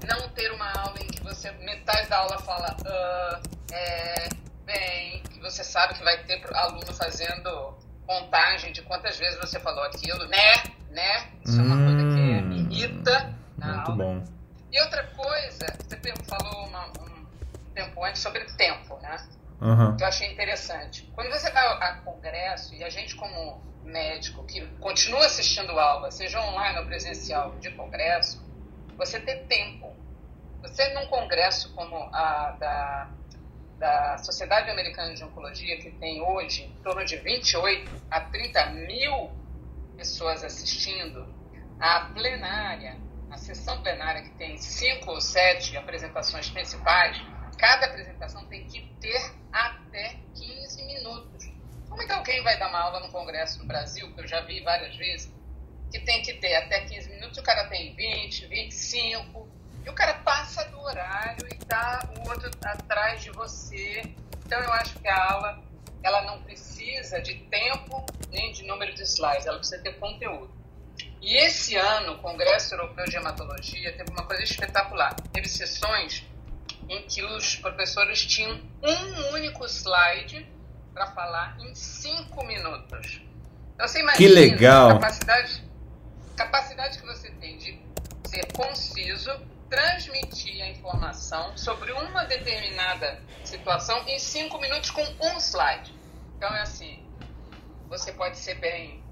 não 0.06 0.28
ter 0.30 0.50
uma 0.52 0.70
aula 0.72 0.98
em 1.00 1.06
que 1.06 1.22
você, 1.22 1.50
metade 1.52 2.08
da 2.08 2.18
aula 2.18 2.38
fala, 2.40 2.76
ah, 2.84 3.40
é, 3.72 4.28
bem, 4.64 5.22
você 5.38 5.62
sabe 5.64 5.94
que 5.94 6.04
vai 6.04 6.18
ter 6.24 6.40
aluno 6.54 6.92
fazendo 6.94 7.78
contagem 8.06 8.72
de 8.72 8.82
quantas 8.82 9.18
vezes 9.18 9.38
você 9.38 9.58
falou 9.60 9.82
aquilo, 9.84 10.26
né? 10.28 10.52
Né? 10.90 11.30
Isso 11.44 11.60
é 11.60 11.64
uma 11.64 11.76
coisa 11.76 11.98
que 12.14 12.20
Hum. 12.20 12.42
me 12.48 12.60
irrita 12.62 13.34
na 13.58 13.66
Muito 13.74 13.90
aula. 13.90 14.04
bom. 14.04 14.24
E 14.72 14.80
outra 14.82 15.04
coisa, 15.04 15.66
você 15.86 15.96
falou 16.24 16.66
uma- 16.66 16.86
um 17.02 17.26
tempo 17.74 18.04
antes 18.04 18.22
sobre 18.22 18.44
tempo, 18.56 18.96
né? 19.00 19.16
Aham. 19.60 19.96
que 19.96 20.04
eu 20.04 20.08
achei 20.08 20.32
interessante. 20.32 21.02
Quando 21.14 21.30
você 21.30 21.50
vai 21.50 21.66
a 21.66 21.96
congresso, 22.04 22.74
e 22.76 22.84
a 22.84 22.88
gente 22.90 23.16
como 23.16 23.60
médico 23.82 24.44
que 24.46 24.64
continua 24.78 25.26
assistindo 25.26 25.72
aula, 25.78 26.10
seja 26.12 26.40
online 26.40 26.78
ou 26.78 26.86
presencial 26.86 27.50
de 27.58 27.70
congresso, 27.72 28.40
você 28.96 29.18
ter 29.18 29.46
tempo. 29.46 29.96
Você 30.62 30.94
num 30.94 31.06
congresso 31.08 31.74
como 31.74 31.96
a 32.14 32.52
da, 32.52 33.08
da 33.78 34.18
Sociedade 34.18 34.70
Americana 34.70 35.14
de 35.14 35.22
Oncologia, 35.22 35.78
que 35.78 35.90
tem 35.92 36.20
hoje 36.20 36.64
em 36.64 36.82
torno 36.82 37.04
de 37.04 37.16
28 37.16 37.90
a 38.10 38.20
30 38.20 38.66
mil 38.70 39.30
pessoas 39.96 40.42
assistindo, 40.42 41.26
a 41.78 42.00
plenária, 42.12 42.96
a 43.30 43.36
sessão 43.36 43.80
plenária 43.82 44.22
que 44.22 44.30
tem 44.30 44.56
cinco 44.58 45.12
ou 45.12 45.20
sete 45.20 45.76
apresentações 45.76 46.50
principais, 46.50 47.20
cada 47.56 47.86
apresentação 47.86 48.44
tem 48.46 48.64
que 48.66 48.82
ter 49.00 49.32
até 49.52 50.16
15 50.34 50.84
minutos. 50.84 51.48
Como 51.88 52.02
então 52.02 52.22
quem 52.22 52.42
vai 52.42 52.58
dar 52.58 52.68
uma 52.68 52.80
aula 52.80 53.00
no 53.00 53.10
congresso 53.10 53.58
no 53.60 53.66
Brasil, 53.66 54.12
que 54.12 54.20
eu 54.20 54.26
já 54.26 54.40
vi 54.40 54.60
várias 54.62 54.96
vezes, 54.96 55.32
que 55.90 56.00
tem 56.00 56.22
que 56.22 56.34
ter 56.34 56.54
até 56.56 56.80
15 56.80 57.10
minutos, 57.10 57.38
o 57.38 57.42
cara 57.42 57.68
tem 57.68 57.94
20, 57.94 58.46
25, 58.46 59.48
e 59.84 59.90
o 59.90 59.94
cara 59.94 60.14
passa 60.14 60.64
do 60.66 60.80
horário 60.80 61.46
e 61.52 61.56
tá 61.64 62.08
o 62.16 62.28
outro 62.28 62.50
atrás 62.64 63.22
de 63.22 63.30
você. 63.30 64.02
Então 64.44 64.60
eu 64.60 64.72
acho 64.72 64.98
que 64.98 65.08
a 65.08 65.32
aula 65.32 65.62
ela 66.02 66.22
não 66.22 66.42
precisa 66.42 67.20
de 67.20 67.34
tempo 67.50 68.04
nem 68.30 68.52
de 68.52 68.64
número 68.64 68.94
de 68.94 69.02
slides, 69.02 69.46
ela 69.46 69.58
precisa 69.58 69.82
ter 69.82 69.98
conteúdo. 69.98 70.50
E 71.20 71.36
esse 71.36 71.76
ano, 71.76 72.12
o 72.14 72.18
Congresso 72.18 72.74
Europeu 72.74 73.04
de 73.04 73.16
Hematologia 73.16 73.92
teve 73.92 74.10
uma 74.10 74.24
coisa 74.24 74.42
espetacular. 74.42 75.14
Teve 75.32 75.48
sessões 75.48 76.24
em 76.88 77.02
que 77.02 77.22
os 77.22 77.56
professores 77.56 78.24
tinham 78.24 78.60
um 78.82 79.34
único 79.34 79.64
slide 79.66 80.46
para 80.94 81.08
falar 81.08 81.56
em 81.60 81.74
cinco 81.74 82.44
minutos. 82.44 83.20
Então, 83.74 83.86
você 83.86 84.00
imagina 84.00 84.16
Que 84.16 84.28
legal. 84.28 84.90
a 84.90 84.94
capacidade, 84.94 85.64
capacidade 86.36 86.98
que 86.98 87.06
você 87.06 87.30
tem 87.32 87.58
de 87.58 87.78
ser 88.26 88.52
conciso, 88.52 89.30
transmitir 89.68 90.62
a 90.62 90.68
informação 90.68 91.56
sobre 91.56 91.92
uma 91.92 92.24
determinada 92.24 93.20
situação 93.44 94.02
em 94.06 94.18
cinco 94.18 94.58
minutos 94.58 94.90
com 94.90 95.02
um 95.02 95.36
slide. 95.38 95.94
Então, 96.36 96.48
é 96.54 96.62
assim, 96.62 97.02
você 97.88 98.12
pode 98.12 98.38
ser 98.38 98.54
bem 98.56 99.02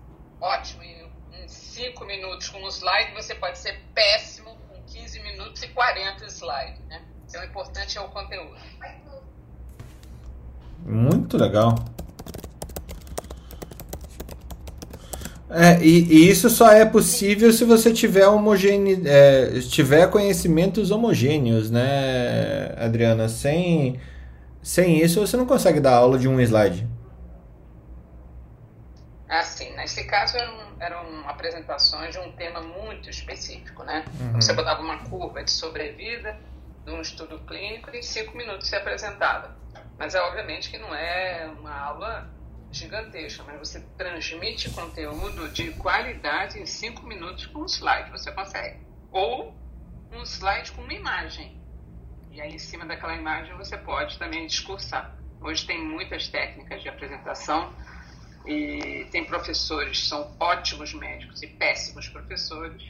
ótimo 0.40 0.82
em, 0.82 1.06
cinco 1.48 2.04
minutos 2.04 2.48
com 2.48 2.58
um 2.58 2.68
slide, 2.68 3.12
você 3.12 3.34
pode 3.34 3.58
ser 3.58 3.80
péssimo 3.94 4.56
com 4.68 4.82
15 4.84 5.20
minutos 5.20 5.62
e 5.62 5.68
40 5.68 6.24
slides, 6.26 6.80
né? 6.86 7.04
Então, 7.28 7.42
o 7.42 7.44
importante 7.44 7.98
é 7.98 8.00
o 8.00 8.08
conteúdo. 8.08 8.56
Muito 10.84 11.36
legal. 11.36 11.74
É, 15.48 15.80
e, 15.80 16.04
e 16.04 16.28
isso 16.28 16.50
só 16.50 16.72
é 16.72 16.84
possível 16.84 17.52
se 17.52 17.64
você 17.64 17.92
tiver 17.92 18.26
homogêneo, 18.26 19.00
é, 19.06 19.60
tiver 19.60 20.10
conhecimentos 20.10 20.90
homogêneos, 20.90 21.70
né, 21.70 22.74
Adriana? 22.76 23.28
Sem, 23.28 24.00
sem 24.60 25.00
isso 25.00 25.20
você 25.20 25.36
não 25.36 25.46
consegue 25.46 25.78
dar 25.78 25.94
aula 25.94 26.18
de 26.18 26.26
um 26.26 26.40
slide. 26.40 26.86
Assim, 29.28 29.74
nesse 29.76 30.04
caso 30.04 30.36
eram, 30.36 30.54
eram 30.80 31.28
apresentações 31.28 32.12
de 32.12 32.18
um 32.18 32.32
tema 32.32 32.60
muito 32.60 33.08
específico, 33.08 33.84
né? 33.84 34.04
Uhum. 34.20 34.32
Você 34.34 34.52
botava 34.52 34.80
uma 34.82 34.98
curva 34.98 35.44
de 35.44 35.50
sobrevida 35.50 36.36
de 36.84 36.92
um 36.92 37.00
estudo 37.00 37.38
clínico 37.40 37.90
e 37.92 37.98
em 37.98 38.02
cinco 38.02 38.36
minutos 38.36 38.68
se 38.68 38.74
apresentava. 38.74 39.56
Mas 39.98 40.14
é 40.14 40.20
obviamente 40.20 40.70
que 40.70 40.78
não 40.78 40.94
é 40.94 41.50
uma 41.58 41.72
aula 41.72 42.30
gigantesca, 42.76 43.42
mas 43.44 43.58
você 43.58 43.80
transmite 43.96 44.68
conteúdo 44.70 45.48
de 45.50 45.72
qualidade 45.72 46.58
em 46.58 46.66
cinco 46.66 47.06
minutos 47.06 47.46
com 47.46 47.60
um 47.62 47.66
slide, 47.66 48.10
você 48.10 48.30
consegue. 48.32 48.78
Ou 49.10 49.56
um 50.12 50.22
slide 50.22 50.72
com 50.72 50.82
uma 50.82 50.92
imagem. 50.92 51.56
E 52.30 52.40
aí, 52.40 52.54
em 52.54 52.58
cima 52.58 52.84
daquela 52.84 53.14
imagem, 53.14 53.56
você 53.56 53.76
pode 53.76 54.18
também 54.18 54.46
discursar. 54.46 55.16
Hoje 55.40 55.64
tem 55.66 55.82
muitas 55.82 56.28
técnicas 56.28 56.82
de 56.82 56.88
apresentação 56.88 57.72
e 58.46 59.06
tem 59.10 59.24
professores 59.24 60.00
que 60.00 60.06
são 60.06 60.34
ótimos 60.40 60.92
médicos 60.94 61.42
e 61.42 61.46
péssimos 61.46 62.08
professores. 62.08 62.82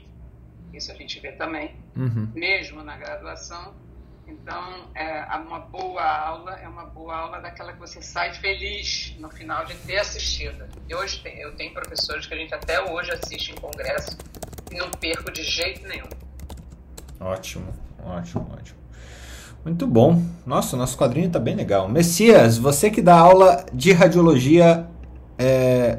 Isso 0.73 0.91
a 0.93 0.95
gente 0.95 1.19
vê 1.21 1.33
também, 1.33 1.75
Uhum. 1.97 2.31
mesmo 2.35 2.83
na 2.83 2.97
graduação. 2.97 3.75
Então, 4.27 4.91
é, 4.95 5.25
uma 5.37 5.61
boa 5.61 6.03
aula 6.03 6.59
é 6.59 6.69
uma 6.69 6.85
boa 6.87 7.15
aula 7.15 7.41
daquela 7.41 7.73
que 7.73 7.79
você 7.79 8.03
sai 8.03 8.35
feliz 8.35 9.15
no 9.19 9.31
final 9.31 9.65
de 9.65 9.75
ter 9.75 9.99
assistido. 9.99 10.65
E 10.89 10.95
hoje 10.95 11.21
tem, 11.23 11.39
eu 11.39 11.55
tenho 11.55 11.73
professores 11.73 12.27
que 12.27 12.35
a 12.35 12.37
gente 12.37 12.53
até 12.55 12.81
hoje 12.83 13.13
assiste 13.13 13.53
em 13.53 13.55
congresso 13.55 14.17
e 14.71 14.77
não 14.77 14.91
perco 14.91 15.31
de 15.31 15.43
jeito 15.43 15.87
nenhum. 15.87 16.09
Ótimo, 17.21 17.73
ótimo, 18.05 18.51
ótimo. 18.53 18.79
Muito 19.65 19.87
bom. 19.87 20.23
Nossa, 20.45 20.77
o 20.77 20.79
nosso 20.79 20.97
quadrinho 20.97 21.31
tá 21.31 21.39
bem 21.39 21.55
legal. 21.55 21.89
Messias, 21.89 22.59
você 22.59 22.91
que 22.91 23.03
dá 23.03 23.17
aula 23.17 23.65
de 23.73 23.93
radiologia 23.93 24.87
é, 25.39 25.99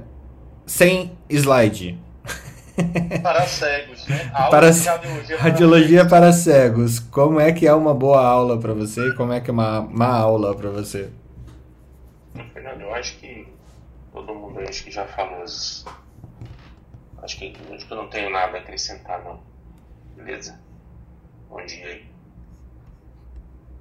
sem 0.66 1.18
slide. 1.30 2.00
Para 3.24 3.48
cegos, 3.48 4.06
né? 4.08 4.32
Aula 4.34 4.52
Para 4.52 4.72
de 4.72 4.88
radiologia, 4.88 5.38
Radiologia 5.38 6.06
para 6.06 6.32
cegos. 6.32 7.00
Como 7.00 7.40
é 7.40 7.52
que 7.52 7.66
é 7.66 7.74
uma 7.74 7.94
boa 7.94 8.24
aula 8.24 8.60
para 8.60 8.74
você 8.74 9.10
e 9.10 9.16
como 9.16 9.34
é 9.34 9.42
que 9.42 9.50
é 9.50 9.54
uma 9.54 9.82
má 9.82 10.16
aula 10.16 10.56
para 10.56 10.70
você? 10.70 11.10
Fernando, 12.54 12.82
eu 12.82 12.94
acho 12.94 13.18
que 13.18 13.48
todo 14.14 14.34
mundo 14.34 14.60
acho 14.60 14.84
que 14.84 14.92
já 14.92 15.06
falou 15.06 15.44
isso. 15.44 15.86
Acho 17.24 17.38
que, 17.38 17.54
acho 17.74 17.88
que 17.88 17.92
eu 17.92 17.98
não 17.98 18.08
tenho 18.08 18.30
nada 18.30 18.58
a 18.58 18.62
acrescentar, 18.62 19.24
não. 19.24 19.40
Beleza? 20.16 20.60
Bom 21.50 21.66
dia 21.66 21.86
aí. 21.86 22.06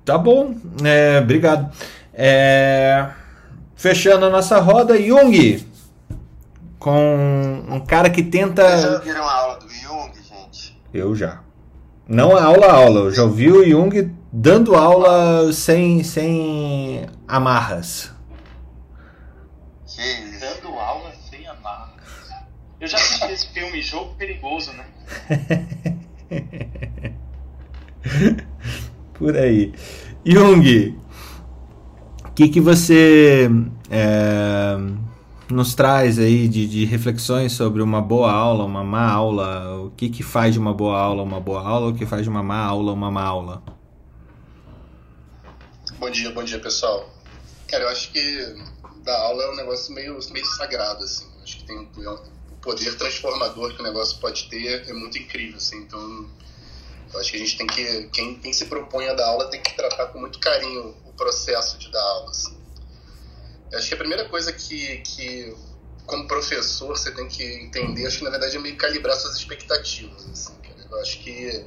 Tá 0.05 0.17
bom, 0.17 0.55
é, 0.85 1.19
obrigado. 1.19 1.71
É, 2.15 3.11
fechando 3.75 4.27
a 4.27 4.31
nossa 4.31 4.59
roda, 4.59 5.01
Jung, 5.01 5.67
com 6.87 7.65
um 7.69 7.81
cara 7.81 8.09
que 8.09 8.21
Vocês 8.23 8.31
tenta. 8.31 8.79
já 8.79 8.99
viram 8.99 9.29
a 9.29 9.33
aula 9.33 9.59
do 9.59 9.69
Jung, 9.69 10.13
gente? 10.23 10.81
Eu 10.95 11.17
já. 11.17 11.43
Não 12.07 12.39
é 12.39 12.41
aula 12.41 12.71
aula. 12.71 13.01
Eu 13.01 13.11
já 13.11 13.25
ouvi 13.25 13.51
o 13.51 13.69
Jung 13.69 14.15
dando 14.33 14.77
aula 14.77 15.53
sem, 15.53 16.05
sem 16.05 17.05
amarras. 17.27 18.13
Que? 19.85 20.39
Dando 20.39 20.79
aula 20.79 21.11
sem 21.29 21.45
amarras. 21.49 21.97
Eu 22.81 22.87
já 22.87 22.99
vi 22.99 23.33
esse 23.33 23.49
filme 23.49 23.83
Jogo 23.83 24.15
Perigoso, 24.15 24.73
né? 24.73 24.85
Por 29.15 29.37
aí. 29.37 29.75
Jung, 30.25 30.97
o 32.25 32.31
que, 32.31 32.49
que 32.49 32.61
você 32.61 33.51
é, 33.91 34.77
nos 35.49 35.75
traz 35.75 36.19
aí 36.19 36.49
de, 36.49 36.67
de 36.67 36.85
reflexões 36.85 37.53
sobre 37.53 37.83
uma 37.83 38.01
boa 38.01 38.31
aula, 38.31 38.65
uma 38.65 38.83
má 38.83 39.09
aula? 39.09 39.81
O 39.85 39.91
que, 39.91 40.09
que 40.09 40.23
faz 40.23 40.55
de 40.55 40.59
uma 40.59 40.75
boa 40.75 40.99
aula 40.99 41.23
uma 41.23 41.41
boa 41.41 41.63
aula? 41.63 41.91
O 41.91 41.95
que 41.95 42.05
faz 42.05 42.23
de 42.23 42.29
uma 42.29 42.43
má 42.43 42.65
aula 42.65 42.93
uma 42.93 43.11
má 43.11 43.23
aula? 43.23 43.63
Bom 45.99 46.11
dia, 46.11 46.31
bom 46.33 46.45
dia 46.45 46.59
pessoal. 46.59 47.09
Cara, 47.69 47.85
eu 47.85 47.89
acho 47.89 48.13
que 48.13 48.57
dar 49.03 49.19
aula 49.19 49.45
é 49.45 49.51
um 49.51 49.57
negócio 49.57 49.95
meio, 49.95 50.19
meio 50.31 50.47
sagrado, 50.47 51.03
assim. 51.05 51.27
Acho 51.43 51.59
que 51.59 51.65
tem 51.65 51.79
um, 51.79 51.89
o 52.51 52.57
poder 52.61 52.97
transformador 52.97 53.75
que 53.75 53.81
o 53.81 53.85
negócio 53.85 54.19
pode 54.19 54.49
ter 54.49 54.89
é 54.89 54.93
muito 54.93 55.17
incrível, 55.17 55.57
assim. 55.57 55.79
Então, 55.79 56.29
eu 57.15 57.21
acho 57.21 57.31
que 57.31 57.37
a 57.37 57.41
gente 57.41 57.57
tem 57.57 57.67
que. 57.67 58.09
Quem, 58.13 58.39
quem 58.41 58.53
se 58.53 58.67
propõe 58.67 59.09
a 59.09 59.15
dar 59.15 59.27
aula 59.27 59.49
tem 59.49 59.63
que 59.63 59.75
tratar 59.75 60.07
com 60.07 60.21
muito 60.21 60.39
carinho 60.39 60.95
o 61.07 61.13
processo 61.13 61.79
de 61.79 61.91
dar 61.91 62.03
aula. 62.03 62.31
Assim. 62.31 62.56
Eu 63.71 63.79
acho 63.79 63.89
que 63.89 63.95
a 63.95 63.99
primeira 63.99 64.29
coisa 64.29 64.53
que, 64.53 64.99
que, 64.99 65.57
como 66.07 66.27
professor, 66.27 66.97
você 66.97 67.11
tem 67.11 67.29
que 67.29 67.43
entender, 67.43 68.07
acho 68.07 68.19
que 68.19 68.25
na 68.25 68.31
verdade 68.31 68.57
é 68.57 68.61
meio 68.61 68.77
calibrar 68.77 69.17
suas 69.17 69.37
expectativas. 69.37 70.29
Assim, 70.31 70.55
eu 70.91 71.01
acho 71.01 71.19
que 71.21 71.65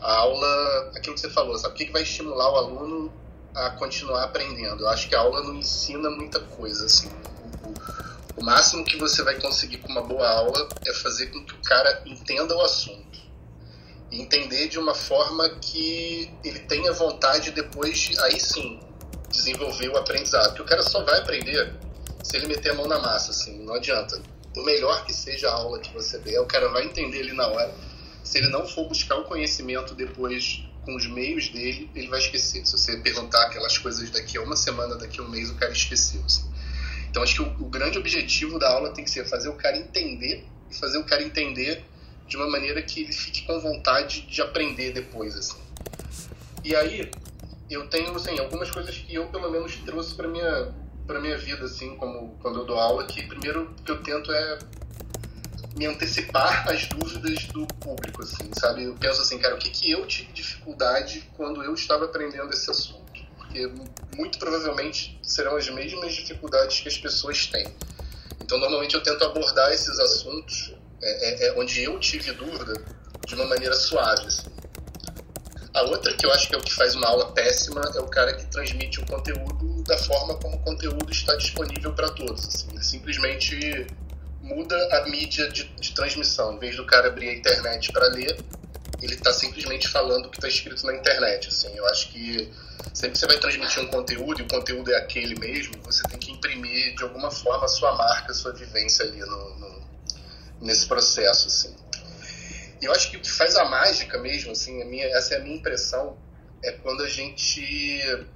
a 0.00 0.14
aula, 0.16 0.90
aquilo 0.94 1.14
que 1.14 1.20
você 1.20 1.30
falou, 1.30 1.56
sabe? 1.58 1.74
O 1.74 1.76
que, 1.76 1.86
que 1.86 1.92
vai 1.92 2.02
estimular 2.02 2.50
o 2.52 2.56
aluno 2.56 3.12
a 3.54 3.70
continuar 3.70 4.24
aprendendo? 4.24 4.82
Eu 4.82 4.88
acho 4.88 5.08
que 5.08 5.14
a 5.14 5.20
aula 5.20 5.42
não 5.42 5.54
ensina 5.54 6.10
muita 6.10 6.40
coisa. 6.40 6.84
Assim. 6.84 7.08
O, 7.64 8.40
o 8.40 8.44
máximo 8.44 8.84
que 8.84 8.96
você 8.96 9.22
vai 9.22 9.40
conseguir 9.40 9.78
com 9.78 9.88
uma 9.88 10.02
boa 10.02 10.28
aula 10.28 10.68
é 10.86 10.92
fazer 10.94 11.28
com 11.28 11.44
que 11.44 11.54
o 11.54 11.62
cara 11.62 12.02
entenda 12.04 12.54
o 12.56 12.60
assunto 12.60 13.02
e 14.10 14.20
entender 14.20 14.68
de 14.68 14.78
uma 14.78 14.94
forma 14.94 15.48
que 15.48 16.30
ele 16.44 16.60
tenha 16.60 16.92
vontade 16.92 17.50
depois, 17.50 18.10
aí 18.18 18.38
sim, 18.38 18.78
desenvolver 19.32 19.88
o 19.88 19.96
aprendizado. 19.96 20.48
Porque 20.48 20.62
o 20.62 20.66
cara 20.66 20.82
só 20.82 21.02
vai 21.02 21.18
aprender 21.18 21.74
se 22.22 22.36
ele 22.36 22.46
meter 22.46 22.70
a 22.70 22.74
mão 22.74 22.86
na 22.86 23.00
massa, 23.00 23.32
assim, 23.32 23.64
não 23.64 23.74
adianta. 23.74 24.20
Por 24.54 24.64
melhor 24.64 25.04
que 25.04 25.12
seja 25.12 25.48
a 25.48 25.54
aula 25.54 25.80
que 25.80 25.92
você 25.92 26.18
der, 26.18 26.38
o 26.38 26.46
cara 26.46 26.68
vai 26.68 26.84
entender 26.84 27.20
ali 27.20 27.32
na 27.32 27.48
hora. 27.48 27.74
Se 28.22 28.38
ele 28.38 28.48
não 28.48 28.66
for 28.66 28.86
buscar 28.86 29.16
o 29.16 29.24
conhecimento 29.24 29.94
depois 29.94 30.62
com 30.84 30.94
os 30.94 31.06
meios 31.06 31.48
dele, 31.48 31.90
ele 31.94 32.08
vai 32.08 32.18
esquecer. 32.18 32.64
Se 32.64 32.72
você 32.72 32.96
perguntar 32.98 33.46
aquelas 33.46 33.78
coisas 33.78 34.10
daqui 34.10 34.36
a 34.36 34.42
uma 34.42 34.56
semana, 34.56 34.96
daqui 34.96 35.20
a 35.20 35.22
um 35.22 35.28
mês, 35.28 35.50
o 35.50 35.54
cara 35.54 35.72
esqueceu. 35.72 36.22
Assim. 36.24 36.44
Então 37.10 37.22
acho 37.22 37.34
que 37.34 37.42
o, 37.42 37.66
o 37.66 37.68
grande 37.68 37.98
objetivo 37.98 38.58
da 38.58 38.70
aula 38.70 38.90
tem 38.90 39.04
que 39.04 39.10
ser 39.10 39.24
fazer 39.26 39.48
o 39.48 39.54
cara 39.54 39.76
entender 39.76 40.44
e 40.70 40.74
fazer 40.74 40.98
o 40.98 41.04
cara 41.04 41.22
entender 41.22 41.84
de 42.26 42.36
uma 42.36 42.48
maneira 42.48 42.80
que 42.82 43.02
ele 43.02 43.12
fique 43.12 43.42
com 43.42 43.60
vontade 43.60 44.22
de 44.22 44.40
aprender 44.40 44.92
depois, 44.92 45.36
assim. 45.36 45.58
E 46.64 46.74
aí, 46.74 47.10
eu 47.72 47.88
tenho, 47.88 48.14
assim, 48.14 48.38
algumas 48.38 48.70
coisas 48.70 48.96
que 48.96 49.14
eu, 49.14 49.26
pelo 49.26 49.50
menos, 49.50 49.76
trouxe 49.76 50.14
para 50.14 50.28
minha 50.28 50.74
para 51.06 51.20
minha 51.20 51.36
vida, 51.36 51.64
assim, 51.64 51.96
como 51.96 52.38
quando 52.40 52.60
eu 52.60 52.64
dou 52.64 52.78
aula, 52.78 53.04
que 53.04 53.26
primeiro 53.26 53.74
que 53.84 53.90
eu 53.90 54.00
tento 54.02 54.30
é 54.32 54.58
me 55.76 55.86
antecipar 55.86 56.68
às 56.68 56.86
dúvidas 56.86 57.44
do 57.46 57.66
público, 57.66 58.22
assim, 58.22 58.50
sabe? 58.58 58.84
Eu 58.84 58.94
penso 58.94 59.20
assim, 59.22 59.38
cara, 59.38 59.54
o 59.54 59.58
que, 59.58 59.70
que 59.70 59.90
eu 59.90 60.06
tive 60.06 60.32
dificuldade 60.32 61.28
quando 61.36 61.62
eu 61.62 61.74
estava 61.74 62.04
aprendendo 62.04 62.50
esse 62.52 62.70
assunto? 62.70 63.02
Porque 63.36 63.70
muito 64.16 64.38
provavelmente 64.38 65.18
serão 65.22 65.56
as 65.56 65.68
mesmas 65.68 66.14
dificuldades 66.14 66.80
que 66.80 66.88
as 66.88 66.98
pessoas 66.98 67.46
têm. 67.46 67.66
Então, 68.40 68.58
normalmente 68.58 68.94
eu 68.94 69.02
tento 69.02 69.24
abordar 69.24 69.72
esses 69.72 69.98
assuntos 69.98 70.74
é, 71.02 71.08
é, 71.10 71.48
é, 71.48 71.58
onde 71.58 71.82
eu 71.82 71.98
tive 71.98 72.32
dúvida 72.32 72.74
de 73.26 73.34
uma 73.34 73.46
maneira 73.46 73.74
suave. 73.74 74.26
Assim. 74.26 74.51
A 75.74 75.82
outra 75.82 76.12
que 76.14 76.26
eu 76.26 76.32
acho 76.32 76.48
que 76.48 76.54
é 76.54 76.58
o 76.58 76.62
que 76.62 76.72
faz 76.72 76.94
uma 76.94 77.06
aula 77.06 77.32
péssima 77.32 77.80
é 77.94 78.00
o 78.00 78.06
cara 78.06 78.34
que 78.34 78.44
transmite 78.46 79.00
o 79.00 79.06
conteúdo 79.06 79.82
da 79.84 79.96
forma 79.96 80.34
como 80.34 80.56
o 80.56 80.58
conteúdo 80.60 81.10
está 81.10 81.34
disponível 81.36 81.94
para 81.94 82.10
todos. 82.10 82.46
Assim. 82.46 82.68
Ele 82.72 82.84
simplesmente 82.84 83.86
muda 84.42 84.76
a 84.98 85.08
mídia 85.08 85.48
de, 85.48 85.64
de, 85.64 85.94
transmissão. 85.94 86.54
Em 86.54 86.58
vez 86.58 86.76
do 86.76 86.84
cara 86.84 87.08
abrir 87.08 87.30
a 87.30 87.34
internet 87.34 87.90
para 87.90 88.06
ler, 88.08 88.38
ele 89.00 89.14
está 89.14 89.32
simplesmente 89.32 89.88
falando 89.88 90.26
o 90.26 90.30
que 90.30 90.36
está 90.36 90.48
escrito 90.48 90.84
na 90.84 90.94
internet. 90.94 91.48
Assim. 91.48 91.74
Eu 91.74 91.86
acho 91.86 92.10
que 92.10 92.52
sempre 92.92 93.12
que 93.12 93.18
você 93.18 93.26
vai 93.26 93.38
transmitir 93.38 93.82
um 93.82 93.86
conteúdo 93.86 94.40
e 94.40 94.42
o 94.42 94.48
conteúdo 94.48 94.92
é 94.92 94.96
aquele 94.98 95.38
mesmo, 95.38 95.74
você 95.84 96.02
tem 96.02 96.18
que 96.18 96.32
imprimir 96.32 96.94
de 96.96 97.02
alguma 97.02 97.30
forma 97.30 97.64
a 97.64 97.68
sua 97.68 97.94
marca, 97.96 98.32
a 98.32 98.34
sua 98.34 98.52
vivência 98.52 99.04
ali 99.04 99.20
no, 99.20 99.58
no 99.58 99.82
nesse 100.60 100.86
processo, 100.86 101.48
assim. 101.48 101.81
Eu 102.82 102.90
acho 102.90 103.10
que 103.10 103.16
o 103.16 103.20
que 103.20 103.30
faz 103.30 103.54
a 103.56 103.64
mágica 103.64 104.18
mesmo, 104.18 104.50
assim, 104.50 104.84
minha, 104.84 105.06
essa 105.16 105.34
é 105.34 105.36
a 105.38 105.40
minha 105.40 105.56
impressão, 105.56 106.18
é 106.64 106.72
quando 106.72 107.04
a 107.04 107.08
gente 107.08 108.26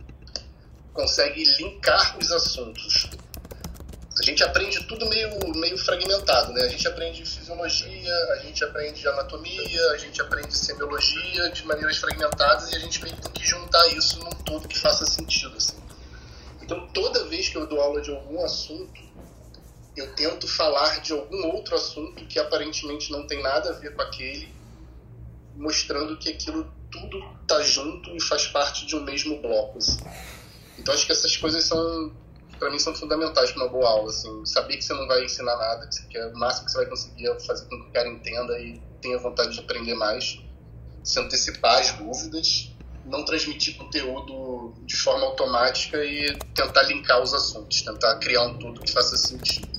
consegue 0.93 1.45
linkar 1.59 2.17
os 2.17 2.31
assuntos. 2.31 3.11
A 4.19 4.23
gente 4.23 4.43
aprende 4.45 4.83
tudo 4.87 5.07
meio, 5.09 5.29
meio 5.57 5.77
fragmentado, 5.77 6.53
né? 6.53 6.63
A 6.63 6.69
gente 6.69 6.87
aprende 6.89 7.27
fisiologia, 7.27 8.15
a 8.33 8.37
gente 8.37 8.65
aprende 8.65 9.07
anatomia, 9.07 9.91
a 9.91 9.99
gente 9.99 10.23
aprende 10.23 10.57
semiologia 10.57 11.51
de 11.51 11.67
maneiras 11.67 11.99
fragmentadas 11.99 12.73
e 12.73 12.77
a 12.77 12.79
gente 12.79 13.01
tem 13.01 13.15
que 13.15 13.47
juntar 13.47 13.87
isso 13.89 14.19
num 14.21 14.31
todo 14.31 14.67
que 14.69 14.79
faça 14.79 15.05
sentido, 15.05 15.57
assim. 15.57 15.77
Então, 16.63 16.87
toda 16.89 17.25
vez 17.25 17.49
que 17.49 17.59
eu 17.59 17.67
dou 17.67 17.81
aula 17.81 18.01
de 18.01 18.11
algum 18.11 18.43
assunto, 18.43 19.01
eu 19.97 20.13
tento 20.15 20.47
falar 20.47 21.01
de 21.01 21.13
algum 21.13 21.47
outro 21.47 21.75
assunto 21.75 22.27
que 22.27 22.39
aparentemente 22.39 23.11
não 23.11 23.27
tem 23.27 23.43
nada 23.43 23.71
a 23.71 23.73
ver 23.73 23.95
com 23.95 24.03
aquele, 24.03 24.55
mostrando 25.55 26.19
que 26.19 26.29
aquilo 26.29 26.71
tudo 26.91 27.19
tá 27.47 27.61
junto 27.63 28.15
e 28.15 28.23
faz 28.23 28.47
parte 28.49 28.87
de 28.87 28.95
um 28.95 29.03
mesmo 29.03 29.41
bloco. 29.41 29.79
Assim. 29.79 29.99
Então 30.79 30.95
acho 30.95 31.07
que 31.07 31.13
essas 31.13 31.37
coisas 31.37 31.65
são, 31.65 32.13
para 32.59 32.71
mim, 32.71 32.79
são 32.79 32.95
fundamentais 32.95 33.53
para 33.53 33.65
uma 33.65 33.73
boa 33.73 33.89
aula. 33.89 34.11
Assim, 34.11 34.45
saber 34.45 34.77
que 34.77 34.85
você 34.85 34.93
não 34.93 35.07
vai 35.07 35.25
ensinar 35.25 35.57
nada, 35.57 35.89
que, 36.11 36.19
o 36.19 36.39
máximo 36.39 36.67
que 36.67 36.73
você 36.73 36.79
vai 36.79 36.87
conseguir 36.87 37.29
é 37.29 37.41
fazer 37.41 37.65
com 37.67 37.83
que 37.83 37.89
o 37.89 37.93
cara 37.93 38.09
entenda 38.09 38.59
e 38.61 38.81
tenha 39.01 39.19
vontade 39.19 39.55
de 39.55 39.61
aprender 39.61 39.95
mais, 39.95 40.39
se 41.03 41.19
antecipar 41.19 41.81
as 41.81 41.93
dúvidas, 41.93 42.71
não 43.07 43.25
transmitir 43.25 43.77
conteúdo 43.77 44.75
de 44.85 44.97
forma 44.97 45.25
automática 45.27 46.05
e 46.05 46.37
tentar 46.55 46.83
linkar 46.83 47.23
os 47.23 47.33
assuntos, 47.33 47.83
tentar 47.83 48.17
criar 48.17 48.43
um 48.43 48.59
tudo 48.59 48.81
que 48.81 48.93
faça 48.93 49.17
sentido. 49.17 49.76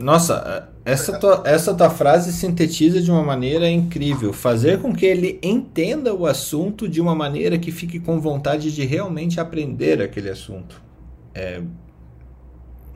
Nossa, 0.00 0.70
essa 0.82 1.18
tua, 1.18 1.42
essa 1.44 1.74
tua 1.74 1.90
frase 1.90 2.32
sintetiza 2.32 3.02
de 3.02 3.10
uma 3.10 3.22
maneira 3.22 3.68
incrível. 3.68 4.32
Fazer 4.32 4.80
com 4.80 4.94
que 4.94 5.04
ele 5.04 5.38
entenda 5.42 6.14
o 6.14 6.26
assunto 6.26 6.88
de 6.88 7.00
uma 7.00 7.14
maneira 7.14 7.58
que 7.58 7.70
fique 7.70 8.00
com 8.00 8.18
vontade 8.18 8.74
de 8.74 8.84
realmente 8.86 9.38
aprender 9.38 10.00
aquele 10.00 10.30
assunto. 10.30 10.80
É, 11.34 11.60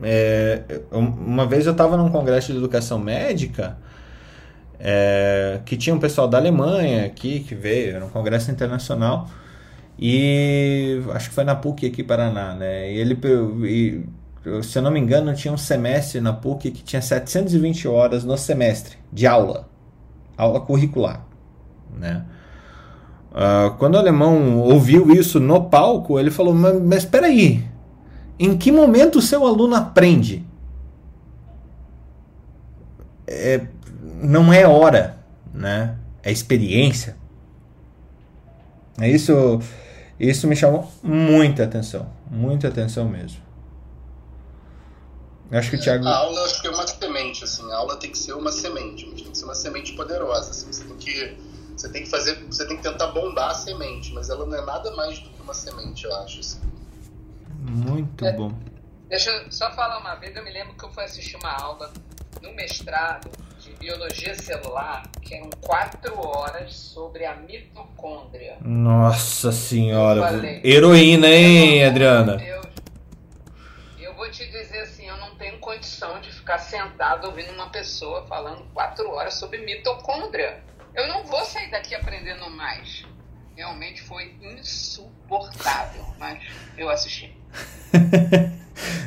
é, 0.01 0.61
uma 0.91 1.45
vez 1.45 1.67
eu 1.67 1.73
estava 1.73 1.95
num 1.95 2.09
congresso 2.09 2.51
de 2.51 2.57
educação 2.57 2.97
médica 2.97 3.77
é, 4.79 5.61
que 5.63 5.77
tinha 5.77 5.95
um 5.95 5.99
pessoal 5.99 6.27
da 6.27 6.37
Alemanha 6.37 7.05
aqui 7.05 7.41
que 7.41 7.55
veio, 7.55 7.95
era 7.95 8.05
um 8.05 8.09
congresso 8.09 8.51
internacional 8.51 9.29
e 9.97 11.01
acho 11.13 11.29
que 11.29 11.35
foi 11.35 11.43
na 11.43 11.55
PUC 11.55 11.85
aqui 11.85 12.03
Paraná, 12.03 12.55
né? 12.55 12.91
E 12.91 12.97
ele 12.97 13.17
e, 13.63 14.03
se 14.63 14.77
eu 14.77 14.81
não 14.83 14.91
me 14.91 14.99
engano, 14.99 15.33
tinha 15.33 15.53
um 15.53 15.57
semestre 15.57 16.21
na 16.21 16.31
PUC 16.31 16.69
que 16.69 16.83
tinha 16.83 17.01
720 17.01 17.87
horas 17.87 18.23
no 18.23 18.37
semestre 18.37 18.97
de 19.11 19.25
aula, 19.25 19.67
aula 20.37 20.59
curricular, 20.59 21.25
né? 21.97 22.23
Uh, 23.31 23.75
quando 23.77 23.95
o 23.95 23.97
alemão 23.97 24.59
ouviu 24.59 25.11
isso 25.11 25.39
no 25.39 25.63
palco, 25.63 26.19
ele 26.19 26.31
falou: 26.31 26.53
Mas, 26.53 26.81
mas 26.81 26.99
espera 26.99 27.27
aí, 27.27 27.65
em 28.39 28.55
que 28.55 28.71
momento 28.71 29.17
o 29.17 29.21
seu 29.21 29.45
aluno 29.45 29.75
aprende? 29.75 30.45
É, 33.27 33.65
não 34.21 34.53
é 34.53 34.67
hora, 34.67 35.17
né? 35.53 35.95
É 36.23 36.31
experiência. 36.31 37.17
É 38.99 39.09
isso, 39.09 39.59
isso 40.19 40.47
me 40.47 40.55
chamou 40.55 40.89
muita 41.03 41.63
atenção, 41.63 42.07
muita 42.31 42.67
atenção 42.67 43.09
mesmo. 43.09 43.44
Acho 45.57 45.69
que 45.71 45.75
o 45.75 45.79
Thiago. 45.79 46.07
A 46.07 46.15
aula 46.15 46.45
acho 46.45 46.61
que 46.61 46.67
é 46.67 46.71
uma 46.71 46.87
semente, 46.87 47.43
assim. 47.43 47.71
A 47.71 47.77
aula 47.77 47.97
tem 47.97 48.11
que 48.11 48.17
ser 48.17 48.33
uma 48.33 48.51
semente, 48.51 49.05
mas 49.05 49.21
tem 49.21 49.31
que 49.31 49.37
ser 49.37 49.45
uma 49.45 49.55
semente 49.55 49.93
poderosa. 49.93 50.51
Assim. 50.51 50.71
Você 50.71 50.83
tem 50.83 50.97
que. 50.97 51.37
Você 51.75 51.89
tem 51.89 52.03
que 52.03 52.09
fazer. 52.09 52.35
Você 52.45 52.67
tem 52.67 52.77
que 52.77 52.83
tentar 52.83 53.07
bombar 53.07 53.51
a 53.51 53.53
semente, 53.53 54.13
mas 54.13 54.29
ela 54.29 54.45
não 54.45 54.57
é 54.57 54.65
nada 54.65 54.91
mais 54.95 55.19
do 55.19 55.29
que 55.29 55.41
uma 55.41 55.53
semente, 55.53 56.05
eu 56.05 56.15
acho. 56.17 56.39
Assim. 56.39 56.61
Muito 57.59 58.25
é, 58.25 58.31
bom. 58.33 58.51
Deixa 59.09 59.29
eu 59.29 59.51
só 59.51 59.71
falar 59.71 59.99
uma 59.99 60.15
vez, 60.15 60.35
eu 60.35 60.43
me 60.43 60.51
lembro 60.51 60.73
que 60.73 60.83
eu 60.83 60.89
fui 60.89 61.03
assistir 61.03 61.35
uma 61.37 61.51
aula 61.51 61.91
no 62.41 62.53
mestrado 62.53 63.29
de 63.59 63.71
biologia 63.73 64.33
celular, 64.35 65.03
que 65.21 65.35
eram 65.35 65.49
quatro 65.61 66.19
horas 66.19 66.75
sobre 66.75 67.25
a 67.25 67.35
mitocôndria. 67.35 68.57
Nossa 68.61 69.51
senhora. 69.51 70.21
Falei. 70.21 70.61
Heroína, 70.63 71.27
hein, 71.27 71.85
Adriana? 71.85 72.37
de 72.37 72.45
Deus, 72.45 72.65
eu 73.99 74.13
vou 74.15 74.29
te 74.29 74.45
dizer 74.45 74.79
assim, 74.79 75.07
eu 75.07 75.17
não 75.17 75.35
tenho 75.35 75.53
condição 75.65 76.21
de 76.21 76.31
ficar 76.31 76.59
sentado 76.59 77.25
ouvindo 77.25 77.51
uma 77.51 77.69
pessoa 77.71 78.23
falando 78.27 78.63
quatro 78.71 79.09
horas 79.09 79.33
sobre 79.33 79.57
mitocôndria. 79.65 80.59
Eu 80.93 81.07
não 81.07 81.23
vou 81.23 81.43
sair 81.43 81.71
daqui 81.71 81.95
aprendendo 81.95 82.47
mais. 82.51 83.03
Realmente 83.55 84.03
foi 84.03 84.35
insuportável, 84.43 86.05
mas 86.19 86.43
eu 86.77 86.87
assisti. 86.89 87.35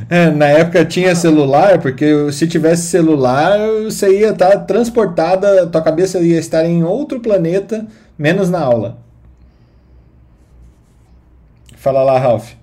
É, 0.08 0.30
na 0.30 0.46
época 0.46 0.82
tinha 0.82 1.14
celular, 1.14 1.78
porque 1.78 2.32
se 2.32 2.48
tivesse 2.48 2.88
celular, 2.88 3.58
você 3.84 4.20
ia 4.20 4.30
estar 4.30 4.64
transportada, 4.64 5.66
tua 5.66 5.82
cabeça 5.82 6.18
ia 6.20 6.38
estar 6.38 6.64
em 6.64 6.82
outro 6.82 7.20
planeta, 7.20 7.86
menos 8.16 8.48
na 8.48 8.62
aula. 8.62 8.96
Fala 11.76 12.02
lá, 12.02 12.18
Ralph. 12.18 12.54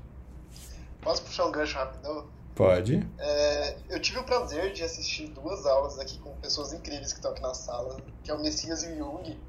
Posso 0.99 1.21
puxar 1.21 1.45
um 1.45 1.51
gancho 1.51 1.77
rapidão? 1.77 2.34
Pode. 2.55 3.05
É, 3.19 3.77
eu 3.89 4.01
tive 4.01 4.19
o 4.19 4.23
prazer 4.23 4.71
de 4.71 4.81
assistir 4.81 5.27
duas 5.27 5.65
aulas 5.65 5.99
aqui 5.99 6.17
com 6.19 6.31
pessoas 6.37 6.71
incríveis 6.71 7.11
que 7.11 7.19
estão 7.19 7.31
aqui 7.31 7.41
na 7.41 7.53
sala, 7.53 8.01
que 8.23 8.31
é 8.31 8.33
o 8.33 8.41
Messias 8.41 8.81
e 8.83 8.93
o 8.93 8.97
Jung. 8.97 9.43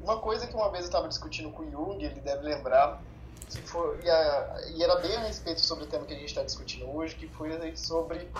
Uma 0.00 0.20
coisa 0.20 0.46
que 0.46 0.54
uma 0.54 0.70
vez 0.70 0.84
eu 0.84 0.88
estava 0.88 1.08
discutindo 1.08 1.50
com 1.50 1.64
o 1.64 1.70
Jung, 1.70 2.04
ele 2.04 2.20
deve 2.20 2.42
lembrar, 2.42 3.02
foi, 3.64 4.00
e, 4.04 4.08
a- 4.10 4.56
e 4.76 4.82
era 4.82 4.96
bem 4.96 5.16
a 5.16 5.20
respeito 5.20 5.60
sobre 5.60 5.84
o 5.84 5.88
tema 5.88 6.06
que 6.06 6.14
a 6.14 6.16
gente 6.16 6.28
está 6.28 6.44
discutindo 6.44 6.88
hoje, 6.88 7.16
que 7.16 7.26
foi 7.28 7.76
sobre 7.76 8.30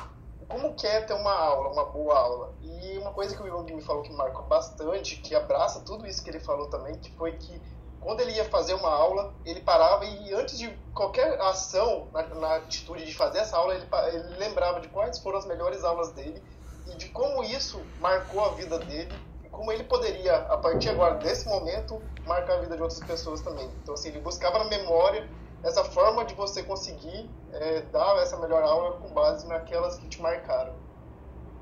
como 0.48 0.74
que 0.76 0.86
é 0.86 1.00
ter 1.00 1.14
uma 1.14 1.32
aula, 1.32 1.72
uma 1.72 1.86
boa 1.86 2.16
aula. 2.16 2.54
E 2.62 2.98
uma 2.98 3.12
coisa 3.12 3.34
que 3.34 3.42
o 3.42 3.48
Jung 3.48 3.74
me 3.74 3.82
falou 3.82 4.02
que 4.02 4.12
marcou 4.12 4.46
bastante, 4.46 5.16
que 5.16 5.34
abraça 5.34 5.80
tudo 5.80 6.06
isso 6.06 6.22
que 6.22 6.30
ele 6.30 6.40
falou 6.40 6.68
também, 6.70 6.94
que 6.98 7.10
foi 7.16 7.32
que 7.32 7.60
quando 8.06 8.20
ele 8.20 8.30
ia 8.30 8.44
fazer 8.44 8.72
uma 8.74 8.88
aula, 8.88 9.34
ele 9.44 9.60
parava 9.62 10.04
e 10.04 10.32
antes 10.32 10.56
de 10.56 10.70
qualquer 10.94 11.40
ação 11.40 12.06
na, 12.12 12.22
na 12.36 12.54
atitude 12.54 13.04
de 13.04 13.12
fazer 13.12 13.38
essa 13.38 13.56
aula, 13.56 13.74
ele, 13.74 13.84
ele 14.12 14.36
lembrava 14.36 14.80
de 14.80 14.86
quais 14.86 15.18
foram 15.18 15.38
as 15.38 15.44
melhores 15.44 15.82
aulas 15.82 16.12
dele 16.12 16.40
e 16.86 16.94
de 16.98 17.08
como 17.08 17.42
isso 17.42 17.84
marcou 17.98 18.44
a 18.44 18.50
vida 18.50 18.78
dele 18.78 19.12
e 19.42 19.48
como 19.48 19.72
ele 19.72 19.82
poderia, 19.82 20.36
a 20.36 20.56
partir 20.56 20.90
agora 20.90 21.16
desse 21.16 21.48
momento, 21.48 22.00
marcar 22.24 22.58
a 22.58 22.60
vida 22.60 22.76
de 22.76 22.82
outras 22.82 23.00
pessoas 23.00 23.40
também. 23.40 23.68
Então, 23.82 23.94
assim, 23.94 24.10
ele 24.10 24.20
buscava 24.20 24.60
na 24.60 24.66
memória 24.66 25.28
essa 25.64 25.82
forma 25.82 26.24
de 26.24 26.34
você 26.34 26.62
conseguir 26.62 27.28
é, 27.54 27.80
dar 27.90 28.22
essa 28.22 28.36
melhor 28.36 28.62
aula 28.62 29.00
com 29.00 29.12
base 29.12 29.48
naquelas 29.48 29.98
que 29.98 30.08
te 30.08 30.22
marcaram. 30.22 30.76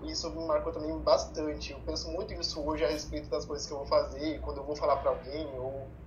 Isso 0.02 0.28
me 0.28 0.46
marcou 0.46 0.74
também 0.74 0.94
bastante. 0.98 1.72
Eu 1.72 1.80
penso 1.86 2.10
muito 2.10 2.34
nisso 2.34 2.62
hoje 2.68 2.84
a 2.84 2.88
respeito 2.88 3.30
das 3.30 3.46
coisas 3.46 3.66
que 3.66 3.72
eu 3.72 3.78
vou 3.78 3.86
fazer, 3.86 4.42
quando 4.42 4.58
eu 4.58 4.64
vou 4.64 4.76
falar 4.76 4.98
para 4.98 5.08
alguém 5.08 5.46
ou 5.58 6.03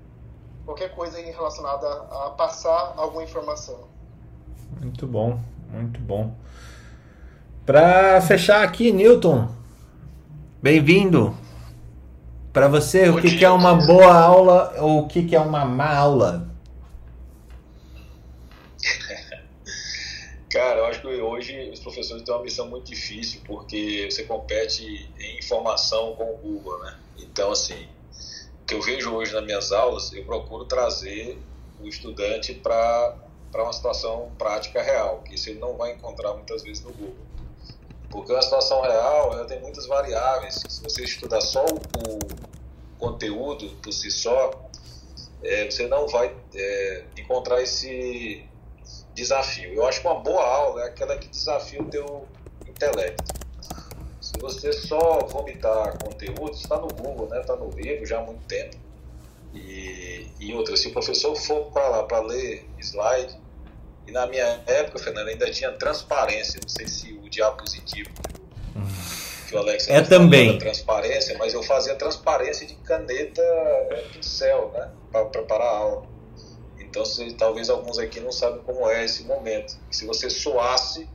qualquer 0.67 0.93
coisa 0.93 1.17
relacionada 1.17 1.87
a 1.87 2.29
passar 2.31 2.93
alguma 2.97 3.23
informação. 3.23 3.87
Muito 4.81 5.07
bom, 5.07 5.39
muito 5.71 5.97
bom. 6.01 6.35
Pra 7.65 8.19
fechar 8.19 8.63
aqui, 8.63 8.91
Newton, 8.91 9.49
bem-vindo. 10.61 11.33
Pra 12.51 12.67
você, 12.67 13.07
o 13.07 13.21
que, 13.21 13.29
dia, 13.29 13.37
que 13.39 13.45
é 13.45 13.49
uma 13.49 13.75
boa 13.75 14.13
aula 14.13 14.75
ou 14.79 15.03
o 15.03 15.07
que, 15.07 15.23
que 15.23 15.35
é 15.37 15.39
uma 15.39 15.63
má 15.63 15.95
aula? 15.95 16.49
Cara, 20.51 20.79
eu 20.79 20.85
acho 20.87 20.99
que 21.01 21.07
hoje 21.07 21.69
os 21.71 21.79
professores 21.79 22.23
têm 22.23 22.33
uma 22.33 22.43
missão 22.43 22.67
muito 22.67 22.87
difícil, 22.87 23.39
porque 23.45 24.09
você 24.09 24.23
compete 24.23 25.09
em 25.17 25.37
informação 25.37 26.13
com 26.15 26.33
o 26.33 26.37
Google, 26.37 26.77
né? 26.79 26.97
Então, 27.19 27.51
assim, 27.51 27.87
que 28.67 28.73
eu 28.73 28.81
vejo 28.81 29.15
hoje 29.15 29.33
nas 29.33 29.45
minhas 29.45 29.71
aulas, 29.71 30.11
eu 30.11 30.25
procuro 30.25 30.65
trazer 30.65 31.39
o 31.81 31.87
estudante 31.87 32.53
para 32.53 33.15
uma 33.55 33.71
situação 33.71 34.29
prática 34.37 34.81
real, 34.81 35.21
que 35.23 35.35
isso 35.35 35.49
ele 35.49 35.59
não 35.59 35.77
vai 35.77 35.93
encontrar 35.93 36.33
muitas 36.33 36.63
vezes 36.63 36.83
no 36.83 36.91
Google. 36.91 37.15
Porque 38.09 38.31
uma 38.31 38.41
situação 38.41 38.81
real, 38.81 39.33
ela 39.33 39.45
tem 39.45 39.61
muitas 39.61 39.87
variáveis. 39.87 40.61
Se 40.67 40.83
você 40.83 41.03
estudar 41.03 41.39
só 41.39 41.65
o, 41.65 41.75
o 41.75 42.19
conteúdo 42.99 43.69
por 43.81 43.93
si 43.93 44.11
só, 44.11 44.51
é, 45.43 45.65
você 45.65 45.87
não 45.87 46.07
vai 46.07 46.35
é, 46.53 47.03
encontrar 47.17 47.61
esse 47.61 48.43
desafio. 49.13 49.73
Eu 49.73 49.85
acho 49.85 50.01
que 50.01 50.07
uma 50.07 50.19
boa 50.19 50.43
aula 50.43 50.83
é 50.83 50.87
aquela 50.87 51.17
que 51.17 51.27
desafia 51.27 51.81
o 51.81 51.85
teu 51.85 52.27
intelecto. 52.67 53.36
Se 54.37 54.41
você 54.41 54.71
só 54.71 55.25
vomitar 55.25 55.97
conteúdo, 55.97 56.51
está 56.51 56.77
no 56.77 56.87
Google, 56.89 57.27
né? 57.27 57.41
Está 57.41 57.55
no 57.55 57.71
livro 57.71 58.05
já 58.05 58.19
há 58.19 58.21
muito 58.21 58.45
tempo. 58.45 58.77
E, 59.51 60.27
e 60.39 60.53
outra, 60.53 60.77
se 60.77 60.89
o 60.89 60.91
professor 60.91 61.35
for 61.35 61.71
para 61.71 61.87
lá 61.87 62.03
para 62.03 62.19
ler 62.19 62.63
slide, 62.79 63.35
e 64.05 64.11
na 64.11 64.27
minha 64.27 64.61
época, 64.67 64.99
Fernando, 64.99 65.29
ainda 65.29 65.49
tinha 65.49 65.71
transparência. 65.71 66.59
Não 66.61 66.69
sei 66.69 66.87
se 66.87 67.13
o 67.13 67.27
diapositivo 67.27 68.11
que 69.47 69.55
o 69.55 69.57
Alex 69.57 69.89
É 69.89 70.01
também. 70.01 70.59
transparência, 70.59 71.35
mas 71.39 71.55
eu 71.55 71.63
fazia 71.63 71.95
transparência 71.95 72.67
de 72.67 72.75
caneta 72.75 73.41
é, 73.41 74.05
pincel, 74.13 74.69
né? 74.71 74.91
Para 75.11 75.25
preparar 75.25 75.67
a 75.67 75.77
aula. 75.77 76.05
Então, 76.79 77.03
se, 77.03 77.33
talvez 77.33 77.71
alguns 77.71 77.97
aqui 77.97 78.19
não 78.19 78.31
sabem 78.31 78.61
como 78.61 78.87
é 78.87 79.03
esse 79.03 79.23
momento. 79.23 79.75
Se 79.89 80.05
você 80.05 80.29
suasse 80.29 81.09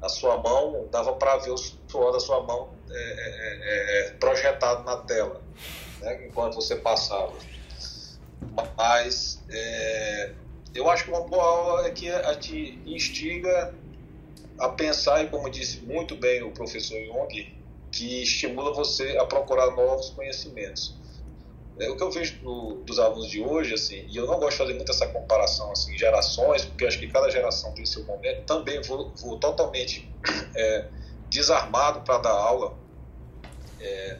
a 0.00 0.08
sua 0.08 0.36
mão, 0.38 0.86
dava 0.90 1.14
para 1.14 1.36
ver 1.38 1.50
o 1.50 1.58
suor 1.90 2.12
da 2.12 2.20
sua 2.20 2.42
mão 2.42 2.70
é, 2.90 2.94
é, 2.94 4.08
é, 4.08 4.10
projetado 4.12 4.84
na 4.84 4.98
tela, 4.98 5.40
né, 6.00 6.26
enquanto 6.26 6.54
você 6.54 6.76
passava. 6.76 7.32
Mas 8.76 9.42
é, 9.50 10.32
eu 10.74 10.88
acho 10.88 11.04
que 11.04 11.10
uma 11.10 11.22
boa 11.22 11.44
aula 11.44 11.86
é 11.86 11.90
que 11.90 12.08
a 12.08 12.34
te 12.34 12.80
instiga 12.86 13.74
a 14.58 14.68
pensar, 14.68 15.24
e 15.24 15.28
como 15.28 15.50
disse 15.50 15.80
muito 15.80 16.14
bem 16.14 16.42
o 16.42 16.50
professor 16.50 16.98
Jung, 17.04 17.54
que 17.90 18.22
estimula 18.22 18.72
você 18.72 19.16
a 19.18 19.24
procurar 19.24 19.70
novos 19.74 20.10
conhecimentos. 20.10 20.94
É, 21.78 21.88
o 21.88 21.96
que 21.96 22.02
eu 22.02 22.10
vejo 22.10 22.38
do, 22.40 22.74
dos 22.84 22.98
alunos 22.98 23.28
de 23.28 23.40
hoje, 23.40 23.74
assim, 23.74 24.06
e 24.08 24.16
eu 24.16 24.26
não 24.26 24.38
gosto 24.38 24.50
de 24.50 24.56
fazer 24.58 24.74
muito 24.74 24.92
essa 24.92 25.06
comparação, 25.06 25.72
assim, 25.72 25.96
gerações, 25.96 26.64
porque 26.64 26.84
acho 26.84 26.98
que 26.98 27.08
cada 27.08 27.30
geração 27.30 27.72
tem 27.72 27.86
seu 27.86 28.04
momento, 28.04 28.44
também 28.44 28.82
vou, 28.82 29.10
vou 29.16 29.38
totalmente 29.38 30.12
é, 30.54 30.84
desarmado 31.30 32.00
para 32.00 32.18
dar 32.18 32.32
aula. 32.32 32.74
É, 33.80 34.18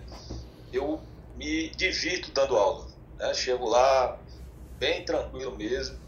eu 0.72 1.00
me 1.36 1.68
divirto 1.70 2.30
dando 2.30 2.56
aula, 2.56 2.86
né? 3.18 3.34
chego 3.34 3.68
lá 3.68 4.18
bem 4.78 5.04
tranquilo 5.04 5.54
mesmo, 5.56 5.98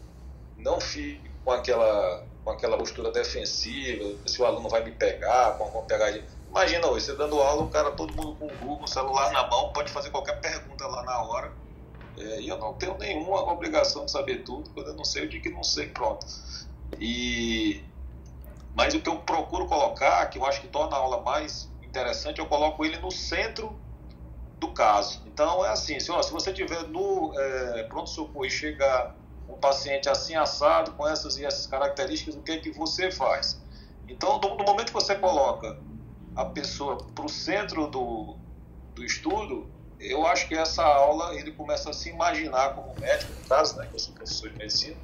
não 0.57 0.79
fico 0.79 1.23
com 1.45 1.51
aquela, 1.51 2.25
com 2.43 2.49
aquela 2.49 2.77
postura 2.77 3.11
defensiva, 3.11 4.15
se 4.25 4.41
o 4.41 4.45
aluno 4.45 4.69
vai 4.69 4.83
me 4.83 4.91
pegar, 4.91 5.57
com 5.57 5.65
alguma 5.65 5.83
pegadinha. 5.83 6.25
Imagina 6.49 6.87
hoje, 6.87 7.05
você 7.05 7.15
dando 7.15 7.39
aula, 7.41 7.63
o 7.63 7.69
cara, 7.69 7.91
todo 7.91 8.13
mundo 8.15 8.35
com 8.35 8.45
o 8.45 8.57
Google, 8.57 8.87
celular 8.87 9.31
na 9.31 9.47
mão, 9.47 9.73
pode 9.73 9.91
fazer 9.91 10.09
qualquer 10.09 10.39
pergunta 10.39 10.87
lá 10.87 11.03
na 11.03 11.21
hora. 11.23 11.51
É, 12.17 12.41
e 12.41 12.47
eu 12.47 12.57
não 12.57 12.73
tenho 12.75 12.95
nenhuma 12.97 13.51
obrigação 13.51 14.05
de 14.05 14.11
saber 14.11 14.43
tudo, 14.43 14.69
quando 14.71 14.87
eu 14.87 14.93
não 14.93 15.03
sei, 15.03 15.23
eu 15.23 15.29
digo 15.29 15.43
que 15.43 15.49
não 15.49 15.63
sei, 15.63 15.87
pronto. 15.87 16.25
E, 16.99 17.83
mas 18.75 18.93
o 18.93 19.01
que 19.01 19.09
eu 19.09 19.19
procuro 19.19 19.67
colocar, 19.67 20.25
que 20.27 20.37
eu 20.37 20.45
acho 20.45 20.61
que 20.61 20.67
torna 20.67 20.95
a 20.95 20.99
aula 20.99 21.21
mais 21.21 21.71
interessante, 21.81 22.39
eu 22.39 22.47
coloco 22.47 22.83
ele 22.83 22.97
no 22.97 23.11
centro 23.11 23.79
do 24.59 24.73
caso. 24.73 25.21
Então 25.25 25.63
é 25.65 25.69
assim, 25.69 25.99
se, 25.99 26.11
ó, 26.11 26.21
se 26.21 26.31
você 26.31 26.51
tiver 26.51 26.87
no 26.87 27.33
é, 27.37 27.83
pronto-socorro 27.83 28.45
e 28.45 28.49
chegar 28.49 29.15
um 29.47 29.55
paciente 29.57 30.09
assim 30.09 30.35
assado, 30.35 30.93
com 30.93 31.07
essas 31.07 31.37
e 31.37 31.45
essas 31.45 31.67
características, 31.67 32.35
o 32.35 32.41
que 32.41 32.53
é 32.53 32.57
que 32.57 32.71
você 32.71 33.11
faz? 33.11 33.61
Então, 34.07 34.39
no, 34.39 34.55
no 34.55 34.63
momento 34.63 34.87
que 34.87 34.93
você 34.93 35.15
coloca 35.15 35.79
a 36.35 36.45
pessoa 36.45 36.97
para 37.13 37.25
o 37.25 37.29
centro 37.29 37.87
do, 37.87 38.37
do 38.95 39.03
estudo, 39.03 39.69
eu 39.99 40.25
acho 40.25 40.47
que 40.47 40.55
essa 40.55 40.83
aula 40.83 41.35
ele 41.35 41.51
começa 41.51 41.89
a 41.89 41.93
se 41.93 42.09
imaginar 42.09 42.73
como 42.73 42.97
médico, 42.99 43.33
no 43.33 43.43
caso, 43.43 43.77
né, 43.77 43.87
que 43.87 43.95
eu 43.95 43.99
sou 43.99 44.13
professor 44.13 44.49
de 44.49 44.57
medicina, 44.57 44.97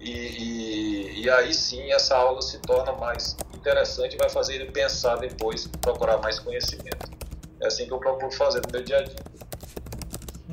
e, 0.00 0.10
e, 0.10 1.22
e 1.22 1.30
aí 1.30 1.52
sim 1.52 1.92
essa 1.92 2.16
aula 2.16 2.40
se 2.40 2.58
torna 2.60 2.92
mais 2.92 3.36
interessante 3.54 4.14
e 4.14 4.18
vai 4.18 4.30
fazer 4.30 4.54
ele 4.54 4.72
pensar 4.72 5.16
depois, 5.16 5.66
procurar 5.66 6.18
mais 6.18 6.38
conhecimento. 6.38 7.10
É 7.60 7.66
assim 7.66 7.86
que 7.86 7.92
eu 7.92 7.98
procuro 7.98 8.32
fazer 8.32 8.62
no 8.66 8.72
meu 8.72 8.82
dia 8.82 8.98
a 8.98 9.02
dia. 9.02 9.22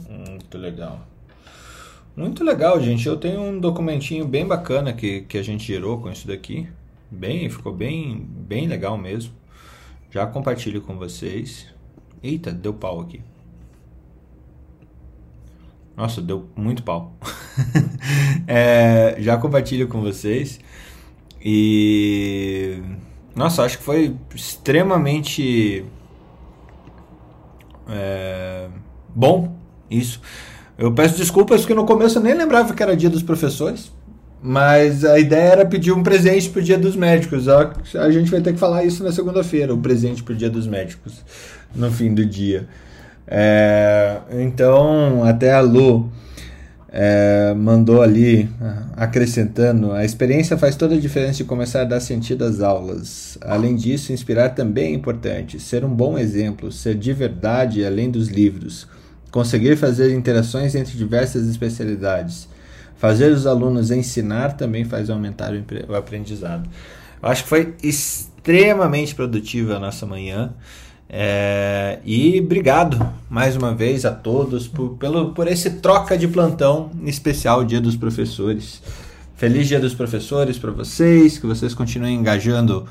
Muito 0.10 0.58
legal. 0.58 1.00
Muito 2.16 2.44
legal, 2.44 2.82
gente. 2.82 3.08
Eu 3.08 3.16
tenho 3.16 3.40
um 3.40 3.60
documentinho 3.60 4.28
bem 4.28 4.46
bacana 4.46 4.92
que, 4.92 5.22
que 5.22 5.38
a 5.38 5.44
gente 5.44 5.64
gerou 5.64 6.02
com 6.02 6.12
isso 6.12 6.28
daqui. 6.28 6.68
Bem, 7.10 7.50
ficou 7.50 7.72
bem, 7.72 8.20
bem 8.20 8.68
legal 8.68 8.98
mesmo. 8.98 9.34
Já 10.12 10.26
compartilho 10.26 10.82
com 10.82 10.98
vocês. 10.98 11.68
Eita, 12.22 12.52
deu 12.52 12.74
pau 12.74 13.00
aqui. 13.00 13.22
Nossa, 15.96 16.22
deu 16.22 16.50
muito 16.56 16.84
pau. 16.84 17.14
É, 18.48 19.18
já 19.20 19.38
compartilho 19.38 19.88
com 19.88 20.02
vocês. 20.02 20.60
E. 21.44 22.80
Nossa, 23.36 23.64
acho 23.64 23.78
que 23.78 23.84
foi 23.84 24.16
extremamente 24.34 25.84
É, 27.90 28.68
bom, 29.14 29.56
isso. 29.90 30.22
Eu 30.78 30.94
peço 30.94 31.18
desculpas 31.18 31.62
porque 31.62 31.74
no 31.74 31.86
começo 31.86 32.18
eu 32.20 32.24
nem 32.24 32.34
lembrava 32.36 32.74
que 32.74 32.84
era 32.84 32.96
dia 32.96 33.10
dos 33.10 33.24
professores. 33.24 33.92
Mas 34.42 35.04
a 35.04 35.18
ideia 35.20 35.52
era 35.54 35.66
pedir 35.66 35.92
um 35.92 36.04
presente 36.04 36.50
pro 36.50 36.62
dia 36.62 36.78
dos 36.78 36.96
médicos. 36.96 37.48
A, 37.50 37.74
a 37.96 38.12
gente 38.12 38.30
vai 38.30 38.40
ter 38.40 38.54
que 38.54 38.60
falar 38.60 38.84
isso 38.84 39.04
na 39.04 39.12
segunda-feira, 39.12 39.74
o 39.74 39.78
presente 39.80 40.22
pro 40.22 40.36
dia 40.36 40.50
dos 40.50 40.68
médicos, 40.68 41.24
no 41.76 41.92
fim 41.92 42.14
do 42.14 42.24
dia. 42.26 42.68
É, 43.28 44.20
então, 44.40 45.24
até 45.24 45.54
a 45.54 45.60
Lu 45.60 46.12
é, 47.00 47.54
mandou 47.54 48.02
ali, 48.02 48.50
acrescentando: 48.96 49.92
a 49.92 50.04
experiência 50.04 50.58
faz 50.58 50.76
toda 50.76 50.96
a 50.96 51.00
diferença 51.00 51.38
de 51.38 51.44
começar 51.44 51.82
a 51.82 51.86
dar 51.86 52.00
sentido 52.00 52.44
às 52.44 52.60
aulas. 52.60 53.38
Além 53.42 53.76
disso, 53.76 54.12
inspirar 54.12 54.50
também 54.50 54.88
é 54.88 54.96
importante. 54.96 55.60
Ser 55.60 55.86
um 55.86 55.94
bom 55.94 56.18
exemplo, 56.18 56.72
ser 56.72 56.96
de 56.96 57.14
verdade 57.14 57.86
além 57.86 58.10
dos 58.10 58.30
livros, 58.30 58.88
conseguir 59.30 59.78
fazer 59.78 60.12
interações 60.12 60.74
entre 60.74 60.98
diversas 60.98 61.48
especialidades 61.48 62.48
Fazer 62.98 63.32
os 63.32 63.46
alunos 63.46 63.92
ensinar 63.92 64.58
também 64.58 64.84
faz 64.84 65.10
aumentar 65.10 65.52
o 65.88 65.96
aprendizado. 65.96 66.68
Eu 67.22 67.30
acho 67.30 67.44
que 67.44 67.50
foi 67.50 67.76
extremamente 67.84 69.14
produtiva 69.14 69.76
a 69.76 69.80
nossa 69.80 70.06
manhã. 70.06 70.54
É, 71.10 72.00
e 72.04 72.40
obrigado 72.42 73.14
mais 73.30 73.56
uma 73.56 73.74
vez 73.74 74.04
a 74.06 74.12
todos 74.12 74.68
por, 74.68 74.98
pelo, 74.98 75.34
por 75.34 75.48
esse 75.48 75.70
troca 75.70 76.18
de 76.18 76.28
plantão 76.28 76.92
especial 77.06 77.64
Dia 77.64 77.80
dos 77.80 77.96
Professores. 77.96 78.82
Feliz 79.36 79.68
Dia 79.68 79.80
dos 79.80 79.94
Professores 79.94 80.58
para 80.58 80.72
vocês, 80.72 81.38
que 81.38 81.46
vocês 81.46 81.74
continuem 81.74 82.16
engajando 82.16 82.86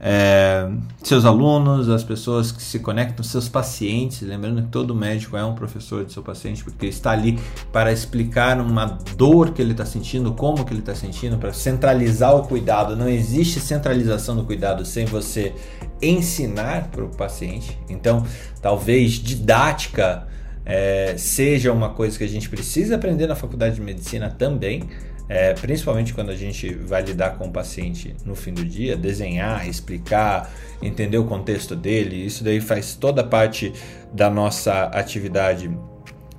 é, 0.00 0.68
seus 1.02 1.24
alunos, 1.24 1.88
as 1.88 2.04
pessoas 2.04 2.52
que 2.52 2.62
se 2.62 2.78
conectam, 2.78 3.24
seus 3.24 3.48
pacientes. 3.48 4.20
Lembrando 4.22 4.62
que 4.62 4.68
todo 4.68 4.94
médico 4.94 5.36
é 5.36 5.44
um 5.44 5.54
professor 5.54 6.04
de 6.04 6.12
seu 6.12 6.22
paciente, 6.22 6.62
porque 6.62 6.86
está 6.86 7.10
ali 7.10 7.38
para 7.72 7.92
explicar 7.92 8.60
uma 8.60 8.84
dor 9.16 9.52
que 9.52 9.60
ele 9.60 9.72
está 9.72 9.84
sentindo, 9.84 10.32
como 10.32 10.64
que 10.64 10.72
ele 10.72 10.80
está 10.80 10.94
sentindo, 10.94 11.36
para 11.36 11.52
centralizar 11.52 12.34
o 12.36 12.46
cuidado. 12.46 12.94
Não 12.94 13.08
existe 13.08 13.58
centralização 13.58 14.36
do 14.36 14.44
cuidado 14.44 14.84
sem 14.84 15.04
você 15.04 15.52
ensinar 16.00 16.88
para 16.90 17.04
o 17.04 17.08
paciente. 17.08 17.76
Então, 17.88 18.24
talvez 18.62 19.12
didática 19.14 20.28
é, 20.64 21.16
seja 21.16 21.72
uma 21.72 21.88
coisa 21.90 22.16
que 22.16 22.24
a 22.24 22.28
gente 22.28 22.48
precisa 22.48 22.94
aprender 22.94 23.26
na 23.26 23.34
faculdade 23.34 23.74
de 23.76 23.80
medicina 23.80 24.28
também 24.30 24.88
é, 25.28 25.52
principalmente 25.52 26.14
quando 26.14 26.30
a 26.30 26.36
gente 26.36 26.74
vai 26.74 27.02
lidar 27.02 27.36
com 27.36 27.48
o 27.48 27.52
paciente 27.52 28.16
no 28.24 28.34
fim 28.34 28.54
do 28.54 28.64
dia, 28.64 28.96
desenhar, 28.96 29.68
explicar, 29.68 30.50
entender 30.80 31.18
o 31.18 31.24
contexto 31.24 31.76
dele, 31.76 32.16
isso 32.16 32.42
daí 32.42 32.60
faz 32.60 32.94
toda 32.94 33.22
parte 33.22 33.72
da 34.12 34.30
nossa 34.30 34.84
atividade 34.84 35.70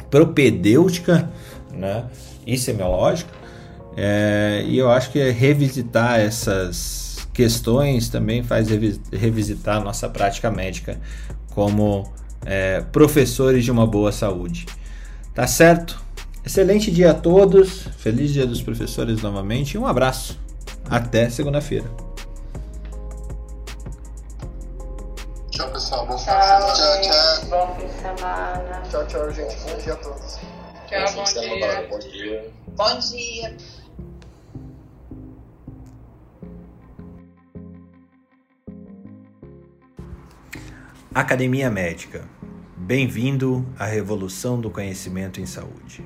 propedêutica 0.09 1.29
né, 1.71 2.05
e 2.47 2.57
semiológica. 2.57 3.31
É, 3.95 4.63
e 4.65 4.77
eu 4.77 4.89
acho 4.89 5.11
que 5.11 5.29
revisitar 5.29 6.19
essas 6.19 7.27
questões 7.31 8.09
também 8.09 8.43
faz 8.43 8.67
revisitar 9.11 9.77
a 9.77 9.79
nossa 9.79 10.09
prática 10.09 10.49
médica 10.49 10.99
como 11.51 12.11
é, 12.45 12.81
professores 12.91 13.63
de 13.63 13.71
uma 13.71 13.85
boa 13.85 14.11
saúde. 14.11 14.65
Tá 15.33 15.45
certo? 15.45 16.01
Excelente 16.45 16.89
dia 16.89 17.11
a 17.11 17.13
todos, 17.13 17.87
feliz 17.97 18.31
dia 18.31 18.45
dos 18.45 18.61
professores 18.61 19.21
novamente 19.21 19.73
e 19.73 19.77
um 19.77 19.85
abraço. 19.85 20.39
Até 20.89 21.29
segunda-feira. 21.29 21.89
Tchau, 25.51 25.71
pessoal. 25.71 26.07
Bom 26.07 26.15
Tchau, 26.15 26.73
tchau, 26.73 27.01
tchau. 27.01 27.45
Bom 27.49 27.75
fim 27.75 27.87
de 27.87 27.93
semana. 27.93 28.81
Tchau, 28.89 29.07
tchau, 29.07 29.31
gente. 29.31 29.55
Bom 29.57 29.77
dia 29.77 29.93
a 29.93 29.97
todos. 29.97 30.39
Tchau, 30.87 31.13
bom 31.13 31.23
dia. 31.23 31.87
Bom 31.89 31.99
dia. 31.99 32.53
Bom 32.75 32.99
dia. 32.99 33.57
Academia 41.13 41.69
Médica. 41.69 42.23
Bem-vindo 42.77 43.67
à 43.77 43.85
revolução 43.85 44.59
do 44.59 44.71
conhecimento 44.71 45.41
em 45.41 45.45
saúde. 45.45 46.03